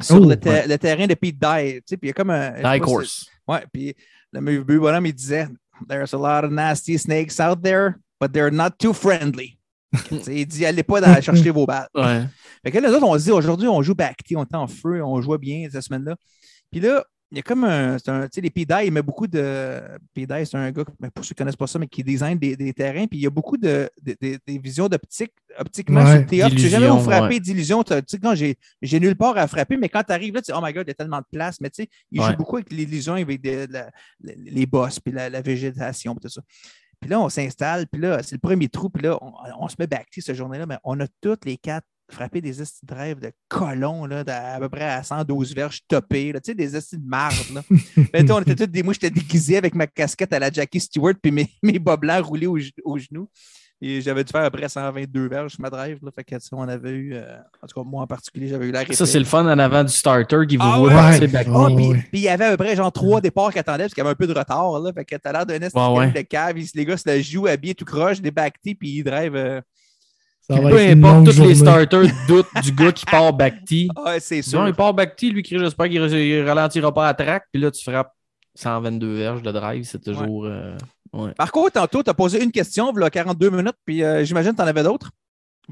sur 0.00 0.16
Oh, 0.22 0.28
le, 0.28 0.36
ter- 0.38 0.52
ouais. 0.52 0.66
le 0.66 0.78
terrain 0.78 1.06
de 1.06 1.14
Pete 1.14 1.38
Dye. 1.38 1.80
Puis 1.86 1.98
il 2.02 2.06
y 2.06 2.10
a 2.10 2.12
comme 2.14 2.30
un. 2.30 2.74
si- 2.74 2.80
course. 2.80 3.26
Ouais, 3.46 3.64
puis 3.72 3.94
le 4.32 4.62
bonhomme, 4.78 5.06
il 5.06 5.12
disait 5.14 5.48
There's 5.88 6.12
a 6.14 6.18
lot 6.18 6.46
of 6.46 6.52
nasty 6.52 6.98
snakes 6.98 7.40
out 7.40 7.62
there, 7.62 7.94
but 8.20 8.32
they're 8.32 8.50
not 8.52 8.70
too 8.78 8.92
friendly. 8.92 9.56
Il 10.28 10.46
dit 10.46 10.64
Allez 10.64 10.82
pas 10.84 11.00
dans- 11.00 11.20
chercher 11.20 11.50
vos 11.50 11.66
balles. 11.66 11.88
Ouais. 11.94 12.24
Fait 12.62 12.70
que 12.70 12.78
là, 12.78 12.88
les 12.88 12.94
autres, 12.94 13.06
on 13.06 13.18
se 13.18 13.24
dit 13.24 13.30
aujourd'hui, 13.32 13.66
on 13.66 13.82
joue 13.82 13.94
back, 13.94 14.18
on 14.36 14.44
était 14.44 14.54
en 14.56 14.66
feu, 14.68 15.02
on 15.02 15.20
jouait 15.20 15.38
bien 15.38 15.68
cette 15.72 15.82
semaine-là. 15.82 16.14
Puis 16.70 16.80
là, 16.80 17.04
il 17.32 17.36
y 17.36 17.38
a 17.38 17.42
comme 17.42 17.62
un. 17.62 17.96
c'est 17.98 18.10
un- 18.10 18.22
Tu 18.24 18.28
sais, 18.34 18.40
les 18.40 18.50
P-Dye, 18.50 18.86
il 18.86 18.92
met 18.92 19.02
beaucoup 19.02 19.28
de. 19.28 19.80
P-Dye, 20.14 20.44
c'est 20.46 20.56
un 20.56 20.70
gars, 20.72 20.82
mais 20.98 21.10
pour 21.10 21.24
ceux 21.24 21.28
qui 21.28 21.34
ne 21.34 21.44
connaissent 21.44 21.56
pas 21.56 21.68
ça, 21.68 21.78
mais 21.78 21.86
qui 21.86 22.02
design 22.02 22.36
des, 22.38 22.56
des 22.56 22.72
terrains. 22.72 23.06
Puis 23.06 23.18
il 23.20 23.22
y 23.22 23.26
a 23.26 23.30
beaucoup 23.30 23.56
de, 23.56 23.88
de- 24.02 24.16
de- 24.20 24.38
des 24.44 24.58
visions 24.58 24.88
d'optique, 24.88 25.32
optiquement 25.56 26.02
Ouais, 26.02 26.18
sur. 26.18 26.26
Tu 26.26 26.36
sais 26.58 26.68
jamais 26.68 26.86
où 26.88 26.94
d'illusions, 26.96 26.98
frapper 27.00 27.34
ouais. 27.34 27.40
d'illusion. 27.40 27.82
Tu 27.84 27.94
sais, 28.06 28.18
quand 28.18 28.34
j'ai 28.34 28.56
j'ai 28.82 28.98
nulle 28.98 29.14
part 29.16 29.36
à 29.38 29.46
frapper, 29.46 29.76
mais 29.76 29.88
quand 29.88 30.02
tu 30.02 30.12
arrives 30.12 30.34
là, 30.34 30.42
tu 30.42 30.50
dis, 30.50 30.58
oh 30.58 30.60
my 30.64 30.72
god, 30.72 30.86
il 30.86 30.90
y 30.90 30.92
a 30.92 30.94
tellement 30.94 31.18
de 31.20 31.26
place. 31.30 31.60
Mais 31.60 31.70
tu 31.70 31.84
sais, 31.84 31.88
il 32.10 32.20
Ouais. 32.20 32.26
joue 32.30 32.36
beaucoup 32.36 32.56
avec 32.56 32.72
l'illusion, 32.72 33.12
avec 33.14 33.40
des- 33.40 33.68
de 33.68 33.72
la- 33.74 33.90
les 34.22 34.66
bosses, 34.66 34.98
puis 34.98 35.12
la, 35.12 35.30
la 35.30 35.40
végétation, 35.40 36.14
puis 36.16 36.22
tout 36.22 36.28
ça. 36.30 36.42
Puis 37.00 37.08
là, 37.08 37.20
on 37.20 37.28
s'installe, 37.28 37.86
puis 37.86 38.00
là, 38.00 38.22
c'est 38.24 38.34
le 38.34 38.40
premier 38.40 38.68
trou, 38.68 38.90
puis 38.90 39.04
là, 39.04 39.16
on, 39.22 39.32
on 39.60 39.68
se 39.68 39.76
met 39.78 39.86
back 39.86 40.08
cette 40.18 40.34
journée-là, 40.34 40.66
mais 40.66 40.76
on 40.84 40.98
a 41.00 41.06
toutes 41.22 41.44
les 41.46 41.56
quatre 41.56 41.86
frappé 42.12 42.40
des 42.40 42.60
estis 42.62 42.84
de 42.86 42.94
rêve 42.94 43.20
de 43.20 43.32
colons, 43.48 44.06
là, 44.06 44.24
d'à- 44.24 44.54
à 44.54 44.58
peu 44.60 44.68
près 44.68 44.84
à 44.84 45.02
112 45.02 45.54
verges 45.54 45.80
topés, 45.88 46.32
là, 46.32 46.40
tu 46.40 46.50
sais, 46.50 46.54
des 46.54 46.76
estis 46.76 46.98
de 46.98 47.06
marde. 47.06 47.34
Là. 47.54 47.62
Ben, 48.12 48.20
tu 48.22 48.26
sais, 48.26 48.32
on 48.32 48.40
était 48.40 48.56
tous 48.56 48.66
des. 48.66 48.82
Moi, 48.82 48.94
j'étais 48.94 49.10
déguisé 49.10 49.56
avec 49.56 49.74
ma 49.74 49.86
casquette 49.86 50.32
à 50.32 50.38
la 50.38 50.50
Jackie 50.50 50.80
Stewart, 50.80 51.14
puis 51.22 51.30
mes, 51.32 51.48
mes 51.62 51.78
bas 51.78 51.96
blancs 51.96 52.24
roulés 52.24 52.46
au, 52.46 52.58
ge- 52.58 52.72
au 52.84 52.98
genou. 52.98 53.28
Et 53.82 54.02
j'avais 54.02 54.22
dû 54.24 54.30
faire 54.30 54.42
à 54.44 54.50
peu 54.50 54.58
près 54.58 54.68
122 54.68 55.26
verges 55.26 55.52
sur 55.52 55.62
ma 55.62 55.70
drive. 55.70 55.98
Là, 56.02 56.10
fait 56.14 56.22
que, 56.22 56.34
on 56.52 56.68
avait 56.68 56.90
eu, 56.90 57.14
euh, 57.14 57.38
en 57.62 57.66
tout 57.66 57.80
cas, 57.80 57.88
moi 57.88 58.02
en 58.02 58.06
particulier, 58.06 58.46
j'avais 58.46 58.66
eu 58.66 58.72
la 58.72 58.84
Ça, 58.92 59.06
c'est 59.06 59.18
le 59.18 59.24
fun 59.24 59.42
en 59.46 59.58
avant 59.58 59.82
du 59.82 59.90
starter 59.90 60.46
qui 60.46 60.58
vous 60.58 60.62
Ah 60.66 60.76
voit 60.78 60.88
ouais? 60.88 60.94
passer 60.94 61.20
Ouais. 61.20 61.26
back. 61.28 61.46
Ah, 61.50 61.64
Ah, 61.64 61.66
puis 61.74 61.86
ouais. 61.88 61.96
puis 61.96 62.08
il 62.12 62.20
y 62.20 62.28
avait 62.28 62.44
à 62.44 62.50
peu 62.50 62.58
près 62.58 62.76
genre 62.76 62.92
trois 62.92 63.22
départs 63.22 63.50
qui 63.54 63.58
attendaient 63.58 63.84
parce 63.84 63.94
qu'il 63.94 64.02
y 64.02 64.06
avait 64.06 64.10
un 64.10 64.14
peu 64.16 64.26
de 64.26 64.34
retard. 64.38 64.78
Là, 64.80 64.92
fait 64.92 65.06
que 65.06 65.16
t'as 65.16 65.32
l'air 65.32 65.46
d'un 65.46 65.58
esti 65.60 65.78
Ouais, 65.78 65.96
ouais. 65.98 66.10
de 66.12 66.20
cave. 66.20 66.56
Les 66.74 66.84
gars 66.84 66.98
se 66.98 67.08
la 67.08 67.22
jouent 67.22 67.46
habillés 67.46 67.74
tout 67.74 67.86
croche, 67.86 68.20
des 68.20 68.30
puis 68.30 68.76
ils 68.82 69.02
drive. 69.02 69.34
euh, 69.34 69.62
Peu 70.48 70.78
importe, 70.78 71.26
tous 71.36 71.42
les 71.44 71.54
starters 71.54 72.06
doutent 72.28 72.46
du 72.62 72.72
gars 72.72 72.92
qui 72.92 73.04
part 73.06 73.32
back-tee. 73.32 73.88
Ah, 74.04 74.18
c'est 74.18 74.42
sûr. 74.42 74.60
Non, 74.60 74.66
il 74.66 74.74
part 74.74 74.94
back-tee, 74.94 75.30
lui, 75.30 75.42
qui 75.42 75.58
j'espère 75.58 75.88
qu'il 75.88 76.00
ne 76.00 76.44
ralentira 76.46 76.92
pas 76.92 77.08
à 77.08 77.14
track. 77.14 77.44
Puis 77.52 77.62
là, 77.62 77.70
tu 77.70 77.82
frappes 77.82 78.12
122 78.56 79.14
verges 79.14 79.42
de 79.42 79.52
drive. 79.52 79.84
C'est 79.84 80.02
toujours. 80.02 80.46
euh, 80.46 80.76
ouais. 81.12 81.30
Marco, 81.38 81.70
tantôt, 81.70 82.02
tu 82.02 82.10
as 82.10 82.14
posé 82.14 82.42
une 82.42 82.50
question, 82.50 82.92
il 82.96 83.00
y 83.00 83.04
a 83.04 83.10
42 83.10 83.50
minutes, 83.50 83.76
puis 83.84 84.02
euh, 84.02 84.24
j'imagine 84.24 84.50
que 84.52 84.56
tu 84.56 84.62
en 84.62 84.66
avais 84.66 84.82
d'autres. 84.82 85.10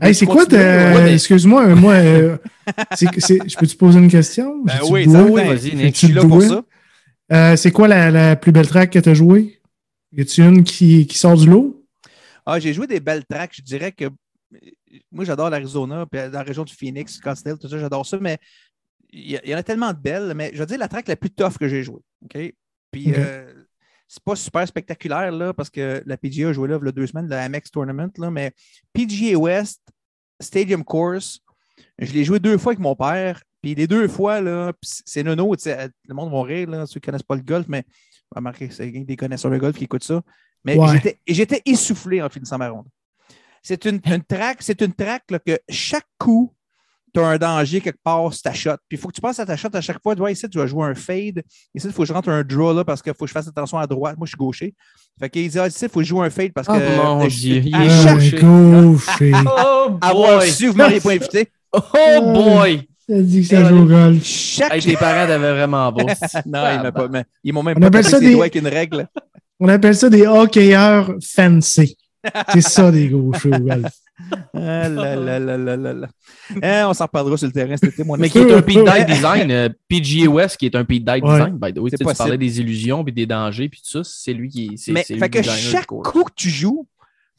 Hey, 0.01 0.15
c'est 0.15 0.27
quoi, 0.27 0.45
ouais, 0.45 1.03
mais- 1.03 1.15
excuse-moi, 1.15 1.67
euh, 1.67 1.75
moi, 1.75 1.95
euh, 1.95 2.37
je 3.01 3.57
peux 3.57 3.67
te 3.67 3.77
poser 3.77 3.99
une 3.99 4.09
question? 4.11 4.63
Ben 4.65 4.79
oui. 4.91 5.07
Vas-y, 5.07 5.75
Nick. 5.75 5.95
Je 5.95 6.07
suis 6.07 6.13
là 6.15 6.23
pour 6.23 6.41
ça. 6.43 6.63
Euh, 7.33 7.57
c'est 7.57 7.73
quoi 7.73 7.89
la, 7.89 8.11
la 8.11 8.37
plus 8.37 8.53
belle 8.53 8.69
track 8.69 8.91
que 8.91 8.99
tu 9.01 9.09
as 9.09 9.15
jouée? 9.15 9.61
Y 10.13 10.23
a-tu 10.23 10.43
une 10.43 10.63
qui, 10.63 11.07
qui 11.07 11.19
sort 11.19 11.37
du 11.37 11.49
lot? 11.49 11.85
Ah, 12.47 12.59
j'ai 12.61 12.73
joué 12.73 12.87
des 12.87 13.01
belles 13.01 13.25
tracks. 13.29 13.53
Je 13.57 13.63
dirais 13.63 13.93
que 13.93 14.05
moi, 15.11 15.25
j'adore 15.25 15.51
l'Arizona, 15.51 16.07
puis 16.07 16.21
dans 16.21 16.31
la 16.31 16.43
région 16.43 16.65
du 16.65 16.75
Phoenix, 16.75 17.17
Scottsdale, 17.17 17.59
tout 17.59 17.69
ça, 17.69 17.79
j'adore 17.79 18.07
ça, 18.07 18.19
mais 18.19 18.39
il 19.11 19.41
y, 19.45 19.55
en 19.55 19.59
a 19.59 19.63
tellement 19.63 19.93
de 19.93 19.99
belles. 19.99 20.33
Mais 20.35 20.51
je 20.53 20.59
veux 20.59 20.67
dire, 20.67 20.79
la 20.79 20.89
track 20.89 21.09
la 21.09 21.17
plus 21.17 21.31
tough 21.31 21.57
que 21.59 21.69
j'ai 21.69 21.83
jouée. 21.83 22.03
OK? 22.25 22.55
Puis, 22.91 23.13
euh, 23.15 23.53
c'est 24.07 24.23
pas 24.23 24.37
super 24.37 24.67
spectaculaire, 24.67 25.31
là, 25.33 25.53
parce 25.53 25.71
que 25.71 26.03
la 26.07 26.17
PGA 26.17 26.49
a 26.49 26.53
joué 26.53 26.69
là, 26.69 26.79
il 26.81 26.87
y 26.87 26.89
a 26.89 26.93
deux 26.93 27.07
semaines, 27.07 27.29
la 27.29 27.43
Amex 27.43 27.71
Tournament, 27.71 28.11
là, 28.17 28.31
mais 28.31 28.53
PGA 28.93 29.37
West, 29.37 29.83
Stadium 30.41 30.85
Course, 30.85 31.41
je 31.99 32.13
l'ai 32.13 32.25
joué 32.25 32.39
deux 32.39 32.59
fois 32.59 32.73
avec 32.73 32.81
mon 32.81 32.97
père. 32.97 33.43
Puis 33.61 33.75
les 33.75 33.87
deux 33.87 34.09
fois, 34.09 34.41
là, 34.41 34.73
c'est 34.83 35.23
nono, 35.23 35.55
sais, 35.59 35.91
le 36.07 36.15
monde 36.15 36.31
va 36.31 36.43
rire, 36.43 36.71
là, 36.71 36.87
ceux 36.87 37.01
qui 37.01 37.09
ne 37.09 37.13
connaissent 37.13 37.23
pas 37.25 37.35
le 37.35 37.43
golf, 37.43 37.67
mais 37.69 37.85
remarquez, 38.35 38.71
c'est 38.71 38.91
des 38.91 39.17
connaisseurs 39.17 39.51
de 39.51 39.59
golf 39.59 39.77
qui 39.77 39.85
écoutent 39.85 40.05
ça. 40.05 40.23
Mais 40.65 40.77
Ouais. 40.77 41.19
j'étais 41.27 41.63
essoufflé 41.67 42.23
en 42.23 42.29
finissant 42.29 42.59
ma 42.59 42.69
ronde. 42.69 42.87
C'est 43.69 43.85
une, 43.85 44.01
une 44.07 44.23
track, 44.23 44.59
c'est 44.61 44.81
une 44.81 44.95
track 44.95 45.25
là, 45.31 45.39
que 45.39 45.59
chaque 45.69 46.07
coup, 46.19 46.55
tu 47.13 47.21
as 47.21 47.27
un 47.27 47.37
danger 47.37 47.83
quelque 47.83 47.99
part 48.03 48.33
sur 48.33 48.41
ta 48.43 48.55
shot. 48.55 48.71
Puis 48.89 48.97
il 48.97 48.99
faut 48.99 49.09
que 49.09 49.13
tu 49.15 49.21
passes 49.21 49.39
à 49.39 49.45
ta 49.45 49.57
shot 49.59 49.69
à 49.75 49.81
chaque 49.83 50.03
fois. 50.03 50.15
Tu 50.15 50.21
vois, 50.21 50.31
ici, 50.31 50.49
tu 50.49 50.57
vas 50.57 50.67
jouer 50.67 50.87
un 50.87 50.95
fade. 50.95 51.43
Ici, 51.75 51.87
il 51.87 51.93
faut 51.93 52.03
que 52.03 52.09
je 52.09 52.15
rentre 52.15 52.31
un 52.31 52.43
draw 52.43 52.73
là 52.73 52.83
parce 52.85 53.03
qu'il 53.03 53.13
faut 53.13 53.25
que 53.27 53.29
je 53.29 53.33
fasse 53.35 53.47
attention 53.49 53.77
à 53.77 53.87
droite. 53.87 54.17
Moi, 54.17 54.25
je 54.25 54.31
suis 54.31 54.39
gaucher. 54.39 54.75
Fait 55.21 55.29
qu'il 55.29 55.49
dit, 55.51 55.59
ah, 55.59 55.67
ici, 55.67 55.85
il 55.85 55.89
faut 55.91 56.01
que 56.01 56.05
je 56.05 56.09
joue 56.09 56.23
un 56.23 56.31
fade 56.31 56.53
parce 56.55 56.67
que. 56.67 56.73
Oh 57.01 57.17
mon 57.17 57.27
Dieu, 57.27 57.57
il 57.65 57.75
est 57.77 58.15
gaucher. 58.15 58.39
gaucher. 58.41 59.33
Oh 59.47 59.99
Avoir 60.01 60.39
boy! 60.39 60.51
su, 60.51 60.69
vous 60.69 60.77
m'auriez 60.77 61.01
pas 61.01 61.13
invité. 61.13 61.49
Oh 61.73 61.81
boy! 62.23 62.89
Ça 63.07 63.21
dit 63.23 63.41
que 63.43 63.47
ça 63.49 63.65
joue 63.69 63.83
au 63.83 63.85
golf. 63.85 64.25
Chaque. 64.25 64.73
Hey, 64.75 64.81
tes 64.83 64.97
parents 64.97 65.27
t'avaient 65.27 65.53
vraiment 65.53 65.93
beau. 65.93 66.07
non, 66.47 66.65
ils 66.73 66.83
m'ont 66.83 66.93
pas. 66.93 67.09
mais 67.09 67.25
Ils 67.45 67.53
m'ont 67.53 67.63
même 67.63 67.77
On 67.77 67.81
pas 67.81 67.87
appelle 67.89 68.03
tapé 68.05 68.11
ça 68.13 68.19
ses 68.19 68.25
des- 68.27 68.33
doigts 68.33 68.45
avec 68.45 68.55
une 68.55 68.67
règle. 68.69 69.09
On 69.61 69.69
appelle 69.69 69.95
ça 69.97 70.09
des 70.09 70.27
hockeyeurs 70.27 71.13
fancy. 71.23 71.97
C'est 72.53 72.61
ça, 72.63 72.91
des 72.91 73.09
gauchers 73.09 73.51
au 73.55 73.59
golf. 73.61 73.87
Ah 74.55 74.89
là 74.89 75.15
là 75.17 75.39
là 75.39 75.57
là 75.57 75.77
là 75.77 75.93
là. 75.93 76.89
On 76.89 76.93
s'en 76.95 77.05
reparlera 77.05 77.37
sur 77.37 77.47
le 77.47 77.53
terrain 77.53 77.77
cet 77.77 77.93
été, 77.93 78.03
moi. 78.03 78.17
Mais 78.19 78.29
qui 78.29 78.39
est 78.39 78.53
un 78.53 78.61
Pete 78.63 78.85
Dye 78.85 79.05
design. 79.07 79.51
euh, 79.51 79.69
PGA 79.89 80.27
West 80.29 80.57
qui 80.57 80.67
est 80.67 80.75
un 80.75 80.85
Pete 80.85 81.05
Dye 81.05 81.21
Ouais. 81.23 81.39
design, 81.39 81.57
by 81.57 81.73
the 81.73 81.79
way. 81.79 81.91
Tu 81.91 81.91
sais, 81.91 81.97
Tu 81.99 82.05
possible. 82.05 82.19
parlais 82.19 82.39
des 82.39 82.61
illusions 82.61 83.05
puis 83.05 83.13
des 83.13 83.27
dangers 83.27 83.69
puis 83.69 83.81
tout 83.81 83.91
ça. 83.91 84.01
C'est 84.05 84.33
lui 84.33 84.49
qui 84.49 84.73
c'est 84.77 84.93
Mais 84.93 85.05
c'est 85.07 85.17
fait 85.17 85.29
que 85.31 85.43
chaque 85.43 85.87
coup 85.87 86.03
que 86.25 86.33
tu 86.35 86.51
joues, 86.51 86.87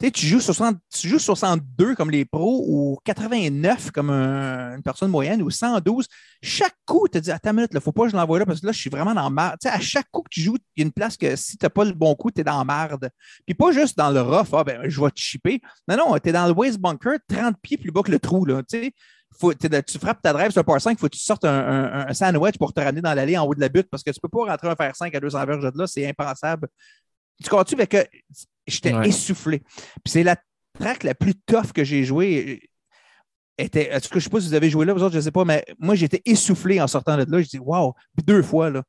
tu 0.08 0.26
joues, 0.26 0.40
60, 0.40 0.78
tu 0.90 1.08
joues 1.08 1.18
62 1.18 1.94
comme 1.94 2.10
les 2.10 2.24
pros 2.24 2.64
ou 2.66 2.98
89 3.04 3.90
comme 3.90 4.08
un- 4.08 4.76
une 4.76 4.82
personne 4.82 5.10
moyenne 5.10 5.42
ou 5.42 5.50
112. 5.50 6.06
Chaque 6.42 6.74
coup, 6.86 7.06
tu 7.06 7.18
te 7.18 7.24
dis, 7.24 7.30
attends 7.30 7.50
une 7.50 7.56
minute, 7.56 7.70
il 7.72 7.76
ne 7.76 7.80
faut 7.80 7.92
pas 7.92 8.04
que 8.04 8.10
je 8.10 8.16
l'envoie 8.16 8.38
là 8.38 8.46
parce 8.46 8.60
que 8.60 8.66
là, 8.66 8.72
je 8.72 8.78
suis 8.78 8.88
vraiment 8.88 9.12
dans 9.14 9.28
marde. 9.30 9.58
Tu 9.60 9.68
sais, 9.68 9.74
à 9.74 9.80
chaque 9.80 10.10
coup 10.10 10.22
que 10.22 10.30
tu 10.30 10.40
joues, 10.40 10.56
il 10.76 10.80
y 10.80 10.82
a 10.84 10.86
une 10.86 10.92
place 10.92 11.16
que 11.18 11.36
si 11.36 11.58
tu 11.58 11.66
n'as 11.66 11.70
pas 11.70 11.84
le 11.84 11.92
bon 11.92 12.14
coup, 12.14 12.30
tu 12.30 12.40
es 12.40 12.44
dans 12.44 12.64
marde. 12.64 13.10
Puis 13.44 13.54
pas 13.54 13.72
juste 13.72 13.98
dans 13.98 14.10
le 14.10 14.22
rough, 14.22 14.48
ah 14.54 14.64
ben, 14.64 14.80
je 14.88 15.00
vais 15.00 15.10
te 15.10 15.20
chipper. 15.20 15.60
Non, 15.86 15.96
non, 15.96 16.18
tu 16.18 16.30
es 16.30 16.32
dans 16.32 16.46
le 16.46 16.52
waste 16.52 16.78
bunker, 16.78 17.18
30 17.28 17.56
pieds 17.60 17.76
plus 17.76 17.90
bas 17.90 18.02
que 18.02 18.10
le 18.10 18.18
trou. 18.18 18.46
Là, 18.46 18.62
tu 18.62 18.80
sais. 18.80 18.94
Faut, 19.38 19.54
tu 19.54 19.98
frappes 19.98 20.20
ta 20.22 20.32
drive 20.32 20.50
sur 20.50 20.60
un 20.60 20.64
par 20.64 20.80
5, 20.80 20.90
il 20.90 20.98
faut 20.98 21.06
que 21.06 21.14
tu 21.16 21.22
sortes 21.22 21.44
un, 21.44 22.12
sandwich 22.12 22.58
pour 22.58 22.72
te 22.72 22.80
ramener 22.80 23.00
dans 23.00 23.14
l'allée 23.14 23.38
en 23.38 23.46
haut 23.46 23.54
de 23.54 23.60
la 23.60 23.68
butte 23.68 23.88
parce 23.88 24.02
que 24.02 24.10
tu 24.10 24.18
ne 24.18 24.20
peux 24.20 24.28
pas 24.28 24.50
rentrer 24.50 24.68
un 24.68 24.74
fer 24.74 24.96
5 24.96 25.14
à 25.14 25.20
200 25.20 25.46
verges 25.46 25.72
de 25.72 25.78
là, 25.78 25.86
c'est 25.86 26.06
impensable. 26.06 26.68
Tu 27.42 27.48
comprends-tu? 27.48 27.76
Fait 27.76 27.86
que 27.86 28.06
j'étais 28.66 28.92
Ouais. 28.94 29.08
essoufflé? 29.08 29.60
Puis 29.60 30.10
c'est 30.12 30.22
la 30.22 30.36
track 30.78 31.02
la 31.04 31.14
plus 31.14 31.34
tough 31.34 31.72
que 31.74 31.84
j'ai 31.84 32.04
jouée. 32.04 32.68
Était, 33.58 33.94
en 33.94 34.00
tout 34.00 34.08
cas, 34.08 34.12
je 34.12 34.16
ne 34.16 34.20
sais 34.20 34.30
pas 34.30 34.40
si 34.40 34.48
vous 34.48 34.54
avez 34.54 34.70
joué 34.70 34.86
là, 34.86 34.94
vous 34.94 35.02
autres, 35.02 35.12
je 35.12 35.18
ne 35.18 35.22
sais 35.22 35.30
pas, 35.30 35.44
mais 35.44 35.64
moi, 35.78 35.94
j'étais 35.94 36.22
essoufflé 36.24 36.80
en 36.80 36.86
sortant 36.86 37.18
de 37.18 37.30
là. 37.30 37.42
Je 37.42 37.48
dis, 37.48 37.58
wow, 37.58 37.94
Puis 38.16 38.24
deux 38.24 38.42
fois, 38.42 38.70
là. 38.70 38.82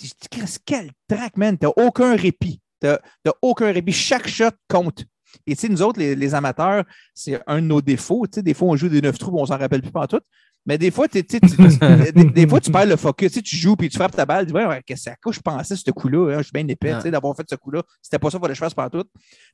Je 0.00 0.08
dis, 0.08 0.58
quel 0.66 0.90
track, 1.08 1.36
man. 1.36 1.56
Tu 1.58 1.66
n'as 1.66 1.72
aucun 1.76 2.16
répit. 2.16 2.60
Tu 2.82 2.88
n'as 2.88 3.32
aucun 3.42 3.72
répit. 3.72 3.92
Chaque 3.92 4.28
shot 4.28 4.50
compte. 4.68 5.04
Et 5.46 5.54
tu 5.54 5.60
sais, 5.62 5.68
nous 5.68 5.82
autres, 5.82 5.98
les, 5.98 6.14
les 6.14 6.34
amateurs, 6.34 6.84
c'est 7.14 7.40
un 7.46 7.60
de 7.60 7.66
nos 7.66 7.80
défauts. 7.80 8.26
Tu 8.26 8.36
sais, 8.36 8.42
des 8.42 8.54
fois, 8.54 8.68
on 8.68 8.76
joue 8.76 8.88
des 8.88 9.00
neuf 9.00 9.18
trous, 9.18 9.36
on 9.38 9.46
s'en 9.46 9.58
rappelle 9.58 9.82
plus 9.82 9.90
pas 9.92 10.06
tout. 10.06 10.20
Mais 10.66 10.76
des 10.76 10.90
fois, 10.90 11.08
t'sais, 11.08 11.22
des, 12.12 12.24
des 12.24 12.46
fois, 12.46 12.60
tu 12.60 12.70
perds 12.70 12.84
le 12.86 12.96
focus. 12.96 13.32
Tu 13.42 13.56
joues 13.56 13.76
puis 13.76 13.88
tu 13.88 13.96
frappes 13.96 14.14
ta 14.14 14.26
balle. 14.26 14.44
Tu 14.46 14.52
dis, 14.52 14.58
ouais, 14.58 14.82
qu'est-ce 14.84 15.08
à 15.08 15.16
quoi 15.16 15.32
je 15.32 15.40
pensais 15.40 15.74
ce 15.74 15.90
coup-là? 15.90 16.34
hein? 16.34 16.38
Je 16.38 16.42
suis 16.44 16.52
bien 16.52 16.66
épais 16.68 16.92
d'avoir 17.10 17.34
fait 17.34 17.46
ce 17.48 17.54
coup-là. 17.54 17.82
C'était 18.02 18.18
pas 18.18 18.28
ça 18.30 18.36
qu'il 18.38 18.42
fallait 18.42 18.52
que 18.52 18.56
je 18.56 18.60
fasse 18.64 18.74
par 18.74 18.90
tout. 18.90 19.04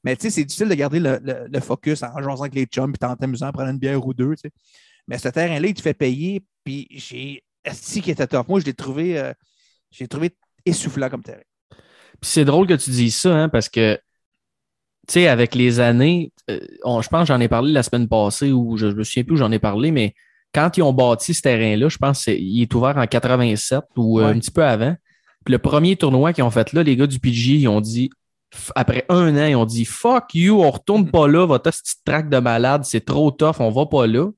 Mais 0.02 0.16
tu 0.16 0.22
sais, 0.22 0.30
c'est 0.30 0.44
difficile 0.44 0.68
de 0.68 0.74
garder 0.74 0.98
le, 0.98 1.20
le- 1.22 1.46
le 1.48 1.60
focus 1.60 2.02
en 2.02 2.20
jouant 2.20 2.40
avec 2.40 2.54
les 2.56 2.64
chums 2.66 2.90
puis 2.92 2.98
t'en 2.98 3.14
t'amusant 3.14 3.52
prendre 3.52 3.70
une 3.70 3.78
bière 3.78 4.04
ou 4.04 4.12
deux. 4.14 4.34
tu 4.34 4.42
sais. 4.48 4.50
Mais 5.06 5.18
ce 5.18 5.28
terrain-là, 5.28 5.68
il 5.68 5.74
te 5.74 5.80
fait 5.82 5.94
payer. 5.94 6.42
Puis 6.64 6.88
j'ai. 6.90 7.42
Si 7.72 8.00
qui 8.02 8.10
était 8.10 8.26
top. 8.26 8.48
Moi, 8.48 8.58
je 8.60 8.64
l'ai 8.64 8.74
trouvé, 8.74 9.16
euh, 9.18 9.32
je 9.92 10.02
l'ai 10.02 10.08
trouvé 10.08 10.30
essoufflant 10.64 11.08
comme 11.08 11.22
terrain. 11.22 11.40
Puis 12.20 12.30
c'est 12.30 12.44
drôle 12.44 12.66
que 12.66 12.74
tu 12.74 12.90
dises 12.90 13.14
ça, 13.16 13.34
hein, 13.36 13.48
parce 13.48 13.68
que, 13.68 13.98
tu 15.08 15.14
sais, 15.14 15.28
avec 15.28 15.54
les 15.54 15.80
années, 15.80 16.32
euh, 16.50 16.58
on- 16.84 17.00
je 17.02 17.08
pense 17.08 17.22
que 17.22 17.26
j'en 17.28 17.40
ai 17.40 17.48
parlé 17.48 17.72
la 17.72 17.82
semaine 17.82 18.08
passée, 18.08 18.52
ou 18.52 18.76
je 18.76 18.86
ne 18.86 18.92
me 18.94 19.04
souviens 19.04 19.24
plus 19.24 19.34
où 19.34 19.38
j'en 19.38 19.52
ai 19.52 19.58
parlé, 19.58 19.90
mais 19.90 20.14
quand 20.54 20.76
ils 20.76 20.82
ont 20.82 20.92
bâti 20.92 21.34
ce 21.34 21.42
terrain-là, 21.42 21.88
je 21.88 21.98
pense 21.98 22.24
qu'il 22.24 22.60
est 22.62 22.74
ouvert 22.74 22.96
en 22.96 23.06
87 23.06 23.82
ou 23.96 24.18
euh, 24.20 24.24
Ouais. 24.24 24.30
un 24.30 24.38
petit 24.38 24.50
peu 24.50 24.64
avant. 24.64 24.96
Puis 25.44 25.52
le 25.52 25.58
premier 25.58 25.96
tournoi 25.96 26.32
qu'ils 26.32 26.44
ont 26.44 26.50
fait 26.50 26.72
là, 26.72 26.82
les 26.82 26.96
gars 26.96 27.06
du 27.06 27.18
PG, 27.20 27.52
ils 27.56 27.68
ont 27.68 27.80
dit, 27.80 28.10
après 28.74 29.04
un 29.08 29.36
an, 29.36 29.46
ils 29.46 29.54
ont 29.56 29.64
dit 29.66 29.84
Fuck 29.84 30.34
you, 30.34 30.60
on 30.62 30.70
retourne 30.70 31.10
pas 31.10 31.28
là, 31.28 31.46
votre 31.46 31.70
petite 31.70 31.98
track 32.04 32.28
de 32.30 32.38
malade, 32.38 32.84
c'est 32.84 33.04
trop 33.04 33.30
tough, 33.30 33.56
on 33.60 33.70
va 33.70 33.86
pas 33.86 34.06
là. 34.06 34.28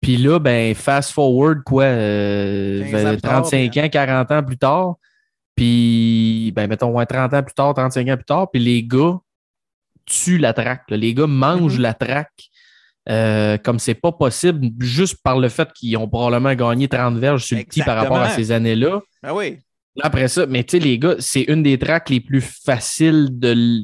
Puis 0.00 0.16
là, 0.16 0.38
ben, 0.38 0.74
fast 0.74 1.12
forward, 1.12 1.62
quoi, 1.64 1.84
euh, 1.84 2.90
15 2.90 3.04
ans 3.06 3.10
plus 3.12 3.20
tard, 3.20 3.42
35 3.42 3.76
ans, 3.76 3.88
40 3.90 4.32
ans 4.32 4.42
plus 4.42 4.56
tard. 4.58 4.94
Puis, 5.54 6.52
ben, 6.56 6.66
mettons, 6.68 6.90
ouais, 6.96 7.04
30 7.06 7.34
ans 7.34 7.42
plus 7.42 7.54
tard, 7.54 7.74
35 7.74 8.08
ans 8.08 8.16
plus 8.16 8.24
tard, 8.24 8.50
puis 8.50 8.62
les 8.62 8.82
gars 8.82 9.18
tuent 10.10 10.38
la 10.38 10.52
là. 10.52 10.96
Les 10.96 11.14
gars 11.14 11.26
mangent 11.26 11.76
Mhm. 11.76 11.82
la 11.82 11.94
track 11.94 12.30
euh, 13.08 13.56
comme 13.56 13.78
c'est 13.78 13.94
pas 13.94 14.12
possible, 14.12 14.68
juste 14.78 15.16
par 15.24 15.38
le 15.38 15.48
fait 15.48 15.68
qu'ils 15.72 15.96
ont 15.96 16.06
probablement 16.08 16.54
gagné 16.54 16.86
30 16.86 17.16
verges 17.18 17.44
sur 17.44 17.56
le 17.56 17.64
petit 17.64 17.82
par 17.82 17.96
rapport 17.96 18.18
à 18.18 18.28
ces 18.28 18.52
années-là. 18.52 19.00
Ah 19.22 19.34
oui. 19.34 19.58
Après 20.02 20.28
ça, 20.28 20.46
mais 20.46 20.62
tu 20.64 20.72
sais, 20.78 20.84
les 20.84 20.98
gars, 20.98 21.16
c'est 21.18 21.42
une 21.42 21.62
des 21.62 21.78
tracks 21.78 22.08
les 22.10 22.20
plus 22.20 22.42
faciles 22.42 23.28
de, 23.32 23.82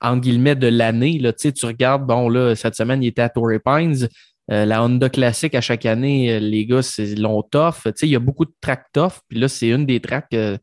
entre 0.00 0.22
guillemets, 0.22 0.56
de 0.56 0.66
l'année. 0.68 1.20
Tu 1.38 1.66
regardes, 1.66 2.06
bon, 2.06 2.28
là, 2.28 2.54
cette 2.56 2.74
semaine, 2.74 3.02
il 3.02 3.08
était 3.08 3.22
à 3.22 3.28
Torrey 3.28 3.60
Pines. 3.64 4.08
Euh, 4.50 4.64
la 4.64 4.82
Honda 4.82 5.08
Classic, 5.10 5.54
à 5.54 5.60
chaque 5.60 5.84
année, 5.86 6.32
euh, 6.32 6.38
les 6.40 6.66
gars, 6.66 6.82
c'est 6.82 7.14
long 7.14 7.42
tough. 7.42 7.82
Tu 7.84 7.92
sais, 7.94 8.06
il 8.06 8.10
y 8.10 8.16
a 8.16 8.20
beaucoup 8.20 8.44
de 8.46 8.54
tracks 8.60 8.86
tough. 8.92 9.20
Puis 9.28 9.38
là, 9.38 9.48
c'est 9.48 9.68
une 9.68 9.84
des 9.86 10.00
tracks 10.00 10.28
que 10.30 10.56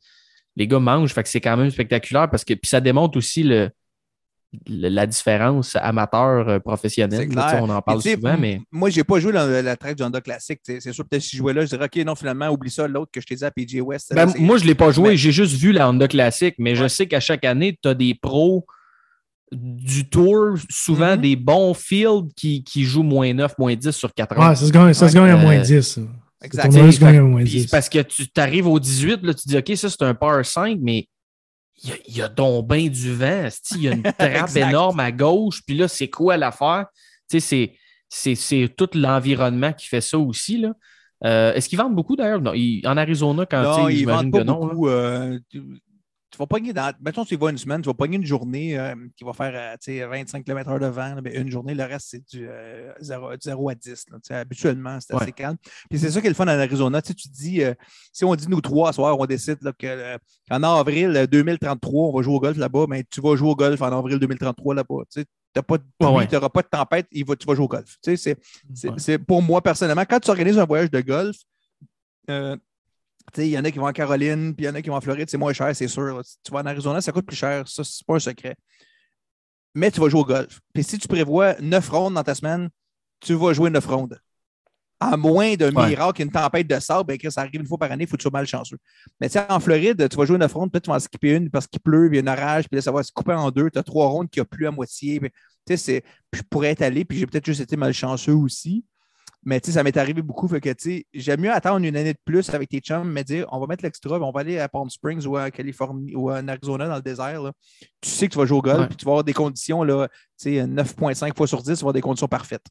les 0.56 0.68
gars 0.68 0.80
mangent. 0.80 1.14
Fait 1.14 1.24
que 1.24 1.30
c'est 1.30 1.41
quand 1.41 1.56
même 1.58 1.70
spectaculaire 1.70 2.30
parce 2.30 2.43
que 2.43 2.54
puis 2.56 2.68
ça 2.70 2.82
démontre 2.82 3.18
aussi 3.18 3.43
le- 3.43 3.70
la 4.68 5.06
différence 5.08 5.76
amateur-professionnel. 5.76 7.28
Clair. 7.30 7.60
on 7.62 7.70
en 7.70 7.82
parle 7.82 8.01
souvent, 8.01 8.38
mais 8.39 8.62
Moi, 8.72 8.89
j'ai 8.89 9.04
pas 9.04 9.20
joué 9.20 9.34
dans 9.34 9.45
la, 9.47 9.62
la 9.62 9.76
track 9.76 9.95
du 9.95 10.04
Honda 10.04 10.22
sais. 10.39 10.58
C'est 10.80 10.91
sûr, 10.93 11.06
peut-être 11.06 11.22
si 11.24 11.32
je 11.36 11.38
jouais 11.38 11.54
là, 11.54 11.62
je 11.66 11.70
dirais, 11.70 11.86
OK, 11.86 11.95
non, 12.06 12.16
finalement, 12.16 12.49
oublie 12.49 12.70
ça, 12.72 12.88
l'autre 12.88 13.12
que 13.12 13.22
je 13.22 13.26
t'ai 13.26 13.36
dit 13.36 13.45
à 13.45 13.51
PJ 13.51 13.82
West. 13.82 14.14
Ben, 14.14 14.32
moi, 14.39 14.58
je 14.58 14.64
ne 14.64 14.68
l'ai 14.70 14.76
pas 14.76 14.91
joué, 14.91 15.10
Mais- 15.10 15.18
j'ai 15.18 15.32
juste 15.32 15.56
vu 15.56 15.72
la 15.72 15.89
Honda 15.89 16.08
Classic, 16.08 16.54
mais 16.60 16.76
je 16.76 16.88
sais 16.88 17.08
qu'à 17.08 17.20
chaque 17.20 17.45
année, 17.45 17.78
tu 17.82 17.89
as 17.89 17.93
des 17.93 18.14
pros 18.16 18.66
du 19.51 20.10
tour, 20.10 20.56
souvent 20.70 21.16
Mhm. 21.16 21.22
des 21.22 21.36
bons 21.36 21.74
fields 21.74 22.30
qui, 22.36 22.64
qui 22.64 22.84
jouent 22.84 23.04
moins 23.04 23.32
9, 23.34 23.58
moins 23.60 23.76
10 23.76 23.91
sur 23.91 24.14
4 24.14 24.36
Ouais, 24.38 24.56
ça 24.56 24.66
se 24.66 24.72
gagne, 24.72 24.93
ça 24.93 25.08
se 25.10 25.14
gagne 25.14 25.30
à 25.30 25.38
moins 25.38 25.58
Euh, 25.58 25.62
10. 25.62 25.82
ça. 25.82 26.01
Exact. 26.43 26.64
Ce 26.64 26.68
tournoi-là 26.70 26.91
se 26.91 26.99
gagne 26.99 27.18
à 27.18 27.22
moins 27.22 27.43
Puis 27.43 27.51
10. 27.51 27.62
c'est 27.64 27.70
parce 27.72 27.88
que 27.88 27.99
tu 27.99 28.28
t'arrives 28.30 28.68
au 28.68 28.80
18, 28.80 29.22
là, 29.24 29.34
tu 29.34 29.47
dis 29.47 29.58
OK, 29.58 29.72
ça 29.78 29.89
c'est 29.89 30.01
un 30.01 30.14
par 30.16 30.43
5, 30.43 30.80
mais 30.82 31.08
il 31.84 31.89
y 31.89 31.93
a, 31.93 31.95
il 32.07 32.17
y 32.17 32.21
a 32.21 32.27
donc 32.29 32.67
bien 32.67 32.88
du 32.88 33.13
vent. 33.13 33.47
Il 33.75 33.81
y 33.81 33.88
a 33.89 33.91
une 33.93 34.03
trappe 34.17 34.55
énorme 34.55 34.99
à 34.99 35.11
gauche, 35.11 35.61
puis 35.65 35.75
là, 35.75 35.88
c'est 35.88 36.09
quoi 36.09 36.38
l'affaire? 36.38 36.86
C'est- 37.27 37.39
c'est 38.09 38.36
c'est 38.36 38.69
tout 38.77 38.89
l'environnement 38.93 39.73
qui 39.73 39.88
fait 39.88 40.01
ça 40.01 40.19
aussi. 40.19 40.59
Là. 40.59 40.73
Euh, 41.25 41.53
Est-ce 41.53 41.67
qu'ils 41.67 41.79
vendent 41.79 41.95
beaucoup 41.95 42.15
d'ailleurs? 42.15 42.41
Non, 42.41 42.51
en 42.86 42.97
Arizona, 42.97 43.45
quand 43.45 43.63
Non, 43.63 43.89
ils 43.89 44.05
vendent 44.05 44.31
pas 44.31 44.43
non. 44.43 44.67
beaucoup. 44.67 44.88
euh, 44.88 45.39
tu, 46.34 46.39
vas 46.39 46.47
pogner 46.47 46.73
dans. 46.73 46.91
Mettons, 46.99 47.23
tu 47.23 47.36
y 47.36 47.38
vas 47.38 47.49
une 47.51 47.57
semaine, 47.57 47.81
tu 47.81 47.88
vas 47.88 47.93
pogner 47.93 48.17
une 48.17 48.25
journée 48.25 48.77
euh, 48.77 48.95
qui 49.15 49.23
va 49.23 49.34
faire 49.34 49.51
euh, 49.53 49.75
tu 49.79 49.97
sais, 49.97 50.05
25 50.05 50.43
km/h 50.43 50.79
de 50.79 50.88
vent. 50.88 51.15
là, 51.15 51.21
mais 51.21 51.36
une 51.36 51.49
journée, 51.49 51.75
le 51.75 51.84
reste, 51.84 52.07
c'est 52.09 52.27
du, 52.27 52.47
euh, 52.49 52.91
0, 52.99 53.31
du 53.34 53.38
0 53.41 53.69
à 53.69 53.75
10. 53.75 53.89
là. 54.11 54.17
Tu 54.17 54.27
sais, 54.27 54.36
habituellement, 54.36 54.97
c'est 54.99 55.13
assez 55.13 55.31
calme. 55.31 55.57
Puis 55.89 55.99
c'est 55.99 56.09
ça 56.09 56.19
qui 56.19 56.27
est 56.27 56.29
le 56.31 56.36
fun 56.36 56.45
en 56.45 56.59
Arizona. 56.59 57.01
Tu, 57.01 57.13
dis, 57.29 57.63
euh, 57.63 57.73
si 58.11 58.25
on 58.25 58.34
dit 58.36 58.47
nous 58.49 58.61
trois 58.61 58.91
ce 58.91 58.95
soir, 58.95 59.17
on 59.19 59.25
décide 59.25 59.59
euh, 59.84 60.17
qu'en 60.49 60.63
avril 60.63 61.15
euh, 61.15 61.27
2033, 61.27 62.09
on 62.09 62.17
va 62.17 62.23
jouer 62.23 62.34
au 62.36 62.39
golf 62.39 62.57
là-bas, 62.57 62.86
mais 62.89 63.03
tu 63.09 63.21
vas 63.21 63.36
jouer 63.36 63.49
au 63.49 63.55
golf 63.55 63.81
en 63.81 63.97
avril 63.97 64.17
2033 64.17 64.75
là-bas. 64.75 65.03
Tu 65.11 65.23
n'auras 65.55 65.77
pas 65.99 66.11
Ouais, 66.11 66.27
pas 66.27 66.61
de 66.61 66.67
tempête, 66.67 67.07
il 67.11 67.25
va- 67.25 67.36
tu 67.36 67.45
vas 67.45 67.53
jouer 67.53 67.65
au 67.65 67.69
golf. 67.69 67.97
C'est, 68.01 68.17
c'est, 68.17 68.38
Ouais. 68.84 68.91
c'est 68.97 69.19
pour 69.19 69.41
moi 69.41 69.61
personnellement, 69.61 70.05
quand 70.09 70.19
tu 70.19 70.29
organises 70.31 70.57
un 70.57 70.65
voyage 70.65 70.89
de 70.89 71.01
golf, 71.01 71.36
euh, 72.29 72.57
il 73.38 73.47
y 73.47 73.57
en 73.57 73.63
a 73.65 73.71
qui 73.71 73.79
vont 73.79 73.88
en 73.88 73.91
Caroline, 73.93 74.53
puis 74.55 74.65
il 74.65 74.67
y 74.67 74.71
en 74.71 74.75
a 74.75 74.81
qui 74.81 74.89
vont 74.89 74.95
en 74.95 75.01
Floride, 75.01 75.29
c'est 75.29 75.38
moins 75.38 75.53
cher, 75.53 75.75
c'est 75.75 75.88
sûr. 75.88 76.21
Si 76.25 76.38
tu 76.43 76.51
vas 76.51 76.59
en 76.59 76.65
Arizona, 76.65 77.01
ça 77.01 77.11
coûte 77.11 77.25
plus 77.25 77.36
cher. 77.36 77.67
Ça, 77.67 77.84
c'est 77.84 78.05
pas 78.05 78.15
un 78.15 78.19
secret. 78.19 78.55
Mais 79.75 79.89
tu 79.91 79.99
vas 79.99 80.09
jouer 80.09 80.21
au 80.21 80.25
golf. 80.25 80.59
Puis 80.73 80.84
si 80.84 80.97
tu 80.99 81.07
prévois 81.07 81.55
neuf 81.59 81.89
rondes 81.89 82.13
dans 82.13 82.23
ta 82.23 82.36
semaine, 82.36 82.69
tu 83.19 83.34
vas 83.34 83.53
jouer 83.53 83.69
neuf 83.69 83.86
rondes. 83.86 84.19
À 84.99 85.17
moins 85.17 85.55
d'un 85.55 85.73
Ouais. 85.75 85.89
miracle, 85.89 86.21
une 86.21 86.31
tempête 86.31 86.67
de 86.67 86.79
sable, 86.79 87.07
ben, 87.07 87.17
que 87.17 87.29
ça 87.29 87.41
arrive 87.41 87.55
une 87.55 87.65
fois 87.67 87.77
par 87.77 87.91
année, 87.91 88.03
il 88.03 88.07
faut 88.07 88.15
que 88.15 88.21
tu 88.21 88.23
sois 88.23 88.31
malchanceux. 88.31 88.77
Mais 89.19 89.27
tu 89.27 89.34
sais, 89.34 89.45
en 89.51 89.59
Floride, 89.59 90.07
tu 90.07 90.15
vas 90.15 90.25
jouer 90.25 90.38
neuf 90.38 90.53
rondes, 90.53 90.71
peut-être 90.71 90.86
tu 90.86 90.89
vas 90.91 90.95
en 90.95 90.99
skipper 90.99 91.31
une 91.36 91.49
parce 91.49 91.67
qu'il 91.67 91.81
pleut, 91.81 92.07
puis 92.09 92.19
il 92.19 92.25
y 92.25 92.27
a 92.27 92.31
un 92.31 92.34
orage, 92.38 92.69
puis 92.69 92.75
là, 92.77 92.81
ça 92.81 92.91
va 92.91 93.03
se 93.03 93.11
couper 93.11 93.34
en 93.34 93.49
deux. 93.51 93.69
Tu 93.69 93.79
as 93.79 93.84
trois 93.84 94.07
rondes 94.07 94.29
qui 94.29 94.39
a 94.39 94.45
plu 94.45 94.67
à 94.67 94.71
moitié. 94.71 95.19
puis, 95.19 95.29
tu 95.29 95.38
sais, 95.67 95.77
c'est- 95.77 96.01
puis 96.31 96.39
je 96.41 96.47
pourrais 96.49 96.69
être 96.69 96.84
allé, 96.84 97.03
puis 97.03 97.17
j'ai 97.17 97.25
peut-être 97.25 97.45
juste 97.45 97.59
été 97.61 97.75
malchanceux 97.75 98.34
aussi. 98.36 98.86
Mais 99.45 99.59
tu 99.59 99.67
sais, 99.67 99.73
ça 99.73 99.83
m'est 99.83 99.97
arrivé 99.97 100.21
beaucoup. 100.21 100.47
Fait 100.47 100.61
que 100.61 100.69
tu 100.69 100.75
sais, 100.79 101.05
j'aime 101.13 101.41
mieux 101.41 101.51
attendre 101.51 101.85
une 101.85 101.95
année 101.97 102.13
de 102.13 102.19
plus 102.23 102.49
avec 102.53 102.69
tes 102.69 102.79
chums, 102.79 103.09
me 103.11 103.21
dire 103.23 103.45
on 103.51 103.59
va 103.59 103.67
mettre 103.67 103.83
l'extra, 103.83 104.17
on 104.19 104.31
va 104.31 104.39
aller 104.39 104.57
à 104.59 104.69
Palm 104.69 104.89
Springs 104.89 105.25
ou 105.27 105.35
à 105.37 105.51
Californie 105.51 106.15
ou 106.15 106.31
en 106.31 106.47
Arizona 106.47 106.87
dans 106.87 106.95
le 106.95 107.01
désert. 107.01 107.41
là. 107.41 107.51
Tu 108.01 108.09
sais 108.09 108.27
que 108.27 108.33
tu 108.33 108.37
vas 108.39 108.45
jouer 108.45 108.57
au 108.59 108.61
golf, 108.61 108.79
Ouais. 108.79 108.87
puis 108.87 108.95
tu 108.97 109.05
vas 109.05 109.11
avoir 109.11 109.23
des 109.23 109.33
conditions, 109.33 109.83
là, 109.83 110.07
tu 110.41 110.55
sais, 110.55 110.65
9,5 110.65 111.35
fois 111.35 111.47
sur 111.47 111.61
10, 111.61 111.65
tu 111.65 111.71
vas 111.73 111.79
avoir 111.81 111.93
des 111.93 112.01
conditions 112.01 112.27
parfaites. 112.27 112.65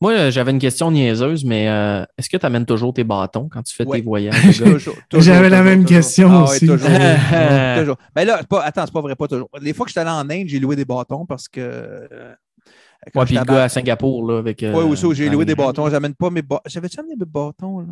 Moi, 0.00 0.12
euh, 0.14 0.30
j'avais 0.32 0.50
une 0.50 0.58
question 0.58 0.90
niaiseuse, 0.90 1.44
mais 1.44 1.68
euh, 1.68 2.04
est-ce 2.18 2.28
que 2.28 2.36
tu 2.36 2.44
amènes 2.44 2.66
toujours 2.66 2.92
tes 2.92 3.04
bâtons 3.04 3.48
quand 3.48 3.62
tu 3.62 3.72
fais 3.74 3.86
Ouais. 3.86 3.98
tes 4.00 4.04
voyages? 4.04 4.34
J'avais 5.12 5.48
la 5.48 5.62
même 5.62 5.82
toujours. 5.84 5.96
question 5.96 6.28
Ah 6.30 6.38
ouais, 6.44 6.50
aussi. 6.50 6.66
toujours. 6.66 6.88
Euh, 6.90 7.78
toujours. 7.78 7.96
Mais 8.16 8.24
là, 8.24 8.38
c'est 8.40 8.48
pas, 8.48 8.62
attends, 8.64 8.84
c'est 8.84 8.92
pas 8.92 9.00
vrai, 9.00 9.14
pas 9.14 9.28
toujours. 9.28 9.48
Les 9.60 9.72
fois 9.72 9.86
que 9.86 9.90
j'étais 9.90 10.00
allé 10.00 10.10
en 10.10 10.28
Inde, 10.28 10.48
j'ai 10.48 10.58
loué 10.58 10.74
des 10.74 10.84
bâtons 10.84 11.24
parce 11.24 11.46
que. 11.48 12.08
Quand 13.12 13.20
Ouais, 13.20 13.26
puis 13.26 13.34
le 13.34 13.40
à 13.40 13.44
gars 13.44 13.64
à 13.64 13.68
Singapour, 13.68 14.26
là, 14.26 14.38
avec. 14.38 14.62
euh, 14.62 14.72
Oui, 14.74 14.84
aussi, 14.84 15.06
j'ai 15.14 15.28
loué 15.28 15.44
des 15.44 15.54
bâtons. 15.54 15.88
J'amène 15.90 16.14
pas 16.14 16.30
mes 16.30 16.42
bâtons. 16.42 16.62
J'avais-tu 16.66 17.00
amené 17.00 17.14
mes 17.16 17.24
bâtons, 17.24 17.80
là? 17.80 17.86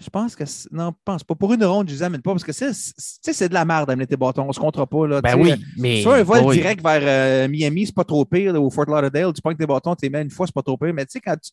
Je 0.00 0.10
pense 0.10 0.36
que. 0.36 0.44
Non, 0.70 0.90
je 0.90 1.02
pense 1.04 1.24
pas. 1.24 1.34
Pour 1.34 1.52
une 1.52 1.64
ronde, 1.64 1.88
je 1.88 1.94
les 1.94 2.02
amène 2.04 2.22
pas 2.22 2.30
parce 2.30 2.44
que 2.44 2.52
c'est, 2.52 3.48
de 3.48 3.54
la 3.54 3.64
merde 3.64 3.88
d'amener 3.88 4.06
tes 4.06 4.16
bâtons. 4.16 4.46
On 4.48 4.52
se 4.52 4.60
comptera 4.60 4.86
pas, 4.86 5.06
là. 5.08 5.20
Ben 5.20 5.36
oui, 5.36 5.52
mais. 5.76 6.02
Sur 6.02 6.12
un 6.12 6.22
vol 6.22 6.44
oui. 6.44 6.56
direct 6.56 6.82
vers 6.82 7.00
euh, 7.02 7.48
Miami, 7.48 7.86
c'est 7.86 7.94
pas 7.94 8.04
trop 8.04 8.24
pire, 8.24 8.52
là, 8.52 8.60
ou 8.60 8.70
Fort 8.70 8.84
Lauderdale, 8.86 9.32
tu 9.32 9.42
prends 9.42 9.52
tes 9.54 9.66
bâtons, 9.66 9.96
tu 9.96 10.04
les 10.04 10.10
mets 10.10 10.22
une 10.22 10.30
fois, 10.30 10.46
c'est 10.46 10.54
pas 10.54 10.62
trop 10.62 10.76
pire. 10.76 10.94
Mais 10.94 11.04
tu 11.04 11.12
sais, 11.12 11.20
quand 11.20 11.34
tu. 11.36 11.50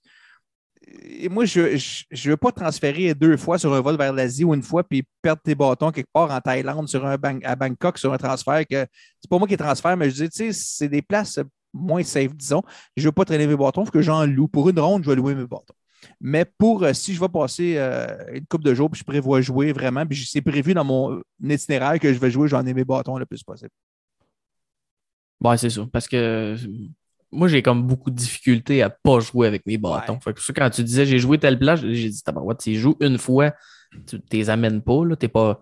Et 1.19 1.29
moi, 1.29 1.45
je 1.45 1.61
ne 1.61 2.29
veux 2.29 2.37
pas 2.37 2.51
transférer 2.51 3.15
deux 3.15 3.37
fois 3.37 3.57
sur 3.57 3.73
un 3.73 3.81
vol 3.81 3.97
vers 3.97 4.13
l'Asie 4.13 4.43
ou 4.43 4.53
une 4.53 4.61
fois, 4.61 4.83
puis 4.83 5.03
perdre 5.23 5.41
tes 5.43 5.55
bâtons 5.55 5.89
quelque 5.91 6.11
part 6.13 6.29
en 6.29 6.39
Thaïlande, 6.39 6.87
sur 6.87 7.03
un 7.03 7.17
Bang- 7.17 7.43
à 7.43 7.55
Bangkok, 7.55 7.97
sur 7.97 8.13
un 8.13 8.17
transfert. 8.17 8.63
que 8.69 8.85
C'est 9.19 9.29
pas 9.29 9.39
moi 9.39 9.47
qui 9.47 9.57
transfère, 9.57 9.97
mais 9.97 10.11
je 10.11 10.23
dis, 10.23 10.29
tu 10.29 10.37
sais, 10.37 10.53
c'est 10.53 10.87
des 10.87 11.01
places 11.01 11.39
moins 11.75 12.03
safe, 12.03 12.35
disons. 12.35 12.63
Je 12.95 13.03
ne 13.03 13.07
veux 13.09 13.11
pas 13.11 13.25
traîner 13.25 13.47
mes 13.47 13.55
bâtons, 13.55 13.83
il 13.83 13.85
faut 13.85 13.91
que 13.91 14.01
j'en 14.01 14.25
loue. 14.25 14.47
Pour 14.47 14.69
une 14.69 14.79
ronde, 14.79 15.03
je 15.03 15.09
vais 15.09 15.15
louer 15.15 15.35
mes 15.35 15.45
bâtons. 15.45 15.75
Mais 16.21 16.45
pour 16.45 16.83
euh, 16.83 16.93
si 16.93 17.13
je 17.13 17.19
vais 17.19 17.29
passer 17.29 17.75
euh, 17.77 18.07
une 18.33 18.45
coupe 18.45 18.63
de 18.63 18.73
jours, 18.73 18.89
puis 18.89 18.99
je 18.99 19.05
prévois 19.05 19.41
jouer 19.41 19.71
vraiment, 19.73 20.05
puis 20.05 20.25
c'est 20.25 20.41
prévu 20.41 20.73
dans 20.73 20.83
mon 20.83 21.21
itinéraire 21.43 21.99
que 21.99 22.13
je 22.13 22.19
vais 22.19 22.31
jouer, 22.31 22.47
j'en 22.47 22.65
ai 22.65 22.73
mes 22.73 22.85
bâtons 22.85 23.17
le 23.17 23.25
plus 23.25 23.43
possible. 23.43 23.71
Ouais, 25.43 25.57
c'est 25.57 25.69
ça. 25.69 25.85
Parce 25.91 26.07
que 26.07 26.15
euh, 26.15 26.57
moi, 27.31 27.47
j'ai 27.47 27.61
comme 27.61 27.83
beaucoup 27.83 28.09
de 28.09 28.15
difficultés 28.15 28.81
à 28.81 28.89
pas 28.89 29.19
jouer 29.19 29.47
avec 29.47 29.65
mes 29.65 29.77
bâtons. 29.77 30.13
Ouais. 30.13 30.19
Fait 30.23 30.33
que 30.33 30.41
ça, 30.41 30.53
quand 30.53 30.69
tu 30.69 30.83
disais 30.83 31.05
j'ai 31.05 31.19
joué 31.19 31.37
telle 31.37 31.59
place, 31.59 31.81
j'ai 31.81 32.09
dit 32.09 32.23
tabarouette, 32.23 32.59
tu 32.59 32.75
joues 32.75 32.95
une 32.99 33.17
fois, 33.17 33.53
tu 34.07 34.21
les 34.31 34.49
amènes 34.49 34.81
pas, 34.81 35.05
là. 35.05 35.15
T'es 35.15 35.27
pas. 35.27 35.59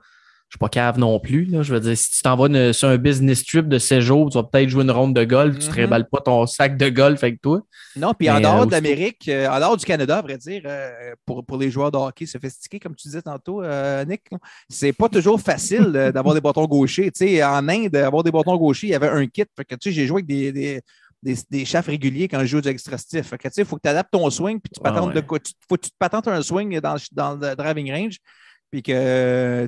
Je 0.54 0.58
suis 0.58 0.60
pas 0.60 0.70
cave 0.70 0.99
non 0.99 1.20
plus. 1.20 1.45
Là. 1.45 1.64
Je 1.64 1.74
veux 1.74 1.80
dire, 1.80 1.97
si 1.97 2.12
tu 2.12 2.22
t'en 2.22 2.36
vas 2.36 2.45
une- 2.45 2.74
sur 2.74 2.88
un 2.88 2.97
business 2.97 3.43
trip 3.43 3.68
de 3.68 3.80
séjour, 3.80 4.30
tu 4.30 4.38
vas 4.38 4.43
peut-être 4.43 4.70
jouer 4.70 4.84
une 4.84 4.91
ronde 4.91 5.16
de 5.16 5.24
golf, 5.24 5.58
tu 5.58 5.66
te 5.66 5.72
Mhm. 5.72 5.78
réballes 5.78 6.08
pas 6.08 6.20
ton 6.22 6.45
sac 6.45 6.78
de 6.78 6.89
golf 6.89 7.24
avec 7.24 7.41
toi. 7.41 7.62
Non, 7.95 8.14
puis 8.14 8.30
en 8.30 8.39
dehors 8.39 8.62
euh, 8.62 8.66
de 8.68 8.72
l'Amérique, 8.72 9.28
euh, 9.30 9.47
en 9.49 9.58
dehors 9.60 9.78
du 9.78 9.84
Canada, 9.84 10.20
à 10.20 10.22
vrai 10.22 10.38
dire, 10.38 10.62
euh, 10.68 11.16
pour, 11.26 11.43
pour 11.43 11.58
les 11.58 11.72
joueurs 11.72 11.89
de 11.91 11.97
hockey 11.97 12.28
sophistiqués, 12.28 12.80
comme 12.80 12.93
tu 12.95 13.08
disais 13.08 13.24
tantôt, 13.24 13.64
Nick, 14.08 14.22
c'est 14.70 14.93
pas 14.93 15.10
toujours 15.10 15.41
facile 15.41 15.91
d'avoir 16.14 16.36
des 16.36 16.41
bâtons 16.41 16.66
gauchers. 16.68 17.10
Tu 17.10 17.26
sais, 17.28 17.43
en 17.43 17.68
Inde, 17.68 17.95
avoir 17.95 18.22
des 18.24 18.30
bâtons 18.32 18.56
gauchers, 18.56 18.86
il 18.86 18.91
y 18.91 18.95
avait 18.95 19.10
un 19.10 19.26
kit. 19.26 19.45
Fait 19.58 19.66
que, 19.66 19.74
tu 19.74 19.89
sais, 19.89 19.91
j'ai 19.91 20.06
joué 20.06 20.18
avec 20.18 20.28
des, 20.28 20.51
des, 20.51 20.82
des, 21.24 21.36
des 21.49 21.66
chefs 21.66 21.88
réguliers 21.88 22.28
quand 22.28 22.41
je 22.41 22.45
joue 22.45 22.62
du 22.62 22.70
extra 22.70 22.99
stiff. 22.99 23.34
Il 23.58 23.66
faut 23.66 23.78
que 23.78 23.82
tu 23.82 23.89
adaptes 23.89 24.12
ton 24.12 24.30
swing, 24.30 24.60
puis 24.60 24.70
tu 24.72 24.80
Ah 24.84 24.91
patentes 24.91 25.16
ouais. 25.16 25.22
de. 25.24 25.38
Tu, 25.39 25.54
faut 25.68 25.78
que 25.78 25.82
tu 25.82 25.89
te 25.89 25.95
patentes 25.97 26.28
un 26.28 26.43
swing 26.43 26.80
dans, 26.80 26.97
dans 27.12 27.34
le 27.34 27.56
driving 27.56 27.91
range, 27.91 28.18
puis 28.74 28.82
que, 28.82 29.67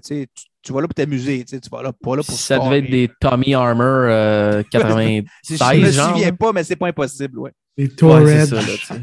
tu 0.63 0.73
vas 0.73 0.81
là 0.81 0.87
pour 0.87 0.95
t'amuser. 0.95 1.45
Tu 1.45 1.59
vas 1.71 1.83
là, 1.83 1.93
pas 1.93 2.15
là 2.15 2.23
pour 2.23 2.33
ça 2.33 2.57
devait 2.57 2.79
être 2.79 2.89
des 2.89 3.07
Tommy 3.21 3.53
Armor 3.53 3.85
euh, 3.85 4.63
80. 4.71 5.21
Si 5.43 5.57
Je 5.57 5.63
me 5.85 5.91
genre, 5.91 6.09
souviens 6.15 6.31
pas, 6.31 6.51
mais 6.51 6.63
c'est 6.63 6.75
pas 6.75 6.87
impossible, 6.87 7.37
ouais. 7.37 7.51
Les 7.77 7.85
Ouais, 8.01 8.45
c'est 8.47 8.79
ça. 8.79 8.95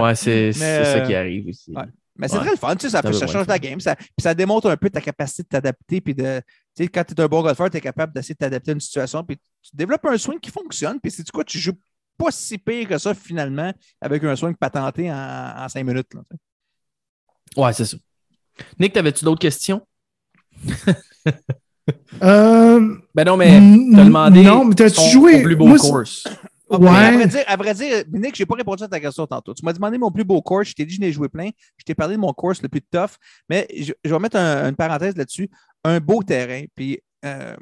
Ouais, 0.00 0.14
c'est 0.14 0.52
ça 0.52 1.00
qui 1.00 1.16
arrive 1.16 1.48
aussi. 1.48 1.72
ouais. 1.72 1.82
Mais 2.16 2.28
c'est 2.28 2.36
Ouais. 2.36 2.42
très 2.42 2.50
le 2.52 2.56
fun, 2.56 2.76
tu 2.76 2.82
sais, 2.82 2.90
ça, 2.90 2.98
Ça 2.98 3.02
fait- 3.02 3.08
veut 3.08 3.14
ça 3.14 3.24
bien 3.26 3.32
change 3.34 3.46
la 3.48 3.58
game. 3.58 3.80
Ça, 3.80 3.96
puis 3.96 4.06
ça 4.20 4.34
démontre 4.34 4.70
un 4.70 4.76
peu 4.76 4.88
ta 4.88 5.00
capacité 5.00 5.42
de 5.42 5.48
t'adapter. 5.48 6.00
Puis 6.00 6.14
de, 6.14 6.40
tu 6.76 6.84
sais, 6.84 6.88
quand 6.88 7.02
tu 7.04 7.14
es 7.14 7.20
un 7.20 7.26
bon 7.26 7.42
golfeur, 7.42 7.70
tu 7.70 7.76
es 7.76 7.80
capable 7.80 8.12
d'essayer 8.12 8.34
de 8.34 8.38
t'adapter 8.38 8.70
à 8.70 8.74
une 8.74 8.80
situation. 8.80 9.24
Puis 9.24 9.36
tu 9.36 9.70
développes 9.74 10.04
un 10.04 10.16
swing 10.18 10.38
qui 10.38 10.50
fonctionne. 10.50 11.00
Puis 11.00 11.10
c'est 11.10 11.24
du 11.24 11.32
quoi, 11.32 11.42
tu 11.44 11.58
joues 11.58 11.78
pas 12.16 12.30
si 12.30 12.56
pire 12.58 12.88
que 12.88 12.98
ça 12.98 13.14
finalement 13.14 13.72
avec 14.00 14.22
un 14.22 14.36
swing 14.36 14.54
patenté 14.54 15.10
en, 15.10 15.14
en 15.58 15.68
cinq 15.68 15.84
minutes. 15.84 16.12
là, 16.14 16.20
tu 16.30 16.36
sais. 17.54 17.60
Ouais, 17.60 17.72
c'est 17.72 17.84
ça. 17.84 17.96
Nick, 18.78 18.92
t'avais-tu 18.92 19.24
d'autres 19.24 19.40
questions? 19.40 19.86
Euh, 22.22 22.96
Ben 23.14 23.24
non, 23.24 23.36
mais 23.36 23.46
t'as 23.94 24.04
demandé 24.04 24.42
Non, 24.42 24.64
mais 24.64 24.74
t'as-tu 24.74 24.96
ton- 24.96 25.08
joué? 25.08 25.38
ton 25.38 25.42
plus 25.44 25.56
beau 25.56 25.66
Moi, 25.66 25.78
course. 25.78 26.24
Mais 26.70 26.76
À 26.76 26.78
vrai 26.78 27.16
Ouais. 27.16 27.26
dire, 27.26 27.44
à 27.46 27.56
vrai 27.56 27.72
dire, 27.74 28.04
Nick, 28.12 28.36
je 28.36 28.42
n'ai 28.42 28.46
pas 28.46 28.56
répondu 28.56 28.82
à 28.82 28.88
ta 28.88 29.00
question 29.00 29.26
tantôt. 29.26 29.54
Tu 29.54 29.64
m'as 29.64 29.72
demandé 29.72 29.96
mon 29.96 30.10
plus 30.10 30.24
beau 30.24 30.42
course. 30.42 30.68
Je 30.68 30.74
t'ai 30.74 30.84
dit 30.84 30.96
que 30.96 31.02
je 31.02 31.06
n'ai 31.06 31.12
joué 31.12 31.28
plein. 31.30 31.48
Je 31.78 31.84
t'ai 31.84 31.94
parlé 31.94 32.16
de 32.16 32.20
mon 32.20 32.32
course 32.34 32.60
le 32.60 32.68
plus 32.68 32.82
tough. 32.82 33.12
Mais 33.48 33.66
je, 33.74 33.92
je 34.04 34.10
vais 34.12 34.18
mettre 34.18 34.36
un- 34.36 34.68
une 34.68 34.76
parenthèse 34.76 35.16
là-dessus. 35.16 35.48
Un 35.84 35.98
beau 36.00 36.22
terrain. 36.22 36.64
Puis, 36.74 37.00
euh, 37.24 37.56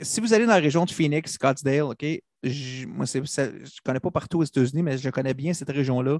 si 0.00 0.20
vous 0.20 0.32
allez 0.34 0.44
dans 0.46 0.54
la 0.54 0.58
région 0.60 0.84
de 0.84 0.90
Phoenix, 0.90 1.32
Scottsdale, 1.34 1.82
OK, 1.82 2.04
je, 2.42 2.86
moi, 2.86 3.06
ça- 3.06 3.20
je 3.24 3.80
connais 3.84 4.00
pas 4.00 4.10
partout 4.10 4.38
aux 4.40 4.44
États-Unis, 4.44 4.82
mais 4.82 4.98
je 4.98 5.10
connais 5.10 5.34
bien 5.34 5.52
cette 5.54 5.70
région-là. 5.70 6.18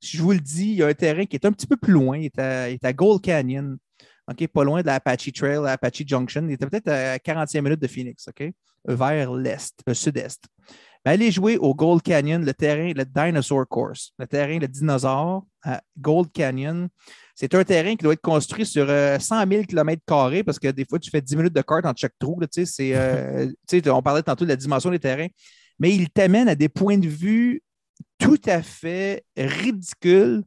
Si 0.00 0.16
je 0.16 0.22
vous 0.22 0.32
le 0.32 0.40
dis, 0.40 0.68
il 0.68 0.74
y 0.76 0.82
a 0.82 0.86
un 0.86 0.94
terrain 0.94 1.26
qui 1.26 1.36
est 1.36 1.44
un 1.44 1.52
petit 1.52 1.66
peu 1.66 1.76
plus 1.76 1.92
loin. 1.92 2.16
Il 2.16 2.26
est 2.26 2.38
à, 2.38 2.70
il 2.70 2.74
est 2.74 2.84
à 2.84 2.92
Gold 2.92 3.20
Canyon. 3.20 3.76
OK, 4.30 4.46
pas 4.48 4.64
loin 4.64 4.80
de 4.80 4.86
la 4.86 4.94
Apache 4.94 5.32
Trail, 5.32 5.60
la 5.62 5.72
Apache 5.72 6.02
Junction. 6.06 6.46
Il 6.48 6.52
était 6.52 6.66
peut-être 6.66 6.88
à 6.88 7.18
45 7.18 7.62
minutes 7.62 7.80
de 7.80 7.88
Phoenix, 7.88 8.28
OK, 8.28 8.52
vers 8.86 9.34
l'est, 9.34 9.74
le 9.86 9.94
sud-est. 9.94 10.44
Ben, 11.04 11.12
allez 11.12 11.30
jouer 11.30 11.56
au 11.56 11.74
Gold 11.74 12.02
Canyon, 12.02 12.44
le 12.44 12.52
terrain, 12.52 12.92
le 12.94 13.04
Dinosaur 13.04 13.66
Course, 13.66 14.12
le 14.18 14.26
terrain, 14.26 14.58
le 14.58 14.68
dinosaure 14.68 15.44
à 15.62 15.80
Gold 15.98 16.30
Canyon. 16.30 16.88
C'est 17.34 17.54
un 17.54 17.64
terrain 17.64 17.96
qui 17.96 18.04
doit 18.04 18.12
être 18.12 18.20
construit 18.20 18.66
sur 18.66 18.86
euh, 18.88 19.18
100 19.18 19.48
000 19.48 19.64
km 19.64 20.02
parce 20.44 20.58
que 20.58 20.68
des 20.68 20.84
fois, 20.84 20.98
tu 20.98 21.10
fais 21.10 21.22
10 21.22 21.36
minutes 21.36 21.54
de 21.54 21.62
kart 21.62 21.84
entre 21.86 21.98
chaque 21.98 22.18
trou. 22.18 22.38
là, 22.38 22.46
euh, 22.56 23.46
tu 23.68 23.80
sais, 23.80 23.90
on 23.90 24.02
parlait 24.02 24.22
tantôt 24.22 24.44
de 24.44 24.50
la 24.50 24.56
dimension 24.56 24.90
des 24.90 24.98
terrains, 24.98 25.28
mais 25.78 25.94
il 25.94 26.10
t'amène 26.10 26.48
à 26.48 26.54
des 26.54 26.68
points 26.68 26.98
de 26.98 27.08
vue 27.08 27.62
tout 28.18 28.40
à 28.46 28.62
fait 28.62 29.24
ridicules. 29.36 30.42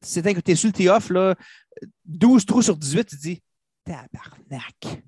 C'est 0.00 0.22
que 0.22 0.40
tu 0.40 0.50
es 0.50 0.54
sur 0.54 0.68
le 0.68 0.72
tee-off, 0.72 1.10
là, 1.10 1.34
12 2.04 2.46
trous 2.46 2.62
sur 2.62 2.76
18, 2.76 3.04
tu 3.04 3.16
dis 3.16 3.42
tabarnak. 3.84 5.02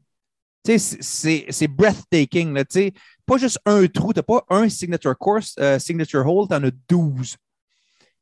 Tu 0.64 0.78
sais, 0.78 1.46
c'est 1.50 1.68
breathtaking. 1.68 2.54
Là, 2.54 2.64
tu 2.64 2.72
sais. 2.74 2.92
pas 3.26 3.36
juste 3.36 3.58
un 3.66 3.86
trou, 3.86 4.12
tu 4.12 4.18
n'as 4.18 4.22
pas 4.22 4.44
un 4.48 4.68
signature 4.68 5.16
course, 5.16 5.54
euh, 5.58 5.78
signature 5.78 6.26
hole, 6.26 6.48
tu 6.48 6.54
en 6.54 6.64
as 6.64 6.70
12. 6.88 7.36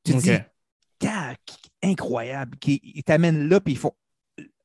Tu 0.05 0.12
te 0.12 0.16
Ok. 0.16 0.22
dis, 0.22 1.09
incroyable. 1.82 2.59
Qui, 2.59 3.03
t'amènent 3.05 3.49
là, 3.49 3.61
puis 3.61 3.74
ils 3.74 3.78
font 3.78 3.95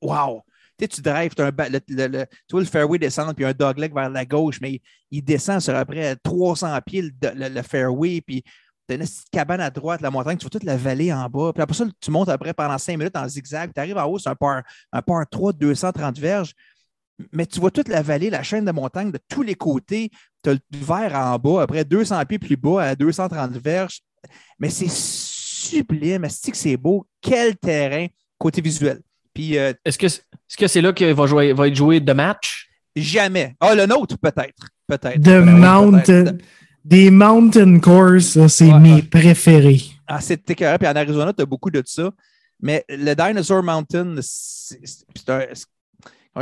Wow! 0.01 0.43
Tu 0.77 1.01
drives, 1.01 1.33
tu 1.33 1.41
le, 1.41 1.51
le- 1.51 2.07
le- 2.07 2.25
tu 2.25 2.51
vois 2.51 2.61
le 2.61 2.67
fairway 2.67 2.99
descendre, 2.99 3.33
puis 3.33 3.45
un 3.45 3.53
dogleg 3.53 3.93
vers 3.93 4.09
la 4.09 4.25
gauche, 4.25 4.59
mais 4.61 4.79
il, 5.09 5.23
descend 5.23 5.59
sur 5.59 5.75
après 5.75 6.15
300 6.17 6.77
pieds 6.85 7.01
le, 7.21 7.61
fairway, 7.63 8.21
puis 8.21 8.43
tu 8.43 8.93
as 8.93 8.95
une 8.95 9.01
petite 9.01 9.29
cabane 9.31 9.61
à 9.61 9.69
droite, 9.69 10.01
la 10.01 10.11
montagne, 10.11 10.37
tu 10.37 10.43
vois 10.43 10.51
toute 10.51 10.63
la 10.63 10.77
vallée 10.77 11.11
en 11.11 11.27
bas. 11.29 11.51
Puis 11.53 11.61
après 11.63 11.75
ça, 11.75 11.85
tu 11.99 12.11
montes 12.11 12.29
après 12.29 12.53
pendant 12.53 12.77
5 12.77 12.97
minutes 12.97 13.17
en 13.17 13.27
zigzag, 13.27 13.71
tu 13.73 13.79
arrives 13.79 13.97
en 13.97 14.05
haut, 14.05 14.19
c'est 14.19 14.29
un 14.29 14.35
par, 14.35 14.61
un 14.91 15.01
par 15.01 15.27
3 15.27 15.53
de 15.53 15.57
230 15.57 16.19
verges, 16.19 16.53
mais 17.31 17.45
tu 17.45 17.59
vois 17.59 17.71
toute 17.71 17.87
la 17.87 18.01
vallée, 18.01 18.29
la 18.29 18.43
chaîne 18.43 18.65
de 18.65 18.71
montagne 18.71 19.11
de 19.11 19.19
tous 19.27 19.41
les 19.41 19.55
côtés. 19.55 20.11
Tu 20.43 20.51
as 20.51 20.53
le 20.53 20.59
vert 20.71 21.15
en 21.15 21.37
bas, 21.39 21.63
après 21.63 21.83
200 21.83 22.23
pieds 22.25 22.39
plus 22.39 22.57
bas 22.57 22.83
à 22.83 22.95
230 22.95 23.51
verges. 23.57 24.01
Mais 24.59 24.69
c'est 24.69 24.89
sublime, 24.89 26.27
c'est 26.29 26.77
beau? 26.77 27.07
Quel 27.21 27.57
terrain 27.57 28.07
côté 28.37 28.61
visuel. 28.61 29.01
Puis 29.37 29.55
euh, 29.55 29.71
Est-ce 29.85 29.99
que 29.99 30.07
est-ce 30.07 30.57
que 30.57 30.65
c'est 30.67 30.81
là 30.81 30.91
qu'il 30.93 31.13
va, 31.13 31.27
jouer, 31.27 31.53
va 31.53 31.67
être 31.67 31.75
joué 31.75 31.99
de 31.99 32.11
match? 32.13 32.67
jamais. 32.95 33.55
Ah, 33.59 33.75
le 33.75 33.85
nôtre, 33.85 34.17
peut-être. 34.17 34.65
Peut-être. 34.87 35.21
The 35.21 35.45
Mountain. 35.45 36.37
Des 36.83 37.11
mountain 37.11 37.79
courses, 37.79 38.29
ça, 38.29 38.49
c'est 38.49 38.71
Ouais, 38.73 38.79
mes 38.79 38.93
ouais. 38.95 39.01
préférés. 39.03 39.81
Ah, 40.07 40.19
c'est 40.21 40.49
écœurant. 40.49 40.77
Puis 40.79 40.87
en 40.87 40.95
Arizona, 40.95 41.33
tu 41.33 41.43
as 41.43 41.45
beaucoup 41.45 41.69
de 41.69 41.83
ça. 41.85 42.09
Mais 42.59 42.83
le 42.89 43.13
Dinosaur 43.13 43.61
Mountain, 43.61 44.15
c'est 44.21 44.79
c'est- 44.83 45.05
c'est 45.15 45.29
un, 45.29 45.41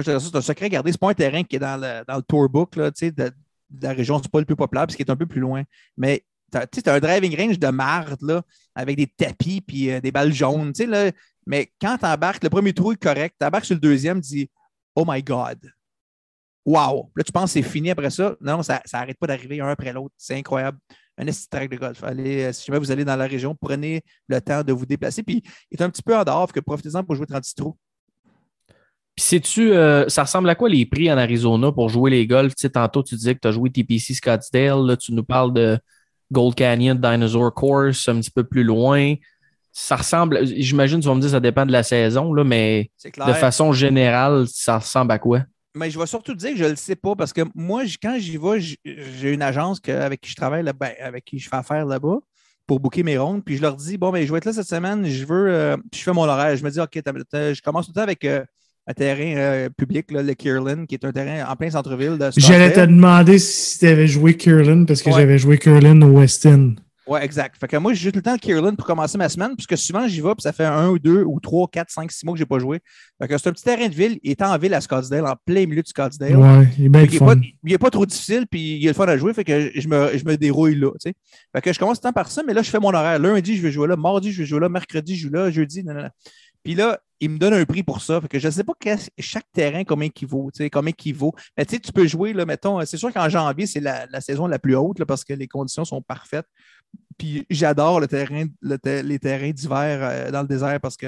c'est- 0.02 0.20
c'est 0.20 0.36
un 0.38 0.42
secret 0.42 0.70
gardé. 0.70 0.92
C'est 0.94 1.00
pas 1.02 1.10
un 1.10 1.14
terrain 1.16 1.44
qui 1.44 1.58
est 1.58 1.60
dans 1.60 1.76
le, 1.82 2.06
dans 2.08 2.16
le 2.16 2.22
tourbook 2.22 2.78
là, 2.78 2.92
tu 2.92 3.08
sais, 3.08 3.12
de, 3.12 3.24
de 3.26 3.84
la 3.84 3.92
région. 3.92 4.22
C'est 4.24 4.32
pas 4.32 4.40
le 4.40 4.46
plus 4.46 4.56
populaire, 4.56 4.88
puis 4.88 4.96
qui 4.96 5.02
est 5.02 5.12
un 5.12 5.18
peu 5.18 5.26
plus 5.26 5.42
loin. 5.42 5.64
Mais 5.98 6.24
tu 6.54 6.58
as, 6.90 6.94
un 6.94 7.00
driving 7.00 7.36
range 7.38 7.60
de 7.60 7.68
marde 7.68 8.22
là, 8.22 8.42
avec 8.76 8.96
des 8.96 9.08
tapis 9.08 9.60
puis 9.60 9.92
euh, 9.92 10.00
des 10.00 10.12
balles 10.14 10.32
jaunes. 10.34 10.72
tu 10.72 10.84
sais, 10.84 10.90
Là, 10.90 11.12
mais 11.46 11.72
quand 11.80 11.98
tu 11.98 12.06
embarques, 12.06 12.44
le 12.44 12.50
premier 12.50 12.74
trou 12.74 12.92
est 12.92 13.02
correct. 13.02 13.36
Tu 13.40 13.46
embarques 13.46 13.66
sur 13.66 13.76
le 13.76 13.82
deuxième, 13.82 14.22
tu 14.22 14.30
dis 14.30 14.50
Oh 14.96 15.04
my 15.08 15.22
God. 15.22 15.60
Wow! 16.66 17.12
Là, 17.16 17.24
tu 17.24 17.32
penses 17.32 17.54
que 17.54 17.62
c'est 17.62 17.70
fini 17.70 17.92
après 17.92 18.10
ça? 18.10 18.36
Non, 18.42 18.64
ça 18.64 18.82
n'arrête 18.94 19.18
pas 19.20 19.28
d'arriver 19.28 19.62
un 19.62 19.68
après 19.68 19.94
l'autre. 19.94 20.16
C'est 20.18 20.36
incroyable. 20.36 20.80
Un 21.18 21.26
track 21.50 21.70
de 21.70 21.78
golf. 21.78 22.04
Allez, 22.04 22.44
euh, 22.44 22.52
si 22.52 22.66
jamais 22.66 22.80
vous 22.80 22.92
allez 22.92 23.06
dans 23.06 23.16
la 23.16 23.28
région, 23.28 23.56
prenez 23.56 24.02
le 24.28 24.42
temps 24.42 24.64
de 24.64 24.74
vous 24.74 24.86
déplacer. 24.86 25.24
Puis, 25.24 25.44
il 25.72 25.80
est 25.80 25.84
un 25.84 25.90
petit 25.90 26.02
peu 26.02 26.16
en 26.16 26.24
dehors, 26.24 26.52
que 26.52 26.60
profitez-en 26.60 27.04
pour 27.04 27.16
jouer 27.16 27.26
36 27.26 27.56
trous. 27.56 27.78
Puis 29.16 29.24
sais-tu, 29.24 29.72
euh, 29.72 30.10
ça 30.10 30.24
ressemble 30.24 30.50
à 30.50 30.56
quoi 30.56 30.68
les 30.68 30.86
prix 30.86 31.10
en 31.10 31.18
Arizona 31.18 31.72
pour 31.72 31.88
jouer 31.88 32.12
les 32.12 32.28
golfs? 32.28 32.54
Tu 32.56 32.64
sais, 32.64 32.70
tantôt, 32.70 33.02
tu 33.02 33.16
disais 33.16 33.34
que 33.34 33.40
tu 33.40 33.48
as 33.48 33.52
joué 33.52 33.70
TPC 33.70 34.14
Scottsdale. 34.14 34.86
Là, 34.86 34.98
tu 34.98 35.14
nous 35.14 35.24
parles 35.24 35.54
de 35.54 35.80
Gold 36.34 36.56
Canyon, 36.56 37.00
Dinosaur 37.00 37.54
Course, 37.54 38.10
un 38.10 38.20
petit 38.20 38.32
peu 38.32 38.44
plus 38.44 38.66
loin. 38.66 39.16
Ça 39.78 39.98
ressemble, 39.98 40.40
j'imagine, 40.46 41.02
tu 41.02 41.08
vas 41.10 41.16
me 41.16 41.20
dire, 41.20 41.32
ça 41.32 41.42
dépend 41.42 41.66
de 41.66 41.72
la 41.74 41.84
saison, 41.84 42.34
là, 42.34 42.46
mais 42.46 42.90
de 43.04 43.34
façon 43.34 43.74
générale, 43.74 44.46
ça 44.48 44.78
ressemble 44.80 45.12
à 45.12 45.20
quoi? 45.20 45.42
Mais 45.76 45.90
je 45.90 46.00
vais 46.00 46.06
surtout 46.06 46.34
dire 46.34 46.52
que 46.52 46.58
je 46.58 46.64
ne 46.64 46.70
le 46.70 46.76
sais 46.78 46.96
pas 46.96 47.14
parce 47.18 47.34
que 47.34 47.42
moi, 47.54 47.84
quand 48.02 48.16
j'y 48.18 48.38
vais, 48.38 48.62
j'ai 48.62 49.34
une 49.34 49.42
agence 49.42 49.82
que- 49.82 49.92
avec 49.92 50.22
qui 50.22 50.32
je 50.32 50.36
travaille, 50.38 50.64
là, 50.64 50.72
ben, 50.72 50.92
avec 51.04 51.26
qui 51.26 51.40
je 51.40 51.50
fais 51.50 51.58
affaire 51.58 51.86
là-bas 51.86 52.20
pour 52.66 52.80
booker 52.80 53.04
mes 53.04 53.18
rondes. 53.18 53.44
Puis 53.44 53.58
je 53.58 53.62
leur 53.62 53.76
dis, 53.76 53.98
bon, 53.98 54.12
ben, 54.12 54.26
je 54.26 54.32
vais 54.32 54.38
être 54.38 54.46
là 54.46 54.54
cette 54.54 54.68
semaine, 54.70 55.06
je 55.06 55.26
veux. 55.26 55.50
euh, 55.50 55.76
puis 55.92 56.00
je 56.00 56.04
fais 56.06 56.14
mon 56.14 56.24
horaire. 56.24 56.56
Je 56.56 56.64
me 56.64 56.70
dis, 56.70 56.80
OK, 56.80 56.92
je 56.96 57.62
commence 57.62 57.88
tout 57.88 57.92
le 57.94 57.96
temps 57.96 58.04
avec 58.04 58.24
euh, 58.24 58.46
un 58.88 58.94
terrain 58.94 59.36
euh, 59.36 59.70
public, 59.78 60.10
là, 60.12 60.24
le 60.24 60.34
Kierland, 60.36 60.86
qui 60.88 60.96
est 60.96 61.04
un 61.04 61.12
terrain 61.12 61.52
en 61.52 61.56
plein 61.58 61.70
centre-ville 61.70 62.18
J'allais 62.38 62.72
te 62.72 62.80
demander 62.80 63.40
si 63.40 63.80
tu 63.80 63.88
avais 63.88 64.08
joué 64.08 64.38
Curlin 64.38 64.86
parce 64.86 65.02
que 65.02 65.10
Ouais. 65.10 65.20
j'avais 65.20 65.38
joué 65.38 65.58
Curlin 65.58 66.02
au 66.04 66.20
Westin. 66.20 66.76
Ouais, 67.08 67.24
exact. 67.24 67.56
Fait 67.60 67.68
que 67.68 67.78
moi, 67.78 67.94
je 67.94 68.02
joue 68.04 68.12
tout 68.12 68.18
le 68.18 68.24
temps 68.24 68.34
le 68.34 68.40
Kierland 68.40 68.76
pour 68.76 68.86
commencer 68.88 69.16
ma 69.18 69.30
semaine, 69.30 69.56
puisque 69.56 69.78
souvent 69.78 70.08
j'y 70.08 70.22
vais, 70.22 70.34
puis 70.34 70.42
ça 70.42 70.52
fait 70.52 70.66
un 70.66 70.90
ou 70.90 70.98
deux 70.98 71.24
ou 71.24 71.40
trois, 71.40 71.68
quatre, 71.68 71.92
cinq, 71.92 72.12
six 72.12 72.26
mois 72.26 72.34
que 72.34 72.40
je 72.40 72.44
n'ai 72.44 72.48
pas 72.48 72.58
joué. 72.58 72.80
Fait 73.22 73.28
que 73.28 73.38
c'est 73.38 73.48
un 73.50 73.52
petit 73.54 73.64
terrain 73.64 73.88
de 73.88 73.94
ville, 73.94 74.20
il 74.24 74.32
est 74.32 74.42
en 74.42 74.58
ville 74.58 74.74
à 74.74 74.82
Scottsdale, 74.82 75.26
en 75.28 75.36
plein 75.46 75.68
milieu 75.68 75.84
de 75.84 75.88
Scottsdale. 75.88 76.36
Ouais, 76.36 76.68
il 76.80 76.86
est 76.86 76.90
bien 76.90 77.02
fun. 77.08 77.16
est 77.16 77.20
pas- 77.20 77.36
il 77.64 77.72
n'est 77.72 77.78
pas 77.78 77.90
trop 77.92 78.06
difficile, 78.08 78.48
puis 78.50 78.78
il 78.78 78.86
est 78.86 78.90
le 78.90 78.94
fun 78.94 79.06
à 79.08 79.18
jouer, 79.18 79.34
fait 79.34 79.44
que 79.44 79.72
je 79.80 79.88
me, 79.88 80.18
je 80.18 80.26
me 80.26 80.36
dérouille 80.36 80.76
là. 80.76 80.90
Fait 81.04 81.62
que 81.62 81.72
je 81.72 81.78
commence 81.78 82.00
tout 82.00 82.08
le 82.08 82.10
temps 82.10 82.14
par 82.14 82.32
ça, 82.32 82.42
mais 82.42 82.54
là, 82.54 82.64
je 82.64 82.70
fais 82.72 82.80
mon 82.80 82.94
horaire. 82.94 83.20
Lundi, 83.20 83.56
je 83.56 83.62
vais 83.62 83.72
jouer 83.72 83.88
là, 83.88 83.96
mardi, 83.96 84.32
je 84.32 84.40
vais 84.40 84.46
jouer 84.48 84.60
là, 84.62 84.70
mercredi, 84.70 85.16
je 85.16 85.28
joue 85.28 85.34
là, 85.34 85.52
jeudi, 85.52 85.84
non, 85.84 85.94
non, 85.94 86.02
non. 86.04 86.10
Puis 86.64 86.74
là, 86.74 87.00
il 87.20 87.30
me 87.30 87.38
donne 87.38 87.54
un 87.54 87.64
prix 87.66 87.84
pour 87.84 88.02
ça. 88.02 88.20
Fait 88.20 88.28
que 88.28 88.40
je 88.40 88.48
ne 88.48 88.52
sais 88.52 88.64
pas 88.64 88.74
chaque 89.20 89.46
terrain, 89.54 89.84
combien 89.84 90.10
il 90.20 90.28
vaut, 90.28 90.50
combien 90.74 90.94
il 91.06 91.14
vaut. 91.14 91.34
Mais 91.56 91.64
tu 91.66 91.76
sais, 91.76 91.80
tu 91.80 91.92
peux 91.92 92.08
jouer, 92.08 92.34
là, 92.34 92.46
mettons, 92.46 92.84
c'est 92.86 92.98
sûr 92.98 93.14
qu'en 93.14 93.30
janvier, 93.30 93.68
c'est 93.68 93.80
la, 93.80 94.08
la 94.08 94.20
saison 94.20 94.48
la 94.48 94.58
plus 94.58 94.76
haute 94.76 94.98
là, 94.98 95.06
parce 95.06 95.24
que 95.24 95.34
les 95.34 95.48
conditions 95.48 95.86
sont 95.86 96.02
parfaites. 96.02 96.48
Puis 97.18 97.46
j'adore 97.50 98.00
le 98.00 98.08
terrain, 98.08 98.46
le 98.62 98.78
ter- 98.78 99.04
les 99.04 99.20
terrains 99.20 99.52
d'hiver 99.52 100.00
euh, 100.02 100.32
dans 100.32 100.42
le 100.42 100.48
désert 100.48 100.80
parce 100.82 100.98
que 100.98 101.08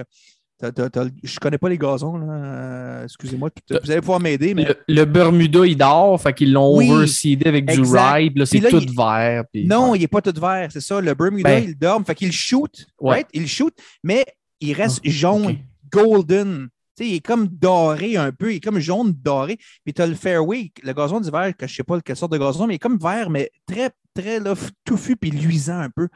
t'as- 0.59 0.71
t'as- 0.71 1.05
je 1.23 1.39
connais 1.39 1.57
pas 1.57 1.69
les 1.69 1.77
gazons. 1.77 2.19
Euh, 2.29 3.03
Excusez-moi, 3.03 3.49
vous 3.69 3.91
allez 3.91 3.99
pouvoir 4.01 4.19
m'aider, 4.19 4.53
mais 4.53 4.65
Le, 4.65 4.75
le 4.87 5.05
Bermuda, 5.05 5.65
il 5.65 5.77
dort, 5.77 6.19
fait 6.21 6.33
qu'ils 6.33 6.51
l'ont 6.53 6.77
Oui, 6.77 6.89
overseedé 6.91 7.47
avec 7.47 7.65
du 7.65 7.79
exact. 7.79 8.13
ride, 8.13 8.31
puis 8.33 8.39
là, 8.39 8.45
c'est 8.45 8.59
tout 8.61 8.79
il- 8.81 8.95
vert. 8.95 9.43
puis- 9.51 9.65
non, 9.67 9.91
ouais. 9.91 9.97
il 9.97 10.01
n'est 10.01 10.07
pas 10.07 10.21
tout 10.21 10.33
vert, 10.39 10.69
c'est 10.71 10.81
ça. 10.81 10.99
Le 11.01 11.13
Bermuda, 11.13 11.49
Ben. 11.49 11.63
il 11.67 11.77
dorme, 11.77 12.05
fait 12.05 12.15
qu'il 12.15 12.31
shoot, 12.31 12.85
Ouais. 12.99 13.15
right? 13.15 13.27
Il 13.33 13.47
shoot, 13.47 13.73
mais 14.03 14.25
il 14.61 14.73
reste 14.73 15.01
Ah, 15.05 15.09
jaune, 15.09 15.57
golden. 15.91 16.69
Il 16.99 17.15
est 17.15 17.19
comme 17.25 17.47
doré 17.47 18.17
un 18.17 18.31
peu, 18.31 18.53
il 18.53 18.57
est 18.57 18.59
comme 18.59 18.79
jaune 18.79 19.11
doré. 19.13 19.57
Puis 19.83 19.93
tu 19.93 20.01
as 20.01 20.07
le 20.07 20.15
fairway, 20.15 20.71
le 20.83 20.93
gazon 20.93 21.19
d'hiver, 21.19 21.53
que 21.57 21.67
je 21.67 21.73
ne 21.73 21.75
sais 21.75 21.83
pas 21.83 21.99
quelle 22.01 22.15
sorte 22.15 22.31
de 22.31 22.37
gazon, 22.37 22.67
mais 22.67 22.73
il 22.73 22.75
est 22.75 22.79
comme 22.79 22.97
vert, 22.97 23.29
mais 23.29 23.51
très, 23.67 23.91
très 24.13 24.39
là, 24.39 24.53
touffu 24.85 25.15
puis 25.15 25.29
luisant 25.31 25.79
un 25.79 25.89
peu. 25.89 26.07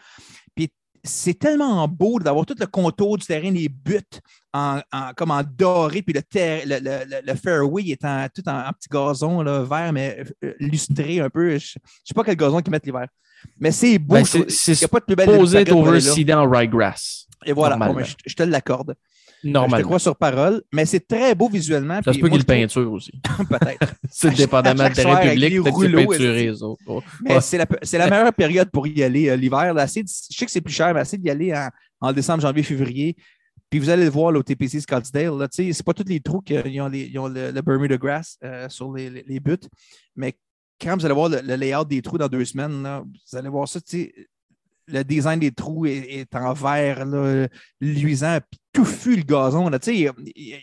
Puis 0.55 0.71
c'est 1.03 1.37
tellement 1.37 1.87
beau 1.87 2.19
d'avoir 2.19 2.45
tout 2.45 2.55
le 2.59 2.65
contour 2.67 3.17
du 3.17 3.25
terrain, 3.25 3.51
les 3.51 3.69
buts 3.69 3.99
en, 4.53 4.81
en- 4.91 5.13
comme 5.15 5.31
en 5.31 5.41
doré, 5.43 6.01
puis 6.01 6.13
le, 6.13 6.21
ter- 6.23 6.63
le, 6.65 6.79
le- 6.79 7.21
le- 7.25 7.35
fairway 7.35 7.89
est 7.89 8.03
en, 8.05 8.27
tout 8.33 8.47
en, 8.47 8.59
en 8.67 8.71
petit 8.73 8.89
gazon 8.91 9.41
là, 9.41 9.63
vert, 9.63 9.93
mais 9.93 10.23
euh, 10.43 10.53
lustré 10.59 11.19
un 11.19 11.29
peu. 11.29 11.49
Je 11.51 11.55
ne 11.55 11.59
sais 12.03 12.13
pas 12.15 12.23
quel 12.23 12.35
gazon 12.35 12.59
qu'ils 12.61 12.71
mettent 12.71 12.85
l'hiver. 12.85 13.07
Mais 13.59 13.71
c'est 13.71 13.97
beau. 13.97 14.15
Ben, 14.15 14.25
c'est- 14.25 14.73
Il 14.73 14.77
n'y 14.79 14.83
a 14.85 14.87
pas 14.87 14.99
de 14.99 15.05
plus 15.05 15.15
belle 15.15 15.25
Posé 15.27 15.57
overseedé 15.71 16.33
en 16.33 16.49
ryegrass. 16.49 17.25
Et 17.43 17.53
voilà, 17.53 17.75
normalement. 17.75 17.93
Bon, 17.95 17.99
ben, 18.01 18.05
je, 18.25 18.29
je 18.31 18.35
te 18.35 18.43
l'accorde. 18.43 18.93
Je 19.43 19.47
te 19.47 19.53
Normalement. 19.53 19.85
crois 19.87 19.99
sur 19.99 20.15
parole, 20.15 20.61
mais 20.71 20.85
c'est 20.85 20.99
très 21.07 21.33
beau 21.33 21.49
visuellement. 21.49 21.99
Ça 22.05 22.13
se 22.13 22.19
peut 22.19 22.29
qu'il 22.29 22.37
trouve- 22.43 22.45
peinture 22.45 22.91
aussi. 22.91 23.11
Peut-être. 23.49 23.95
C'est 24.11 24.35
dépendamment 24.35 24.83
avec 24.83 24.95
public, 25.31 25.49
les 25.51 25.59
peut-être. 25.61 25.73
Mais 27.23 27.41
c'est 27.41 27.57
la, 27.57 27.65
la 27.97 28.09
meilleure 28.09 28.33
période 28.33 28.69
pour 28.69 28.85
y 28.87 29.01
aller 29.03 29.29
euh, 29.29 29.35
l'hiver. 29.35 29.73
de- 29.73 29.79
Je 29.81 29.87
sais 29.87 30.45
que 30.45 30.51
c'est 30.51 30.61
plus 30.61 30.73
cher, 30.73 30.93
mais 30.93 31.01
essayez 31.01 31.17
d'y 31.21 31.29
aller 31.29 31.53
en, 32.01 32.13
décembre, 32.13 32.41
janvier, 32.41 32.61
février. 32.63 33.15
Puis 33.69 33.79
vous 33.79 33.89
allez 33.89 34.03
le 34.03 34.09
voir 34.09 34.31
là, 34.31 34.39
au 34.39 34.43
TPC 34.43 34.79
Scottsdale. 34.81 35.47
C'est 35.51 35.83
pas 35.83 35.93
tous 35.93 36.03
les 36.07 36.19
trous 36.19 36.41
qui 36.41 36.55
ont, 36.81 36.87
les- 36.89 37.05
ils 37.11 37.17
ont 37.19 37.27
le, 37.29 37.51
le 37.51 37.61
Bermuda 37.61 37.97
Grass 37.97 38.37
euh, 38.43 38.67
sur 38.69 38.91
les, 38.93 39.09
les- 39.09 39.23
les 39.25 39.39
buts. 39.39 39.55
Mais 40.15 40.33
quand 40.79 40.95
vous 40.97 41.05
allez 41.05 41.15
voir 41.15 41.29
le, 41.29 41.39
le 41.41 41.55
layout 41.55 41.85
des 41.85 42.01
trous 42.01 42.17
dans 42.17 42.27
deux 42.27 42.43
semaines, 42.45 42.83
là, 42.83 43.01
vous 43.03 43.37
allez 43.37 43.49
voir 43.49 43.67
ça. 43.67 43.79
tu 43.79 43.97
sais, 44.03 44.13
Le 44.87 45.03
design 45.03 45.39
des 45.39 45.51
trous 45.51 45.85
est, 45.85 45.99
est 46.19 46.35
en 46.35 46.51
vert, 46.53 47.05
là, 47.05 47.47
luisant, 47.79 48.39
puis 48.49 48.59
touffu 48.73 49.15
le 49.15 49.23
gazon. 49.23 49.69
Il 49.87 50.13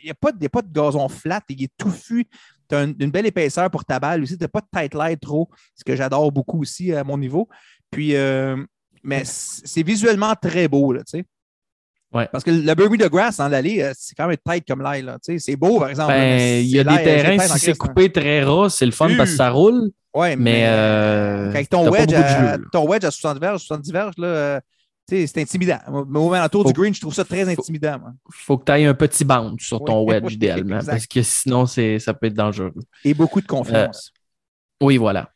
n'y 0.04 0.10
a, 0.10 0.14
pas 0.14 0.32
de- 0.32 0.44
a 0.44 0.48
pas 0.48 0.62
de 0.62 0.72
gazon 0.72 1.08
flat, 1.08 1.42
il 1.48 1.64
est 1.64 1.72
touffu. 1.76 2.26
Tu 2.68 2.74
as 2.74 2.82
une 2.82 3.10
belle 3.10 3.26
épaisseur 3.26 3.70
pour 3.70 3.84
ta 3.84 3.98
balle 3.98 4.22
aussi. 4.22 4.36
Tu 4.36 4.44
n'as 4.44 4.48
pas 4.48 4.60
de 4.60 4.66
tight 4.72 4.94
light 4.94 5.20
trop, 5.20 5.48
ce 5.74 5.84
que 5.84 5.96
j'adore 5.96 6.30
beaucoup 6.32 6.60
aussi 6.60 6.92
à 6.92 7.04
mon 7.04 7.16
niveau. 7.18 7.48
Puis, 7.90 8.14
euh, 8.14 8.56
mais 9.02 9.22
c'est 9.24 9.82
visuellement 9.82 10.34
très 10.40 10.68
beau, 10.68 10.92
là, 10.92 11.00
tu 11.00 11.18
sais. 11.18 11.24
Ouais. 12.12 12.26
Parce 12.32 12.42
que 12.42 12.50
le 12.50 12.74
Bermuda 12.74 13.08
Grass 13.08 13.36
dans 13.36 13.48
l'allée, 13.48 13.82
euh, 13.82 13.92
c'est 13.94 14.14
quand 14.14 14.26
même 14.26 14.38
tight 14.46 14.66
comme 14.66 14.80
l'ail, 14.80 15.06
c'est 15.38 15.56
beau, 15.56 15.78
par 15.78 15.90
exemple. 15.90 16.12
Ben, 16.12 16.62
il 16.62 16.68
y 16.68 16.78
a 16.78 16.84
des 16.84 16.90
l'ail, 16.90 17.04
terrains, 17.04 17.36
en 17.36 17.54
si 17.54 17.58
c'est 17.58 17.70
hein. 17.72 17.74
coupé 17.78 18.10
très 18.10 18.42
ras, 18.42 18.70
c'est 18.70 18.86
le 18.86 18.92
fun 18.92 19.10
parce 19.16 19.30
que 19.30 19.36
ça 19.36 19.50
roule. 19.50 19.90
Ouais, 20.14 20.34
Mais, 20.36 20.64
euh, 20.66 21.50
avec 21.50 21.68
ton 21.68 21.90
wedge, 21.90 22.12
à, 22.14 22.56
ton 22.72 22.88
wedge 22.88 23.04
à 23.04 23.10
60 23.10 23.38
verges, 23.40 23.60
70 23.60 23.92
verges, 23.92 24.14
là, 24.16 24.26
euh, 24.26 24.60
c'est 25.08 25.38
intimidant. 25.38 25.78
Mais 26.08 26.18
au 26.18 26.32
alentour 26.32 26.64
du 26.64 26.72
green, 26.72 26.94
je 26.94 27.00
trouve 27.00 27.14
ça 27.14 27.24
très 27.24 27.48
intimidant. 27.48 27.98
moi. 27.98 28.12
faut 28.30 28.58
que 28.58 28.64
tu 28.64 28.72
ailles 28.72 28.84
un 28.84 28.94
petit 28.94 29.24
bounce 29.24 29.62
sur 29.62 29.82
ton 29.82 30.02
Oui, 30.02 30.14
wedge, 30.14 30.24
oui, 30.26 30.34
idéalement, 30.34 30.76
exact. 30.76 30.92
parce 30.92 31.06
que 31.06 31.22
sinon, 31.22 31.66
ça 31.66 32.14
peut 32.14 32.26
être 32.26 32.34
dangereux. 32.34 32.74
Et 33.04 33.14
beaucoup 33.14 33.40
de 33.40 33.46
confiance. 33.46 34.12
Oui, 34.82 34.96
voilà. 34.96 35.30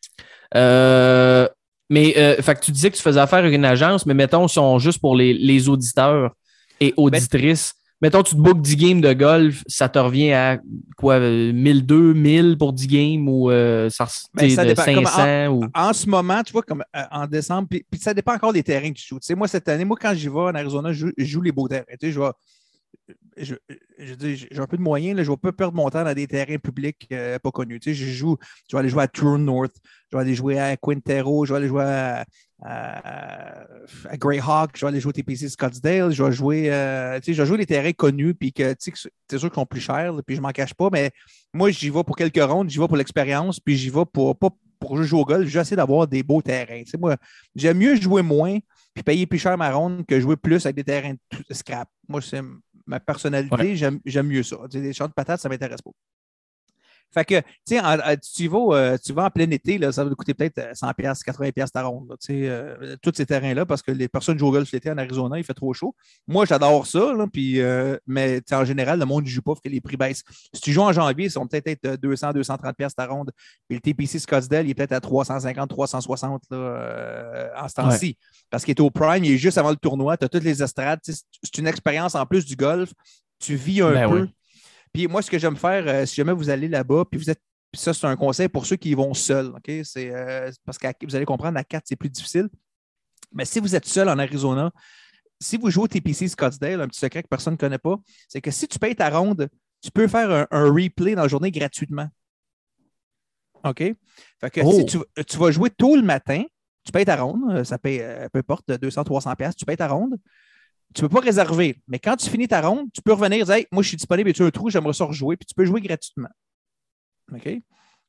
Euh, 0.55 1.49
mais, 1.89 2.15
euh, 2.17 2.37
fait 2.43 2.55
que 2.55 2.61
tu 2.61 2.71
disais 2.71 2.91
que 2.91 2.97
tu 2.97 3.03
faisais 3.03 3.21
affaire 3.21 3.41
avec 3.41 3.55
une 3.55 3.65
agence, 3.65 4.07
mais 4.07 4.15
mettons, 4.15 4.47
si 4.47 4.59
on 4.59 4.79
juste 4.79 5.01
pour 5.01 5.17
les, 5.17 5.33
les 5.33 5.69
auditeurs 5.69 6.33
et 6.81 6.93
auditrices, 6.97 7.75
mettons, 8.03 8.23
tu 8.23 8.35
te 8.35 8.41
bookes 8.41 8.61
10 8.61 8.77
games 8.77 9.01
de 9.01 9.13
golf, 9.15 9.63
ça 9.67 9.89
te 9.89 9.99
revient 9.99 10.33
à 10.33 10.59
quoi, 10.99 11.15
euh, 11.15 11.53
1002, 11.53 12.13
1000 12.13 12.59
pour 12.59 12.73
10 12.73 12.87
games 12.89 13.29
ou 13.29 13.51
euh, 13.51 13.89
ça, 13.89 14.07
Ben, 14.35 14.47
t'sais, 14.49 14.57
ça 14.57 14.65
de 14.65 14.69
dépend. 14.71 14.85
Comme 14.95 15.07
500 15.07 15.49
ou? 15.49 15.65
En 15.75 15.93
ce 15.93 16.09
moment, 16.09 16.43
tu 16.43 16.53
vois, 16.53 16.63
comme 16.63 16.85
euh, 16.95 17.03
en 17.11 17.27
décembre, 17.27 17.69
puis, 17.71 17.85
ça 18.01 18.13
dépend 18.13 18.35
encore 18.35 18.53
des 18.53 18.63
terrains 18.63 18.91
que 18.93 18.99
tu 18.99 19.07
joues. 19.07 19.21
Tu 19.21 19.27
sais, 19.27 19.35
moi, 19.35 19.49
cette 19.49 19.69
année, 19.69 19.85
moi, 19.85 19.97
quand 19.99 20.13
j'y 20.15 20.29
vais 20.29 20.35
en 20.39 20.55
Arizona, 20.55 20.93
je, 20.93 21.07
joue- 21.07 21.13
je 21.17 21.25
joue 21.25 21.41
les 21.41 21.53
beaux 21.53 21.69
terrains. 21.69 21.85
Tu 21.93 22.07
sais, 22.09 22.13
je 22.13 22.21
vais, 22.21 22.31
je, 23.37 23.55
j'ai 23.99 24.59
un 24.59 24.67
peu 24.67 24.77
de 24.77 24.83
moyens, 24.83 25.17
là, 25.17 25.23
je 25.23 25.31
ne 25.31 25.35
vais 25.35 25.41
pas 25.41 25.53
perdre 25.53 25.77
mon 25.77 25.89
temps 25.91 26.05
dans 26.05 26.15
des 26.15 26.27
terrains 26.27 26.59
publics 26.59 27.09
euh, 27.13 27.39
pas 27.39 27.51
connus. 27.51 27.81
Tu 27.81 27.91
sais, 27.91 27.95
je, 27.95 28.11
joue, 28.11 28.37
je 28.71 28.77
vais 28.77 28.81
aller 28.81 28.89
jouer 28.89 29.03
à 29.03 29.09
True 29.09 29.39
North, 29.39 29.75
je 30.11 30.17
vais 30.17 30.23
aller 30.23 30.35
jouer 30.35 30.59
à 30.59 30.77
Quintero, 30.77 31.47
je 31.47 31.53
vais 31.53 31.59
aller 31.59 31.69
jouer 31.69 31.83
à, 31.83 32.25
à, 32.63 34.17
Greyhawk, 34.17 34.73
je 34.75 34.81
vais 34.85 34.89
aller 34.89 35.01
jouer 35.01 35.11
au 35.11 35.13
TPC 35.13 35.49
Scottsdale, 35.49 36.13
je 36.13 36.23
vais 36.23 36.33
jouer, 36.33 36.73
euh, 36.73 37.19
tu 37.21 37.35
sais, 37.35 37.45
je 37.47 37.55
des 37.55 37.67
terrains 37.67 37.93
connus, 37.93 38.35
puis 38.35 38.53
que, 38.53 38.73
tu 38.75 38.93
sais, 38.95 39.11
c'est 39.29 39.39
sûr 39.39 39.49
qu'ils 39.49 39.61
sont 39.61 39.67
plus 39.67 39.81
chers, 39.81 40.15
puis 40.27 40.37
je 40.37 40.41
m'en 40.41 40.51
cache 40.51 40.75
pas, 40.75 40.89
mais 40.93 41.11
moi, 41.53 41.71
j'y 41.71 41.91
vais 41.91 42.05
pour 42.05 42.17
quelques 42.17 42.43
rondes, 42.43 42.71
j'y 42.71 42.79
vais 42.79 42.89
pour 42.89 42.97
l'expérience, 42.97 43.61
puis 43.61 43.77
j'y 43.77 43.91
vais 43.91 44.05
pour, 44.13 44.37
pas 44.37 44.51
pour 44.79 45.01
jouer 45.03 45.21
au 45.21 45.25
golf, 45.25 45.49
j'essaie 45.49 45.77
d'avoir 45.77 46.09
des 46.09 46.25
beaux 46.25 46.43
terrains. 46.43 46.83
Tu 46.83 46.91
sais, 46.91 46.99
moi, 46.99 47.17
j'aime 47.55 47.79
mieux 47.79 47.95
jouer 47.95 48.23
moins, 48.23 48.59
puis 48.95 49.03
payer 49.03 49.27
plus 49.27 49.39
cher 49.39 49.57
ma 49.57 49.71
ronde 49.71 50.05
que 50.07 50.21
jouer 50.21 50.37
plus 50.37 50.67
avec 50.67 50.77
des 50.77 50.85
terrains 50.85 51.15
de 51.49 51.55
scrap. 51.55 51.89
Moi, 52.09 52.21
c'est 52.21 52.43
ma 52.87 53.01
personnalité, 53.01 53.55
Ouais. 53.55 53.75
j'aime 54.05 54.27
mieux 54.27 54.43
ça. 54.43 54.57
Des 54.71 54.93
champs 54.93 55.09
de 55.09 55.13
patates, 55.13 55.41
ça 55.41 55.49
ne 55.49 55.55
m'intéresse 55.55 55.83
pas. 55.83 55.91
Fait 57.13 57.25
que, 57.25 57.41
tu 57.67 57.77
sais, 57.77 57.81
tu, 58.35 58.49
vas, 58.49 58.77
euh, 58.77 58.99
tu 59.03 59.13
vas 59.13 59.25
en 59.27 59.31
plein 59.31 59.51
été, 59.51 59.79
là, 59.79 59.93
ça 59.93 60.05
va 60.05 60.11
te 60.11 60.15
coûter 60.15 60.35
peut-être 60.35 60.59
euh, 60.59 60.73
100$, 60.73 60.93
80$ 60.95 61.71
ta 61.71 61.83
ronde. 61.83 62.09
là, 62.09 62.17
tu 62.21 62.27
sais, 62.27 62.49
euh, 62.49 62.97
tous 63.03 63.13
ces 63.15 63.27
terrains-là, 63.27 63.67
parce 63.67 63.83
que 63.83 63.93
les 63.93 64.09
personnes 64.09 64.39
jouent 64.39 64.49
au 64.49 64.53
golf 64.53 64.71
l'été 64.73 64.91
en 64.91 64.99
Arizona, 64.99 65.39
il 65.39 65.45
fait 65.45 65.55
trop 65.55 65.73
chaud. 65.75 65.95
Moi, 66.27 66.47
j'adore 66.47 66.87
ça, 66.87 67.13
là, 67.13 67.27
puis, 67.33 67.61
euh, 67.61 67.97
mais 68.07 68.41
en 68.53 68.65
général, 68.65 68.99
le 68.99 69.05
monde 69.05 69.25
ne 69.25 69.29
joue 69.29 69.43
pas, 69.43 69.55
fait 69.55 69.69
que 69.69 69.75
les 69.75 69.81
prix 69.81 69.97
baissent. 69.97 70.23
Si 70.53 70.61
tu 70.61 70.73
joues 70.73 70.83
en 70.83 70.93
janvier, 70.93 71.27
ils 71.27 71.31
sont 71.31 71.47
peut-être 71.47 71.67
être 71.67 71.85
euh, 71.85 71.97
200, 71.97 72.33
230$ 72.33 72.95
ta 72.95 73.07
ronde. 73.07 73.31
Puis 73.69 73.77
le 73.77 73.81
TPC 73.81 74.19
Scottsdale, 74.19 74.67
il 74.67 74.71
est 74.71 74.75
peut-être 74.75 74.93
à 74.93 75.01
350, 75.01 75.69
360 75.69 76.43
là, 76.51 76.57
euh, 76.57 77.49
en 77.57 77.69
ce 77.69 77.75
temps-ci. 77.75 78.17
Parce 78.51 78.65
qu'il 78.65 78.73
est 78.73 78.81
au 78.81 78.91
prime, 78.91 79.25
il 79.25 79.33
est 79.33 79.39
juste 79.39 79.59
avant 79.59 79.71
le 79.71 79.77
tournoi, 79.77 80.17
tu 80.17 80.25
as 80.25 80.29
toutes 80.29 80.45
les 80.45 80.63
estrades. 80.63 81.01
C'est 81.03 81.59
une 81.59 81.67
expérience 81.67 82.15
en 82.15 82.27
plus 82.27 82.45
du 82.45 82.57
golf. 82.57 82.93
Tu 83.39 83.57
vis 83.57 83.83
un 83.83 83.93
Ben 83.93 84.09
peu. 84.09 84.21
oui. 84.23 84.35
Puis 84.93 85.07
moi, 85.07 85.23
ce 85.23 85.31
que 85.31 85.39
j'aime 85.39 85.57
faire, 85.57 85.85
euh, 85.87 86.07
si 86.07 86.17
jamais 86.17 86.33
vous 86.33 86.51
allez 86.51 86.69
là-bas, 86.69 87.05
puis 87.11 87.19
vous 87.19 87.31
êtes. 87.31 87.41
puis 87.71 87.81
ça, 87.81 87.95
c'est 87.95 88.07
un 88.07 88.17
conseil 88.17 88.49
pour 88.49 88.67
ceux 88.67 88.77
qui 88.77 88.91
y 88.91 88.95
vont 88.95 89.15
seuls. 89.15 89.47
OK? 89.49 89.71
C'est 89.85 90.15
euh, 90.15 90.51
parce 90.65 90.79
que 90.79 90.87
vous 91.07 91.17
allez 91.17 91.25
comprendre, 91.25 91.59
à 91.59 91.65
4, 91.65 91.85
c'est 91.87 91.97
plus 91.97 92.11
difficile. 92.11 92.49
Mais 93.33 93.45
si 93.45 93.61
vous 93.61 93.75
êtes 93.75 93.87
seul 93.87 94.09
en 94.09 94.19
Arizona, 94.19 94.71
si 95.41 95.57
vous 95.57 95.71
jouez 95.71 95.85
au 95.85 95.89
TPC 95.89 96.29
Scottsdale, 96.29 96.81
un 96.83 96.89
petit 96.89 97.01
secret 97.01 97.23
que 97.23 97.29
personne 97.29 97.55
ne 97.55 97.59
connaît 97.59 97.79
pas, 97.79 97.97
c'est 98.29 98.41
que 98.41 98.51
si 98.51 98.69
tu 98.69 98.79
payes 98.79 98.95
ta 98.95 99.09
ronde, 99.09 99.49
tu 99.81 99.91
peux 99.91 100.07
faire 100.07 100.31
un, 100.31 100.47
un 100.51 100.71
replay 100.71 101.15
dans 101.15 101.23
la 101.23 101.29
journée 101.29 101.51
gratuitement. 101.51 102.09
OK? 103.65 103.79
Fait 104.41 104.51
que 104.51 104.61
Oh. 104.63 104.73
si 104.73 104.87
tu, 104.87 104.99
tu 105.27 105.37
vas 105.39 105.51
jouer 105.51 105.71
tôt 105.71 105.97
le 105.97 106.03
matin, 106.03 106.43
tu 106.85 106.93
payes 106.93 107.05
ta 107.05 107.17
ronde, 107.17 107.41
euh, 107.51 107.65
ça 107.65 107.79
paye, 107.79 108.03
peu 108.33 108.41
importe, 108.41 108.71
200, 108.71 109.05
300 109.05 109.35
pièces, 109.37 109.57
tu 109.57 109.65
payes 109.65 109.77
ta 109.77 109.89
ronde. 109.89 110.17
Tu 110.95 111.03
ne 111.03 111.09
peux 111.09 111.15
pas 111.17 111.21
réserver. 111.25 111.77
Mais 111.89 111.99
quand 111.99 112.17
tu 112.17 112.29
finis 112.29 112.49
ta 112.49 112.61
ronde, 112.61 112.89
tu 112.93 113.01
peux 113.03 113.13
revenir 113.13 113.41
et 113.41 113.45
dire 113.45 113.55
Hey, 113.55 113.67
moi, 113.73 113.83
je 113.83 113.89
suis 113.89 113.97
disponible 113.97 114.31
et 114.31 114.33
tu 114.33 114.43
as 114.43 114.47
un 114.47 114.51
trou, 114.51 114.71
j'aimerais 114.71 114.93
ça 114.93 115.05
rejouer, 115.05 115.37
puis 115.37 115.47
tu 115.47 115.55
peux 115.55 115.65
jouer 115.65 115.81
gratuitement. 115.81 116.29
OK? 117.33 117.49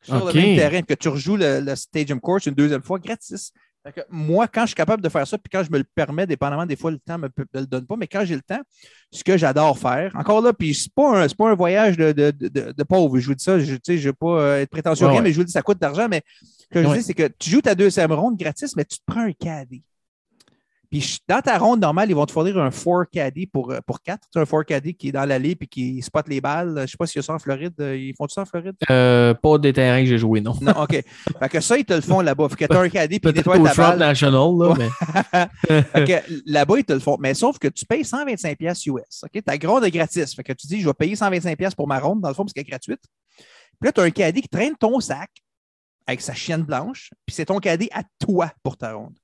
Sur 0.02 0.26
le 0.26 0.34
même 0.34 0.56
terrain, 0.58 0.82
puis 0.82 0.96
que 0.96 1.02
tu 1.02 1.08
rejoues 1.10 1.38
le, 1.38 1.62
le 1.62 1.76
Stadium 1.76 2.20
Course 2.20 2.46
une 2.48 2.54
deuxième 2.56 2.84
fois 2.84 3.00
gratis. 3.00 3.52
Que 3.94 4.00
moi, 4.10 4.48
quand 4.48 4.62
je 4.62 4.68
suis 4.68 4.76
capable 4.76 5.04
de 5.04 5.10
faire 5.10 5.28
ça, 5.28 5.38
puis 5.38 5.50
quand 5.52 5.62
je 5.62 5.70
me 5.70 5.78
le 5.78 5.84
permets, 5.84 6.26
dépendamment 6.26 6.66
des 6.66 6.78
fois, 6.78 6.90
le 6.90 7.00
temps 7.00 7.18
ne 7.18 7.24
me, 7.24 7.30
me 7.54 7.60
le 7.60 7.66
donne 7.68 7.86
pas, 7.86 7.98
mais 7.98 8.08
quand 8.08 8.24
j'ai 8.24 8.36
le 8.36 8.42
temps, 8.42 8.62
ce 9.12 9.26
que 9.26 9.38
j'adore 9.38 9.78
faire, 9.78 10.14
encore 10.16 10.42
là, 10.42 10.54
puis 10.54 10.74
c'est 10.74 10.94
pas 10.94 11.20
un, 11.22 11.28
c'est 11.28 11.36
pas 11.36 11.50
un 11.50 11.54
voyage 11.56 11.98
de, 11.98 12.14
de, 12.14 12.32
de, 12.32 12.72
de 12.72 12.84
pauvre, 12.84 13.20
je 13.20 13.28
vous 13.28 13.36
dis 13.36 13.44
ça, 13.44 13.60
je 13.60 13.74
ne 13.74 13.98
veux 14.00 14.14
pas 14.14 14.40
euh, 14.42 14.62
être 14.62 14.70
prétentieux, 14.70 15.06
Ouais, 15.06 15.12
rien, 15.12 15.20
ouais. 15.20 15.24
mais 15.28 15.34
je 15.34 15.38
vous 15.38 15.44
dis 15.44 15.52
ça 15.52 15.62
coûte 15.62 15.80
de 15.82 15.86
l'argent, 15.86 16.08
mais 16.10 16.22
ce 16.42 16.66
que 16.72 16.82
je 16.82 16.88
Ouais. 16.88 16.98
dis, 17.00 17.04
c'est 17.04 17.14
que 17.14 17.28
tu 17.38 17.50
joues 17.50 17.62
ta 17.62 17.76
deuxième 17.76 18.14
ronde 18.14 18.38
gratis, 18.38 18.74
mais 18.78 18.86
tu 18.86 19.00
te 19.00 19.04
prends 19.06 19.20
un 19.26 19.34
caddie. 19.34 19.84
Puis 20.94 21.18
dans 21.28 21.42
ta 21.42 21.58
ronde 21.58 21.82
normale, 21.82 22.08
ils 22.12 22.14
vont 22.14 22.28
te 22.28 22.32
fournir 22.32 22.56
un 22.60 22.70
4 22.70 23.06
caddy 23.12 23.48
pour, 23.48 23.72
euh, 23.72 23.80
pour 23.84 24.04
4. 24.04 24.28
Tu 24.32 24.38
as 24.38 24.44
un 24.44 24.46
4 24.46 24.62
caddy 24.62 24.94
qui 24.94 25.08
est 25.08 25.12
dans 25.12 25.26
l'allée 25.26 25.56
puis 25.56 25.68
qui 25.68 26.00
spot 26.04 26.28
les 26.28 26.40
balles. 26.40 26.76
Je 26.76 26.82
ne 26.82 26.86
sais 26.86 26.98
pas 26.98 27.08
s'il 27.08 27.18
y 27.18 27.20
a 27.20 27.24
ça 27.24 27.34
en 27.34 27.40
Floride. 27.40 27.74
Euh, 27.80 27.98
Ils 27.98 28.14
font 28.16 28.28
ça 28.28 28.42
en 28.42 28.46
Floride? 28.46 28.76
Euh, 28.92 29.34
pas 29.34 29.58
des 29.58 29.74
terrains 29.74 30.02
que 30.02 30.06
j'ai 30.06 30.20
joué, 30.20 30.40
non. 30.40 30.54
Non, 30.62 30.84
OK. 30.84 30.92
fait 30.92 31.50
que 31.50 31.60
ça, 31.62 31.80
ils 31.80 31.84
te 31.84 31.96
le 31.96 32.02
font 32.02 32.22
là-bas. 32.22 32.48
Fait 32.50 32.58
que 32.58 32.66
tu 32.66 32.78
as 32.78 32.80
un 32.80 32.90
caddy 32.90 33.20
puis 33.20 33.28
au 33.28 33.34
ta 33.34 33.74
balle. 33.74 33.98
National, 33.98 34.52
là, 34.56 34.76
mais. 34.78 34.90
Fait 35.84 36.04
que 36.06 36.34
là-bas, 36.46 36.78
ils 36.78 36.86
te 36.86 36.94
le 36.94 37.00
font. 37.00 37.18
Mais 37.20 37.34
sauf 37.34 37.58
que 37.58 37.70
tu 37.70 37.88
payes 37.88 38.04
125$ 38.04 38.56
piastres 38.56 38.88
US. 38.90 39.24
OK? 39.24 39.44
Ta 39.44 39.68
ronde 39.68 39.86
est 39.86 39.92
gratis. 39.92 40.36
Fait 40.36 40.44
que 40.44 40.54
tu 40.54 40.68
dis, 40.68 40.80
je 40.80 40.86
vais 40.86 40.94
payer 40.94 41.16
125$ 41.16 41.56
piastres 41.56 41.76
pour 41.76 41.88
ma 41.88 41.98
ronde, 41.98 42.22
dans 42.22 42.30
le 42.30 42.36
fond, 42.36 42.44
parce 42.44 42.54
qu'elle 42.54 42.68
est 42.68 42.70
gratuite. 42.70 43.02
Puis 43.36 43.88
là, 43.88 43.92
tu 43.92 44.00
as 44.00 44.04
un 44.04 44.12
caddie 44.12 44.44
qui 44.44 44.48
traîne 44.48 44.76
ton 44.76 45.00
sac 45.00 45.32
avec 46.06 46.22
sa 46.22 46.36
chienne 46.36 46.62
blanche, 46.62 47.10
puis 47.26 47.36
c'est 47.36 47.46
ton 47.46 47.58
caddie 47.58 47.90
à 47.92 48.04
toi 48.20 48.52
pour 48.62 48.78
ta 48.78 48.94
ronde. 48.94 49.18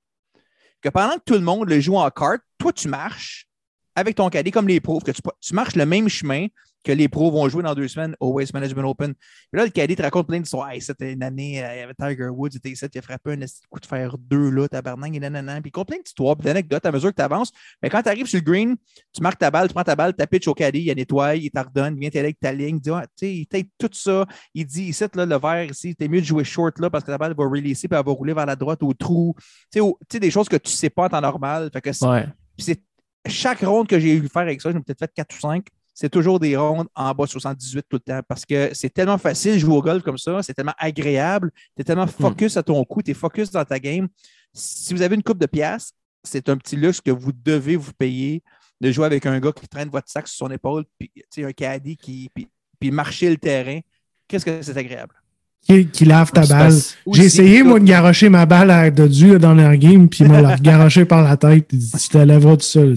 Que 0.81 0.89
pendant 0.89 1.15
que 1.15 1.23
tout 1.25 1.33
le 1.33 1.41
monde 1.41 1.69
le 1.69 1.79
joue 1.79 1.97
en 1.97 2.09
carte, 2.09 2.41
toi, 2.57 2.71
tu 2.71 2.87
marches 2.87 3.47
avec 3.95 4.15
ton 4.15 4.29
caddie 4.29 4.51
comme 4.51 4.67
les 4.67 4.79
pros, 4.79 4.99
que 4.99 5.11
tu, 5.11 5.21
tu 5.41 5.53
marches 5.53 5.75
le 5.75 5.85
même 5.85 6.07
chemin 6.07 6.47
que 6.83 6.91
les 6.91 7.09
pros 7.09 7.29
vont 7.29 7.47
jouer 7.49 7.63
dans 7.63 7.75
deux 7.75 7.87
semaines 7.87 8.15
au 8.19 8.29
Waste 8.29 8.53
Management 8.53 8.83
Open. 8.89 9.13
Puis 9.13 9.59
là, 9.59 9.65
le 9.65 9.69
caddie 9.71 9.95
te 9.95 10.01
raconte 10.01 10.27
plein 10.27 10.39
d'histoires. 10.39 10.69
Hey, 10.71 10.81
c'était 10.81 11.11
une 11.13 11.23
année, 11.23 11.63
euh, 11.63 11.75
il 11.75 11.79
y 11.79 11.81
avait 11.81 11.93
Tiger 11.93 12.29
Woods, 12.29 12.49
il 12.53 12.57
était 12.57 12.69
ici, 12.69 12.85
il 12.93 12.97
a 12.97 13.01
frappé 13.01 13.33
un 13.33 13.45
coup 13.69 13.79
de 13.79 13.85
fer 13.85 14.17
deux, 14.17 14.49
là, 14.49 14.67
tabarnak, 14.67 15.13
et 15.13 15.19
nanana. 15.19 15.59
Puis 15.61 15.69
il 15.69 15.71
compte 15.71 15.87
plein 15.87 15.97
d'histoires, 15.97 16.35
d'anecdotes 16.37 16.85
à 16.85 16.91
mesure 16.91 17.09
que 17.09 17.15
tu 17.15 17.21
avances. 17.21 17.51
Mais 17.83 17.89
quand 17.89 18.01
tu 18.01 18.09
arrives 18.09 18.27
sur 18.27 18.39
le 18.39 18.43
green, 18.45 18.75
tu 19.13 19.21
marques 19.21 19.39
ta 19.39 19.51
balle, 19.51 19.67
tu 19.67 19.73
prends 19.73 19.83
ta 19.83 19.95
balle, 19.95 20.15
tu 20.15 20.25
pitch 20.25 20.47
au 20.47 20.53
caddie, 20.53 20.79
il 20.81 20.87
la 20.87 20.95
nettoie, 20.95 21.35
il 21.35 21.51
t'ordonne, 21.51 21.95
il 21.95 21.99
vient 21.99 22.09
t'aider 22.09 22.25
avec 22.25 22.39
ta 22.39 22.51
ligne, 22.53 22.77
il 22.77 22.81
dit, 22.81 22.89
ah, 22.91 23.05
tu 23.17 23.45
sais, 23.51 23.67
tout 23.77 23.89
ça. 23.91 24.25
Il 24.53 24.65
dit, 24.65 24.83
ici, 24.85 25.03
là, 25.15 25.25
le 25.25 25.37
vert, 25.37 25.65
ici, 25.69 25.95
t'es 25.95 26.07
mieux 26.07 26.21
de 26.21 26.25
jouer 26.25 26.43
short 26.43 26.79
là 26.79 26.89
parce 26.89 27.03
que 27.03 27.11
ta 27.11 27.17
balle 27.17 27.33
va 27.35 27.43
releaser, 27.45 27.87
puis 27.87 27.97
elle 27.99 28.05
va 28.05 28.11
rouler 28.11 28.33
vers 28.33 28.45
la 28.45 28.55
droite 28.55 28.81
au 28.83 28.93
trou. 28.93 29.35
Tu 29.37 29.43
sais, 29.73 29.79
au- 29.81 29.97
tu 30.09 30.15
sais, 30.15 30.19
des 30.19 30.31
choses 30.31 30.47
que 30.47 30.55
tu 30.57 30.71
ne 30.71 30.75
sais 30.77 30.89
pas 30.89 31.05
en 31.05 31.09
temps 31.09 31.21
normal. 31.21 31.69
Fait 31.73 31.81
que 31.81 31.89
Ouais. 32.05 32.25
c'est 32.57 32.81
chaque 33.27 33.59
ronde 33.61 33.87
que 33.87 33.99
j'ai 33.99 34.13
eu 34.15 34.27
faire 34.29 34.43
avec 34.43 34.61
ça, 34.61 34.71
j'en 34.71 34.77
ai 34.77 34.81
peut-être 34.81 34.99
fait 34.99 35.11
4 35.13 35.35
ou 35.35 35.39
5, 35.39 35.65
c'est 35.93 36.09
toujours 36.09 36.39
des 36.39 36.55
rondes 36.55 36.87
en 36.95 37.13
bas 37.13 37.25
de 37.25 37.29
78 37.29 37.85
tout 37.89 37.97
le 37.97 37.99
temps 37.99 38.21
parce 38.27 38.45
que 38.45 38.69
c'est 38.73 38.89
tellement 38.89 39.17
facile 39.17 39.53
de 39.53 39.59
jouer 39.59 39.75
au 39.75 39.81
golf 39.81 40.03
comme 40.03 40.17
ça, 40.17 40.41
c'est 40.43 40.53
tellement 40.53 40.75
agréable, 40.77 41.51
tu 41.75 41.81
es 41.81 41.83
tellement 41.83 42.07
focus 42.07 42.57
à 42.57 42.63
ton 42.63 42.83
coup, 42.85 43.01
tu 43.01 43.11
es 43.11 43.13
focus 43.13 43.51
dans 43.51 43.65
ta 43.65 43.79
game. 43.79 44.07
Si 44.53 44.93
vous 44.93 45.01
avez 45.01 45.15
une 45.15 45.23
coupe 45.23 45.39
de 45.39 45.45
pièces, 45.45 45.93
c'est 46.23 46.49
un 46.49 46.57
petit 46.57 46.75
luxe 46.75 47.01
que 47.01 47.11
vous 47.11 47.31
devez 47.31 47.75
vous 47.75 47.93
payer 47.93 48.43
de 48.81 48.91
jouer 48.91 49.05
avec 49.05 49.25
un 49.25 49.39
gars 49.39 49.51
qui 49.51 49.67
traîne 49.67 49.89
votre 49.89 50.09
sac 50.09 50.27
sur 50.27 50.47
son 50.47 50.51
épaule, 50.51 50.85
puis 50.97 51.11
un 51.43 51.51
caddie 51.51 51.97
qui 51.97 52.29
puis, 52.33 52.47
puis 52.79 52.91
marcher 52.91 53.29
le 53.29 53.37
terrain. 53.37 53.79
Qu'est-ce 54.27 54.45
que 54.45 54.61
c'est 54.61 54.77
agréable? 54.77 55.15
Qui, 55.61 55.87
qui 55.87 56.05
lave 56.05 56.31
ta 56.31 56.45
balle. 56.45 56.73
J'ai 57.11 57.25
essayé, 57.25 57.63
moi, 57.63 57.79
de 57.79 57.85
garocher 57.85 58.29
ma 58.29 58.45
balle 58.45 58.71
à 58.71 58.89
de 58.89 59.07
Dieu 59.07 59.39
dans 59.39 59.53
leur 59.53 59.75
game, 59.75 60.07
puis 60.07 60.23
il 60.23 60.29
m'a 60.29 60.41
la 60.41 60.55
garoché 60.57 61.03
par 61.03 61.21
la 61.21 61.35
tête. 61.35 61.67
Il 61.73 61.79
dit, 61.79 61.91
Tu 61.91 62.09
te 62.09 62.17
lèveras 62.17 62.55
tout 62.55 62.61
seul. 62.61 62.95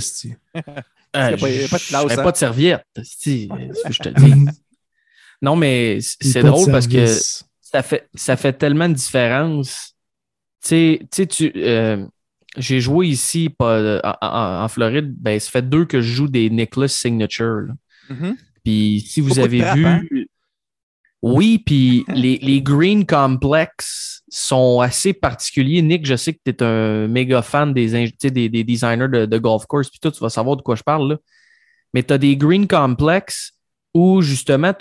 Euh, 1.14 1.36
pas- 1.36 1.48
y 1.50 1.64
a 1.64 1.68
pas 1.68 1.78
de 1.78 1.82
classe, 1.82 2.18
hein. 2.18 2.22
pas 2.22 2.32
de 2.32 2.36
serviette. 2.36 2.86
si, 3.02 3.48
c'est 3.50 3.74
ce 3.74 3.82
que 3.88 3.92
je 3.92 3.98
te 4.00 4.08
dis. 4.20 4.34
Non, 5.42 5.56
mais 5.56 5.98
c'est 6.00 6.42
drôle 6.42 6.70
parce 6.70 6.86
que 6.86 7.06
ça 7.60 7.82
fait, 7.82 8.08
ça 8.14 8.36
fait 8.36 8.52
tellement 8.52 8.88
de 8.88 8.94
différence. 8.94 9.94
Tu 10.64 11.00
sais- 11.10 11.26
tu 11.26 11.52
euh, 11.56 12.06
j'ai 12.56 12.80
joué 12.80 13.08
ici 13.08 13.48
pas, 13.50 14.00
en, 14.04 14.14
en- 14.26 14.64
en 14.64 14.68
Floride, 14.68 15.12
ben, 15.18 15.40
ça 15.40 15.50
fait 15.50 15.68
deux 15.68 15.84
que 15.84 16.00
je 16.00 16.12
joue 16.12 16.28
des 16.28 16.48
Nicholas 16.50 16.88
Signature. 16.88 17.66
Mhm. 18.08 18.36
Puis 18.64 19.04
si 19.06 19.20
vous 19.20 19.30
Beaucoup 19.30 19.40
avez 19.40 19.62
vu. 19.74 19.86
hein? 19.86 20.02
Oui, 21.22 21.58
puis 21.64 22.04
les, 22.14 22.38
les 22.38 22.62
Green 22.62 23.04
Complex 23.06 24.21
sont 24.34 24.80
assez 24.80 25.12
particuliers. 25.12 25.82
Nick, 25.82 26.06
je 26.06 26.16
sais 26.16 26.32
que 26.32 26.38
tu 26.42 26.50
es 26.50 26.62
un 26.62 27.06
méga 27.06 27.42
fan 27.42 27.74
des, 27.74 28.08
des, 28.08 28.48
des 28.48 28.64
designers 28.64 29.08
de, 29.26 29.38
golf 29.38 29.66
course, 29.66 29.90
puis 29.90 29.98
tout, 30.00 30.10
tu 30.10 30.20
vas 30.20 30.30
savoir 30.30 30.56
de 30.56 30.62
quoi 30.62 30.74
je 30.74 30.82
parle. 30.82 31.10
Là. 31.10 31.16
Mais 31.92 32.02
tu 32.02 32.14
as 32.14 32.18
des 32.18 32.34
Green 32.36 32.66
Complex 32.66 33.52
où 33.92 34.22
justement, 34.22 34.72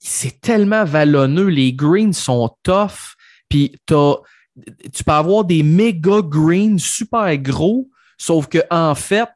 c'est 0.00 0.40
tellement 0.40 0.84
vallonneux. 0.84 1.46
Les 1.46 1.72
greens 1.72 2.12
sont 2.12 2.50
tough. 2.64 3.14
Puis 3.48 3.76
tu 3.86 5.04
peux 5.04 5.12
avoir 5.12 5.44
des 5.44 5.62
méga 5.62 6.20
greens 6.20 6.78
super 6.78 7.36
gros, 7.38 7.88
sauf 8.18 8.48
que 8.48 8.58
en 8.68 8.96
fait, 8.96 9.28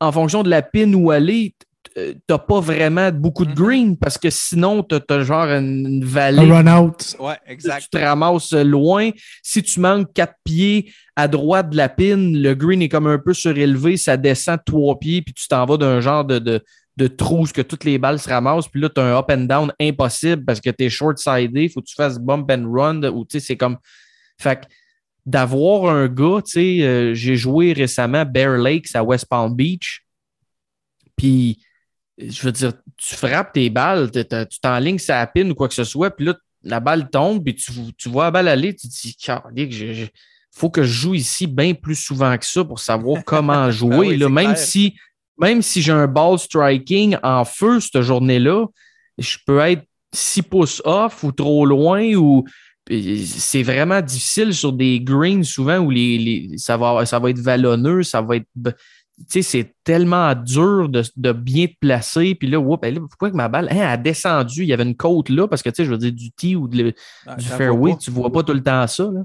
en 0.00 0.10
fonction 0.10 0.42
de 0.42 0.50
la 0.50 0.62
pin 0.62 0.92
où 0.92 1.12
t- 1.12 1.52
t'as 2.26 2.38
pas 2.38 2.60
vraiment 2.60 3.10
beaucoup 3.10 3.44
de 3.44 3.50
Mhm. 3.50 3.56
green 3.56 3.96
parce 3.96 4.18
que 4.18 4.30
sinon, 4.30 4.82
t'as 4.82 5.00
as 5.10 5.22
genre 5.22 5.44
une, 5.46 5.86
une 5.86 6.02
Un 6.02 6.06
vallée. 6.06 6.50
run-out. 6.50 7.16
Ouais, 7.18 7.36
exact. 7.46 7.82
Tu 7.82 7.88
te 7.90 7.98
ramasses 7.98 8.52
loin. 8.52 9.10
Si 9.42 9.62
tu 9.62 9.80
manques 9.80 10.12
quatre 10.14 10.34
pieds 10.44 10.92
à 11.16 11.28
droite 11.28 11.70
de 11.70 11.76
la 11.76 11.88
pin, 11.88 12.16
le 12.16 12.54
green 12.54 12.82
est 12.82 12.88
comme 12.88 13.06
un 13.06 13.18
peu 13.18 13.32
surélevé, 13.34 13.96
ça 13.96 14.16
descend 14.16 14.56
de 14.58 14.62
trois 14.66 14.98
pieds, 14.98 15.22
puis 15.22 15.32
tu 15.34 15.48
t'en 15.48 15.64
vas 15.66 15.76
d'un 15.76 16.00
genre 16.00 16.24
de, 16.24 16.38
de, 16.38 16.62
de 16.96 17.06
trousse 17.06 17.52
que 17.52 17.62
toutes 17.62 17.84
les 17.84 17.98
balles 17.98 18.18
se 18.18 18.28
ramassent, 18.28 18.68
puis 18.68 18.80
là, 18.80 18.88
tu 18.88 19.00
as 19.00 19.04
un 19.04 19.18
up 19.18 19.26
and 19.30 19.44
down 19.44 19.72
impossible 19.80 20.44
parce 20.44 20.60
que 20.60 20.70
tu 20.70 20.84
es 20.84 20.90
short-sided, 20.90 21.70
faut 21.72 21.80
que 21.80 21.86
tu 21.86 21.94
fasses 21.94 22.18
bump 22.18 22.50
and 22.50 22.70
run, 22.72 23.02
ou 23.04 23.24
tu 23.24 23.38
sais, 23.38 23.46
c'est 23.46 23.56
comme. 23.56 23.76
Fait 24.38 24.56
que 24.60 24.66
d'avoir 25.24 25.90
un 25.94 26.06
gars, 26.08 26.40
tu 26.44 26.52
sais, 26.52 26.82
euh, 26.82 27.12
j'ai 27.14 27.36
joué 27.36 27.72
récemment 27.72 28.24
Bear 28.24 28.58
Lakes 28.58 28.94
à 28.94 29.02
West 29.02 29.26
Palm 29.28 29.54
Beach, 29.54 30.02
puis 31.16 31.58
je 32.18 32.42
veux 32.42 32.52
dire, 32.52 32.72
tu 32.96 33.14
frappes 33.14 33.52
tes 33.52 33.68
balles, 33.70 34.10
tu 34.10 34.60
t'enlignes 34.60 34.98
sa 34.98 35.26
pin 35.26 35.48
ou 35.50 35.54
quoi 35.54 35.68
que 35.68 35.74
ce 35.74 35.84
soit, 35.84 36.10
puis 36.10 36.26
là, 36.26 36.34
la 36.62 36.80
balle 36.80 37.08
tombe, 37.10 37.44
puis 37.44 37.54
tu, 37.54 37.72
tu 37.96 38.08
vois 38.08 38.24
la 38.24 38.30
balle 38.30 38.48
aller, 38.48 38.74
tu 38.74 38.88
te 38.88 38.92
dis, 38.92 39.16
je- 39.70 40.06
faut 40.50 40.70
que 40.70 40.82
je 40.82 40.92
joue 40.92 41.14
ici 41.14 41.46
bien 41.46 41.74
plus 41.74 41.94
souvent 41.96 42.36
que 42.38 42.46
ça 42.46 42.64
pour 42.64 42.78
savoir 42.78 43.22
comment 43.24 43.70
jouer. 43.70 43.96
oui, 44.08 44.16
là, 44.16 44.28
même 44.28 44.54
clair. 44.54 44.58
si 44.58 44.96
même 45.38 45.60
si 45.60 45.82
j'ai 45.82 45.92
un 45.92 46.06
ball 46.06 46.38
striking 46.38 47.18
en 47.22 47.44
feu 47.44 47.78
cette 47.78 48.00
journée-là, 48.00 48.64
je 49.18 49.36
peux 49.46 49.58
être 49.60 49.82
6 50.14 50.40
pouces 50.40 50.80
off 50.86 51.22
ou 51.24 51.30
trop 51.32 51.66
loin 51.66 52.14
ou 52.14 52.46
c'est 52.88 53.62
vraiment 53.62 54.00
difficile 54.00 54.54
sur 54.54 54.72
des 54.72 54.98
greens 55.00 55.42
souvent 55.44 55.78
où 55.78 55.90
les, 55.90 56.16
les, 56.16 56.58
ça, 56.58 56.76
va, 56.78 57.04
ça 57.04 57.18
va 57.18 57.28
être 57.30 57.38
vallonneux, 57.40 58.02
ça 58.02 58.22
va 58.22 58.36
être. 58.36 58.46
Tu 59.18 59.24
sais, 59.30 59.42
c'est 59.42 59.74
tellement 59.82 60.34
dur 60.34 60.88
de, 60.90 61.02
de, 61.16 61.32
bien 61.32 61.66
te 61.68 61.72
placer. 61.80 62.34
Puis 62.34 62.48
là, 62.48 62.58
whoop, 62.60 62.84
là, 62.84 62.92
pourquoi 63.00 63.30
que 63.30 63.36
ma 63.36 63.48
balle 63.48 63.68
hein, 63.70 63.80
a 63.88 63.96
descendu? 63.96 64.62
Il 64.62 64.68
y 64.68 64.72
avait 64.74 64.82
une 64.84 64.94
côte 64.96 65.30
là, 65.30 65.48
parce 65.48 65.62
que 65.62 65.70
tu 65.70 65.76
sais, 65.76 65.84
je 65.86 65.90
veux 65.90 65.98
dire, 65.98 66.12
du 66.12 66.30
tee 66.32 66.54
ou 66.54 66.68
de, 66.68 66.92
Ah, 67.26 67.34
du 67.36 67.46
fairway, 67.46 67.96
tu 67.98 68.10
vois 68.10 68.30
pas 68.30 68.42
tout 68.42 68.52
le 68.52 68.62
temps 68.62 68.86
ça. 68.86 69.04
Là. 69.04 69.22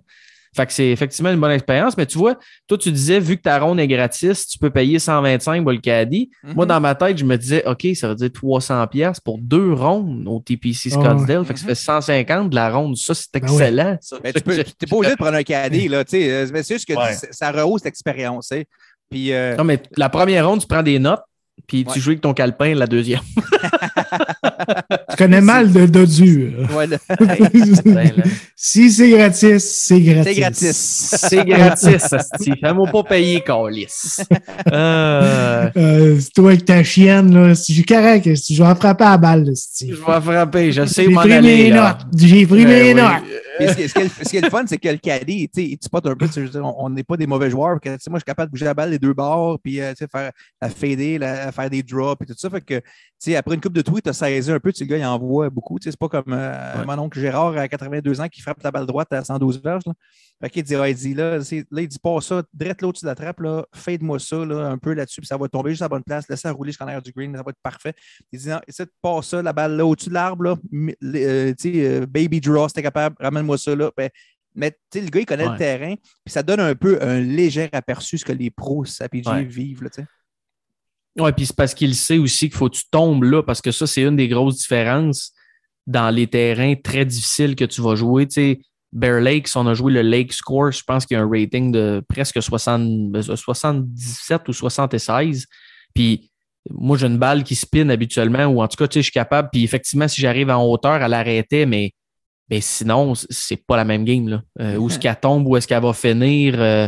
Fait 0.54 0.66
que 0.66 0.74
c'est 0.74 0.90
effectivement 0.90 1.32
une 1.32 1.40
bonne 1.40 1.52
expérience. 1.52 1.96
Mais 1.96 2.06
tu 2.06 2.18
vois, 2.18 2.36
toi, 2.68 2.78
tu 2.78 2.92
disais, 2.92 3.22
vu 3.22 3.38
que 3.38 3.42
ta 3.44 3.58
ronde 3.58 3.80
est 3.80 3.88
gratis, 3.88 4.48
tu 4.48 4.60
peux 4.60 4.70
payer 4.70 5.00
125 5.00 5.62
pour 5.64 5.72
le 5.72 5.78
caddie. 5.78 6.30
Mhm. 6.44 6.54
Moi, 6.56 6.66
dans 6.66 6.82
ma 6.82 6.94
tête, 6.94 7.18
je 7.18 7.24
me 7.24 7.38
disais, 7.38 7.64
OK, 7.66 7.88
ça 7.96 8.10
veut 8.10 8.16
dire 8.16 8.32
300 8.34 8.86
pièces 8.88 9.22
pour 9.22 9.38
deux 9.40 9.72
rondes 9.72 10.26
au 10.28 10.42
TPC 10.42 10.90
Ah 10.94 10.98
ouais. 10.98 11.06
Scottsdale. 11.06 11.46
Fait 11.46 11.54
que 11.54 11.60
ça 11.60 11.66
Mhm. 11.66 11.70
fait 11.70 11.76
150 11.76 12.50
de 12.50 12.56
la 12.56 12.70
ronde. 12.70 12.98
Ça, 12.98 13.14
c'est 13.14 13.28
Ben 13.34 13.48
ouais. 13.48 13.54
excellent. 13.54 13.98
ça. 14.02 14.18
Mais 14.22 14.34
tu 14.34 14.40
n'es 14.50 14.64
pas 14.90 14.96
obligé 14.98 15.12
de 15.14 15.18
prendre 15.18 15.38
un 15.38 15.44
caddie, 15.44 15.88
là, 15.90 16.04
tu 16.04 16.12
sais. 16.18 16.30
euh, 16.32 16.48
mais 16.52 16.64
C'est 16.64 16.76
juste 16.76 16.88
que 16.88 16.94
Ouais. 16.96 17.14
ça- 17.14 17.28
ça 17.32 17.52
rehausse 17.54 17.86
l'expérience, 17.86 18.48
sais. 18.50 18.66
Puis, 19.12 19.32
euh, 19.34 19.56
Non, 19.58 19.64
mais 19.66 19.82
la 19.98 20.10
première 20.10 20.48
ronde, 20.48 20.62
tu 20.62 20.68
prends 20.68 20.82
des 20.84 20.98
notes, 20.98 21.22
puis 21.68 21.84
Ouais. 21.86 21.94
tu 21.94 22.00
joues 22.00 22.12
avec 22.12 22.22
ton 22.22 22.34
calepin 22.34 22.74
la 22.74 22.88
deuxième. 22.88 23.22
Tu 25.10 25.18
connais 25.18 25.42
mal 25.42 25.72
de 25.72 25.86
dodu. 25.86 26.54
voilà. 26.70 26.98
Là, 27.10 28.04
si 28.56 28.92
c'est 28.92 29.10
gratis, 29.10 29.64
c'est 29.64 30.00
gratis. 30.02 30.34
C'est 30.34 30.40
gratis. 30.40 31.16
c'est 31.30 31.46
gratis, 31.46 32.14
asti. 32.14 32.52
Fais-moi 32.60 32.88
pas 32.92 33.04
payer, 33.04 33.42
Calis. 33.42 34.18
Euh, 34.72 35.70
Euh, 35.76 36.18
c'est 36.20 36.32
toi 36.34 36.52
avec 36.52 36.66
ta 36.66 36.84
chienne, 36.84 37.34
là. 37.34 37.56
Si 37.56 37.74
j'ai 37.74 37.84
correct, 37.84 38.26
je 38.34 38.64
vais 38.64 38.70
en 38.70 38.76
frapper 38.76 39.04
à 39.04 39.12
la 39.12 39.18
balle, 39.18 39.46
là, 39.46 39.52
je 39.80 39.86
vais 39.88 39.96
frapper, 40.22 40.72
je 40.72 40.86
sais 40.86 41.06
J'ai 41.06 41.14
pris 41.14 41.42
mes 41.42 41.72
notes. 41.72 41.98
J'ai 42.16 42.46
pris 42.46 42.66
Ben 42.66 42.70
mes 42.70 42.94
notes. 42.94 43.24
Puis 43.58 43.68
ce, 43.68 43.74
qui, 43.76 43.88
ce 43.90 43.94
qui 43.94 44.00
est, 44.00 44.04
le- 44.04 44.10
ce 44.26 44.30
qui 44.30 44.38
est 44.38 44.42
le 44.42 44.50
fun, 44.50 44.64
c'est 44.66 44.78
que 44.78 44.88
le 44.90 44.98
caddie, 44.98 45.50
tu 45.50 45.62
sais, 45.62 45.68
il 45.70 45.78
spot 45.82 46.06
un 46.08 46.16
peu. 46.16 46.28
On 46.78 46.90
n'est 46.90 47.04
pas 47.04 47.18
des 47.18 47.28
mauvais 47.28 47.50
joueurs. 47.50 47.80
que, 47.80 47.90
tu 47.96 48.00
sais, 48.02 48.10
moi, 48.10 48.18
je 48.20 48.22
suis 48.22 48.26
capable 48.26 48.50
de 48.50 48.52
bouger 48.52 48.66
la 48.66 48.74
balle 48.74 48.92
des 48.92 49.00
deux 49.00 49.14
bords, 49.14 49.60
puis 49.64 49.82
euh, 49.82 49.92
tu 49.92 49.98
sais, 49.98 50.08
faire 50.08 50.32
la 50.62 50.70
fader, 50.70 51.18
la, 51.18 51.52
faire 51.52 51.70
des 51.70 51.84
drops, 51.84 52.22
et 52.24 52.26
tout 52.28 52.34
ça. 52.38 52.50
Fait 52.50 52.62
que, 52.62 52.76
tu 52.80 52.84
sais, 53.20 53.36
après 53.36 53.56
une 53.56 53.62
coupe 53.62 53.74
de 53.74 53.82
tweets, 53.82 54.04
tu 54.04 54.10
as 54.10 54.14
saisi 54.14 54.52
un 54.52 54.60
peu. 54.60 54.72
tu 54.72 54.80
sais, 54.80 54.84
Le 54.86 54.90
gars, 54.92 54.98
il 54.98 55.06
envoie 55.06 55.50
beaucoup. 55.50 55.80
tu 55.80 55.86
sais, 55.86 55.92
C'est 55.92 56.00
pas 56.00 56.10
comme 56.10 56.34
euh, 56.34 56.80
Ouais. 56.80 56.86
mon 56.86 56.98
oncle 57.04 57.20
Gérard 57.20 57.58
à 57.58 57.68
82 57.68 58.22
ans 58.22 58.28
qui 58.30 58.42
frappe 58.42 58.62
la 58.64 58.72
balle 58.72 58.86
droite 58.86 59.12
à 59.14 59.24
112 59.24 59.62
verges. 59.64 59.84
Fait 60.42 60.50
qu'il 60.50 60.64
dit, 60.64 60.76
ah, 60.76 60.90
il 60.90 60.96
dit, 60.96 61.14
là, 61.14 61.38
là, 61.38 61.82
il 61.82 61.88
dit, 61.88 62.00
pas 62.00 62.20
ça, 62.20 62.36
là 62.60 62.76
au-dessus 62.84 63.06
de 63.06 63.10
la 63.10 63.16
trappe, 63.16 63.42
là, 63.42 63.64
fade-moi 63.74 64.18
ça, 64.20 64.44
là, 64.44 64.70
un 64.70 64.78
peu 64.78 64.94
là-dessus, 64.94 65.22
puis 65.22 65.28
ça 65.28 65.38
va 65.38 65.48
tomber 65.48 65.70
juste 65.70 65.84
à 65.84 65.86
la 65.86 65.90
bonne 65.90 66.04
place, 66.04 66.28
laisse 66.28 66.42
ça 66.42 66.52
rouler 66.52 66.72
jusqu'en 66.72 66.86
arrière 66.86 67.02
du 67.02 67.12
green, 67.12 67.36
ça 67.36 67.44
va 67.44 67.52
être 67.52 67.62
parfait. 67.62 67.94
Il 68.32 68.40
dit, 68.40 68.50
non, 68.50 68.60
essaie 68.68 68.86
de 68.86 68.92
passer 69.02 69.30
ça, 69.30 69.42
la 69.42 69.54
balle 69.54 69.78
là, 69.78 69.86
au-dessus 69.86 70.10
de 70.10 70.16
l'arbre, 70.16 70.44
là, 70.44 70.56
euh, 71.16 71.54
euh, 71.66 72.06
baby 72.08 72.42
draw, 72.42 72.68
si 72.68 72.74
t'es 72.74 72.82
capable, 72.82 73.16
ramène-moi 73.20 73.58
ça, 73.58 73.76
là. 73.76 73.92
Ben, 73.96 74.10
mais 74.56 74.76
le 74.96 75.10
gars, 75.10 75.20
il 75.22 75.26
connaît 75.26 75.46
Ouais. 75.46 75.52
le 75.54 75.58
terrain, 75.58 75.96
puis 75.96 76.32
ça 76.34 76.44
donne 76.44 76.60
un 76.60 76.76
peu 76.76 77.02
un 77.02 77.20
léger 77.20 77.70
aperçu 77.72 78.18
ce 78.18 78.26
que 78.26 78.34
les 78.34 78.50
pros 78.50 78.84
à 79.00 79.08
PG 79.08 79.30
Ouais. 79.30 79.44
vivent. 79.46 79.88
Ouais, 81.18 81.34
puis 81.34 81.46
c'est 81.46 81.56
parce 81.56 81.74
qu'il 81.74 81.96
sait 81.96 82.18
aussi 82.18 82.50
qu'il 82.50 82.58
faut 82.58 82.70
que 82.70 82.76
tu 82.78 82.86
tombes 82.90 83.24
là, 83.24 83.44
parce 83.44 83.62
que 83.62 83.72
ça, 83.72 83.86
c'est 83.86 84.02
une 84.02 84.16
des 84.16 84.28
grosses 84.28 84.58
différences 84.58 85.34
dans 85.88 86.10
les 86.10 86.28
terrains 86.28 86.76
très 86.76 87.06
difficiles 87.06 87.56
que 87.56 87.66
tu 87.66 87.82
vas 87.82 87.96
jouer. 87.96 88.28
Tu 88.28 88.34
sais, 88.34 88.60
Bear 88.94 89.22
Lake, 89.22 89.48
si 89.48 89.56
on 89.58 89.68
a 89.68 89.74
joué 89.74 89.94
le 89.94 90.02
Lake 90.02 90.34
Score, 90.34 90.72
je 90.72 90.84
pense 90.84 91.06
qu'il 91.06 91.16
y 91.16 91.20
a 91.20 91.24
un 91.24 91.30
rating 91.30 91.72
de 91.72 92.04
presque 92.10 92.42
60 92.42 93.16
euh, 93.16 93.36
77 93.36 94.48
ou 94.50 94.54
76. 94.54 95.46
Puis 95.94 96.30
moi, 96.70 96.98
j'ai 96.98 97.08
une 97.08 97.18
balle 97.18 97.44
qui 97.44 97.56
spin 97.56 97.90
habituellement, 97.90 98.46
ou 98.46 98.62
en 98.62 98.68
tout 98.68 98.76
cas, 98.78 98.88
tu 98.88 98.96
sais, 98.96 99.00
je 99.00 99.04
suis 99.06 99.12
capable. 99.14 99.50
Puis 99.52 99.64
effectivement, 99.64 100.08
si 100.08 100.22
j'arrive 100.22 100.50
en 100.50 100.64
hauteur, 100.66 101.02
elle 101.02 101.14
arrêtait, 101.14 101.66
mais, 101.66 101.92
mais 102.50 102.60
sinon, 102.62 103.14
c'est 103.16 103.66
pas 103.66 103.78
la 103.78 103.86
même 103.86 104.04
game. 104.04 104.28
Là. 104.28 104.42
Euh, 104.60 104.76
où 104.76 104.88
est-ce 104.90 105.00
qu'elle 105.00 105.20
tombe, 105.20 105.48
où 105.48 105.56
est-ce 105.58 105.68
qu'elle 105.68 105.82
va 105.82 105.94
finir. 105.94 106.56
euh, 106.60 106.88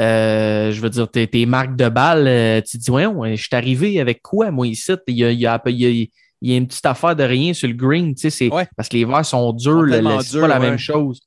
euh, 0.00 0.72
je 0.72 0.80
veux 0.80 0.90
dire, 0.90 1.08
tes, 1.08 1.26
tes 1.28 1.46
marques 1.46 1.76
de 1.76 1.88
balles, 1.88 2.26
euh, 2.26 2.60
tu 2.60 2.78
te 2.78 2.82
dis, 2.82 2.90
ouais, 2.90 3.36
je 3.36 3.42
suis 3.42 3.54
arrivé 3.54 4.00
avec 4.00 4.22
quoi, 4.22 4.50
moi, 4.50 4.66
ici? 4.66 4.92
Il 5.06 5.14
y 5.16 5.24
a, 5.24 5.30
il 5.30 5.38
y 5.38 5.46
a- 5.46 5.60
il 5.66 5.76
y 5.76 5.86
a- 5.86 5.90
il 5.90 6.50
y 6.50 6.52
a 6.52 6.56
une 6.56 6.66
petite 6.66 6.84
affaire 6.84 7.14
de 7.14 7.22
rien 7.22 7.54
sur 7.54 7.68
le 7.68 7.74
green, 7.74 8.14
tu 8.14 8.28
sais, 8.28 8.52
Ouais. 8.52 8.66
parce 8.76 8.88
que 8.88 8.96
les 8.96 9.04
verres 9.04 9.24
sont 9.24 9.52
durs, 9.52 9.84
c'est 10.22 10.40
pas 10.40 10.48
la 10.48 10.58
ouais. 10.60 10.70
même 10.70 10.78
chose. 10.78 11.20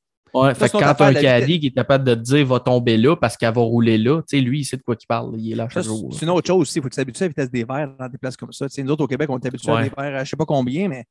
Ouais, 0.43 0.53
fait 0.55 0.65
que 0.65 0.71
son 0.71 0.79
quand 0.79 0.85
affaire, 0.87 1.11
t'as 1.13 1.19
un 1.19 1.21
caddie 1.21 1.59
qui 1.59 1.67
est 1.67 1.71
capable 1.71 2.03
de 2.03 2.15
te 2.15 2.19
dire 2.19 2.45
va 2.45 2.59
tomber 2.59 2.97
là 2.97 3.15
parce 3.15 3.35
qu'elle 3.37 3.53
va 3.53 3.61
rouler 3.61 3.97
là, 3.97 4.21
tu 4.21 4.37
sais, 4.37 4.41
lui, 4.41 4.59
il 4.61 4.65
sait 4.65 4.77
de 4.77 4.83
quoi 4.83 4.95
il 5.01 5.05
parle. 5.07 5.33
Il 5.39 5.51
est 5.51 5.55
là. 5.55 5.67
C'est 5.71 5.81
une 6.21 6.29
autre 6.29 6.47
chose 6.47 6.61
aussi. 6.61 6.79
Il 6.79 6.81
faut 6.81 6.89
que 6.89 6.93
tu 6.93 6.97
t'habitues 6.97 7.23
à 7.23 7.25
la 7.25 7.29
vitesse 7.29 7.51
des 7.51 7.63
verres 7.63 7.89
dans 7.99 8.07
des 8.09 8.17
places 8.17 8.37
comme 8.37 8.51
ça. 8.53 8.67
Tu 8.67 8.75
sais, 8.75 8.83
nous 8.83 8.91
autres, 8.91 9.03
au 9.03 9.07
Québec, 9.07 9.29
on 9.29 9.37
est 9.39 9.45
habitués 9.45 9.71
à 9.71 9.75
Ouais. 9.75 9.83
des 9.83 9.91
verres 9.97 10.15
à 10.19 10.23
je 10.23 10.29
sais 10.29 10.37
pas 10.37 10.45
combien, 10.45 10.87
mais. 10.89 11.05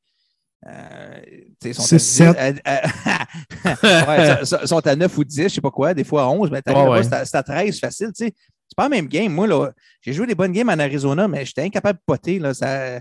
Euh, 0.67 1.19
tu 1.61 1.73
sont, 1.73 1.83
C'est 1.83 1.95
à, 1.95 1.99
sept. 2.33 2.61
à- 2.65 2.81
à- 2.81 3.25
ouais, 4.39 4.45
sont- 4.45 4.87
à 4.87 4.95
9 4.95 5.17
ou 5.17 5.23
10, 5.23 5.43
je 5.43 5.47
sais 5.49 5.61
pas 5.61 5.69
quoi, 5.71 5.93
des 5.93 6.03
fois 6.03 6.23
à 6.23 6.27
11, 6.29 6.49
mais 6.51 6.61
t'arrives 6.61 6.89
Ouais, 6.89 7.03
c'est 7.03 7.13
à- 7.35 7.39
à 7.39 7.43
13 7.43 7.79
facile. 7.79 8.07
tu 8.07 8.25
sais. 8.25 8.33
C'est 8.69 8.75
pas 8.75 8.83
la 8.83 8.89
même 8.89 9.07
game. 9.07 9.31
Moi, 9.31 9.47
là, 9.47 9.71
j'ai 10.01 10.13
joué 10.13 10.25
des 10.27 10.35
bonnes 10.35 10.51
games 10.51 10.67
en 10.69 10.77
Arizona, 10.79 11.27
mais 11.27 11.45
j'étais 11.45 11.61
incapable 11.61 11.99
de 11.99 12.03
poter. 12.05 12.39
Là, 12.39 12.53
ça, 12.53 12.99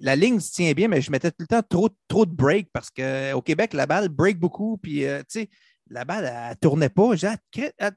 la 0.00 0.16
ligne 0.16 0.40
se 0.40 0.52
tient 0.52 0.72
bien, 0.72 0.88
mais 0.88 1.00
je 1.00 1.10
mettais 1.10 1.30
tout 1.30 1.36
le 1.40 1.46
temps 1.46 1.62
trop, 1.68 1.88
trop 2.08 2.26
de 2.26 2.34
break 2.34 2.68
parce 2.72 2.90
qu'au 2.90 3.42
Québec, 3.42 3.72
la 3.72 3.86
balle 3.86 4.08
break 4.08 4.38
beaucoup. 4.38 4.78
Puis, 4.78 5.04
euh, 5.04 5.20
tu 5.20 5.40
sais, 5.42 5.48
la 5.90 6.04
balle, 6.04 6.24
elle, 6.50 6.56
tournait 6.56 6.88
pas. 6.88 7.14
J'ai 7.14 7.28
ah, 7.28 7.36
ah, 7.80 7.90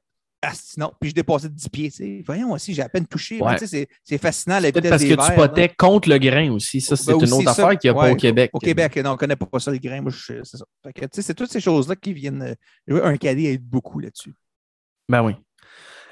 ah, 0.43 0.51
non. 0.78 0.91
Puis 1.01 1.10
je 1.10 1.16
dépassais 1.16 1.49
de 1.49 1.55
10 1.55 1.70
pieds. 1.70 1.89
tu 1.89 1.97
sais. 1.97 2.24
Voyons 2.26 2.51
aussi, 2.51 2.74
j'ai 2.74 2.84
à 2.84 2.89
peine 2.89 3.08
touché. 3.08 3.41
Ouais. 3.41 3.55
C'est 3.58 4.18
fascinant 4.20 4.60
la 4.60 4.72
Peut-être 4.72 4.76
vitesse 4.84 4.89
parce 4.91 5.01
des 5.03 5.16
que 5.16 5.28
tu 5.30 5.36
potais 5.36 5.70
contre 5.76 6.10
le 6.10 6.20
grain 6.20 6.51
aussi. 6.51 6.80
Ça, 6.80 6.95
c'est 6.95 7.12
Ben 7.12 7.26
une 7.26 7.34
autre 7.34 7.43
ça. 7.45 7.51
affaire 7.51 7.80
qu'il 7.80 7.91
n'y 7.91 7.97
a 7.97 8.01
pas 8.01 8.12
au 8.12 8.16
Québec. 8.16 8.51
Au 8.53 8.60
Québec, 8.60 8.95
non, 8.97 9.10
on 9.10 9.14
ne 9.14 9.18
connaît 9.18 9.36
pas 9.36 9.60
ça, 9.60 9.72
les 9.72 9.80
grains. 9.80 10.01
Moi, 10.01 10.12
je- 10.12 10.43
c'est 11.12 11.34
toutes 11.34 11.51
ces 11.51 11.60
choses-là 11.60 11.95
qui 11.95 12.14
viennent. 12.14 12.55
euh, 12.89 13.03
un 13.03 13.18
cadet 13.18 13.53
aide 13.53 13.64
beaucoup 13.64 13.99
là-dessus. 13.99 14.34
Ben 15.10 15.24
oui. 15.24 15.34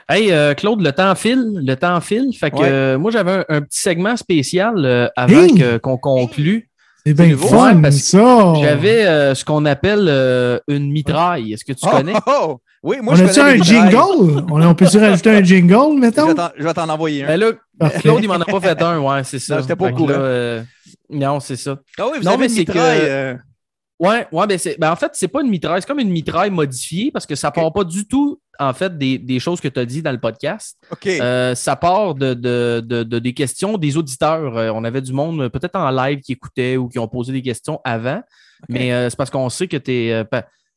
Hey, 0.07 0.31
euh, 0.31 0.53
Claude, 0.53 0.81
le 0.81 0.91
temps 0.91 1.15
file. 1.15 1.61
Le 1.65 1.75
temps 1.75 1.99
file. 2.01 2.31
Fait 2.37 2.51
que 2.51 2.57
Ouais. 2.57 2.69
euh, 2.69 2.97
moi, 2.99 3.09
j'avais 3.11 3.31
un, 3.31 3.45
un 3.49 3.61
petit 3.61 3.79
segment 3.79 4.15
spécial 4.17 4.73
euh, 4.85 5.07
avant 5.15 5.41
Hey! 5.43 5.79
qu'on 5.81 5.97
conclue. 5.97 6.69
C'est 7.05 7.13
bien 7.13 7.37
fun, 7.37 7.75
hein, 7.77 7.81
parce 7.81 7.95
que 7.97 8.01
ça. 8.01 8.53
J'avais 8.61 9.05
euh, 9.05 9.35
ce 9.35 9.45
qu'on 9.45 9.65
appelle 9.65 10.05
euh, 10.07 10.59
une 10.67 10.91
mitraille. 10.91 11.53
Est-ce 11.53 11.63
que 11.65 11.73
tu 11.73 11.85
Oh, 11.87 11.89
connais? 11.91 12.13
oh, 12.15 12.31
oh! 12.41 12.61
Oui, 12.83 12.97
moi, 13.01 13.13
on 13.13 13.15
je 13.17 13.23
a-tu 13.25 13.39
connais 13.39 13.59
un 13.59 13.63
jingle? 13.63 14.43
On, 14.51 14.61
on 14.61 14.75
peut-tu 14.75 14.97
rajouter 14.99 15.29
un 15.31 15.43
jingle, 15.43 15.99
mettons? 15.99 16.35
je 16.57 16.63
vais 16.63 16.73
t'en 16.73 16.87
envoyer 16.89 17.23
un. 17.23 17.27
Ben 17.27 17.39
là. 17.39 17.89
Claude, 17.99 18.19
il 18.23 18.27
m'en 18.27 18.35
a 18.35 18.45
pas 18.45 18.59
fait 18.59 18.79
un, 18.81 18.99
ouais, 18.99 19.23
c'est 19.23 19.39
ça. 19.39 19.55
Non, 19.55 19.61
j'étais 19.61 19.75
pas 19.75 19.87
au 19.87 19.91
courant. 19.91 20.09
là, 20.09 20.15
euh, 20.17 20.63
non, 21.09 21.39
c'est 21.39 21.55
ça. 21.55 21.77
Ah 21.99 22.03
oui, 22.11 22.19
vous 22.19 22.23
non, 22.25 22.31
avez 22.31 22.39
mais 22.41 22.45
une 22.45 22.49
c'est 22.51 22.59
mitraille. 22.59 22.99
que- 22.99 23.05
euh, 23.07 23.33
Ouais, 23.97 24.27
ouais, 24.31 24.45
ben, 24.47 24.57
c'est, 24.57 24.77
ben 24.77 24.91
en 24.91 24.95
fait, 24.97 25.11
c'est 25.13 25.29
pas 25.29 25.41
une 25.41 25.49
mitraille, 25.49 25.81
c'est 25.81 25.87
comme 25.87 25.99
une 25.99 26.09
mitraille 26.09 26.49
modifiée 26.51 27.11
parce 27.13 27.25
que 27.25 27.33
ça 27.35 27.49
part 27.49 27.71
pas 27.71 27.85
du 27.85 28.05
tout, 28.05 28.39
en 28.59 28.73
fait, 28.73 28.97
des, 28.97 29.17
des 29.17 29.39
choses 29.39 29.59
que 29.61 29.67
tu 29.67 29.79
as 29.79 29.85
dit 29.85 30.01
dans 30.01 30.11
le 30.11 30.19
podcast. 30.19 30.77
Euh, 31.21 31.55
ça 31.55 31.75
part 31.75 32.15
de, 32.15 32.33
de- 32.33 32.81
de- 32.85 33.03
de- 33.03 33.19
des 33.19 33.33
questions 33.33 33.77
des 33.77 33.97
auditeurs. 33.97 34.57
Euh, 34.57 34.71
on 34.73 34.83
avait 34.83 35.01
du 35.01 35.13
monde 35.13 35.41
euh, 35.41 35.49
peut-être 35.49 35.75
en 35.75 35.89
live 35.91 36.19
qui 36.21 36.33
écoutait 36.33 36.77
ou 36.77 36.87
qui 36.89 36.99
ont 36.99 37.07
posé 37.07 37.33
des 37.33 37.41
questions 37.41 37.79
avant, 37.83 38.21
mais 38.69 38.91
euh, 38.93 39.09
c'est 39.09 39.17
parce 39.17 39.29
qu'on 39.29 39.49
sait 39.49 39.67
que 39.67 39.77
tu 39.77 40.11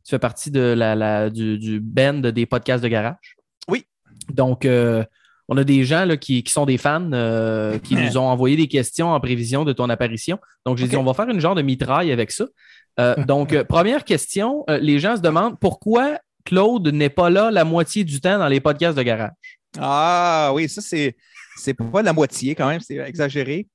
fais 0.08 0.18
partie 0.18 0.50
de 0.50 0.60
la, 0.60 0.94
la- 0.94 1.30
du, 1.30 1.58
du 1.58 1.80
band 1.80 2.14
des 2.14 2.46
podcasts 2.46 2.82
de 2.82 2.88
garage. 2.88 3.36
Oui. 3.68 3.84
Donc, 4.32 4.66
on 5.50 5.56
a 5.56 5.64
des 5.64 5.84
gens 5.84 6.04
là, 6.04 6.16
qui, 6.18 6.42
qui 6.42 6.52
sont 6.52 6.66
des 6.66 6.76
fans 6.76 7.10
euh, 7.12 7.78
qui 7.78 7.94
nous 7.94 8.18
ont 8.18 8.26
envoyé 8.28 8.56
des 8.56 8.68
questions 8.68 9.08
en 9.12 9.18
prévision 9.20 9.64
de 9.64 9.72
ton 9.72 9.88
apparition. 9.88 10.38
Donc, 10.66 10.76
j'ai 10.78 10.86
dit, 10.88 10.96
on 10.96 11.04
va 11.04 11.14
faire 11.14 11.28
une 11.28 11.40
genre 11.40 11.54
de 11.54 11.62
mitraille 11.62 12.12
avec 12.12 12.30
ça. 12.32 12.44
Euh, 13.00 13.14
donc, 13.24 13.52
euh, 13.54 13.64
première 13.64 14.04
question, 14.04 14.64
les 14.68 14.98
gens 14.98 15.16
se 15.16 15.22
demandent 15.22 15.58
pourquoi 15.58 16.18
Claude 16.44 16.88
n'est 16.88 17.10
pas 17.10 17.30
là 17.30 17.50
la 17.50 17.64
moitié 17.64 18.04
du 18.04 18.20
temps 18.20 18.38
dans 18.38 18.48
les 18.48 18.60
podcasts 18.60 18.96
de 18.96 19.02
garage. 19.02 19.32
Ah 19.78 20.50
oui, 20.54 20.68
ça, 20.68 20.80
c'est 20.80 21.16
c'est 21.56 21.74
pas 21.74 22.02
la 22.02 22.12
moitié 22.12 22.54
quand 22.54 22.68
même, 22.68 22.80
c'est 22.80 22.96
exagéré. 22.96 23.66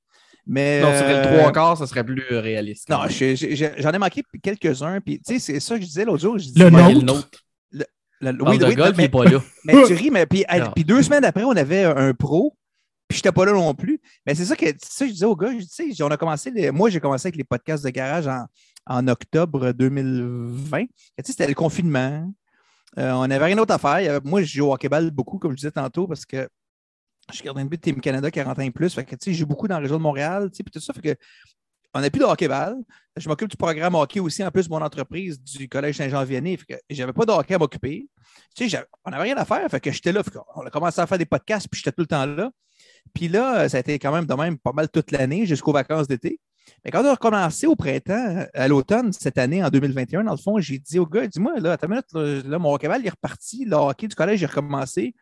Mais, 0.46 0.82
Non, 0.82 0.90
le 0.90 0.96
euh, 0.96 1.38
trois 1.40 1.52
quarts, 1.54 1.78
ça 1.78 1.88
serait 1.88 2.04
plus 2.04 2.24
réaliste. 2.30 2.90
Non, 2.90 3.08
je- 3.08 3.36
je- 3.36 3.56
je- 3.56 3.82
j'en 3.82 3.92
ai 3.92 3.98
manqué 3.98 4.24
quelques-uns. 4.42 5.00
Puis, 5.00 5.20
tu 5.20 5.34
sais, 5.36 5.40
c'est 5.40 5.60
ça 5.62 5.76
que 5.76 5.82
je 5.82 5.88
disais 5.88 6.04
l'autre 6.06 6.22
jour. 6.22 6.38
je 6.38 6.46
disais- 6.48 6.70
Le 6.70 7.02
nôtre. 7.02 7.30
le 7.72 8.38
Parle 8.38 8.58
de 8.58 8.66
oui, 8.66 8.76
golf, 8.76 8.90
il 8.94 8.98
mais, 8.98 9.04
n'est 9.04 9.10
pas 9.10 9.24
là. 9.26 9.42
mais 9.66 9.74
tu 9.86 9.94
ris, 9.94 10.10
mais 10.12 10.26
puis, 10.26 10.46
deux 10.86 11.02
semaines 11.04 11.24
après, 11.26 11.44
on 11.44 11.52
avait 11.52 11.84
un 11.84 12.14
pro, 12.14 12.56
puis 13.08 13.18
je 13.18 13.20
n'étais 13.20 13.32
pas 13.34 13.46
là 13.46 13.52
non 13.54 13.74
plus. 13.74 14.00
Mais 14.26 14.34
c'est 14.36 14.46
ça 14.46 14.56
que 14.56 14.66
ça 14.82 15.06
que 15.06 15.08
je 15.10 15.14
disais 15.14 15.26
aux 15.26 15.36
gars, 15.36 15.52
je 15.52 15.58
dis, 15.60 15.68
tu 15.70 15.94
sais, 15.94 16.04
on 16.04 16.08
a 16.12 16.18
commencé, 16.18 16.50
les- 16.52 16.72
moi 16.72 16.90
j'ai 16.90 17.00
commencé 17.02 17.28
avec 17.28 17.36
les 17.38 17.44
podcasts 17.44 17.84
de 17.84 17.90
garage 17.90 18.28
en, 18.28 18.46
en 18.86 19.08
octobre 19.10 19.72
2020. 19.74 20.80
Et 20.82 20.88
Tu 20.88 20.88
sais, 21.26 21.32
c'était 21.34 21.48
le 21.48 21.54
confinement. 21.54 22.32
Euh, 22.98 23.12
on 23.12 23.28
n'avait 23.28 23.46
rien 23.46 23.56
d'autre 23.56 23.74
à 23.74 23.78
faire. 23.78 24.20
Moi, 24.24 24.44
je 24.44 24.58
joue 24.58 24.68
au 24.68 24.74
hockey-ball 24.74 25.12
beaucoup, 25.12 25.40
comme 25.40 25.52
je 25.52 25.58
disais 25.58 25.72
tantôt, 25.72 26.08
parce 26.08 26.26
que 26.26 26.48
je 27.30 27.36
suis 27.36 27.44
gardien 27.44 27.64
de 27.64 27.70
but 27.70 27.82
Team 27.82 28.00
Canada 28.02 28.30
40 28.30 28.60
ans 28.60 28.62
et 28.62 28.72
plus. 28.72 28.94
Fait 28.94 29.08
je 29.26 29.32
joue 29.32 29.46
beaucoup 29.46 29.68
dans 29.68 29.76
la 29.76 29.82
région 29.82 29.98
de 29.98 30.04
Montréal, 30.04 30.50
puis 30.52 30.64
tout 30.72 30.80
ça. 30.80 30.94
On 31.96 32.02
n'a 32.02 32.10
plus 32.10 32.20
de 32.20 32.26
hockey-ball. 32.26 32.76
Je 33.16 33.30
m'occupe 33.30 33.50
du 33.50 33.58
programme 33.58 33.96
hockey 33.96 34.20
aussi, 34.20 34.44
en 34.44 34.50
plus, 34.50 34.68
mon 34.68 34.82
entreprise 34.82 35.40
du 35.42 35.70
Collège 35.70 35.98
Saint-Jean-Vianney. 35.98 36.58
Que 36.58 36.76
j'avais 36.90 37.14
pas 37.14 37.26
de 37.26 37.32
hockey 37.32 37.54
à 37.54 37.60
m'occuper. 37.60 38.08
On 39.06 39.12
n'avait 39.12 39.24
rien 39.24 39.38
à 39.38 39.46
faire. 39.46 39.68
J'étais 39.86 40.12
là. 40.12 40.24
On 40.56 40.62
a 40.62 40.70
commencé 40.70 41.00
à 41.00 41.08
faire 41.08 41.18
des 41.18 41.26
podcasts, 41.26 41.68
puis 41.70 41.80
j'étais 41.80 41.92
tout 41.92 42.02
le 42.02 42.08
temps 42.08 42.26
là. 42.26 42.52
Puis 43.14 43.28
là, 43.28 43.70
ça 43.70 43.78
a 43.78 43.80
été 43.80 44.00
quand 44.00 44.12
même 44.12 44.26
de 44.26 44.34
même 44.34 44.58
pas 44.58 44.72
mal 44.72 44.90
toute 44.90 45.12
l'année 45.12 45.46
jusqu'aux 45.46 45.74
vacances 45.74 46.08
d'été. 46.08 46.40
Mais 46.86 46.92
quand 46.92 47.02
on 47.02 47.08
a 47.08 47.12
recommencé 47.12 47.68
au 47.68 47.76
printemps, 47.76 48.46
à 48.54 48.68
l'automne, 48.68 49.12
cette 49.14 49.38
année, 49.38 49.64
en 49.64 49.70
2021, 49.70 50.24
dans 50.24 50.32
le 50.32 50.38
fond, 50.38 50.60
j'ai 50.60 50.80
dit 50.80 51.00
au 51.00 51.06
gars, 51.06 51.28
dis-moi, 51.28 51.60
là, 51.60 51.74
attends 51.74 51.88
une 51.88 52.02
minute, 52.14 52.46
là, 52.46 52.60
mon 52.60 52.74
hockey 52.74 52.88
il 53.00 53.06
est 53.08 53.10
reparti, 53.10 53.66
le 53.66 53.76
hockey 53.76 54.08
du 54.08 54.16
collège 54.16 54.44
est 54.44 54.48
recommencé. 54.48 55.14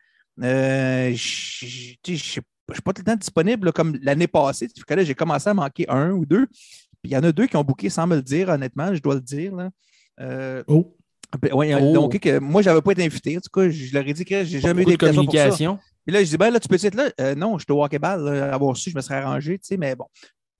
Euh, 0.42 1.12
je 1.14 1.94
ne 2.10 2.16
suis 2.16 2.40
pas 2.84 2.92
tout 2.92 3.02
le 3.02 3.04
temps 3.04 3.16
disponible 3.16 3.66
là, 3.66 3.72
comme 3.72 3.98
l'année 4.02 4.26
passée. 4.26 4.66
Du 4.68 4.84
collège, 4.84 5.06
j'ai 5.06 5.14
commencé 5.14 5.48
à 5.50 5.54
manquer 5.54 5.86
un 5.88 6.10
ou 6.12 6.24
deux. 6.24 6.46
Puis 6.46 7.10
il 7.10 7.12
y 7.12 7.16
en 7.16 7.22
a 7.22 7.32
deux 7.32 7.46
qui 7.46 7.56
ont 7.56 7.64
booké 7.64 7.90
sans 7.90 8.06
me 8.06 8.16
le 8.16 8.22
dire, 8.22 8.48
honnêtement, 8.48 8.94
je 8.94 9.00
dois 9.02 9.14
le 9.16 9.20
dire. 9.20 9.54
Là. 9.54 9.70
Euh, 10.20 10.62
Oh. 10.68 10.96
ben, 11.40 11.52
ouais, 11.52 11.74
Oh. 11.74 11.92
donc, 11.92 12.18
que 12.18 12.38
moi, 12.38 12.62
je 12.62 12.68
n'avais 12.68 12.80
pas 12.82 12.92
été 12.92 13.04
invité. 13.04 13.36
En 13.36 13.40
tout 13.40 13.50
cas, 13.52 13.68
je 13.68 13.92
leur 13.94 14.06
ai 14.06 14.12
dit 14.12 14.24
que 14.24 14.44
j'ai 14.44 14.60
jamais 14.60 14.82
eu 14.82 14.84
Beaucoup 14.84 14.96
de 14.96 15.06
d'invitation 15.06 15.24
pour 15.24 15.32
ça. 15.34 15.38
communication. 15.40 15.78
Puis 16.06 16.14
là, 16.14 16.24
je 16.24 16.28
dis, 16.30 16.36
ben 16.36 16.50
là, 16.50 16.60
tu 16.60 16.68
peux 16.68 16.74
être 16.84 16.94
là? 16.94 17.10
Euh, 17.20 17.34
non, 17.34 17.58
je 17.58 17.64
te 17.64 17.72
au 17.72 17.86
ball. 18.00 18.24
là, 18.24 18.54
avoir 18.54 18.76
su, 18.76 18.90
je 18.90 18.96
me 18.96 19.00
serais 19.00 19.16
arrangé, 19.16 19.58
tu 19.58 19.66
sais, 19.66 19.76
mais 19.76 19.94
bon. 19.94 20.06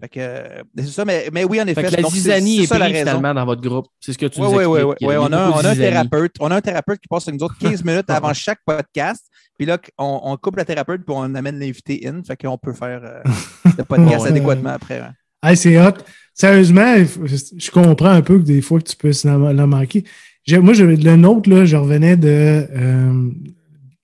Fait 0.02 0.08
que, 0.08 0.64
c'est 0.78 0.86
ça, 0.88 1.04
mais, 1.04 1.28
mais 1.32 1.44
oui, 1.44 1.60
en 1.60 1.66
effet. 1.68 1.80
Fait 1.80 1.88
que 1.90 1.96
la 1.96 2.02
donc, 2.02 2.10
c'est- 2.10 2.16
zizanie 2.18 2.56
c'est 2.56 2.62
est 2.64 2.66
ça 2.66 2.78
la 2.78 2.86
prise 2.86 2.98
finalement 2.98 3.34
dans 3.34 3.44
votre 3.44 3.62
groupe. 3.62 3.86
C'est 4.00 4.12
ce 4.12 4.18
que 4.18 4.26
tu 4.26 4.40
Oui, 4.40 4.48
nous 4.50 4.58
oui, 4.58 4.64
oui, 4.64 4.78
expliques. 4.80 5.08
oui. 5.08 5.14
Y 5.14 5.16
a 5.16 5.20
On, 5.22 5.32
a, 5.32 5.50
on 5.50 5.58
a 5.64 5.68
un 5.70 5.74
thérapeute. 5.76 6.34
On 6.40 6.50
a 6.50 6.56
un 6.56 6.60
thérapeute 6.60 6.98
qui 7.00 7.06
passe 7.08 7.28
avec 7.28 7.38
nous 7.40 7.46
autres 7.46 7.56
15 7.60 7.84
minutes 7.84 8.10
avant 8.10 8.34
chaque 8.34 8.58
podcast. 8.66 9.26
Puis 9.56 9.64
là, 9.66 9.78
on, 9.98 10.20
on 10.24 10.36
coupe 10.36 10.56
le 10.56 10.64
thérapeute 10.64 11.02
puis 11.06 11.14
on 11.16 11.32
amène 11.36 11.56
l'invité 11.60 12.04
in. 12.04 12.20
Fait 12.24 12.36
qu'on 12.36 12.58
peut 12.58 12.72
faire 12.72 13.00
euh, 13.04 13.20
le 13.78 13.84
podcast 13.84 14.24
Ouais. 14.24 14.30
adéquatement 14.30 14.70
après. 14.70 14.98
hein. 14.98 15.12
Hey, 15.44 15.56
c'est 15.56 15.80
hot. 15.80 15.92
Sérieusement, 16.34 16.96
je 16.96 17.70
comprends 17.70 18.10
un 18.10 18.22
peu 18.22 18.38
que 18.38 18.44
des 18.44 18.60
fois 18.60 18.80
que 18.80 18.88
tu 18.88 18.96
peux 18.96 19.12
la, 19.22 19.52
la 19.52 19.66
manquer. 19.68 20.02
Moi, 20.50 20.72
je- 20.74 20.82
le 20.84 21.16
nôtre, 21.16 21.48
là, 21.48 21.64
je 21.64 21.76
revenais 21.76 22.16
de, 22.16 22.66
euh, 22.74 23.30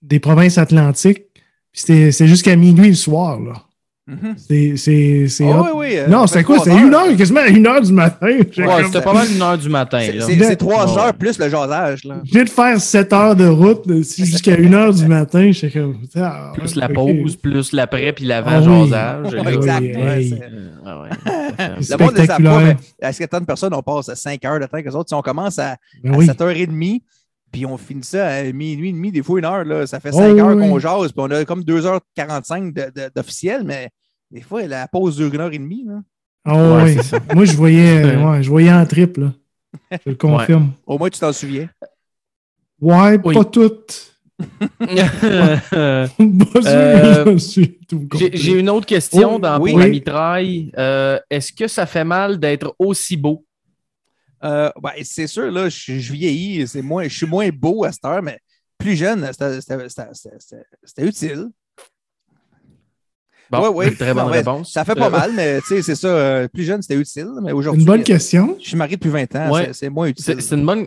des 0.02 0.20
provinces 0.20 0.58
atlantiques. 0.58 1.24
Puis 1.72 1.82
c'était 2.10 2.26
jusqu'à 2.28 2.54
minuit 2.54 2.88
le 2.90 2.94
soir. 2.94 3.40
Là. 3.40 3.64
Mhm. 4.08 4.34
C'est 4.38 4.76
c'est- 4.78 5.28
c'est 5.28 5.50
Ah 5.52 5.60
oui, 5.64 5.70
oui. 5.74 5.98
euh, 5.98 6.06
non, 6.08 6.26
c'est 6.26 6.42
quoi? 6.42 6.58
C'est 6.64 6.70
une 6.74 6.94
heure, 6.94 7.14
quasiment 7.14 7.44
une 7.44 7.66
heure 7.66 7.82
du 7.82 7.92
matin. 7.92 8.26
J'ai 8.50 8.64
Ouais, 8.64 8.84
c'était 8.86 9.02
pas 9.02 9.12
mal 9.12 9.26
une 9.30 9.42
heure 9.42 9.58
du 9.58 9.68
matin. 9.68 10.00
C'est 10.20 10.56
trois 10.56 10.86
Ouais. 10.90 10.98
heures 11.02 11.12
plus 11.14 11.38
le 11.38 11.48
jasage. 11.50 12.04
Là. 12.04 12.14
Viens 12.24 12.44
de 12.44 12.48
faire 12.48 12.80
7 12.80 13.12
heures 13.12 13.36
de 13.36 13.46
route 13.46 13.84
si 14.04 14.24
jusqu'à 14.26 14.54
1 14.58 14.72
heure 14.72 14.94
du 14.94 15.06
matin. 15.06 15.50
J'étais 15.52 15.78
comme. 15.78 15.96
ah, 16.16 16.52
Plus 16.54 16.74
la 16.74 16.88
pause, 16.88 17.36
plus 17.36 17.72
l'après, 17.72 18.12
puis 18.14 18.24
l'avant 18.24 18.50
Ah 18.54 18.60
oui. 18.60 18.88
jasage. 18.88 19.34
Ouais, 19.34 19.42
Là, 19.44 19.52
exact. 19.52 19.80
oui, 19.82 19.94
ouais, 19.94 20.18
hey. 20.22 20.28
c'est- 20.30 20.42
euh, 20.42 20.68
ah 20.86 21.00
ouais, 21.02 21.08
fait. 21.56 21.68
Le 21.68 21.68
monde 21.68 21.78
ne 21.78 21.82
savent 21.82 21.98
pas, 21.98 22.06
Spectaculaire. 22.08 22.76
mais 23.00 23.08
est-ce 23.08 23.18
que 23.18 23.24
tant 23.26 23.40
de 23.40 23.44
personnes, 23.44 23.74
on 23.74 23.82
passe 23.82 24.08
à 24.08 24.16
5 24.16 24.42
heures 24.46 24.58
de 24.58 24.64
temps 24.64 24.80
que 24.80 24.88
les 24.88 24.96
autres? 24.96 25.08
Si 25.10 25.14
on 25.14 25.20
commence 25.22 25.58
à, 25.58 25.76
Ben 26.02 26.14
à 26.14 26.16
oui. 26.16 26.26
7h30, 26.26 27.02
puis 27.50 27.66
on 27.66 27.76
finit 27.78 28.04
ça 28.04 28.26
à 28.28 28.42
minuit 28.44 28.90
et 28.90 28.92
demi, 28.92 29.10
des 29.12 29.22
fois 29.22 29.38
une 29.38 29.44
heure, 29.44 29.64
là, 29.64 29.86
ça 29.86 30.00
fait 30.00 30.10
Oh, 30.12 30.18
5 30.18 30.38
heures 30.38 30.56
oui. 30.56 30.68
qu'on 30.68 30.78
jase, 30.78 31.12
puis 31.12 31.20
on 31.26 31.30
a 31.30 31.44
comme 31.44 31.62
2h45 31.62 32.72
de- 32.72 32.90
de- 32.94 33.10
d'officiel, 33.14 33.62
mais 33.64 33.88
des 34.30 34.40
fois, 34.42 34.66
la 34.66 34.86
pause 34.88 35.16
dure 35.16 35.32
une 35.32 35.40
heure 35.40 35.52
et 35.52 35.58
demie. 35.58 35.84
Là. 35.86 36.00
Ah 36.44 36.54
Ouais, 36.76 36.96
oui. 36.96 37.02
ça. 37.02 37.18
Moi, 37.34 37.44
je 37.44 37.56
voyais, 37.56 38.04
euh, 38.04 38.24
ouais, 38.30 38.42
je 38.42 38.48
voyais 38.50 38.72
en 38.72 38.84
triple. 38.86 39.30
Je 39.92 40.10
le 40.10 40.14
confirme. 40.14 40.72
Au 40.86 40.98
moins, 40.98 41.08
tu 41.10 41.18
t'en 41.20 41.32
souviens. 41.32 41.68
Ouais, 42.80 43.18
Oui. 43.24 43.34
pas 43.34 43.44
toutes. 43.44 44.14
Euh, 45.72 46.06
J'ai 47.36 48.52
une 48.58 48.70
autre 48.70 48.86
question 48.86 49.34
Oh, 49.36 49.38
dans, 49.38 49.60
oui. 49.60 49.74
la 49.76 49.88
mitraille. 49.88 50.70
Euh, 50.78 51.18
Est-ce 51.30 51.52
que 51.52 51.66
ça 51.68 51.86
fait 51.86 52.04
mal 52.04 52.38
d'être 52.38 52.74
aussi 52.78 53.16
beau? 53.16 53.44
Euh, 54.44 54.70
ben, 54.80 54.92
c'est 55.02 55.26
sûr, 55.26 55.50
là, 55.50 55.68
je, 55.68 55.98
je 55.98 56.12
vieillis, 56.12 56.66
c'est 56.68 56.82
moins, 56.82 57.04
je 57.08 57.16
suis 57.16 57.26
moins 57.26 57.48
beau 57.50 57.84
à 57.84 57.92
cette 57.92 58.04
heure, 58.04 58.22
mais 58.22 58.38
plus 58.78 58.94
jeune, 58.96 59.28
c'était- 59.32 61.06
utile. 61.06 61.48
Bon, 63.50 63.62
Ouais, 63.62 63.68
ouais. 63.68 63.94
très 63.94 64.12
bonne 64.12 64.26
réponse. 64.26 64.72
Ça 64.72 64.84
fait 64.84 64.92
Très 64.92 65.00
pas 65.00 65.10
bon. 65.10 65.16
mal, 65.16 65.32
mais 65.32 65.60
tu 65.62 65.68
sais, 65.68 65.82
c'est 65.82 65.94
ça. 65.94 66.08
euh, 66.08 66.48
plus 66.48 66.64
jeune, 66.64 66.82
c'était 66.82 66.96
utile, 67.00 67.28
mais 67.42 67.52
aujourd'hui. 67.52 67.80
Une 67.82 67.86
bonne 67.86 68.02
question. 68.02 68.56
Je 68.60 68.68
suis 68.68 68.76
marié 68.76 68.96
depuis 68.96 69.08
20 69.10 69.34
ans, 69.36 69.50
Ouais. 69.50 69.72
c'est- 69.72 69.88
moins 69.88 70.06
utile. 70.08 70.40
C'est 70.42 70.54
une 70.54 70.66
bonne. 70.66 70.86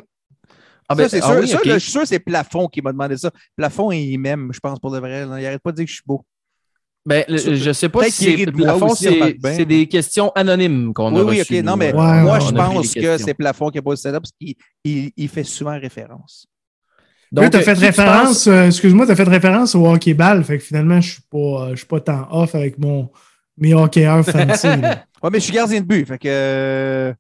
Ah, 0.88 0.96
ça, 0.96 1.10
c'est 1.10 1.22
ah 1.24 1.28
sûr. 1.32 1.40
oui, 1.42 1.48
ça, 1.48 1.58
ok. 1.58 1.66
là, 1.66 1.74
je 1.76 1.80
suis 1.80 1.92
sûr 1.92 2.02
que 2.02 2.08
c'est 2.08 2.20
Plafond 2.20 2.68
qui 2.68 2.82
m'a 2.82 2.92
demandé 2.92 3.18
ça. 3.18 3.32
Plafond, 3.56 3.92
il 3.92 4.18
m'aime, 4.20 4.52
je 4.54 4.60
pense, 4.60 4.78
pour 4.80 4.92
de 4.92 5.00
vrai. 5.00 5.26
là. 5.26 5.40
Il 5.42 5.46
arrête 5.46 5.62
pas 5.62 5.72
de 5.72 5.78
dire 5.78 5.86
que 5.86 5.90
je 5.90 5.96
suis 5.96 6.04
beau. 6.06 6.24
Ben, 7.06 7.24
le- 7.28 7.56
je 7.56 7.72
sais 7.72 7.90
pas 7.90 8.02
peut-être 8.02 8.14
si 8.14 8.38
c'est. 8.38 8.52
Plafond, 8.52 8.94
c'est 8.96 9.66
des 9.66 9.88
questions 9.88 10.32
anonymes 10.36 10.94
qu'on 10.94 11.16
a 11.16 11.20
Oui, 11.24 11.26
oui, 11.32 11.40
reçues, 11.40 11.60
OK. 11.60 11.66
Non, 11.66 11.76
mais 11.76 11.94
euh, 11.94 11.98
Ouais, 11.98 12.22
moi, 12.22 12.34
ouais, 12.36 12.42
je 12.42 12.52
pense 12.54 12.94
que 12.94 13.18
c'est 13.18 13.34
Plafond 13.34 13.70
qui 13.70 13.80
a 13.80 13.82
posé 13.82 14.02
ça 14.04 14.12
là 14.12 14.20
parce 14.20 14.32
qu'il 14.40 14.54
il, 14.84 15.12
il 15.18 15.28
fait 15.30 15.44
souvent 15.44 15.80
référence. 15.80 16.46
Donc, 17.32 17.50
tu 17.50 17.58
as 17.58 17.62
euh, 17.62 17.64
fait 17.64 17.74
référence, 17.74 18.46
euh, 18.48 18.68
excuse-moi, 18.68 19.06
tu 19.06 19.14
as 19.14 19.16
fait 19.16 19.24
référence 19.24 19.74
au 19.74 19.88
hockey-ball. 19.88 20.44
Fait 20.44 20.58
que 20.58 20.64
finalement, 20.64 21.00
je 21.02 21.14
suis 21.14 21.22
pas, 21.32 21.38
euh, 21.38 21.70
je 21.72 21.78
suis 21.78 21.86
pas 21.88 22.02
tant 22.02 22.28
off 22.30 22.54
avec 22.56 22.78
mon, 22.78 23.10
mes 23.58 23.74
hockeyeurs 23.74 24.26
fancy. 24.26 24.68
Ouais, 25.24 25.30
mais 25.32 25.40
je 25.40 25.44
suis 25.44 25.54
gardien 25.54 25.82
de 25.82 25.86
but. 25.86 26.04
Fait 26.08 26.18
que. 26.18 27.14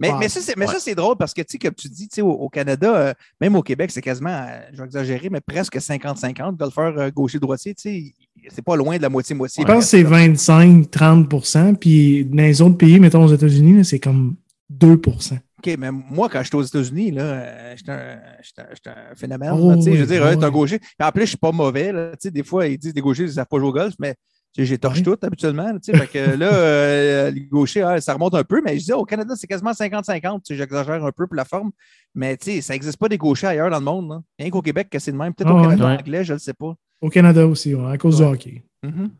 Mais, 0.00 0.10
mais 0.18 0.28
ça, 0.28 0.40
c'est 0.40 0.56
mais 0.56 0.66
Ouais. 0.66 0.72
ça, 0.72 0.80
c'est 0.80 0.94
drôle 0.94 1.16
parce 1.16 1.34
que, 1.34 1.42
tu 1.42 1.52
sais, 1.52 1.58
comme 1.58 1.74
tu 1.74 1.88
dis, 1.88 2.08
tu 2.08 2.16
sais, 2.16 2.22
au, 2.22 2.30
au 2.30 2.48
Canada, 2.48 2.96
euh, 2.96 3.14
même 3.40 3.54
au 3.56 3.62
Québec, 3.62 3.90
c'est 3.90 4.00
quasiment, 4.02 4.30
euh, 4.30 4.60
je 4.72 4.78
vais 4.78 4.84
exagérer, 4.84 5.28
mais 5.30 5.40
presque 5.40 5.76
50-50, 5.76 6.56
golfeur 6.56 6.98
euh, 6.98 7.10
gaucher-droitier, 7.10 7.74
tu 7.74 7.82
sais, 7.82 8.14
c'est 8.48 8.62
pas 8.64 8.76
loin 8.76 8.96
de 8.96 9.02
la 9.02 9.08
moitié-moitié. 9.08 9.62
Je 9.62 9.72
pense 9.72 9.84
que 9.84 9.90
c'est 9.90 10.02
25-30% 10.02 11.74
Puis 11.76 12.24
dans 12.24 12.36
les 12.42 12.60
autres 12.62 12.76
pays, 12.76 12.98
mettons 13.00 13.24
aux 13.24 13.34
États-Unis, 13.34 13.78
là, 13.78 13.84
c'est 13.84 14.00
comme 14.00 14.36
2% 14.72 15.38
OK, 15.66 15.76
mais 15.78 15.90
moi, 15.90 16.28
quand 16.28 16.42
j'étais 16.42 16.56
aux 16.56 16.62
États-Unis, 16.62 17.10
là, 17.10 17.22
euh, 17.22 17.74
j'étais 17.76 17.92
un, 17.92 17.96
un- 17.96 18.64
j'étais 18.74 18.90
un 18.90 19.14
phénomène. 19.14 19.52
Oh, 19.54 19.70
là, 19.70 19.76
tu 19.76 19.82
sais, 19.84 19.92
je 19.92 19.96
veux 19.96 20.02
oui, 20.02 20.06
dire, 20.08 20.22
oh, 20.30 20.36
t'es 20.36 20.44
un 20.44 20.48
oui. 20.48 20.52
gaucher. 20.52 20.78
Puis 20.78 20.88
en 21.00 21.10
plus, 21.10 21.22
je 21.22 21.28
suis 21.28 21.36
pas 21.38 21.52
mauvais. 21.52 21.90
Là, 21.90 22.10
tu 22.12 22.16
sais, 22.20 22.30
des 22.30 22.42
fois, 22.42 22.66
ils 22.66 22.76
disent 22.76 22.92
des 22.92 23.00
gauchers, 23.00 23.22
ils 23.22 23.32
savent 23.32 23.46
pas 23.46 23.58
jouer 23.58 23.68
au 23.68 23.72
golf, 23.72 23.94
mais 23.98 24.14
j'ai 24.56 24.78
Ouais. 24.82 25.02
tout 25.02 25.16
habituellement. 25.22 25.72
fait 25.84 26.06
que 26.06 26.36
là, 26.36 26.54
euh, 26.54 27.30
les 27.30 27.40
gauchers, 27.42 27.82
ah, 27.82 28.00
ça 28.00 28.12
remonte 28.14 28.34
un 28.34 28.44
peu, 28.44 28.62
mais 28.64 28.78
je 28.78 28.84
dis, 28.84 28.92
au 28.92 29.04
Canada, 29.04 29.34
c'est 29.36 29.46
quasiment 29.48 29.72
50-50. 29.72 30.42
tu 30.44 30.54
sais, 30.54 30.58
J'exagère 30.58 31.04
un 31.04 31.10
peu 31.12 31.26
pour 31.26 31.34
la 31.34 31.44
forme, 31.44 31.70
mais 32.14 32.36
tu 32.36 32.52
sais, 32.52 32.60
ça 32.60 32.72
n'existe 32.74 32.96
pas 32.98 33.08
des 33.08 33.18
gauchers 33.18 33.48
ailleurs 33.48 33.70
dans 33.70 33.78
le 33.80 33.84
monde. 33.84 34.08
là. 34.10 34.20
Rien 34.38 34.50
qu'au 34.50 34.62
Québec, 34.62 34.88
que 34.90 34.98
c'est 35.00 35.10
de 35.12 35.16
même. 35.16 35.34
Peut-être 35.34 35.50
au. 35.52 35.60
Canada 35.62 35.86
Ouais. 35.86 35.92
anglais, 35.98 36.24
je 36.24 36.32
ne 36.32 36.36
le 36.36 36.40
sais 36.40 36.54
pas. 36.54 36.74
Au 37.00 37.10
Canada 37.10 37.46
aussi, 37.46 37.74
ouais, 37.74 37.92
à 37.92 37.98
cause 37.98 38.20
Ouais. 38.20 38.28
du 38.28 38.32
hockey. 38.34 38.62
Mhm. 38.84 39.10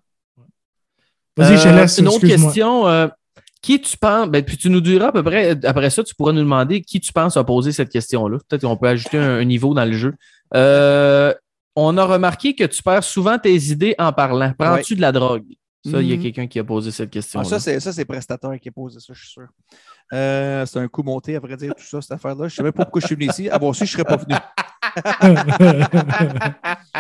Vas-y, 1.37 1.59
je 1.59 1.69
Euh, 1.69 1.73
laisse. 1.77 1.99
Une 1.99 2.09
autre 2.09 2.27
question. 2.27 2.87
euh, 2.87 3.09
qui 3.61 3.81
tu 3.81 3.97
penses, 3.97 4.29
ben, 4.29 4.45
puis 4.45 4.59
tu 4.59 4.69
nous 4.69 4.83
diras 4.83 5.07
à 5.09 5.13
peu 5.13 5.23
près, 5.23 5.59
après 5.65 5.89
ça, 5.89 6.05
tu 6.05 6.15
pourras 6.15 6.33
nous 6.33 6.43
demander 6.43 6.83
qui 6.83 7.01
tu 7.01 7.13
penses 7.15 7.37
a 7.39 7.45
posé 7.45 7.73
cette 7.73 7.89
question-là. 7.89 8.37
Peut-être 8.47 8.63
qu'on 8.67 8.77
peut 8.77 8.89
ajouter 8.89 9.17
un, 9.19 9.39
un 9.39 9.45
niveau 9.45 9.73
dans 9.73 9.87
le 9.87 9.93
jeu. 9.95 10.15
Euh, 10.55 11.33
on 11.77 11.97
a 11.99 12.05
remarqué 12.05 12.55
que 12.55 12.65
tu 12.65 12.83
perds 12.83 13.05
souvent 13.05 13.39
tes 13.39 13.55
idées 13.57 13.95
en 13.99 14.13
parlant. 14.13 14.53
Prends-tu 14.59 14.95
de 14.97 15.01
la 15.01 15.13
drogue? 15.13 15.45
Ça, 15.91 16.01
il 16.01 16.09
y 16.09 16.13
a 16.15 16.17
Mhm. 16.17 16.23
quelqu'un 16.23 16.47
qui 16.47 16.59
a 16.59 16.65
posé 16.65 16.91
cette 16.91 17.11
question. 17.11 17.41
Ah, 17.41 17.45
ça, 17.45 17.61
c'est, 17.61 17.79
ça, 17.79 17.93
c'est 17.93 18.07
Prestateur 18.07 18.59
qui 18.59 18.71
a 18.71 18.73
posé 18.73 19.01
ça, 19.01 19.13
je 19.13 19.21
suis 19.21 19.29
sûr. 19.33 19.47
Euh, 20.15 20.65
c'est 20.65 20.79
un 20.79 20.89
coup 20.89 21.03
monté, 21.03 21.37
à 21.37 21.41
vrai 21.41 21.57
dire, 21.59 21.75
tout 21.75 21.85
ça, 21.85 22.01
cette 22.01 22.13
affaire-là. 22.13 22.49
Je 22.49 22.55
ne 22.55 22.57
sais 22.57 22.63
même 22.63 22.73
pas 22.73 22.85
pourquoi 22.85 23.03
je 23.03 23.07
suis 23.07 23.15
venu 23.17 23.27
ici. 23.29 23.51
Avoir 23.51 23.75
su, 23.75 23.85
je 23.85 23.99
ne 23.99 24.03
serais 24.03 24.05
pas 24.05 24.17
venu. 24.17 24.35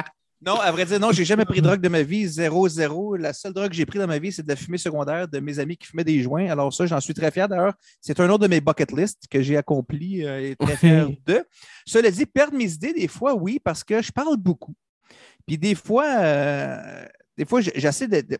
Non, 0.44 0.60
à 0.60 0.70
vrai 0.72 0.84
dire, 0.84 1.00
non, 1.00 1.10
j'ai 1.10 1.24
jamais 1.24 1.44
pris 1.46 1.60
de 1.60 1.66
drogue 1.66 1.80
de 1.80 1.88
ma 1.88 2.02
vie, 2.02 2.26
zéro, 2.28 2.68
zéro. 2.68 3.16
La 3.16 3.32
seule 3.32 3.52
drogue 3.54 3.70
que 3.70 3.74
j'ai 3.74 3.86
pris 3.86 3.98
dans 3.98 4.06
ma 4.06 4.18
vie, 4.18 4.30
c'est 4.30 4.42
de 4.42 4.48
la 4.48 4.56
fumée 4.56 4.76
secondaire 4.78 5.26
de 5.26 5.38
mes 5.40 5.58
amis 5.58 5.76
qui 5.76 5.86
fumaient 5.86 6.04
des 6.04 6.20
joints. 6.20 6.50
Alors 6.50 6.72
ça, 6.74 6.84
j'en 6.86 7.00
suis 7.00 7.14
très 7.14 7.30
fier 7.30 7.48
d'ailleurs. 7.48 7.72
C'est 8.00 8.18
un 8.20 8.28
autre 8.28 8.40
de 8.42 8.48
mes 8.48 8.60
bucket 8.60 8.92
list 8.92 9.22
que 9.30 9.40
j'ai 9.40 9.56
accompli 9.56 10.24
euh, 10.24 10.50
et 10.50 10.56
très 10.56 10.76
fier 10.76 11.08
de. 11.26 11.44
Cela 11.86 12.10
dit, 12.10 12.26
perdre 12.26 12.56
mes 12.56 12.70
idées, 12.72 12.92
des 12.92 13.08
fois, 13.08 13.34
oui, 13.34 13.58
parce 13.62 13.82
que 13.82 14.02
je 14.02 14.12
parle 14.12 14.36
beaucoup. 14.36 14.74
Puis 15.46 15.56
des 15.56 15.74
fois, 15.74 16.06
euh, 16.18 17.04
des 17.38 17.44
fois, 17.46 17.60
j'essaie 17.60 18.08
de, 18.08 18.20
de- 18.20 18.38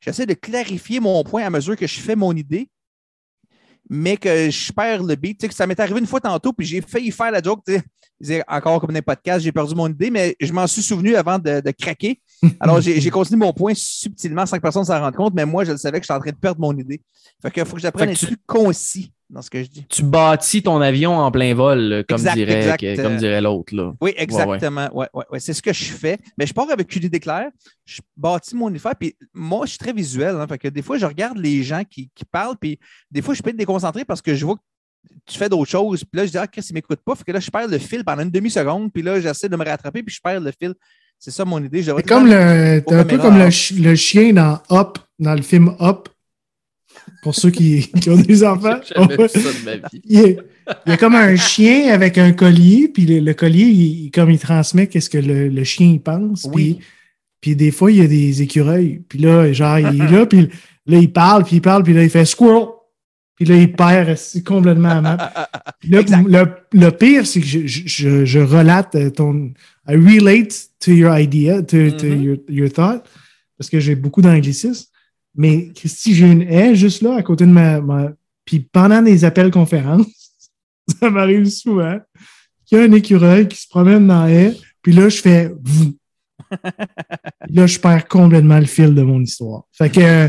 j'essaie 0.00 0.26
de 0.26 0.34
clarifier 0.34 1.00
mon 1.00 1.22
point 1.24 1.44
à 1.44 1.50
mesure 1.50 1.76
que 1.76 1.86
je 1.86 1.98
fais 2.00 2.16
mon 2.16 2.32
idée, 2.36 2.68
mais 3.88 4.16
que 4.16 4.50
je 4.50 4.72
perds 4.72 5.02
le 5.02 5.16
beat. 5.16 5.38
Tu 5.40 5.44
sais, 5.44 5.48
que 5.48 5.54
ça 5.54 5.66
m'est 5.66 5.78
arrivé 5.80 5.98
une 5.98 6.06
fois 6.06 6.20
tantôt, 6.20 6.52
puis 6.52 6.66
j'ai 6.66 6.80
failli 6.80 7.10
faire 7.10 7.30
la 7.32 7.42
joke. 7.42 7.62
tu 7.66 7.74
sais. 7.74 7.82
Encore 8.48 8.80
comme 8.80 8.88
dans 8.90 8.94
les 8.94 9.02
podcasts, 9.02 9.42
j'ai 9.44 9.52
perdu 9.52 9.74
mon 9.74 9.88
idée, 9.88 10.10
mais 10.10 10.36
je 10.40 10.52
m'en 10.52 10.66
suis 10.66 10.82
souvenu 10.82 11.16
avant 11.16 11.38
de, 11.38 11.60
de 11.60 11.70
craquer. 11.70 12.20
Alors, 12.60 12.80
j'ai 12.80 13.10
continué 13.10 13.38
mon 13.38 13.52
point 13.52 13.72
subtilement 13.74 14.44
sans 14.46 14.56
que 14.56 14.62
personne 14.62 14.84
s'en 14.84 15.00
rende 15.00 15.14
compte, 15.14 15.34
mais 15.34 15.46
moi, 15.46 15.64
je 15.64 15.72
le 15.72 15.78
savais 15.78 16.00
que 16.00 16.04
j'étais 16.04 16.14
en 16.14 16.20
train 16.20 16.30
de 16.30 16.36
perdre 16.36 16.60
mon 16.60 16.76
idée. 16.76 17.00
Fait 17.42 17.50
qu'il 17.50 17.64
faut 17.64 17.76
que 17.76 17.82
j'apprenne 17.82 18.10
à 18.10 18.12
être 18.12 18.20
que 18.20 18.26
plus 18.26 18.36
concis 18.46 19.12
dans 19.30 19.42
ce 19.42 19.48
que 19.48 19.62
je 19.62 19.68
dis. 19.68 19.86
Tu 19.88 20.02
bâtis 20.02 20.62
ton 20.62 20.80
avion 20.80 21.16
en 21.16 21.30
plein 21.30 21.54
vol, 21.54 22.04
comme 22.08 22.18
Exact, 22.18 22.34
dirait, 22.34 22.56
exact. 22.58 22.80
que- 22.80 23.02
comme 23.02 23.16
dirait 23.16 23.40
l'autre. 23.40 23.72
Oui, 24.00 24.12
exactement. 24.16 24.88
Ouais, 24.92 25.06
ouais, 25.14 25.24
ouais. 25.30 25.40
C'est 25.40 25.52
ce 25.54 25.62
que 25.62 25.72
je 25.72 25.84
fais. 25.92 26.18
Mais 26.36 26.46
je 26.46 26.52
pars 26.52 26.68
avec 26.70 26.94
une 26.96 27.04
idée 27.04 27.20
claire. 27.20 27.48
Je 27.84 28.00
bâtis 28.16 28.56
mon 28.56 28.68
univers. 28.68 28.94
Puis 28.98 29.14
moi, 29.32 29.66
je 29.66 29.70
suis 29.70 29.78
très 29.78 29.92
visuel. 29.92 30.34
hein. 30.36 30.46
fait 30.48 30.58
que 30.58 30.68
des 30.68 30.82
fois, 30.82 30.98
je 30.98 31.06
regarde 31.06 31.38
les 31.38 31.62
gens 31.62 31.84
qui, 31.88 32.10
qui 32.14 32.24
parlent. 32.24 32.56
Puis 32.60 32.78
des 33.10 33.22
fois, 33.22 33.32
je 33.34 33.42
peux 33.42 33.50
être 33.50 33.56
déconcentré 33.56 34.04
parce 34.04 34.20
que 34.20 34.34
je 34.34 34.44
vois 34.44 34.56
que 34.56 34.60
tu 35.26 35.38
fais 35.38 35.48
d'autres 35.48 35.70
choses. 35.70 36.02
Puis 36.04 36.18
là, 36.20 36.26
je 36.26 36.30
dis, 36.30 36.38
ah, 36.38 36.46
Chris, 36.46 36.62
il 36.68 36.72
ne 36.72 36.78
m'écoute 36.78 37.00
pas. 37.04 37.14
Fait 37.14 37.24
que 37.24 37.32
là, 37.32 37.40
je 37.40 37.50
perds 37.50 37.68
le 37.68 37.78
fil 37.78 38.04
pendant 38.04 38.22
une 38.22 38.30
demi-seconde. 38.30 38.92
Puis 38.92 39.02
là, 39.02 39.20
j'essaie 39.20 39.48
de 39.48 39.56
me 39.56 39.64
rattraper. 39.64 40.02
Puis 40.02 40.14
je 40.14 40.20
perds 40.22 40.40
le 40.40 40.50
fil. 40.58 40.74
C'est 41.18 41.30
ça 41.30 41.44
mon 41.44 41.62
idée. 41.62 41.82
C'est 41.82 42.06
comme 42.06 42.26
le, 42.26 42.80
t'es 42.86 42.94
un 42.94 43.04
peu 43.04 43.18
comme 43.18 43.38
le, 43.38 43.48
le 43.82 43.94
chien 43.94 44.32
dans 44.32 44.58
Up, 44.70 44.98
dans 45.18 45.34
le 45.34 45.42
film 45.42 45.74
Up. 45.80 46.08
Pour 47.22 47.34
ceux 47.34 47.50
qui, 47.50 47.88
qui 48.00 48.10
ont 48.10 48.16
des 48.16 48.42
enfants. 48.52 48.80
J'ai 48.86 48.94
jamais 48.94 49.16
vu 49.16 49.28
ça 49.28 49.38
de 49.38 49.64
ma 49.64 49.76
vie. 49.88 50.02
Il 50.04 50.18
y, 50.20 50.24
a, 50.24 50.28
il 50.28 50.90
y 50.90 50.92
a 50.92 50.96
comme 50.96 51.14
un 51.14 51.36
chien 51.36 51.92
avec 51.92 52.16
un 52.18 52.32
collier, 52.32 52.88
puis 52.88 53.04
le, 53.04 53.20
le 53.20 53.34
collier, 53.34 53.64
il- 53.66 54.10
comme 54.10 54.30
il 54.30 54.38
transmet 54.38 54.86
qu'est-ce 54.86 55.10
que 55.10 55.18
le, 55.18 55.48
le 55.48 55.64
chien 55.64 55.88
il 55.88 56.00
pense. 56.00 56.46
Oui. 56.52 56.74
Puis 56.74 56.84
Puis 57.40 57.56
des 57.56 57.70
fois, 57.70 57.90
il 57.92 57.98
y 57.98 58.02
a 58.02 58.06
des 58.06 58.42
écureuils. 58.42 59.02
Puis 59.08 59.18
là, 59.18 59.52
genre, 59.52 59.78
il 59.78 60.00
est 60.02 60.08
là, 60.10 60.26
puis 60.26 60.48
là, 60.86 60.98
il 60.98 61.12
parle, 61.12 61.44
puis 61.44 61.56
il 61.56 61.62
parle, 61.62 61.82
puis 61.82 61.92
là, 61.94 62.02
il 62.02 62.10
fait 62.10 62.24
squirrel. 62.24 62.66
Puis 63.40 63.48
là, 63.48 63.56
il 63.56 63.72
perd 63.72 64.18
complètement 64.44 64.90
à 64.90 65.00
map. 65.00 65.48
Le, 65.82 66.44
le 66.74 66.90
pire, 66.90 67.26
c'est 67.26 67.40
que 67.40 67.46
je, 67.46 67.66
je, 67.66 67.80
je, 67.86 68.24
je 68.26 68.38
relate 68.38 68.94
euh, 68.96 69.08
ton. 69.08 69.52
I 69.88 69.94
relate 69.96 70.54
to 70.80 70.90
your 70.92 71.16
idea, 71.18 71.62
to, 71.62 71.90
to 71.92 72.06
Mhm. 72.06 72.22
your, 72.22 72.36
your 72.50 72.70
thought, 72.70 73.02
parce 73.56 73.70
que 73.70 73.80
j'ai 73.80 73.94
beaucoup 73.94 74.20
d'anglicisme. 74.20 74.84
Mais 75.34 75.70
Christy, 75.74 76.14
j'ai 76.14 76.26
une 76.30 76.42
haie 76.42 76.74
juste 76.74 77.00
là, 77.00 77.14
à 77.16 77.22
côté 77.22 77.46
de 77.46 77.50
ma. 77.50 77.80
ma- 77.80 78.12
Puis 78.44 78.60
pendant 78.60 79.00
les 79.00 79.24
appels 79.24 79.50
conférences, 79.50 80.06
ça 81.00 81.08
m'arrive 81.08 81.46
souvent 81.46 81.98
qu'il 82.66 82.76
y 82.76 82.80
a 82.82 82.84
un 82.84 82.92
écureuil 82.92 83.48
qui 83.48 83.56
se 83.56 83.68
promène 83.68 84.06
dans 84.06 84.24
la 84.26 84.30
haie, 84.30 84.56
puis 84.82 84.92
là, 84.92 85.08
je 85.08 85.16
fais 85.18 85.50
là, 87.48 87.66
je 87.66 87.78
perds 87.78 88.06
complètement 88.06 88.58
le 88.58 88.66
fil 88.66 88.94
de 88.94 89.02
mon 89.02 89.22
histoire. 89.22 89.62
Fait 89.72 89.88
que, 89.88 90.00
euh, 90.00 90.28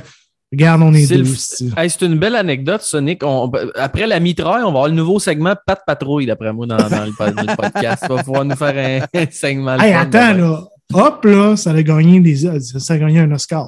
regarde, 0.51 0.81
on 0.81 0.93
est 0.93 1.07
deux. 1.07 1.25
c'est- 1.25 1.65
Hey, 1.77 1.89
c'est 1.89 2.05
une 2.05 2.17
belle 2.17 2.35
anecdote, 2.35 2.81
Sonic. 2.81 3.23
On- 3.23 3.51
après 3.75 4.07
la 4.07 4.19
mitraille, 4.19 4.61
on 4.63 4.65
va 4.65 4.69
avoir 4.69 4.87
le 4.87 4.93
nouveau 4.93 5.19
segment 5.19 5.55
Pat 5.65 5.79
Patrouille, 5.85 6.25
d'après 6.25 6.51
moi, 6.53 6.65
dans, 6.67 6.77
dans 6.77 7.05
le, 7.05 7.11
po- 7.17 7.29
dans 7.31 7.41
le 7.43 7.55
podcast. 7.55 8.03
Tu 8.07 8.13
vas 8.13 8.23
pouvoir 8.23 8.45
nous 8.45 8.55
faire 8.55 9.01
un, 9.13 9.19
un 9.19 9.25
segment. 9.31 9.77
Hey, 9.79 9.93
attends, 9.93 10.33
là. 10.33 10.63
Hop, 10.93 11.23
là, 11.23 11.55
ça 11.55 11.71
a 11.71 11.81
gagné, 11.83 12.19
des, 12.19 12.35
ça 12.61 12.93
a 12.93 12.97
gagné 12.97 13.19
un 13.19 13.31
Oscar. 13.31 13.65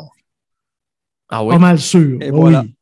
Ah 1.30 1.44
oui? 1.44 1.54
Pas 1.54 1.60
mal 1.60 1.80
sûr. 1.80 2.18
Et 2.22 2.30
Oh 2.32 2.36
voilà. 2.42 2.62
oui. 2.62 2.76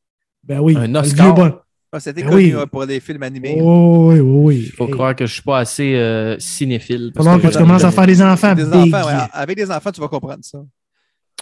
Ben 0.44 0.60
oui. 0.60 0.76
Un 0.78 0.94
Oscar? 0.96 1.34
bon- 1.34 1.54
Ah, 1.94 2.00
C'était 2.00 2.24
Ben 2.24 2.30
connu 2.30 2.44
oui. 2.44 2.54
hein, 2.58 2.66
pour 2.72 2.88
des 2.88 3.00
films 3.02 3.22
animés. 3.22 3.58
Oh 3.62 4.12
oui, 4.14 4.20
oui, 4.22 4.56
oui. 4.62 4.72
Faut 4.78 4.86
Hey, 4.86 4.92
croire 4.92 5.14
que 5.16 5.26
je 5.26 5.34
suis 5.34 5.42
pas 5.44 5.60
assez 5.60 5.94
euh, 5.96 6.40
cinéphile. 6.40 7.12
parce 7.14 7.28
que 7.42 7.48
tu 7.50 7.58
commences 7.58 7.84
à 7.84 7.92
faire 7.92 8.08
des 8.08 8.22
enfants 8.22 8.56
Des 8.56 8.64
big. 8.64 8.94
enfants, 8.96 9.08
ouais, 9.08 9.14
avec 9.34 9.58
des 9.58 9.70
enfants, 9.70 9.92
tu 9.92 10.00
vas 10.02 10.08
comprendre 10.08 10.40
ça. 10.42 10.60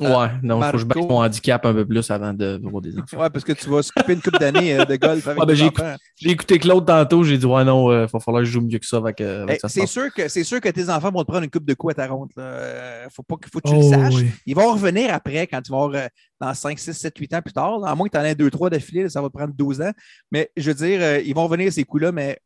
Ouais, 0.01 0.27
non, 0.43 0.61
faut 0.61 0.71
que 0.73 0.77
je 0.77 0.85
baisse 0.85 1.03
mon 1.03 1.21
handicap 1.21 1.65
un 1.65 1.73
peu 1.73 1.85
plus 1.85 2.09
avant 2.11 2.33
de 2.33 2.59
voir 2.63 2.81
des 2.81 2.97
enfants. 2.97 3.17
Ouais, 3.21 3.29
parce 3.29 3.43
que 3.43 3.53
tu 3.53 3.69
vas 3.69 3.81
s'occuper 3.81 4.13
une 4.13 4.21
coupe 4.21 4.39
d'années 4.39 4.79
euh, 4.79 4.85
de 4.85 4.95
golf 4.95 5.27
avec 5.27 5.43
ben, 5.45 5.53
j'ai. 5.55 5.69
J'ai 6.15 6.31
écouté 6.31 6.59
Claude 6.59 6.85
tantôt, 6.85 7.23
j'ai 7.23 7.37
dit, 7.37 7.45
ouais, 7.45 7.63
non, 7.63 7.91
il 7.91 8.07
va 8.07 8.19
falloir 8.19 8.41
que 8.41 8.45
je 8.45 8.51
joue 8.51 8.61
mieux 8.61 8.77
que 8.79 8.85
ça 8.85 8.97
avec, 8.97 9.21
euh, 9.21 9.43
avec 9.43 9.55
Hey, 9.55 9.59
ça. 9.61 9.69
c'est 9.69 9.85
sûr 9.85 10.13
que 10.13 10.27
c'est 10.27 10.43
sûr 10.43 10.59
que 10.59 10.69
tes 10.69 10.89
enfants 10.89 11.11
vont 11.11 11.21
te 11.23 11.27
prendre 11.27 11.43
une 11.43 11.49
coupe 11.49 11.65
de 11.65 11.73
coups 11.73 11.91
à 11.91 11.95
ta 11.95 12.07
ronde. 12.07 12.29
là. 12.35 12.43
Euh, 12.43 13.05
faut 13.13 13.23
pas 13.23 13.35
faut 13.51 13.59
que 13.59 13.69
tu 13.69 13.73
Oh, 13.75 13.77
le 13.77 13.83
saches. 13.89 14.15
oui. 14.15 14.27
Ils 14.45 14.55
vont 14.55 14.73
revenir 14.73 15.13
après 15.13 15.47
quand 15.47 15.61
tu 15.61 15.71
vas 15.71 15.77
avoir 15.83 15.95
euh, 16.03 16.07
dans 16.41 16.53
5, 16.53 16.77
6, 16.77 16.93
7, 16.93 17.17
8 17.17 17.33
ans 17.35 17.41
plus 17.41 17.53
tard. 17.53 17.85
À 17.85 17.95
moins 17.95 18.07
que 18.07 18.13
tu 18.13 18.17
en 18.19 18.23
aies 18.25 18.35
2, 18.35 18.49
3 18.49 18.69
d'affilée, 18.69 19.07
ça 19.09 19.21
va 19.21 19.29
prendre 19.29 19.53
12 19.53 19.81
ans. 19.81 19.91
Mais 20.31 20.49
je 20.57 20.71
veux 20.71 20.75
dire, 20.87 20.99
euh, 21.01 21.19
ils 21.25 21.33
vont 21.33 21.43
revenir 21.45 21.71
ces 21.71 21.83
coups-là, 21.83 22.11
mais. 22.11 22.37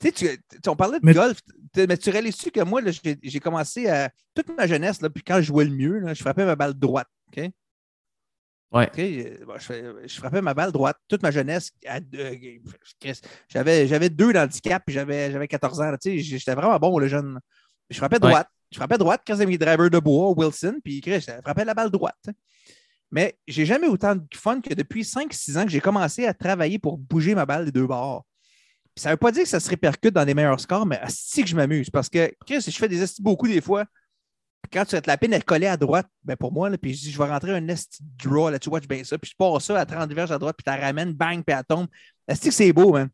Tu 0.00 0.10
sais, 0.14 0.38
tu, 0.62 0.68
on 0.68 0.76
parlait 0.76 1.00
de 1.00 1.06
Mais- 1.06 1.14
golf, 1.14 1.38
mais 1.76 1.96
tu 1.96 2.10
réalises-tu 2.10 2.50
que 2.50 2.60
moi, 2.62 2.80
j'ai 3.22 3.40
commencé 3.40 3.88
à. 3.88 4.10
Toute 4.34 4.48
ma 4.56 4.66
jeunesse, 4.66 5.00
là, 5.02 5.10
puis 5.10 5.22
quand 5.22 5.36
je 5.36 5.42
jouais 5.42 5.64
le 5.64 5.70
mieux, 5.74 5.98
là, 5.98 6.14
je 6.14 6.22
frappais 6.22 6.44
ma 6.44 6.56
balle 6.56 6.74
droite. 6.74 7.08
OK? 7.28 7.50
Ouais. 8.72 8.90
Euh, 8.98 9.44
bon, 9.44 9.54
je, 9.58 10.14
frappais 10.18 10.40
ma 10.40 10.54
balle 10.54 10.72
droite 10.72 10.96
toute 11.06 11.22
ma 11.22 11.30
jeunesse. 11.30 11.72
euh, 11.86 12.00
J'avais 13.48 14.08
deux 14.10 14.32
d'handicap, 14.32 14.82
puis 14.86 14.94
j'avais 14.94 15.30
j'avais 15.30 15.48
14 15.48 15.80
ans. 15.80 15.92
tu 16.00 16.10
sais, 16.10 16.18
J'étais 16.18 16.54
vraiment 16.54 16.78
bon, 16.78 16.98
le 16.98 17.06
jeune. 17.06 17.38
Je 17.90 17.96
frappais 17.98 18.16
Ouais. 18.16 18.30
droite. 18.30 18.48
Je 18.70 18.78
frappais 18.78 18.96
droite 18.96 19.20
quand 19.26 19.34
j'avais 19.34 19.44
mes 19.44 19.58
drivers 19.58 19.90
de 19.90 19.98
bois, 19.98 20.30
Wilson, 20.34 20.78
puis 20.82 21.02
je 21.04 21.20
frappais 21.42 21.64
la 21.66 21.74
balle 21.74 21.90
droite. 21.90 22.24
Mais 23.10 23.36
j'ai 23.46 23.66
jamais 23.66 23.88
autant 23.88 24.16
de 24.16 24.24
fun 24.34 24.62
que 24.62 24.72
depuis 24.72 25.04
5-6 25.04 25.58
ans 25.58 25.64
que 25.66 25.70
j'ai 25.70 25.80
commencé 25.82 26.24
à 26.24 26.32
travailler 26.32 26.78
pour 26.78 26.96
bouger 26.96 27.34
ma 27.34 27.44
balle 27.44 27.66
des 27.66 27.72
deux 27.72 27.86
bords. 27.86 28.24
Puis 28.94 29.02
ça 29.02 29.08
ne 29.08 29.14
veut 29.14 29.18
pas 29.18 29.32
dire 29.32 29.42
que 29.44 29.48
ça 29.48 29.60
se 29.60 29.70
répercute 29.70 30.12
dans 30.14 30.24
les 30.24 30.34
meilleurs 30.34 30.60
scores, 30.60 30.84
mais 30.86 31.00
si 31.08 31.42
que 31.42 31.48
je 31.48 31.56
m'amuse. 31.56 31.88
Parce 31.90 32.08
que 32.08 32.32
Chris, 32.46 32.60
je 32.60 32.70
fais 32.70 32.88
des 32.88 33.02
esti 33.02 33.22
beaucoup 33.22 33.48
des 33.48 33.60
fois. 33.60 33.84
Quand 34.72 34.84
tu 34.84 34.96
as 34.96 35.02
la 35.06 35.16
pine 35.18 35.32
est 35.32 35.42
collée 35.44 35.66
à 35.66 35.76
droite, 35.76 36.06
ben 36.24 36.36
pour 36.36 36.52
moi, 36.52 36.70
là, 36.70 36.78
puis 36.78 36.94
je 36.94 37.00
dis 37.02 37.10
je 37.10 37.18
vais 37.18 37.28
rentrer 37.28 37.52
un 37.52 37.68
esti 37.68 37.98
draw 38.22 38.48
là, 38.50 38.58
tu 38.58 38.68
watch 38.68 38.86
bien 38.86 39.02
ça, 39.04 39.18
puis 39.18 39.30
je 39.30 39.36
pars 39.36 39.60
ça 39.60 39.78
à 39.78 39.84
30 39.84 40.12
verges 40.12 40.30
à 40.32 40.38
droite, 40.38 40.56
puis 40.56 40.64
tu 40.64 40.70
la 40.78 40.86
ramènes, 40.86 41.12
bang, 41.12 41.42
puis 41.44 41.54
elle 41.56 41.64
tombe. 41.64 41.86
Est-ce 42.28 42.40
que 42.42 42.50
c'est 42.50 42.72
beau, 42.72 42.92
man? 42.92 43.08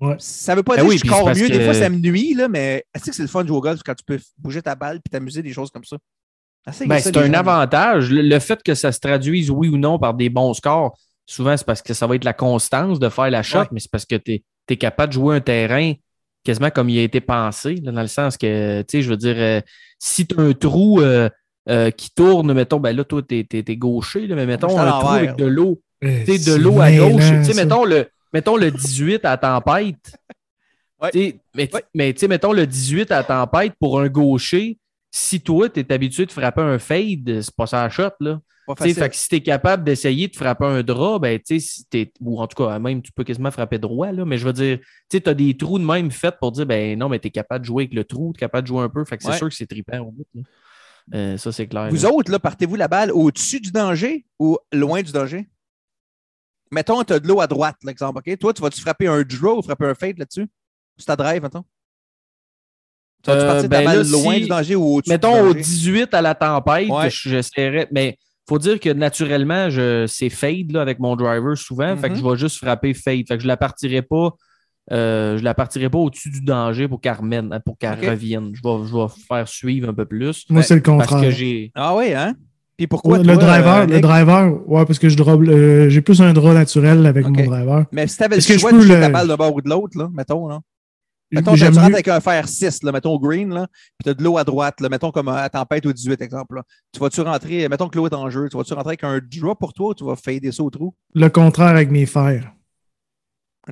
Ouais. 0.00 0.16
Ça 0.18 0.54
veut 0.54 0.62
pas 0.62 0.76
Ben 0.76 0.82
dire 0.82 0.90
oui, 0.90 0.98
que 1.00 1.06
je 1.06 1.12
score 1.12 1.28
mieux. 1.28 1.48
Des 1.48 1.64
fois, 1.64 1.74
ça 1.74 1.88
me 1.88 1.96
nuit, 1.98 2.32
là, 2.34 2.48
mais 2.48 2.84
est-ce 2.94 3.04
que 3.06 3.12
c'est 3.12 3.22
le 3.22 3.28
fun 3.28 3.42
de 3.42 3.48
jouer 3.48 3.56
au 3.58 3.60
golf 3.60 3.80
quand 3.84 3.94
tu 3.94 4.04
peux 4.04 4.18
bouger 4.38 4.62
ta 4.62 4.74
balle 4.76 5.00
puis 5.00 5.10
t'amuser 5.10 5.42
des 5.42 5.52
choses 5.52 5.70
comme 5.70 5.84
ça? 5.84 5.98
Ben, 6.86 6.98
c'est 7.00 7.16
un 7.16 7.26
gens. 7.26 7.32
avantage. 7.32 8.10
Le, 8.10 8.22
le 8.22 8.38
fait 8.38 8.62
que 8.62 8.74
ça 8.74 8.92
se 8.92 9.00
traduise, 9.00 9.50
oui 9.50 9.68
ou 9.68 9.76
non, 9.78 9.98
par 9.98 10.14
des 10.14 10.28
bons 10.30 10.54
scores, 10.54 10.98
souvent, 11.26 11.56
c'est 11.56 11.64
parce 11.66 11.82
que 11.82 11.94
ça 11.94 12.06
va 12.06 12.14
être 12.16 12.24
la 12.24 12.32
constance 12.34 12.98
de 12.98 13.08
faire 13.08 13.30
la 13.30 13.42
shot, 13.42 13.60
Ouais. 13.60 13.66
mais 13.72 13.80
c'est 13.80 13.90
parce 13.90 14.04
que 14.06 14.16
tu 14.16 14.32
es, 14.34 14.44
capable 14.76 15.08
de 15.08 15.14
jouer 15.14 15.36
un 15.36 15.40
terrain 15.40 15.94
quasiment 16.44 16.70
comme 16.70 16.88
il 16.88 16.98
a 16.98 17.02
été 17.02 17.20
pensé, 17.20 17.76
là, 17.76 17.92
dans 17.92 18.00
le 18.00 18.06
sens 18.06 18.36
que, 18.36 18.80
tu 18.82 18.86
sais, 18.98 19.02
je 19.02 19.10
veux 19.10 19.16
dire, 19.16 19.36
euh, 19.36 19.60
si 19.98 20.26
tu 20.26 20.38
as 20.38 20.42
un 20.42 20.52
trou 20.54 21.00
euh, 21.00 21.28
euh, 21.68 21.90
qui 21.90 22.10
tourne, 22.10 22.52
mettons, 22.54 22.80
ben 22.80 22.96
là, 22.96 23.04
toi, 23.04 23.20
tu 23.22 23.46
es, 23.52 23.76
gaucher, 23.76 24.26
là, 24.26 24.34
mais 24.34 24.46
mettons 24.46 24.78
un 24.78 25.00
trou 25.00 25.08
avec 25.08 25.36
de 25.36 25.44
l'eau, 25.44 25.80
tu 26.00 26.08
sais, 26.24 26.50
de 26.50 26.56
l'eau 26.56 26.80
à 26.80 26.90
gauche. 26.90 27.28
Tu 27.44 27.44
sais, 27.44 27.54
mettons 27.54 27.84
le, 27.84 28.08
mettons 28.32 28.56
le 28.56 28.70
18 28.70 29.24
à 29.24 29.36
tempête. 29.36 30.16
Ouais. 31.02 31.10
Tu 31.12 31.34
Mais, 31.54 31.68
Ouais. 31.72 31.84
mais 31.94 32.12
tu 32.14 32.20
sais, 32.20 32.28
mettons 32.28 32.52
le 32.52 32.66
18 32.66 33.12
à 33.12 33.22
tempête 33.22 33.74
pour 33.78 34.00
un 34.00 34.08
gaucher, 34.08 34.78
si 35.10 35.40
toi, 35.40 35.68
tu 35.68 35.80
es 35.80 35.92
habitué 35.92 36.26
de 36.26 36.32
frapper 36.32 36.60
un 36.62 36.78
fade, 36.78 37.40
c'est 37.42 37.54
pas 37.56 37.66
ça 37.66 37.82
la 37.82 37.90
shot, 37.90 38.10
là. 38.20 38.40
Fait 38.78 38.92
que 39.08 39.16
si 39.16 39.28
tu 39.30 39.36
es 39.36 39.40
capable 39.40 39.82
d'essayer 39.82 40.28
de 40.28 40.36
frapper 40.36 40.66
un 40.66 40.82
drap, 40.82 41.18
ben, 41.20 41.38
tu 41.38 41.58
sais, 41.58 41.66
si 41.66 41.84
t'es- 41.86 42.12
ou 42.20 42.38
en 42.38 42.46
tout 42.46 42.62
cas, 42.62 42.78
même, 42.78 43.00
tu 43.00 43.10
peux 43.12 43.24
quasiment 43.24 43.50
frapper 43.50 43.78
droit, 43.78 44.12
là, 44.12 44.26
mais 44.26 44.36
je 44.36 44.44
veux 44.44 44.52
dire, 44.52 44.78
tu 45.08 45.22
as 45.24 45.32
des 45.34 45.56
trous 45.56 45.78
de 45.78 45.84
même 45.84 46.10
faits 46.10 46.36
pour 46.38 46.52
dire, 46.52 46.66
ben 46.66 46.98
non, 46.98 47.08
mais 47.08 47.18
tu 47.18 47.28
es 47.28 47.30
capable 47.30 47.62
de 47.62 47.66
jouer 47.66 47.84
avec 47.84 47.94
le 47.94 48.04
trou, 48.04 48.32
tu 48.34 48.38
es 48.38 48.40
capable 48.40 48.64
de 48.64 48.68
jouer 48.68 48.82
un 48.82 48.90
peu, 48.90 49.06
fait 49.06 49.16
que 49.16 49.22
c'est 49.22 49.30
Ouais. 49.30 49.38
sûr 49.38 49.48
que 49.48 49.54
c'est 49.54 49.66
trippant 49.66 50.00
au 50.00 50.10
bout. 50.10 50.26
là. 50.34 50.42
Euh, 51.14 51.36
ça, 51.38 51.50
c'est 51.52 51.66
clair. 51.66 51.88
Vous 51.88 52.02
là. 52.02 52.12
autres, 52.12 52.30
là, 52.30 52.38
partez-vous 52.38 52.76
la 52.76 52.88
balle 52.88 53.10
au-dessus 53.10 53.60
du 53.60 53.70
danger 53.72 54.26
ou 54.38 54.58
loin 54.70 55.00
du 55.00 55.10
danger? 55.12 55.48
Mettons, 56.70 57.02
tu 57.02 57.14
as 57.14 57.20
de 57.20 57.26
l'eau 57.26 57.40
à 57.40 57.46
droite, 57.46 57.76
l'exemple, 57.82 58.18
OK? 58.18 58.38
Toi, 58.38 58.52
tu 58.52 58.60
vas-tu 58.60 58.82
frapper 58.82 59.06
un 59.06 59.22
draw 59.22 59.58
ou 59.58 59.62
frapper 59.62 59.86
un 59.86 59.94
fade 59.94 60.18
là-dessus? 60.18 60.46
Sur 60.98 61.06
ta 61.06 61.16
drive, 61.16 61.40
mettons? 61.40 61.64
Tu 63.32 63.38
Euh, 63.66 63.68
ben 63.68 63.84
là, 63.84 63.94
loin 64.02 64.34
si- 64.34 64.40
du 64.42 64.48
danger 64.48 64.74
ou 64.76 64.84
au-dessus 64.96 65.08
du 65.10 65.14
Mettons 65.14 65.40
au 65.42 65.46
danger? 65.52 65.60
18 65.60 66.14
à 66.14 66.22
la 66.22 66.34
tempête, 66.34 66.88
Ouais. 66.88 67.10
je- 67.10 67.28
j'essaierais. 67.28 67.88
Mais 67.92 68.16
faut 68.48 68.58
dire 68.58 68.80
que 68.80 68.90
naturellement, 68.90 69.68
je, 69.70 70.06
c'est 70.06 70.30
fade 70.30 70.72
là, 70.72 70.80
avec 70.82 70.98
mon 70.98 71.14
driver 71.16 71.56
souvent. 71.56 71.96
Fait 71.96 72.08
que 72.08 72.14
Mhm. 72.14 72.20
je 72.20 72.24
vais 72.30 72.36
juste 72.36 72.56
frapper 72.56 72.94
fade. 72.94 73.24
Fait 73.28 73.36
que 73.36 73.42
je 73.42 73.48
la 73.48 73.56
partirai 73.56 74.02
pas. 74.02 74.30
euh, 74.90 75.36
je 75.36 75.44
la 75.44 75.52
partirai 75.52 75.90
pas 75.90 75.98
au-dessus 75.98 76.30
du 76.30 76.40
danger 76.40 76.88
pour 76.88 76.98
qu'elle 77.02 77.12
remène, 77.12 77.60
pour 77.66 77.76
qu'elle 77.76 77.98
revienne. 78.08 78.52
Je 78.54 78.62
vais, 78.66 78.86
je 78.88 78.96
vais 78.96 79.06
faire 79.28 79.46
suivre 79.46 79.90
un 79.90 79.92
peu 79.92 80.06
plus. 80.06 80.46
Moi, 80.48 80.62
c'est 80.62 80.76
le 80.76 80.80
Parce 80.80 81.06
contraire. 81.08 81.28
que 81.28 81.30
j'ai. 81.30 81.70
Ah 81.74 81.94
oui, 81.94 82.14
hein? 82.14 82.32
Puis 82.78 82.86
pourquoi 82.86 83.18
le 83.18 83.24
toi, 83.24 83.36
driver, 83.36 83.76
euh, 83.82 83.86
le 83.86 84.00
driver, 84.00 84.50
ouais, 84.66 84.86
parce 84.86 84.98
que 84.98 85.10
je 85.10 85.16
drop, 85.18 85.42
euh, 85.46 85.90
j'ai 85.90 86.00
plus 86.00 86.22
un 86.22 86.32
draw 86.32 86.54
naturel 86.54 87.04
avec 87.04 87.26
mon 87.26 87.32
driver. 87.44 87.84
Mais 87.92 88.06
si 88.06 88.16
tu 88.16 88.22
avais 88.22 88.36
le 88.36 88.38
Est-ce 88.38 88.48
que 88.48 88.54
je 88.54 88.58
choix 88.60 88.72
de 88.72 88.78
le- 88.78 88.98
ta 89.00 89.10
balle 89.10 89.28
d'un 89.28 89.36
bord 89.36 89.54
ou 89.54 89.60
de 89.60 89.68
l'autre, 89.68 89.98
là, 89.98 90.08
mettons, 90.14 90.48
là. 90.48 90.60
Mettons, 91.30 91.54
tu 91.54 91.64
rentres 91.64 91.78
avec 91.78 92.08
un 92.08 92.20
fer 92.20 92.48
6, 92.48 92.82
là, 92.84 92.92
mettons 92.92 93.12
au 93.12 93.18
green, 93.18 93.52
là, 93.52 93.66
puis 93.98 94.04
tu 94.04 94.08
as 94.10 94.14
de 94.14 94.22
l'eau 94.22 94.38
à 94.38 94.44
droite, 94.44 94.80
là, 94.80 94.88
mettons 94.88 95.10
comme 95.10 95.28
à 95.28 95.48
tempête 95.50 95.84
au 95.86 95.92
18, 95.92 96.20
exemple. 96.22 96.56
Là. 96.56 96.62
Tu 96.92 97.00
vas-tu 97.00 97.20
rentrer, 97.20 97.68
mettons 97.68 97.88
que 97.88 97.98
l'eau 97.98 98.06
est 98.06 98.14
en 98.14 98.30
jeu, 98.30 98.48
tu 98.50 98.56
vas-tu 98.56 98.72
rentrer 98.74 98.90
avec 98.90 99.04
un 99.04 99.20
draw 99.20 99.54
pour 99.54 99.72
toi 99.74 99.88
ou 99.90 99.94
tu 99.94 100.04
vas 100.04 100.16
fader 100.16 100.52
ça 100.52 100.62
au 100.62 100.70
trou? 100.70 100.94
le 101.14 101.28
contraire 101.28 101.68
avec 101.68 101.90
mes 101.90 102.06
fers. 102.06 102.52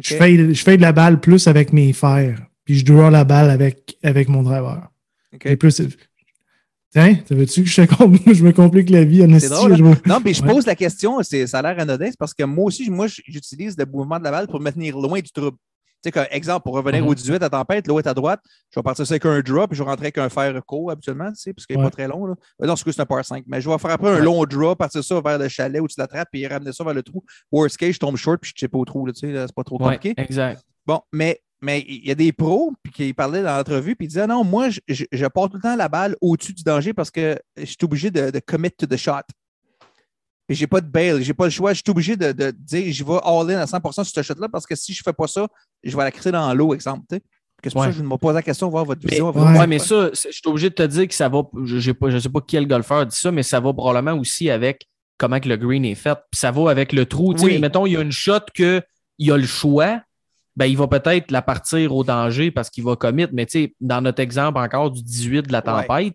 Je, 0.01 0.15
fais, 0.15 0.55
je 0.55 0.62
fais 0.62 0.77
de 0.77 0.83
la 0.83 0.93
balle 0.93 1.20
plus 1.20 1.47
avec 1.49 1.73
mes 1.73 1.93
fers. 1.95 2.39
Puis 2.65 2.78
je 2.81 2.85
draw 2.85 3.09
la 3.09 3.24
balle 3.24 3.49
avec, 3.49 3.97
avec 4.03 4.28
mon 4.28 4.43
driver. 4.43 4.91
Et 5.45 5.57
plus, 5.57 5.81
Tiens, 6.91 7.15
tu 7.27 7.35
veux-tu 7.35 7.62
que 7.62 7.69
je, 7.69 7.83
te 7.83 8.33
je 8.35 8.45
me 8.45 8.53
complique 8.53 8.91
la 8.91 9.05
vie 9.05 9.23
en 9.23 9.27
drôle, 9.27 9.73
hein? 9.73 9.77
je 9.77 10.09
Non, 10.09 10.19
mais 10.24 10.33
je 10.33 10.43
Ouais. 10.43 10.51
pose 10.53 10.66
la 10.66 10.74
question, 10.74 11.23
ça 11.23 11.59
a 11.59 11.62
l'air 11.62 11.78
anodin, 11.78 12.07
c'est 12.07 12.19
parce 12.19 12.33
que 12.33 12.45
moi 12.45 12.65
aussi, 12.66 12.89
moi, 12.91 13.07
j'utilise 13.07 13.77
le 13.77 13.85
mouvement 13.85 14.19
de 14.19 14.24
la 14.24 14.31
balle 14.31 14.47
pour 14.47 14.61
me 14.61 14.70
tenir 14.70 14.97
loin 14.99 15.20
du 15.20 15.31
trouble. 15.31 15.57
Sais, 16.07 16.12
comme 16.12 16.27
exemple, 16.31 16.62
pour 16.62 16.74
revenir 16.74 17.03
Mhm. 17.03 17.09
au 17.09 17.15
18 17.16 17.43
à 17.43 17.51
tempête, 17.51 17.89
l'eau 17.89 17.99
est 17.99 18.07
à 18.07 18.15
droite, 18.15 18.41
je 18.70 18.78
vais 18.78 18.83
partir 18.85 19.05
ça 19.05 19.15
avec 19.15 19.27
un 19.27 19.41
drop, 19.41 19.70
puis 19.70 19.77
je 19.77 19.83
vais 19.83 19.91
rentrer 19.91 20.05
avec 20.07 20.19
un 20.19 20.28
fer 20.28 20.55
court 20.65 20.93
habituellement, 20.93 21.31
tu 21.31 21.37
sais, 21.37 21.53
parce 21.53 21.66
qu'il 21.66 21.77
n'est 21.77 21.83
Ouais. 21.83 21.89
pas 21.91 21.97
très 21.97 22.07
long. 22.07 22.27
Là. 22.27 22.35
Euh, 22.62 22.66
Non, 22.69 22.77
c'est 22.77 23.01
un 23.01 23.07
par 23.07 23.24
5. 23.24 23.43
Mais 23.49 23.61
je 23.61 23.69
vais 23.69 23.77
faire 23.78 23.91
après 23.91 24.09
un 24.11 24.15
Ouais. 24.19 24.23
long 24.23 24.45
drop, 24.45 24.78
partir 24.78 25.03
ça 25.03 25.20
vers 25.20 25.37
le 25.39 25.49
chalet 25.49 25.81
où 25.83 25.89
tu 25.89 25.97
l'attrapes, 25.99 26.28
puis 26.31 26.47
ramener 26.47 26.73
ça 26.73 26.85
vers 26.85 26.95
le 26.95 27.03
trou. 27.03 27.24
Worst 27.51 27.77
case, 27.77 27.95
je 27.95 27.99
tombe 27.99 28.16
short, 28.16 28.41
puis 28.41 28.51
je 28.51 28.55
ne 28.57 28.61
sais 28.61 28.69
pas 28.69 28.78
au 28.78 28.85
trou, 28.85 29.11
tu 29.11 29.19
sais, 29.19 29.33
c'est 29.47 29.53
pas 29.55 29.65
trop 29.65 29.78
Ouais, 29.83 29.97
compliqué. 29.97 30.15
exact. 30.16 30.62
Bon, 30.87 31.01
mais 31.12 31.41
mais 31.62 31.85
il 31.89 32.07
y 32.07 32.11
a 32.11 32.15
des 32.15 32.33
pros 32.33 32.74
puis 32.83 32.93
qui 32.93 33.12
parlaient 33.15 33.43
dans 33.43 33.57
l'entrevue 33.57 33.97
puis 33.97 34.05
ils 34.05 34.09
disaient 34.09 34.27
non, 34.27 34.45
moi, 34.45 34.69
je, 34.69 34.78
je, 34.89 35.05
je 35.11 35.27
porte 35.27 35.53
tout 35.53 35.57
le 35.57 35.62
temps 35.62 35.74
la 35.74 35.89
balle 35.89 36.15
au-dessus 36.20 36.53
du 36.53 36.62
danger 36.62 36.93
parce 36.93 37.11
que 37.11 37.37
je 37.57 37.65
suis 37.65 37.77
obligé 37.83 38.11
de, 38.11 38.31
de 38.31 38.39
commit 38.41 38.70
to 38.70 38.87
the 38.87 38.97
shot. 38.99 39.23
Et 40.48 40.55
j'ai 40.55 40.66
pas 40.68 40.81
de 40.81 40.86
bail, 40.89 41.23
j'ai 41.24 41.35
pas 41.35 41.44
le 41.44 41.51
choix. 41.51 41.73
Je 41.73 41.78
suis 41.85 41.90
obligé 41.90 42.16
de, 42.16 42.31
de 42.32 42.51
dire 42.52 42.93
je 42.93 43.02
vais 43.05 43.18
all-in 43.24 43.59
à 43.59 43.64
100% 43.64 43.93
sur 43.93 44.06
ce 44.06 44.23
shot-là 44.23 44.48
parce 44.48 44.64
que 44.66 44.77
si 44.77 44.93
je 44.94 45.02
fais 45.05 45.12
pas 45.12 45.27
ça, 45.27 45.48
je 45.82 45.97
vais 45.97 46.05
la 46.05 46.10
crisser 46.12 46.31
dans 46.31 46.52
l'eau, 46.55 46.73
exemple. 46.74 47.02
tu 47.10 47.16
sais. 47.16 47.23
C'est 47.64 47.73
pour 47.73 47.81
Ouais. 47.81 47.86
ça 47.89 47.93
que 47.94 47.98
je 47.98 48.02
me 48.05 48.16
pose 48.16 48.35
la 48.35 48.43
question, 48.43 48.68
voir 48.68 48.85
votre 48.85 49.01
Mais, 49.05 49.10
vision. 49.10 49.31
ouais. 49.32 49.59
ouais, 49.59 49.66
mais 49.66 49.81
ça, 49.81 50.10
je 50.12 50.31
suis 50.31 50.43
obligé 50.44 50.68
de 50.70 50.74
te 50.74 50.82
dire 50.85 51.09
que 51.09 51.14
ça 51.14 51.28
va. 51.28 51.43
Je 51.64 51.77
ne 51.90 52.20
sais 52.20 52.28
pas 52.28 52.40
quel 52.47 52.68
golfeur 52.68 53.05
dit 53.06 53.16
ça, 53.16 53.32
mais 53.32 53.43
ça 53.43 53.59
va 53.59 53.73
probablement 53.73 54.12
aussi 54.20 54.48
avec 54.51 54.86
comment 55.18 55.40
que 55.40 55.48
le 55.48 55.56
green 55.56 55.85
est 55.85 55.97
fait. 55.97 56.16
Puis 56.31 56.39
ça 56.39 56.52
va 56.52 56.70
avec 56.70 56.93
le 56.93 57.06
trou. 57.06 57.35
Tu 57.35 57.40
sais, 57.40 57.47
Oui. 57.47 57.59
Mettons, 57.59 57.86
il 57.86 57.94
y 57.94 57.97
a 57.97 58.02
une 58.02 58.12
shot 58.12 58.39
qu'il 58.55 58.82
a 59.32 59.36
le 59.36 59.47
choix. 59.47 60.01
Ben, 60.55 60.66
il 60.66 60.77
va 60.77 60.86
peut-être 60.86 61.32
la 61.32 61.43
partir 61.43 61.93
au 61.97 62.05
danger 62.05 62.52
parce 62.52 62.70
qu'il 62.70 62.85
va 62.85 62.94
commit. 62.94 63.27
Mais 63.32 63.47
tu 63.47 63.52
sais, 63.64 63.74
dans 63.81 64.01
notre 64.01 64.20
exemple 64.20 64.59
encore 64.60 64.93
du 64.93 65.02
18 65.02 65.48
de 65.48 65.52
la 65.52 65.60
tempête, 65.62 66.14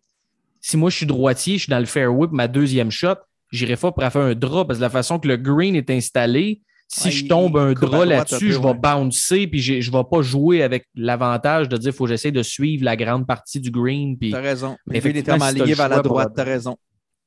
si 0.61 0.77
moi 0.77 0.89
je 0.89 0.95
suis 0.97 1.05
droitier, 1.05 1.57
je 1.57 1.63
suis 1.63 1.69
dans 1.71 1.79
le 1.79 1.85
fairway, 1.85 2.27
puis 2.27 2.35
ma 2.37 2.47
deuxième 2.47 2.91
shot, 2.91 3.15
j'irai 3.52 3.76
pas 3.76 3.91
pour 3.91 4.03
faire 4.03 4.22
un 4.22 4.34
drop 4.36 4.68
parce 4.68 4.80
que 4.80 4.84
la 4.84 4.90
façon 4.90 5.19
que 5.19 5.28
le 5.28 5.38
green 5.38 5.76
est 5.76 5.90
installé, 5.90 6.61
si 6.88 7.06
Ouais, 7.07 7.11
je 7.11 7.23
il- 7.23 7.28
tombe 7.30 7.57
un 7.57 7.69
il 7.72 7.76
drap 7.76 8.06
là-dessus, 8.06 8.52
je 8.52 8.60
vais 8.60 8.65
ouais. 8.65 8.73
bouncer, 8.73 9.48
puis 9.48 9.60
je 9.61 9.73
ne 9.76 9.98
vais 9.98 10.03
pas 10.10 10.22
jouer 10.22 10.61
avec 10.64 10.86
l'avantage 10.95 11.69
de 11.69 11.78
dire 11.78 11.94
faut 11.94 12.03
que 12.03 12.10
j'essaie 12.10 12.32
de 12.32 12.44
suivre 12.44 12.84
la 12.84 12.95
grande 12.98 13.26
partie 13.26 13.60
du 13.61 13.72
green. 13.72 14.18
Puis... 14.18 14.32
T'as 14.32 14.41
raison. 14.41 14.76
Mais 14.88 14.99
si 14.99 15.23
t'as 15.23 15.38
aligné 15.45 15.73
vers 15.73 15.88
la 15.90 16.02
droite, 16.02 16.34
t'as 16.36 16.44
raison. 16.44 16.76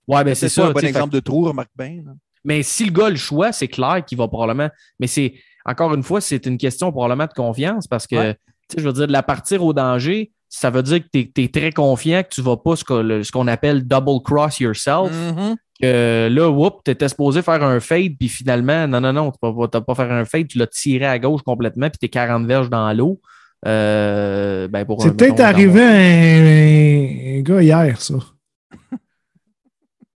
Ouais, 0.07 0.23
ben 0.23 0.35
c'est 0.35 0.49
C'est 0.51 0.61
ça. 0.61 0.67
un 0.67 0.73
bon 0.73 0.81
fait- 0.81 0.89
exemple 0.89 1.15
de 1.15 1.21
trou, 1.21 1.45
remarque 1.45 1.71
bien. 1.79 2.03
là. 2.05 2.13
Mais 2.45 2.63
si 2.63 2.85
le 2.85 2.91
gars 2.93 3.07
a 3.07 3.11
le 3.11 3.17
choix, 3.17 3.53
c'est 3.53 3.69
clair 3.69 4.05
qu'il 4.07 4.19
va 4.19 4.29
probablement. 4.29 4.69
Mais 5.01 5.07
c'est 5.07 5.33
encore 5.65 5.95
une 5.95 6.03
fois, 6.03 6.21
c'est 6.21 6.45
une 6.45 6.59
question 6.59 6.93
probablement 6.93 7.25
de 7.27 7.33
confiance 7.33 7.87
parce 7.87 8.07
que, 8.07 8.17
Ouais. 8.17 8.35
tu 8.69 8.77
sais, 8.77 8.83
je 8.83 8.87
veux 8.87 8.93
dire, 8.93 9.07
de 9.07 9.13
la 9.13 9.23
partir 9.23 9.65
au 9.65 9.73
danger, 9.73 10.31
ça 10.51 10.69
veut 10.69 10.83
dire 10.83 11.01
que 11.03 11.09
tu 11.11 11.43
es, 11.43 11.49
très 11.49 11.73
confiant 11.73 12.23
que 12.23 12.29
tu 12.29 12.43
vas 12.43 12.59
pas 12.59 12.77
ce 12.77 12.85
qu'on 13.33 13.47
appelle 13.49 13.89
double 13.89 14.23
cross 14.23 14.61
yourself. 14.61 15.11
Mhm. 15.11 15.57
Que 15.81 16.29
là, 16.31 16.49
whoop, 16.51 16.83
tu 16.85 16.93
étais 16.93 17.09
supposé 17.09 17.43
faire 17.43 17.63
un 17.65 17.81
fade, 17.81 18.13
puis 18.19 18.29
finalement, 18.29 18.87
non, 18.87 19.01
non, 19.01 19.13
non, 19.13 19.31
tu 19.33 19.39
ne 19.43 19.51
vas 19.51 19.69
pas 19.81 19.95
faire 19.97 20.13
un 20.13 20.25
fade, 20.25 20.47
tu 20.47 20.57
l'as 20.59 20.69
tiré 20.69 21.05
à 21.07 21.19
gauche 21.19 21.43
complètement, 21.43 21.91
puis 21.91 21.99
tu 21.99 22.07
es 22.07 22.09
40 22.09 22.47
verges 22.47 22.71
dans 22.71 22.93
l'eau. 22.93 23.21
Euh, 23.67 24.69
ben 24.69 24.85
pour 24.85 25.01
un- 25.03 25.09
C'est 25.09 25.17
peut-être 25.17 25.41
arrivé 25.41 25.81
un, 25.83 27.39
un 27.39 27.43
gars 27.43 27.63
hier, 27.63 28.01
ça. 28.01 28.15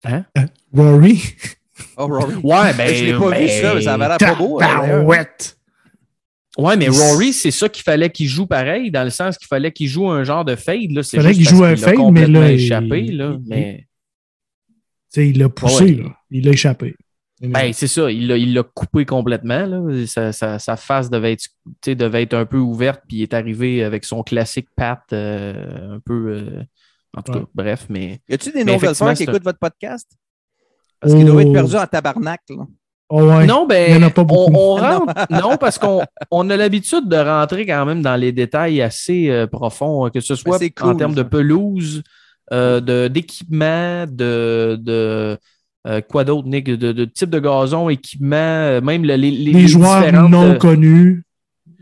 Hein? 0.03 0.25
Rory. 0.73 1.21
Oh, 1.97 2.07
Rory. 2.07 2.35
Ouais, 2.43 2.73
ben. 2.77 2.93
je 2.93 3.05
l'ai 3.05 3.13
pas 3.13 3.31
ben, 3.31 3.41
vu, 3.43 3.49
ça, 3.49 3.73
mais 3.75 3.81
ça 3.81 3.93
avait 3.93 4.07
l'air 4.07 4.17
pas 4.17 4.35
beau. 4.35 4.59
hein. 4.61 5.03
Ouais, 6.57 6.77
mais 6.77 6.85
Il- 6.85 6.91
Rory, 6.91 7.33
c'est 7.33 7.51
ça 7.51 7.67
qu'il 7.67 7.83
fallait 7.83 8.09
qu'il 8.09 8.27
joue 8.27 8.45
pareil, 8.45 8.89
dans 8.91 9.03
le 9.03 9.09
sens 9.09 9.37
qu'il 9.37 9.47
fallait 9.47 9.71
qu'il 9.71 9.87
joue 9.87 10.09
un 10.09 10.23
genre 10.23 10.45
de 10.45 10.55
fade. 10.55 10.91
Là. 10.91 11.03
C'est 11.03 11.17
Fallait 11.17 11.33
qu'il 11.33 11.47
joue 11.47 11.63
un 11.63 11.75
fade, 11.75 11.91
mais 11.91 11.95
complètement 11.95 12.39
là, 12.41 12.51
il- 12.51 12.59
échappé. 12.61 13.01
Là, 13.11 13.33
il- 13.37 13.41
mais... 13.47 13.84
Il 15.23 15.39
l'a 15.39 15.49
poussé, 15.49 15.83
Ouais. 15.83 15.91
là. 16.03 16.09
Il 16.31 16.45
l'a 16.45 16.51
échappé. 16.51 16.95
Ben, 17.41 17.73
c'est 17.73 17.87
ça, 17.87 18.09
il 18.11 18.27
l'a, 18.27 18.37
il 18.37 18.53
l'a 18.53 18.63
coupé 18.63 19.05
complètement. 19.05 19.65
Là. 19.65 20.05
Sa, 20.07 20.31
sa- 20.31 20.57
sa 20.57 20.77
face 20.77 21.09
devait 21.09 21.33
être, 21.33 21.41
tu 21.43 21.71
sais, 21.83 21.95
devait 21.95 22.23
être 22.23 22.33
un 22.33 22.45
peu 22.45 22.57
ouverte, 22.57 23.01
puis 23.07 23.17
il 23.17 23.21
est 23.23 23.33
arrivé 23.33 23.83
avec 23.83 24.05
son 24.05 24.23
classique 24.23 24.67
pat 24.75 25.01
euh, 25.11 25.95
un 25.95 25.99
peu. 25.99 26.27
euh, 26.29 26.63
en 27.17 27.21
tout 27.21 27.33
Ouais. 27.33 27.39
cas, 27.41 27.45
bref, 27.53 27.85
mais. 27.89 28.19
Y 28.29 28.33
a-tu 28.35 28.51
des 28.51 28.61
effectivement, 28.61 29.13
qui 29.13 29.23
écoutent 29.23 29.43
votre 29.43 29.59
podcast? 29.59 30.09
Parce 31.01 31.13
qu'ils 31.13 31.23
Oh. 31.23 31.31
doivent 31.33 31.41
être 31.45 31.53
perdus 31.53 31.75
en 31.75 31.85
tabarnak. 31.85 32.41
là. 32.49 32.65
Oh, 33.09 33.21
ouais. 33.23 33.45
Non, 33.45 33.67
ben, 33.67 33.91
Il 33.91 33.95
y 33.95 34.03
en 34.03 34.07
a 34.07 34.09
pas 34.09 34.25
on, 34.27 34.75
rentre. 34.75 35.13
non, 35.29 35.57
parce 35.57 35.77
qu'on 35.77 36.01
on 36.31 36.49
a 36.49 36.57
l'habitude 36.57 37.07
de 37.07 37.17
rentrer 37.17 37.65
quand 37.65 37.85
même 37.85 38.01
dans 38.01 38.15
les 38.15 38.31
détails 38.31 38.81
assez 38.81 39.29
euh, 39.29 39.45
profonds, 39.45 40.09
que 40.09 40.21
ce 40.21 40.35
soit 40.35 40.57
c'est 40.57 40.73
en 40.81 40.95
termes 40.95 41.13
de 41.13 41.21
pelouse, 41.23 42.01
d'équipement, 42.51 44.05
de, 44.07 44.77
de 44.79 45.37
euh, 45.87 46.01
quoi 46.01 46.23
d'autre, 46.23 46.47
Nick, 46.47 46.65
de, 46.65 46.91
de 46.91 47.05
type 47.05 47.29
de 47.29 47.39
gazon, 47.39 47.89
équipement, 47.89 48.35
euh, 48.35 48.81
même 48.81 49.03
le- 49.05 49.15
les, 49.15 49.31
les, 49.31 49.51
Les 49.53 49.67
joueurs 49.67 49.99
différentes, 50.03 50.31
non 50.31 50.43
euh, 50.51 50.55
connus. 50.55 51.23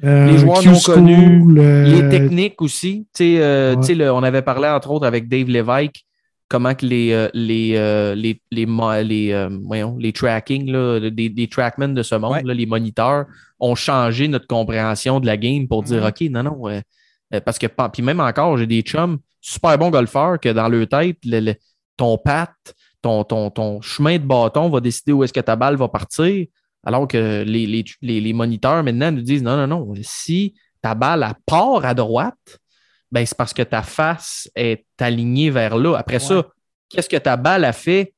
euh, 0.03 0.25
les 0.31 0.37
joueurs 0.37 0.63
non 0.65 0.79
connus, 0.79 1.59
euh, 1.59 1.85
les 1.85 2.09
techniques 2.09 2.61
aussi. 2.61 3.07
Tu 3.15 3.23
sais, 3.23 3.35
euh, 3.39 3.75
Ouais. 3.75 3.79
tu 3.81 3.87
sais, 3.87 3.95
le- 3.95 4.11
on 4.11 4.23
avait 4.23 4.41
parlé 4.41 4.67
entre 4.67 4.91
autres 4.91 5.05
avec 5.07 5.29
Dave 5.29 5.47
Lévesque, 5.47 6.03
comment 6.49 6.75
que 6.75 6.85
les, 6.85 7.13
euh, 7.13 7.29
les, 7.33 7.73
euh, 7.77 8.13
les, 8.13 8.39
les, 8.51 8.65
les, 9.03 9.31
euh, 9.31 9.49
voyons, 9.63 9.95
les 9.97 10.11
tracking, 10.11 10.69
là, 10.69 10.99
des, 11.09 11.29
des 11.29 11.47
trackmen 11.47 11.93
de 11.93 12.03
ce 12.03 12.15
monde, 12.15 12.33
Ouais. 12.33 12.43
là, 12.43 12.53
les 12.53 12.65
moniteurs, 12.65 13.25
ont 13.59 13.75
changé 13.75 14.27
notre 14.27 14.47
compréhension 14.47 15.21
de 15.21 15.25
la 15.25 15.37
game 15.37 15.67
pour 15.67 15.83
dire. 15.83 16.03
OK, 16.03 16.21
non, 16.29 16.43
non. 16.43 16.67
euh, 16.67 16.81
euh, 17.33 17.39
parce 17.39 17.57
que, 17.57 17.67
puis 17.93 18.03
même 18.03 18.19
encore, 18.19 18.57
j'ai 18.57 18.67
des 18.67 18.81
chums 18.81 19.17
super 19.43 19.77
bons 19.77 19.89
golfeurs 19.91 20.39
que 20.39 20.49
dans 20.49 20.69
leur 20.69 20.87
tête, 20.87 21.17
le- 21.25 21.41
le- 21.41 21.55
ton 21.97 22.17
pat, 22.17 22.51
ton, 23.01 23.23
ton, 23.25 23.49
ton 23.51 23.81
chemin 23.81 24.17
de 24.17 24.23
bâton 24.23 24.69
va 24.69 24.79
décider 24.79 25.11
où 25.11 25.23
est-ce 25.23 25.33
que 25.33 25.41
ta 25.41 25.55
balle 25.55 25.75
va 25.75 25.89
partir. 25.89 26.47
Alors 26.85 27.07
que 27.07 27.43
les, 27.43 27.67
les, 27.67 27.83
les, 28.01 28.21
les 28.21 28.33
moniteurs 28.33 28.83
maintenant 28.83 29.11
nous 29.11 29.21
disent 29.21 29.43
non, 29.43 29.55
non, 29.57 29.67
non, 29.67 29.93
si 30.01 30.55
ta 30.81 30.95
balle 30.95 31.25
elle 31.27 31.35
part 31.45 31.85
à 31.85 31.93
droite, 31.93 32.59
ben 33.11 33.25
c'est 33.25 33.37
parce 33.37 33.53
que 33.53 33.61
ta 33.61 33.83
face 33.83 34.49
est 34.55 34.85
alignée 34.99 35.49
vers 35.49 35.77
là. 35.77 35.95
Après 35.97 36.19
ça, 36.19 36.47
qu'est-ce 36.89 37.09
que 37.09 37.17
ta 37.17 37.37
balle 37.37 37.65
a 37.65 37.73
fait? 37.73 38.13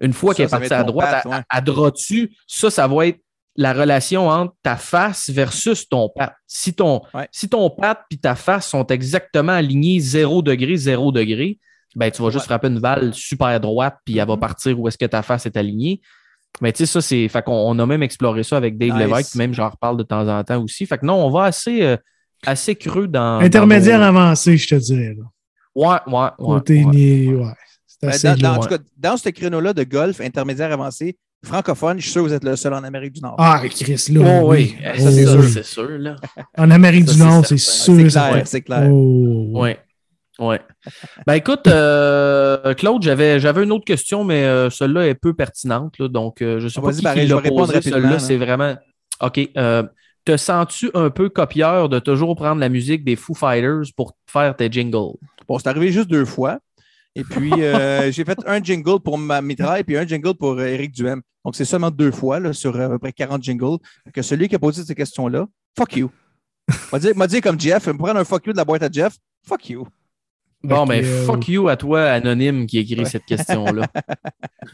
Une 0.00 0.12
fois 0.12 0.34
qu'elle 0.34 0.46
est 0.46 0.50
partie 0.50 0.72
à 0.72 0.84
droite, 0.84 1.24
à, 1.24 1.28
ouais. 1.28 1.42
à 1.48 1.60
droite-dessus? 1.60 2.36
Ça, 2.46 2.70
ça 2.70 2.86
va 2.86 3.06
être 3.08 3.20
la 3.56 3.72
relation 3.72 4.28
entre 4.28 4.54
ta 4.62 4.76
face 4.76 5.30
versus 5.30 5.88
ton 5.88 6.08
pat. 6.14 6.34
Si 6.46 6.74
ton, 6.74 7.02
Ouais. 7.14 7.28
si 7.30 7.48
ton 7.48 7.70
pat 7.70 8.00
et 8.10 8.16
ta 8.16 8.34
face 8.34 8.68
sont 8.68 8.86
exactement 8.88 9.52
alignés 9.52 10.00
0 10.00 10.42
degré, 10.42 10.76
0 10.76 11.12
degré, 11.12 11.58
ben, 11.94 12.10
tu 12.10 12.20
vas 12.22 12.30
juste 12.30 12.42
Ouais. 12.44 12.46
frapper 12.46 12.66
une 12.68 12.80
balle 12.80 13.14
super 13.14 13.60
droite 13.60 13.96
puis 14.04 14.18
elle 14.18 14.26
va 14.26 14.34
Mhm. 14.34 14.40
partir 14.40 14.80
où 14.80 14.88
est-ce 14.88 14.98
que 14.98 15.04
ta 15.06 15.22
face 15.22 15.46
est 15.46 15.56
alignée. 15.56 16.00
Mais 16.60 16.72
tu 16.72 16.78
sais, 16.78 16.86
ça, 16.92 17.00
c'est. 17.00 17.26
Fait 17.28 17.42
qu'on 17.42 17.52
on 17.52 17.78
a 17.78 17.86
même 17.86 18.02
exploré 18.02 18.42
ça 18.44 18.56
avec 18.56 18.76
Dave 18.78 18.90
Nice. 18.90 18.98
Lévesque, 18.98 19.34
même 19.36 19.52
j'en 19.54 19.68
reparle 19.68 19.96
de 19.96 20.02
temps 20.04 20.26
en 20.28 20.42
temps 20.44 20.62
aussi. 20.62 20.86
Fait 20.86 20.98
que 20.98 21.06
non, 21.06 21.24
on 21.24 21.30
va 21.30 21.44
assez, 21.44 21.82
euh, 21.82 21.96
assez 22.46 22.74
creux 22.76 23.08
dans. 23.08 23.38
Intermédiaire 23.40 23.98
dans 24.00 24.12
nos- 24.12 24.18
avancé, 24.20 24.56
je 24.56 24.68
te 24.68 24.74
dirais. 24.76 25.14
Là. 25.16 25.24
Ouais, 25.74 25.98
ouais, 26.12 26.20
ouais. 26.22 26.30
Côté 26.38 26.84
ouais. 26.84 27.26
ouais. 27.34 27.52
Ben, 28.02 28.08
assez 28.10 28.28
dans, 28.28 28.36
dans- 28.36 28.54
en 28.56 28.60
tout 28.60 28.68
cas, 28.68 28.78
dans 28.96 29.16
ce 29.16 29.28
créneau-là 29.30 29.72
de 29.72 29.82
golf 29.84 30.20
intermédiaire 30.20 30.70
avancé, 30.72 31.16
francophone, 31.44 31.98
je 31.98 32.02
suis 32.02 32.12
sûr 32.12 32.22
que 32.22 32.28
vous 32.28 32.34
êtes 32.34 32.44
le 32.44 32.56
seul 32.56 32.74
en 32.74 32.82
Amérique 32.84 33.12
du 33.12 33.20
Nord. 33.20 33.36
Ah, 33.38 33.62
Chris, 33.68 34.06
là. 34.12 34.40
Oh, 34.42 34.50
oui, 34.52 34.76
oui. 34.80 35.00
ça, 35.00 35.10
c'est 35.10 35.24
Oh, 35.26 35.30
sûr, 35.30 35.40
oui. 35.40 35.50
c'est 35.52 35.64
sûr, 35.64 35.88
là. 35.98 36.16
En 36.58 36.70
Amérique 36.70 37.06
Ça, 37.08 37.12
du 37.14 37.18
Nord, 37.20 37.46
c'est 37.46 37.56
sûr. 37.58 37.94
c'est 37.96 38.08
clair, 38.08 38.42
c'est 38.46 38.60
clair. 38.62 38.88
Oh, 38.90 39.50
Ouais. 39.60 39.78
Ouais. 40.40 40.60
Ben 41.28 41.34
écoute, 41.34 41.68
euh, 41.68 42.74
Claude, 42.74 43.02
j'avais, 43.04 43.38
j'avais 43.38 43.62
une 43.62 43.70
autre 43.70 43.84
question, 43.84 44.24
mais 44.24 44.42
euh, 44.44 44.68
celle-là 44.68 45.06
est 45.06 45.14
peu 45.14 45.32
pertinente. 45.32 45.96
là, 46.00 46.08
donc, 46.08 46.42
euh, 46.42 46.58
je 46.58 46.64
ne 46.64 46.68
sais 46.70 46.80
pas 46.80 46.92
qui, 46.92 47.02
pareil, 47.02 47.22
qui 47.22 47.28
je 47.28 47.34
vais 47.34 47.40
répondre 47.40 47.72
Celle-là, 47.80 48.10
là. 48.10 48.18
c'est 48.18 48.36
vraiment. 48.36 48.74
OK. 49.20 49.40
euh, 49.56 49.84
te 50.24 50.36
sens-tu 50.36 50.90
un 50.94 51.10
peu 51.10 51.28
copieur 51.28 51.88
de 51.88 51.98
toujours 52.00 52.34
prendre 52.34 52.60
la 52.60 52.68
musique 52.68 53.04
des 53.04 53.14
Foo 53.14 53.34
Fighters 53.34 53.82
pour 53.96 54.16
faire 54.26 54.56
tes 54.56 54.68
jingles? 54.72 55.14
Bon, 55.46 55.58
c'est 55.58 55.68
arrivé 55.68 55.92
juste 55.92 56.08
deux 56.08 56.24
fois. 56.24 56.58
Et 57.16 57.22
puis, 57.24 57.52
euh, 57.62 58.10
j'ai 58.10 58.24
fait 58.24 58.38
un 58.46 58.62
jingle 58.62 58.98
pour 59.00 59.16
ma 59.18 59.40
mitraille 59.40 59.84
puis 59.84 59.96
un 59.96 60.06
jingle 60.06 60.34
pour 60.34 60.52
euh, 60.52 60.66
Éric 60.66 60.92
Duhem. 60.92 61.20
Donc, 61.44 61.54
c'est 61.54 61.64
seulement 61.64 61.90
deux 61.90 62.10
fois 62.10 62.40
là, 62.40 62.52
sur 62.52 62.74
euh, 62.74 62.86
à 62.86 62.88
peu 62.88 62.98
près 62.98 63.12
40 63.12 63.42
jingles. 63.42 63.78
Que 64.12 64.22
celui 64.22 64.48
qui 64.48 64.56
a 64.56 64.58
posé 64.58 64.82
cette 64.84 64.96
question-là, 64.96 65.46
fuck 65.78 65.96
you. 65.96 66.10
M'a 66.92 66.98
dit, 66.98 67.08
m'a 67.14 67.26
dit 67.26 67.40
comme 67.40 67.60
Jeff, 67.60 67.86
me 67.86 67.92
prendre 67.98 68.18
un 68.18 68.24
fuck 68.24 68.46
you 68.46 68.52
de 68.52 68.56
la 68.56 68.64
boîte 68.64 68.82
à 68.82 68.88
Jeff, 68.90 69.16
fuck 69.46 69.68
you. 69.68 69.86
Bon, 70.62 70.86
Fait 70.86 71.02
ben, 71.02 71.04
euh, 71.04 71.24
fuck 71.26 71.46
you 71.48 71.68
à 71.68 71.76
toi, 71.76 72.04
anonyme, 72.04 72.66
qui 72.66 72.78
écrit 72.78 73.00
Ouais. 73.00 73.04
cette 73.04 73.26
question-là. 73.26 73.86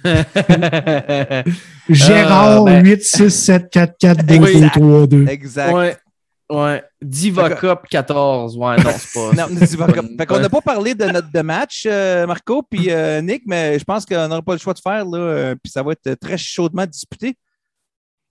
Gérard 1.88 2.62
Euh, 2.62 2.64
ben- 2.66 2.84
8 2.84 3.02
6 3.02 3.30
7 3.30 3.70
4 3.70 3.96
4 3.98 4.24
2 4.24 4.36
Oui. 4.38 4.60
3 4.72 5.06
2. 5.08 5.26
Exact. 5.26 5.72
ouais. 5.74 5.96
Ouais. 6.50 6.82
Diva 7.00 7.48
Fait 7.48 7.54
que- 7.54 7.60
Cup 7.72 7.80
14. 7.88 8.56
Ouais, 8.56 8.76
non, 8.76 8.90
c'est 8.96 9.12
pas. 9.14 9.32
Non, 9.36 9.48
une- 9.48 10.16
fait 10.18 10.26
qu'on 10.26 10.38
n'a 10.40 10.48
pas 10.48 10.60
parlé 10.60 10.94
de 10.94 11.04
notre 11.04 11.30
de 11.30 11.40
match, 11.42 11.84
euh, 11.86 12.26
Marco 12.26 12.62
puis 12.68 12.86
euh, 12.90 13.20
Nick, 13.20 13.42
mais 13.46 13.78
je 13.78 13.84
pense 13.84 14.04
qu'on 14.04 14.26
n'aura 14.28 14.42
pas 14.42 14.52
le 14.54 14.58
choix 14.58 14.74
de 14.74 14.80
faire, 14.80 15.04
là, 15.04 15.18
euh, 15.18 15.54
puis 15.62 15.70
ça 15.70 15.82
va 15.82 15.92
être 15.92 16.14
très 16.20 16.36
chaudement 16.36 16.86
disputé. 16.86 17.36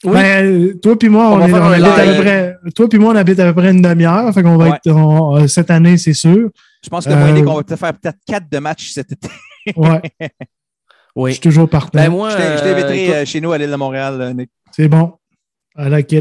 Oui. 0.03 0.13
Ben, 0.13 0.79
toi 0.79 0.97
puis 0.97 1.09
moi, 1.09 1.29
On 1.29 1.39
est- 1.45 1.51
on 1.53 1.55
habite 1.71 1.85
à 1.87 2.05
peu 2.15 2.21
près. 2.21 2.55
Toi 2.75 2.87
puis 2.89 2.99
moi, 2.99 3.11
on 3.13 3.15
habite 3.17 3.39
à 3.39 3.45
peu 3.53 3.61
près 3.61 3.71
une 3.71 3.81
demi-heure. 3.81 4.33
Fait 4.33 4.43
qu'on 4.43 4.57
va 4.57 4.69
Ouais. 4.69 4.77
être 4.77 4.91
on- 4.91 5.47
cette 5.47 5.69
année, 5.71 5.97
c'est 5.97 6.13
sûr. 6.13 6.49
Je 6.83 6.89
pense 6.89 7.05
que 7.05 7.09
moi 7.13 7.27
et 7.27 7.31
Euh, 7.31 7.35
Nick, 7.35 7.47
on 7.47 7.55
va 7.55 7.63
peut-être 7.63 7.79
faire 7.79 7.93
peut-être 7.93 8.17
quatre 8.25 8.49
de 8.49 8.59
matchs 8.59 8.91
cet 8.91 9.11
été. 9.11 9.27
Ouais. 9.75 10.01
Je 10.21 11.21
Oui. 11.23 11.31
suis 11.33 11.41
toujours 11.41 11.67
partant. 11.69 11.99
Ben, 11.99 12.09
moi. 12.09 12.29
Je 12.29 12.37
je 12.37 12.41
euh, 12.41 13.13
euh, 13.21 13.25
chez 13.25 13.41
nous 13.41 13.51
à 13.51 13.57
l'île 13.57 13.71
de 13.71 13.75
Montréal, 13.75 14.33
Nick. 14.37 14.49
C'est 14.71 14.87
bon. 14.87 15.13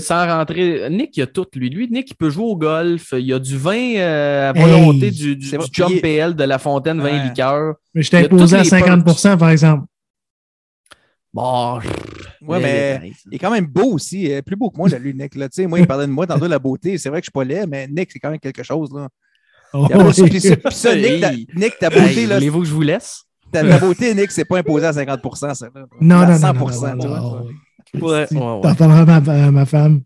Sans 0.01 0.27
rentrer. 0.27 0.89
Nick, 0.91 1.17
il 1.17 1.23
a 1.23 1.27
tout, 1.27 1.47
lui. 1.55 1.69
Lui, 1.71 1.89
Nick, 1.91 2.11
il 2.11 2.15
peut 2.15 2.31
jouer 2.31 2.45
au 2.45 2.57
golf. 2.57 3.13
Il 3.17 3.33
a 3.33 3.39
du 3.39 3.57
vin 3.57 3.97
euh, 3.97 4.51
à 4.51 4.53
volonté 4.53 5.07
Hey, 5.07 5.11
du, 5.13 5.37
du, 5.37 5.47
Jump 5.73 5.91
Il 5.91 6.01
PL 6.01 6.35
de 6.37 6.45
la 6.45 6.59
Fontaine 6.59 6.99
Vin 7.01 7.05
Ouais. 7.05 7.25
Liqueur. 7.29 7.75
Mais 7.95 8.03
je 8.03 8.11
t'ai 8.11 8.19
imposé 8.19 8.57
à 8.57 8.63
toutes 8.63 8.73
les 8.73 8.79
50 8.81 9.39
par 9.39 9.51
exemple. 9.51 9.87
Bon. 11.33 11.79
Ouais, 12.43 12.61
mais 12.61 13.13
il 13.27 13.35
est 13.35 13.39
quand 13.39 13.51
même 13.51 13.67
beau 13.67 13.93
aussi. 13.95 14.33
euh, 14.33 14.43
Plus 14.43 14.57
beau 14.57 14.71
que 14.71 14.77
moi, 14.77 14.89
là, 14.89 14.99
lui, 14.99 15.13
Nick. 15.15 15.35
Là. 15.35 15.49
Tu 15.49 15.63
sais, 15.63 15.67
Moi, 15.67 15.81
il 15.81 15.87
parlait 15.87 16.07
de 16.07 16.13
moi 16.13 16.27
tantôt 16.27 16.47
de 16.47 16.51
la 16.51 16.59
beauté. 16.59 16.97
C'est 16.99 17.09
vrai 17.09 17.21
que 17.21 17.25
je 17.25 17.31
suis 17.31 17.33
pas 17.33 17.45
laid, 17.45 17.67
mais 17.67 17.87
Nick, 17.89 18.11
c'est 18.13 18.19
quand 18.19 18.31
même 18.31 18.39
quelque 18.41 18.63
chose. 18.63 18.91
Là. 18.95 19.09
Oh, 19.75 19.87
Puis 19.87 19.95
après 19.99 20.13
ça, 20.15 20.23
oui. 20.23 20.31
puis 20.31 20.41
ça, 20.41 20.57
puis 20.57 20.75
ça, 20.75 20.97
Nick, 20.97 21.21
ta, 21.21 21.33
Hey. 21.33 21.47
Nick, 21.55 21.79
ta 21.79 21.91
beauté, 21.91 22.21
Hey, 22.21 22.27
là, 22.27 22.35
Voulez-vous 22.37 22.61
que 22.61 22.67
je 22.67 22.73
vous 22.73 22.83
laisse? 22.83 23.25
ta, 23.53 23.63
ta 23.63 23.79
beauté, 23.79 24.15
Nick, 24.15 24.31
c'est 24.31 24.45
pas 24.47 24.59
imposé 24.59 24.87
à 24.87 24.93
50 24.93 25.21
ça. 25.37 25.69
Là. 25.75 25.87
Non, 26.01 26.17
à 26.21 26.27
non, 26.27 26.33
non. 26.33 26.39
100 26.39 26.47
non, 26.47 26.53
tu 26.53 27.07
non, 27.07 27.09
vois. 27.09 27.19
non, 27.21 27.45
oui. 27.47 27.55
Ouais, 27.95 28.01
ouais, 28.03 28.27
ouais. 28.31 28.61
T'en 28.63 28.75
parleras 28.75 29.03
à 29.03 29.21
ma, 29.21 29.47
à 29.47 29.51
ma 29.51 29.67
femme. 29.67 30.03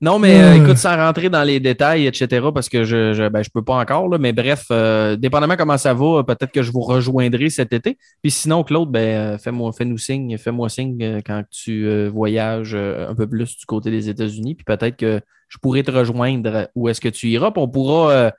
Non, 0.00 0.18
mais 0.18 0.38
euh, 0.38 0.52
Euh. 0.52 0.62
écoute, 0.62 0.76
sans 0.76 0.94
rentrer 0.94 1.30
dans 1.30 1.42
les 1.42 1.58
détails, 1.58 2.06
etc., 2.06 2.48
parce 2.52 2.68
que 2.68 2.84
je 2.84 3.14
je, 3.14 3.28
ben, 3.28 3.42
je 3.42 3.48
peux 3.48 3.62
pas 3.62 3.76
encore, 3.76 4.08
là, 4.08 4.18
mais 4.18 4.34
bref, 4.34 4.66
euh, 4.70 5.16
dépendamment 5.16 5.56
comment 5.56 5.78
ça 5.78 5.94
va, 5.94 6.22
peut-être 6.22 6.52
que 6.52 6.62
je 6.62 6.70
vous 6.70 6.82
rejoindrai 6.82 7.48
cet 7.48 7.72
été. 7.72 7.96
Puis 8.22 8.30
sinon, 8.30 8.62
Claude, 8.62 8.90
ben, 8.90 9.00
euh, 9.00 9.38
fais-moi, 9.38 9.72
fais-nous 9.72 9.96
signe, 9.96 10.36
fais-moi 10.36 10.68
signe 10.68 11.22
quand 11.26 11.42
tu 11.50 12.08
voyages 12.08 12.74
un 12.74 13.14
peu 13.14 13.26
plus 13.26 13.56
du 13.56 13.64
côté 13.64 13.90
des 13.90 14.10
États-Unis. 14.10 14.54
Puis 14.54 14.64
peut-être 14.64 14.96
que 14.98 15.20
je 15.48 15.58
pourrais 15.58 15.82
te 15.82 15.90
rejoindre 15.90 16.68
où 16.74 16.88
est-ce 16.90 17.00
que 17.00 17.08
tu 17.08 17.28
iras. 17.28 17.50
Puis 17.50 17.62
on 17.62 17.68
pourra, 17.68 18.32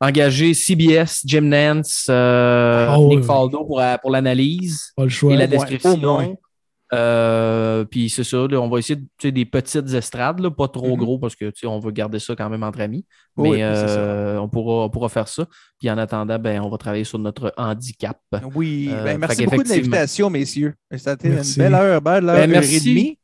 engagé 0.00 0.52
CBS, 0.52 1.22
Jim 1.24 1.40
Nance, 1.42 2.06
euh, 2.10 2.94
Oh, 2.96 3.08
Nick. 3.08 3.24
Faldo 3.24 3.64
pour, 3.64 3.82
pour 4.02 4.10
l'analyse 4.10 4.92
et 4.98 5.36
la 5.36 5.46
description. 5.46 6.36
Euh, 6.92 7.84
puis 7.84 8.08
c'est 8.10 8.22
ça, 8.24 8.36
là, 8.48 8.60
on 8.60 8.68
va 8.68 8.78
essayer 8.78 9.00
de, 9.22 9.30
des 9.30 9.44
petites 9.44 9.92
estrades, 9.92 10.38
là, 10.40 10.50
pas 10.50 10.68
trop 10.68 10.92
Mhm. 10.92 10.96
gros 10.96 11.18
parce 11.18 11.34
que 11.34 11.46
tu 11.46 11.60
sais, 11.60 11.66
on 11.66 11.78
veut 11.80 11.90
garder 11.90 12.18
ça 12.18 12.36
quand 12.36 12.48
même 12.48 12.62
entre 12.62 12.80
amis. 12.80 13.04
Mais 13.36 13.48
oui, 13.50 13.58
euh, 13.60 14.38
on, 14.38 14.48
pourra, 14.48 14.84
on 14.84 14.90
pourra 14.90 15.08
faire 15.08 15.26
ça. 15.28 15.46
Puis 15.78 15.90
en 15.90 15.98
attendant, 15.98 16.38
ben, 16.38 16.60
on 16.62 16.68
va 16.70 16.78
travailler 16.78 17.04
sur 17.04 17.18
notre 17.18 17.52
handicap. 17.56 18.18
Oui, 18.54 18.88
Euh, 18.90 19.02
ben, 19.04 19.18
merci 19.18 19.36
fait 19.36 19.44
beaucoup 19.46 19.62
de 19.64 19.68
l'invitation, 19.68 20.30
messieurs. 20.30 20.74
Merci. 20.90 21.58
une 21.58 21.64
belle 21.64 21.74
heure, 21.74 22.00
belle 22.00 22.28
heure 22.28 22.36
Ben, 22.36 22.44
et 22.50 22.52
merci. 22.52 22.80
demie. 22.88 23.18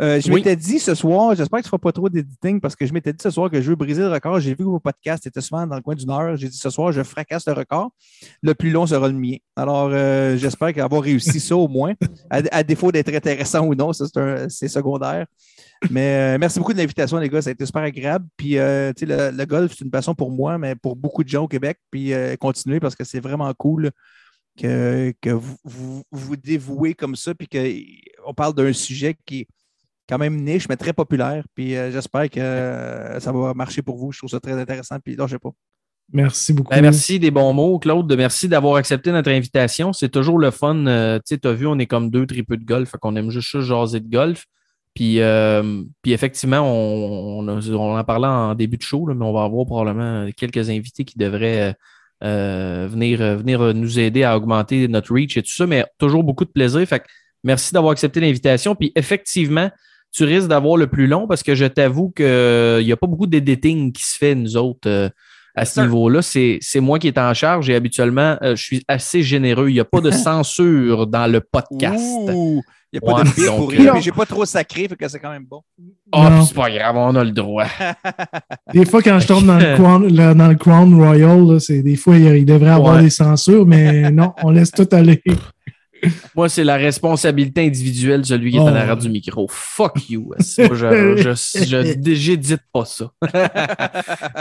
Euh, 0.00 0.18
je 0.20 0.28
Oui. 0.30 0.36
m'étais 0.36 0.56
dit 0.56 0.78
ce 0.78 0.94
soir, 0.94 1.34
j'espère 1.34 1.58
que 1.58 1.64
tu 1.64 1.66
ne 1.66 1.70
feras 1.70 1.78
pas 1.78 1.92
trop 1.92 2.08
d'éditing 2.08 2.58
parce 2.60 2.74
que 2.74 2.86
je 2.86 2.92
m'étais 2.94 3.12
dit 3.12 3.22
ce 3.22 3.28
soir 3.30 3.50
que 3.50 3.60
je 3.60 3.68
veux 3.68 3.76
briser 3.76 4.00
le 4.00 4.08
record. 4.08 4.40
J'ai 4.40 4.50
vu 4.50 4.58
que 4.58 4.62
vos 4.62 4.80
podcasts 4.80 5.26
étaient 5.26 5.42
souvent 5.42 5.66
dans 5.66 5.76
le 5.76 5.82
coin 5.82 5.94
d'une 5.94 6.10
heure. 6.10 6.36
J'ai 6.36 6.48
dit 6.48 6.56
ce 6.56 6.70
soir, 6.70 6.90
je 6.92 7.02
fracasse 7.02 7.46
le 7.46 7.52
record. 7.52 7.90
Le 8.42 8.54
plus 8.54 8.70
long 8.70 8.86
sera 8.86 9.08
le 9.08 9.14
mien. 9.14 9.36
Alors, 9.56 9.90
euh, 9.92 10.36
j'espère 10.38 10.72
qu'avoir 10.72 11.02
réussi 11.02 11.38
ça 11.38 11.54
au 11.56 11.68
moins, 11.68 11.92
à, 12.30 12.40
à 12.50 12.62
défaut 12.62 12.90
d'être 12.90 13.12
intéressant 13.14 13.66
ou 13.66 13.74
non, 13.74 13.92
ça 13.92 14.06
c'est 14.48 14.68
secondaire. 14.68 15.26
Mais 15.90 16.34
euh, 16.34 16.38
merci 16.38 16.58
beaucoup 16.58 16.72
de 16.72 16.78
l'invitation, 16.78 17.18
les 17.18 17.28
gars. 17.28 17.42
Ça 17.42 17.50
a 17.50 17.52
été 17.52 17.64
super 17.66 17.82
agréable. 17.82 18.26
Puis, 18.36 18.58
euh, 18.58 18.92
tu 18.94 19.06
sais, 19.06 19.30
le, 19.30 19.36
le 19.36 19.44
golf, 19.46 19.74
c'est 19.76 19.84
une 19.84 19.90
passion 19.90 20.14
pour 20.14 20.30
moi, 20.30 20.56
mais 20.58 20.74
pour 20.76 20.96
beaucoup 20.96 21.24
de 21.24 21.28
gens 21.28 21.44
au 21.44 21.48
Québec. 21.48 21.78
Puis, 21.90 22.12
euh, 22.12 22.36
continuez 22.36 22.80
parce 22.80 22.94
que 22.94 23.04
c'est 23.04 23.20
vraiment 23.20 23.52
cool 23.54 23.90
que, 24.58 25.12
que 25.22 25.30
vous, 25.30 25.56
vous 25.64 26.02
vous 26.10 26.36
dévouez 26.36 26.94
comme 26.94 27.16
ça. 27.16 27.34
Puis 27.34 27.48
qu'on 27.48 28.34
parle 28.34 28.54
d'un 28.54 28.72
sujet 28.74 29.16
qui 29.24 29.40
est 29.40 29.48
quand 30.10 30.18
même 30.18 30.36
niche, 30.42 30.68
mais 30.68 30.76
très 30.76 30.92
populaire. 30.92 31.44
Puis, 31.54 31.76
euh, 31.76 31.90
j'espère 31.90 32.28
que 32.28 32.40
euh, 32.40 33.18
ça 33.20 33.32
va 33.32 33.54
marcher 33.54 33.80
pour 33.80 33.96
vous. 33.96 34.12
Je 34.12 34.18
trouve 34.18 34.30
ça 34.30 34.40
très 34.40 34.52
intéressant. 34.52 34.96
Puis, 35.02 35.16
là, 35.16 35.26
je 35.26 35.32
sais 35.32 35.38
pas. 35.38 35.50
Merci 36.12 36.52
beaucoup. 36.52 36.70
Ben, 36.70 36.82
merci 36.82 37.20
des 37.20 37.30
bons 37.30 37.52
mots, 37.52 37.78
Claude. 37.78 38.12
Merci 38.16 38.48
d'avoir 38.48 38.74
accepté 38.74 39.12
notre 39.12 39.30
invitation. 39.30 39.92
C'est 39.92 40.08
toujours 40.08 40.38
le 40.40 40.50
fun. 40.50 40.86
Euh, 40.86 41.18
tu 41.18 41.34
sais, 41.34 41.38
tu 41.38 41.46
as 41.46 41.52
vu, 41.52 41.66
on 41.68 41.78
est 41.78 41.86
comme 41.86 42.10
deux 42.10 42.26
tripeux 42.26 42.56
de 42.56 42.64
golf. 42.64 42.90
Fait 42.90 42.98
qu'on 42.98 43.14
aime 43.14 43.30
juste 43.30 43.52
ça, 43.52 43.60
jaser 43.60 44.00
de 44.00 44.10
golf. 44.10 44.44
Puis, 44.92 45.20
euh, 45.20 45.84
puis 46.02 46.12
effectivement, 46.12 46.58
on, 46.62 47.46
on, 47.46 47.48
a- 47.48 47.70
on 47.70 47.96
en 47.96 48.02
parlait 48.04 48.26
en 48.26 48.56
début 48.56 48.76
de 48.76 48.82
show, 48.82 49.06
là, 49.06 49.14
mais 49.14 49.24
on 49.24 49.32
va 49.32 49.44
avoir 49.44 49.64
probablement 49.64 50.28
quelques 50.36 50.68
invités 50.68 51.04
qui 51.04 51.16
devraient 51.16 51.76
venir, 52.20 53.18
venir 53.38 53.72
nous 53.72 53.98
aider 53.98 54.24
à 54.24 54.36
augmenter 54.36 54.88
notre 54.88 55.14
reach 55.14 55.36
et 55.36 55.42
tout 55.42 55.52
ça, 55.52 55.66
mais 55.66 55.86
toujours 55.96 56.24
beaucoup 56.24 56.44
de 56.44 56.50
plaisir. 56.50 56.84
Fait 56.86 56.98
que 56.98 57.04
merci 57.44 57.72
d'avoir 57.72 57.92
accepté 57.92 58.20
l'invitation. 58.20 58.74
Puis 58.74 58.92
effectivement, 58.96 59.70
tu 60.12 60.24
risques 60.24 60.48
d'avoir 60.48 60.76
le 60.76 60.86
plus 60.86 61.06
long 61.06 61.26
parce 61.26 61.42
que 61.42 61.54
je 61.54 61.64
t'avoue 61.66 62.10
qu'il 62.10 62.24
n'y 62.84 62.92
a 62.92 62.96
pas 62.96 63.06
beaucoup 63.06 63.26
d'editing 63.26 63.92
qui 63.92 64.02
se 64.02 64.16
fait, 64.16 64.34
nous 64.34 64.56
autres, 64.56 64.88
euh, 64.88 65.08
à 65.54 65.64
ce 65.64 65.80
niveau-là. 65.80 66.22
C'est 66.22 66.58
c'est 66.60 66.80
moi 66.80 66.98
qui 66.98 67.08
est 67.08 67.18
en 67.18 67.32
charge 67.34 67.68
et 67.70 67.74
habituellement, 67.74 68.36
euh, 68.42 68.56
je 68.56 68.62
suis 68.62 68.84
assez 68.88 69.22
généreux. 69.22 69.68
Il 69.68 69.74
n'y 69.74 69.80
a 69.80 69.84
pas 69.84 70.00
de 70.00 70.10
censure 70.10 71.06
dans 71.06 71.26
le 71.30 71.40
podcast. 71.40 72.02
Ouh! 72.02 72.62
Il 72.92 72.98
n'y 73.00 73.06
a 73.08 73.12
pas 73.12 73.18
Ouais, 73.18 73.22
de 73.22 73.46
donc, 73.46 73.56
pour 73.56 73.70
euh, 73.72 73.76
rire, 73.76 73.94
mais 73.94 74.00
j'ai 74.00 74.10
pas 74.10 74.26
trop 74.26 74.44
sacré, 74.44 74.88
fait 74.88 74.96
que 74.96 75.06
c'est 75.06 75.20
quand 75.20 75.30
même 75.30 75.44
bon. 75.48 75.60
Ah, 76.10 76.28
puis 76.34 76.46
c'est 76.48 76.56
pas 76.56 76.68
grave, 76.70 76.96
on 76.96 77.14
a 77.14 77.22
le 77.22 77.30
droit. 77.30 77.66
Des 78.74 78.84
fois, 78.84 79.00
quand 79.00 79.20
je 79.20 79.28
tombe 79.28 79.46
dans 79.46 79.58
le 79.58 79.74
Crown, 79.76 80.12
là, 80.12 80.34
dans 80.34 80.48
le 80.48 80.56
Crown 80.56 80.92
Royal, 80.96 81.40
là, 81.46 81.58
des 81.68 81.94
fois, 81.94 82.16
il, 82.16 82.26
il 82.38 82.44
devrait 82.44 82.70
avoir 82.70 82.96
Ouais. 82.96 83.02
des 83.02 83.10
censures, 83.10 83.64
mais 83.64 84.10
non, 84.10 84.32
on 84.42 84.50
laisse 84.50 84.72
tout 84.72 84.88
aller. 84.90 85.22
Moi, 86.34 86.48
c'est 86.48 86.64
la 86.64 86.76
responsabilité 86.76 87.66
individuelle, 87.66 88.24
celui 88.24 88.50
qui 88.50 88.56
est 88.56 88.60
Oh. 88.60 88.64
en 88.68 88.74
arrière 88.74 88.96
du 88.96 89.08
micro. 89.08 89.46
Fuck 89.50 90.08
you. 90.10 90.32
Moi, 90.58 90.68
je, 90.74 91.94
j'édite 92.14 92.62
pas 92.72 92.84
ça? 92.84 93.10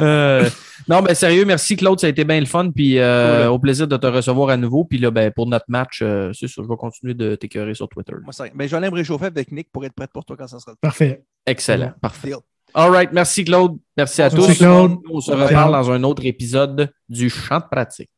Euh, 0.01 0.49
non, 0.87 1.01
ben 1.01 1.13
sérieux, 1.13 1.43
merci 1.45 1.75
Claude, 1.75 1.99
ça 1.99 2.07
a 2.07 2.09
été 2.09 2.23
bien 2.23 2.39
le 2.39 2.45
fun. 2.45 2.71
Puis 2.71 2.97
euh, 2.99 3.43
Cool. 3.45 3.51
au 3.53 3.59
plaisir 3.59 3.87
de 3.87 3.97
te 3.97 4.07
recevoir 4.07 4.49
à 4.49 4.57
nouveau. 4.57 4.85
Puis 4.85 4.97
là, 4.97 5.11
ben, 5.11 5.31
pour 5.31 5.47
notre 5.47 5.65
match, 5.67 5.99
euh, 6.01 6.31
c'est 6.33 6.47
sûr, 6.47 6.63
je 6.63 6.69
vais 6.69 6.75
continuer 6.77 7.13
de 7.13 7.35
t'écœurer 7.35 7.73
sur 7.73 7.89
Twitter. 7.89 8.13
Moi, 8.23 8.31
ça, 8.33 8.45
ben, 8.53 8.65
je 8.65 8.71
vais 8.71 8.77
aller 8.77 8.89
me 8.89 8.95
réchauffer 8.95 9.25
avec 9.25 9.51
Nick 9.51 9.69
pour 9.71 9.85
être 9.85 9.93
prêt 9.93 10.07
pour 10.11 10.23
toi 10.25 10.35
quand 10.37 10.47
ça 10.47 10.59
sera 10.59 10.71
le 10.71 10.77
Parfait. 10.81 11.23
Excellent. 11.45 11.91
Parfait. 12.01 12.29
Deal. 12.29 12.37
All 12.73 12.91
right. 12.91 13.09
Merci 13.11 13.43
Claude. 13.43 13.77
Merci 13.97 14.21
à 14.21 14.29
Merci, 14.29 14.47
tous. 14.47 14.57
Claude. 14.59 14.97
On 15.11 15.19
se 15.19 15.31
reparle 15.31 15.71
dans 15.73 15.91
un 15.91 16.03
autre 16.03 16.25
épisode 16.25 16.89
du 17.09 17.29
champ 17.29 17.59
de 17.59 17.65
pratique. 17.69 18.09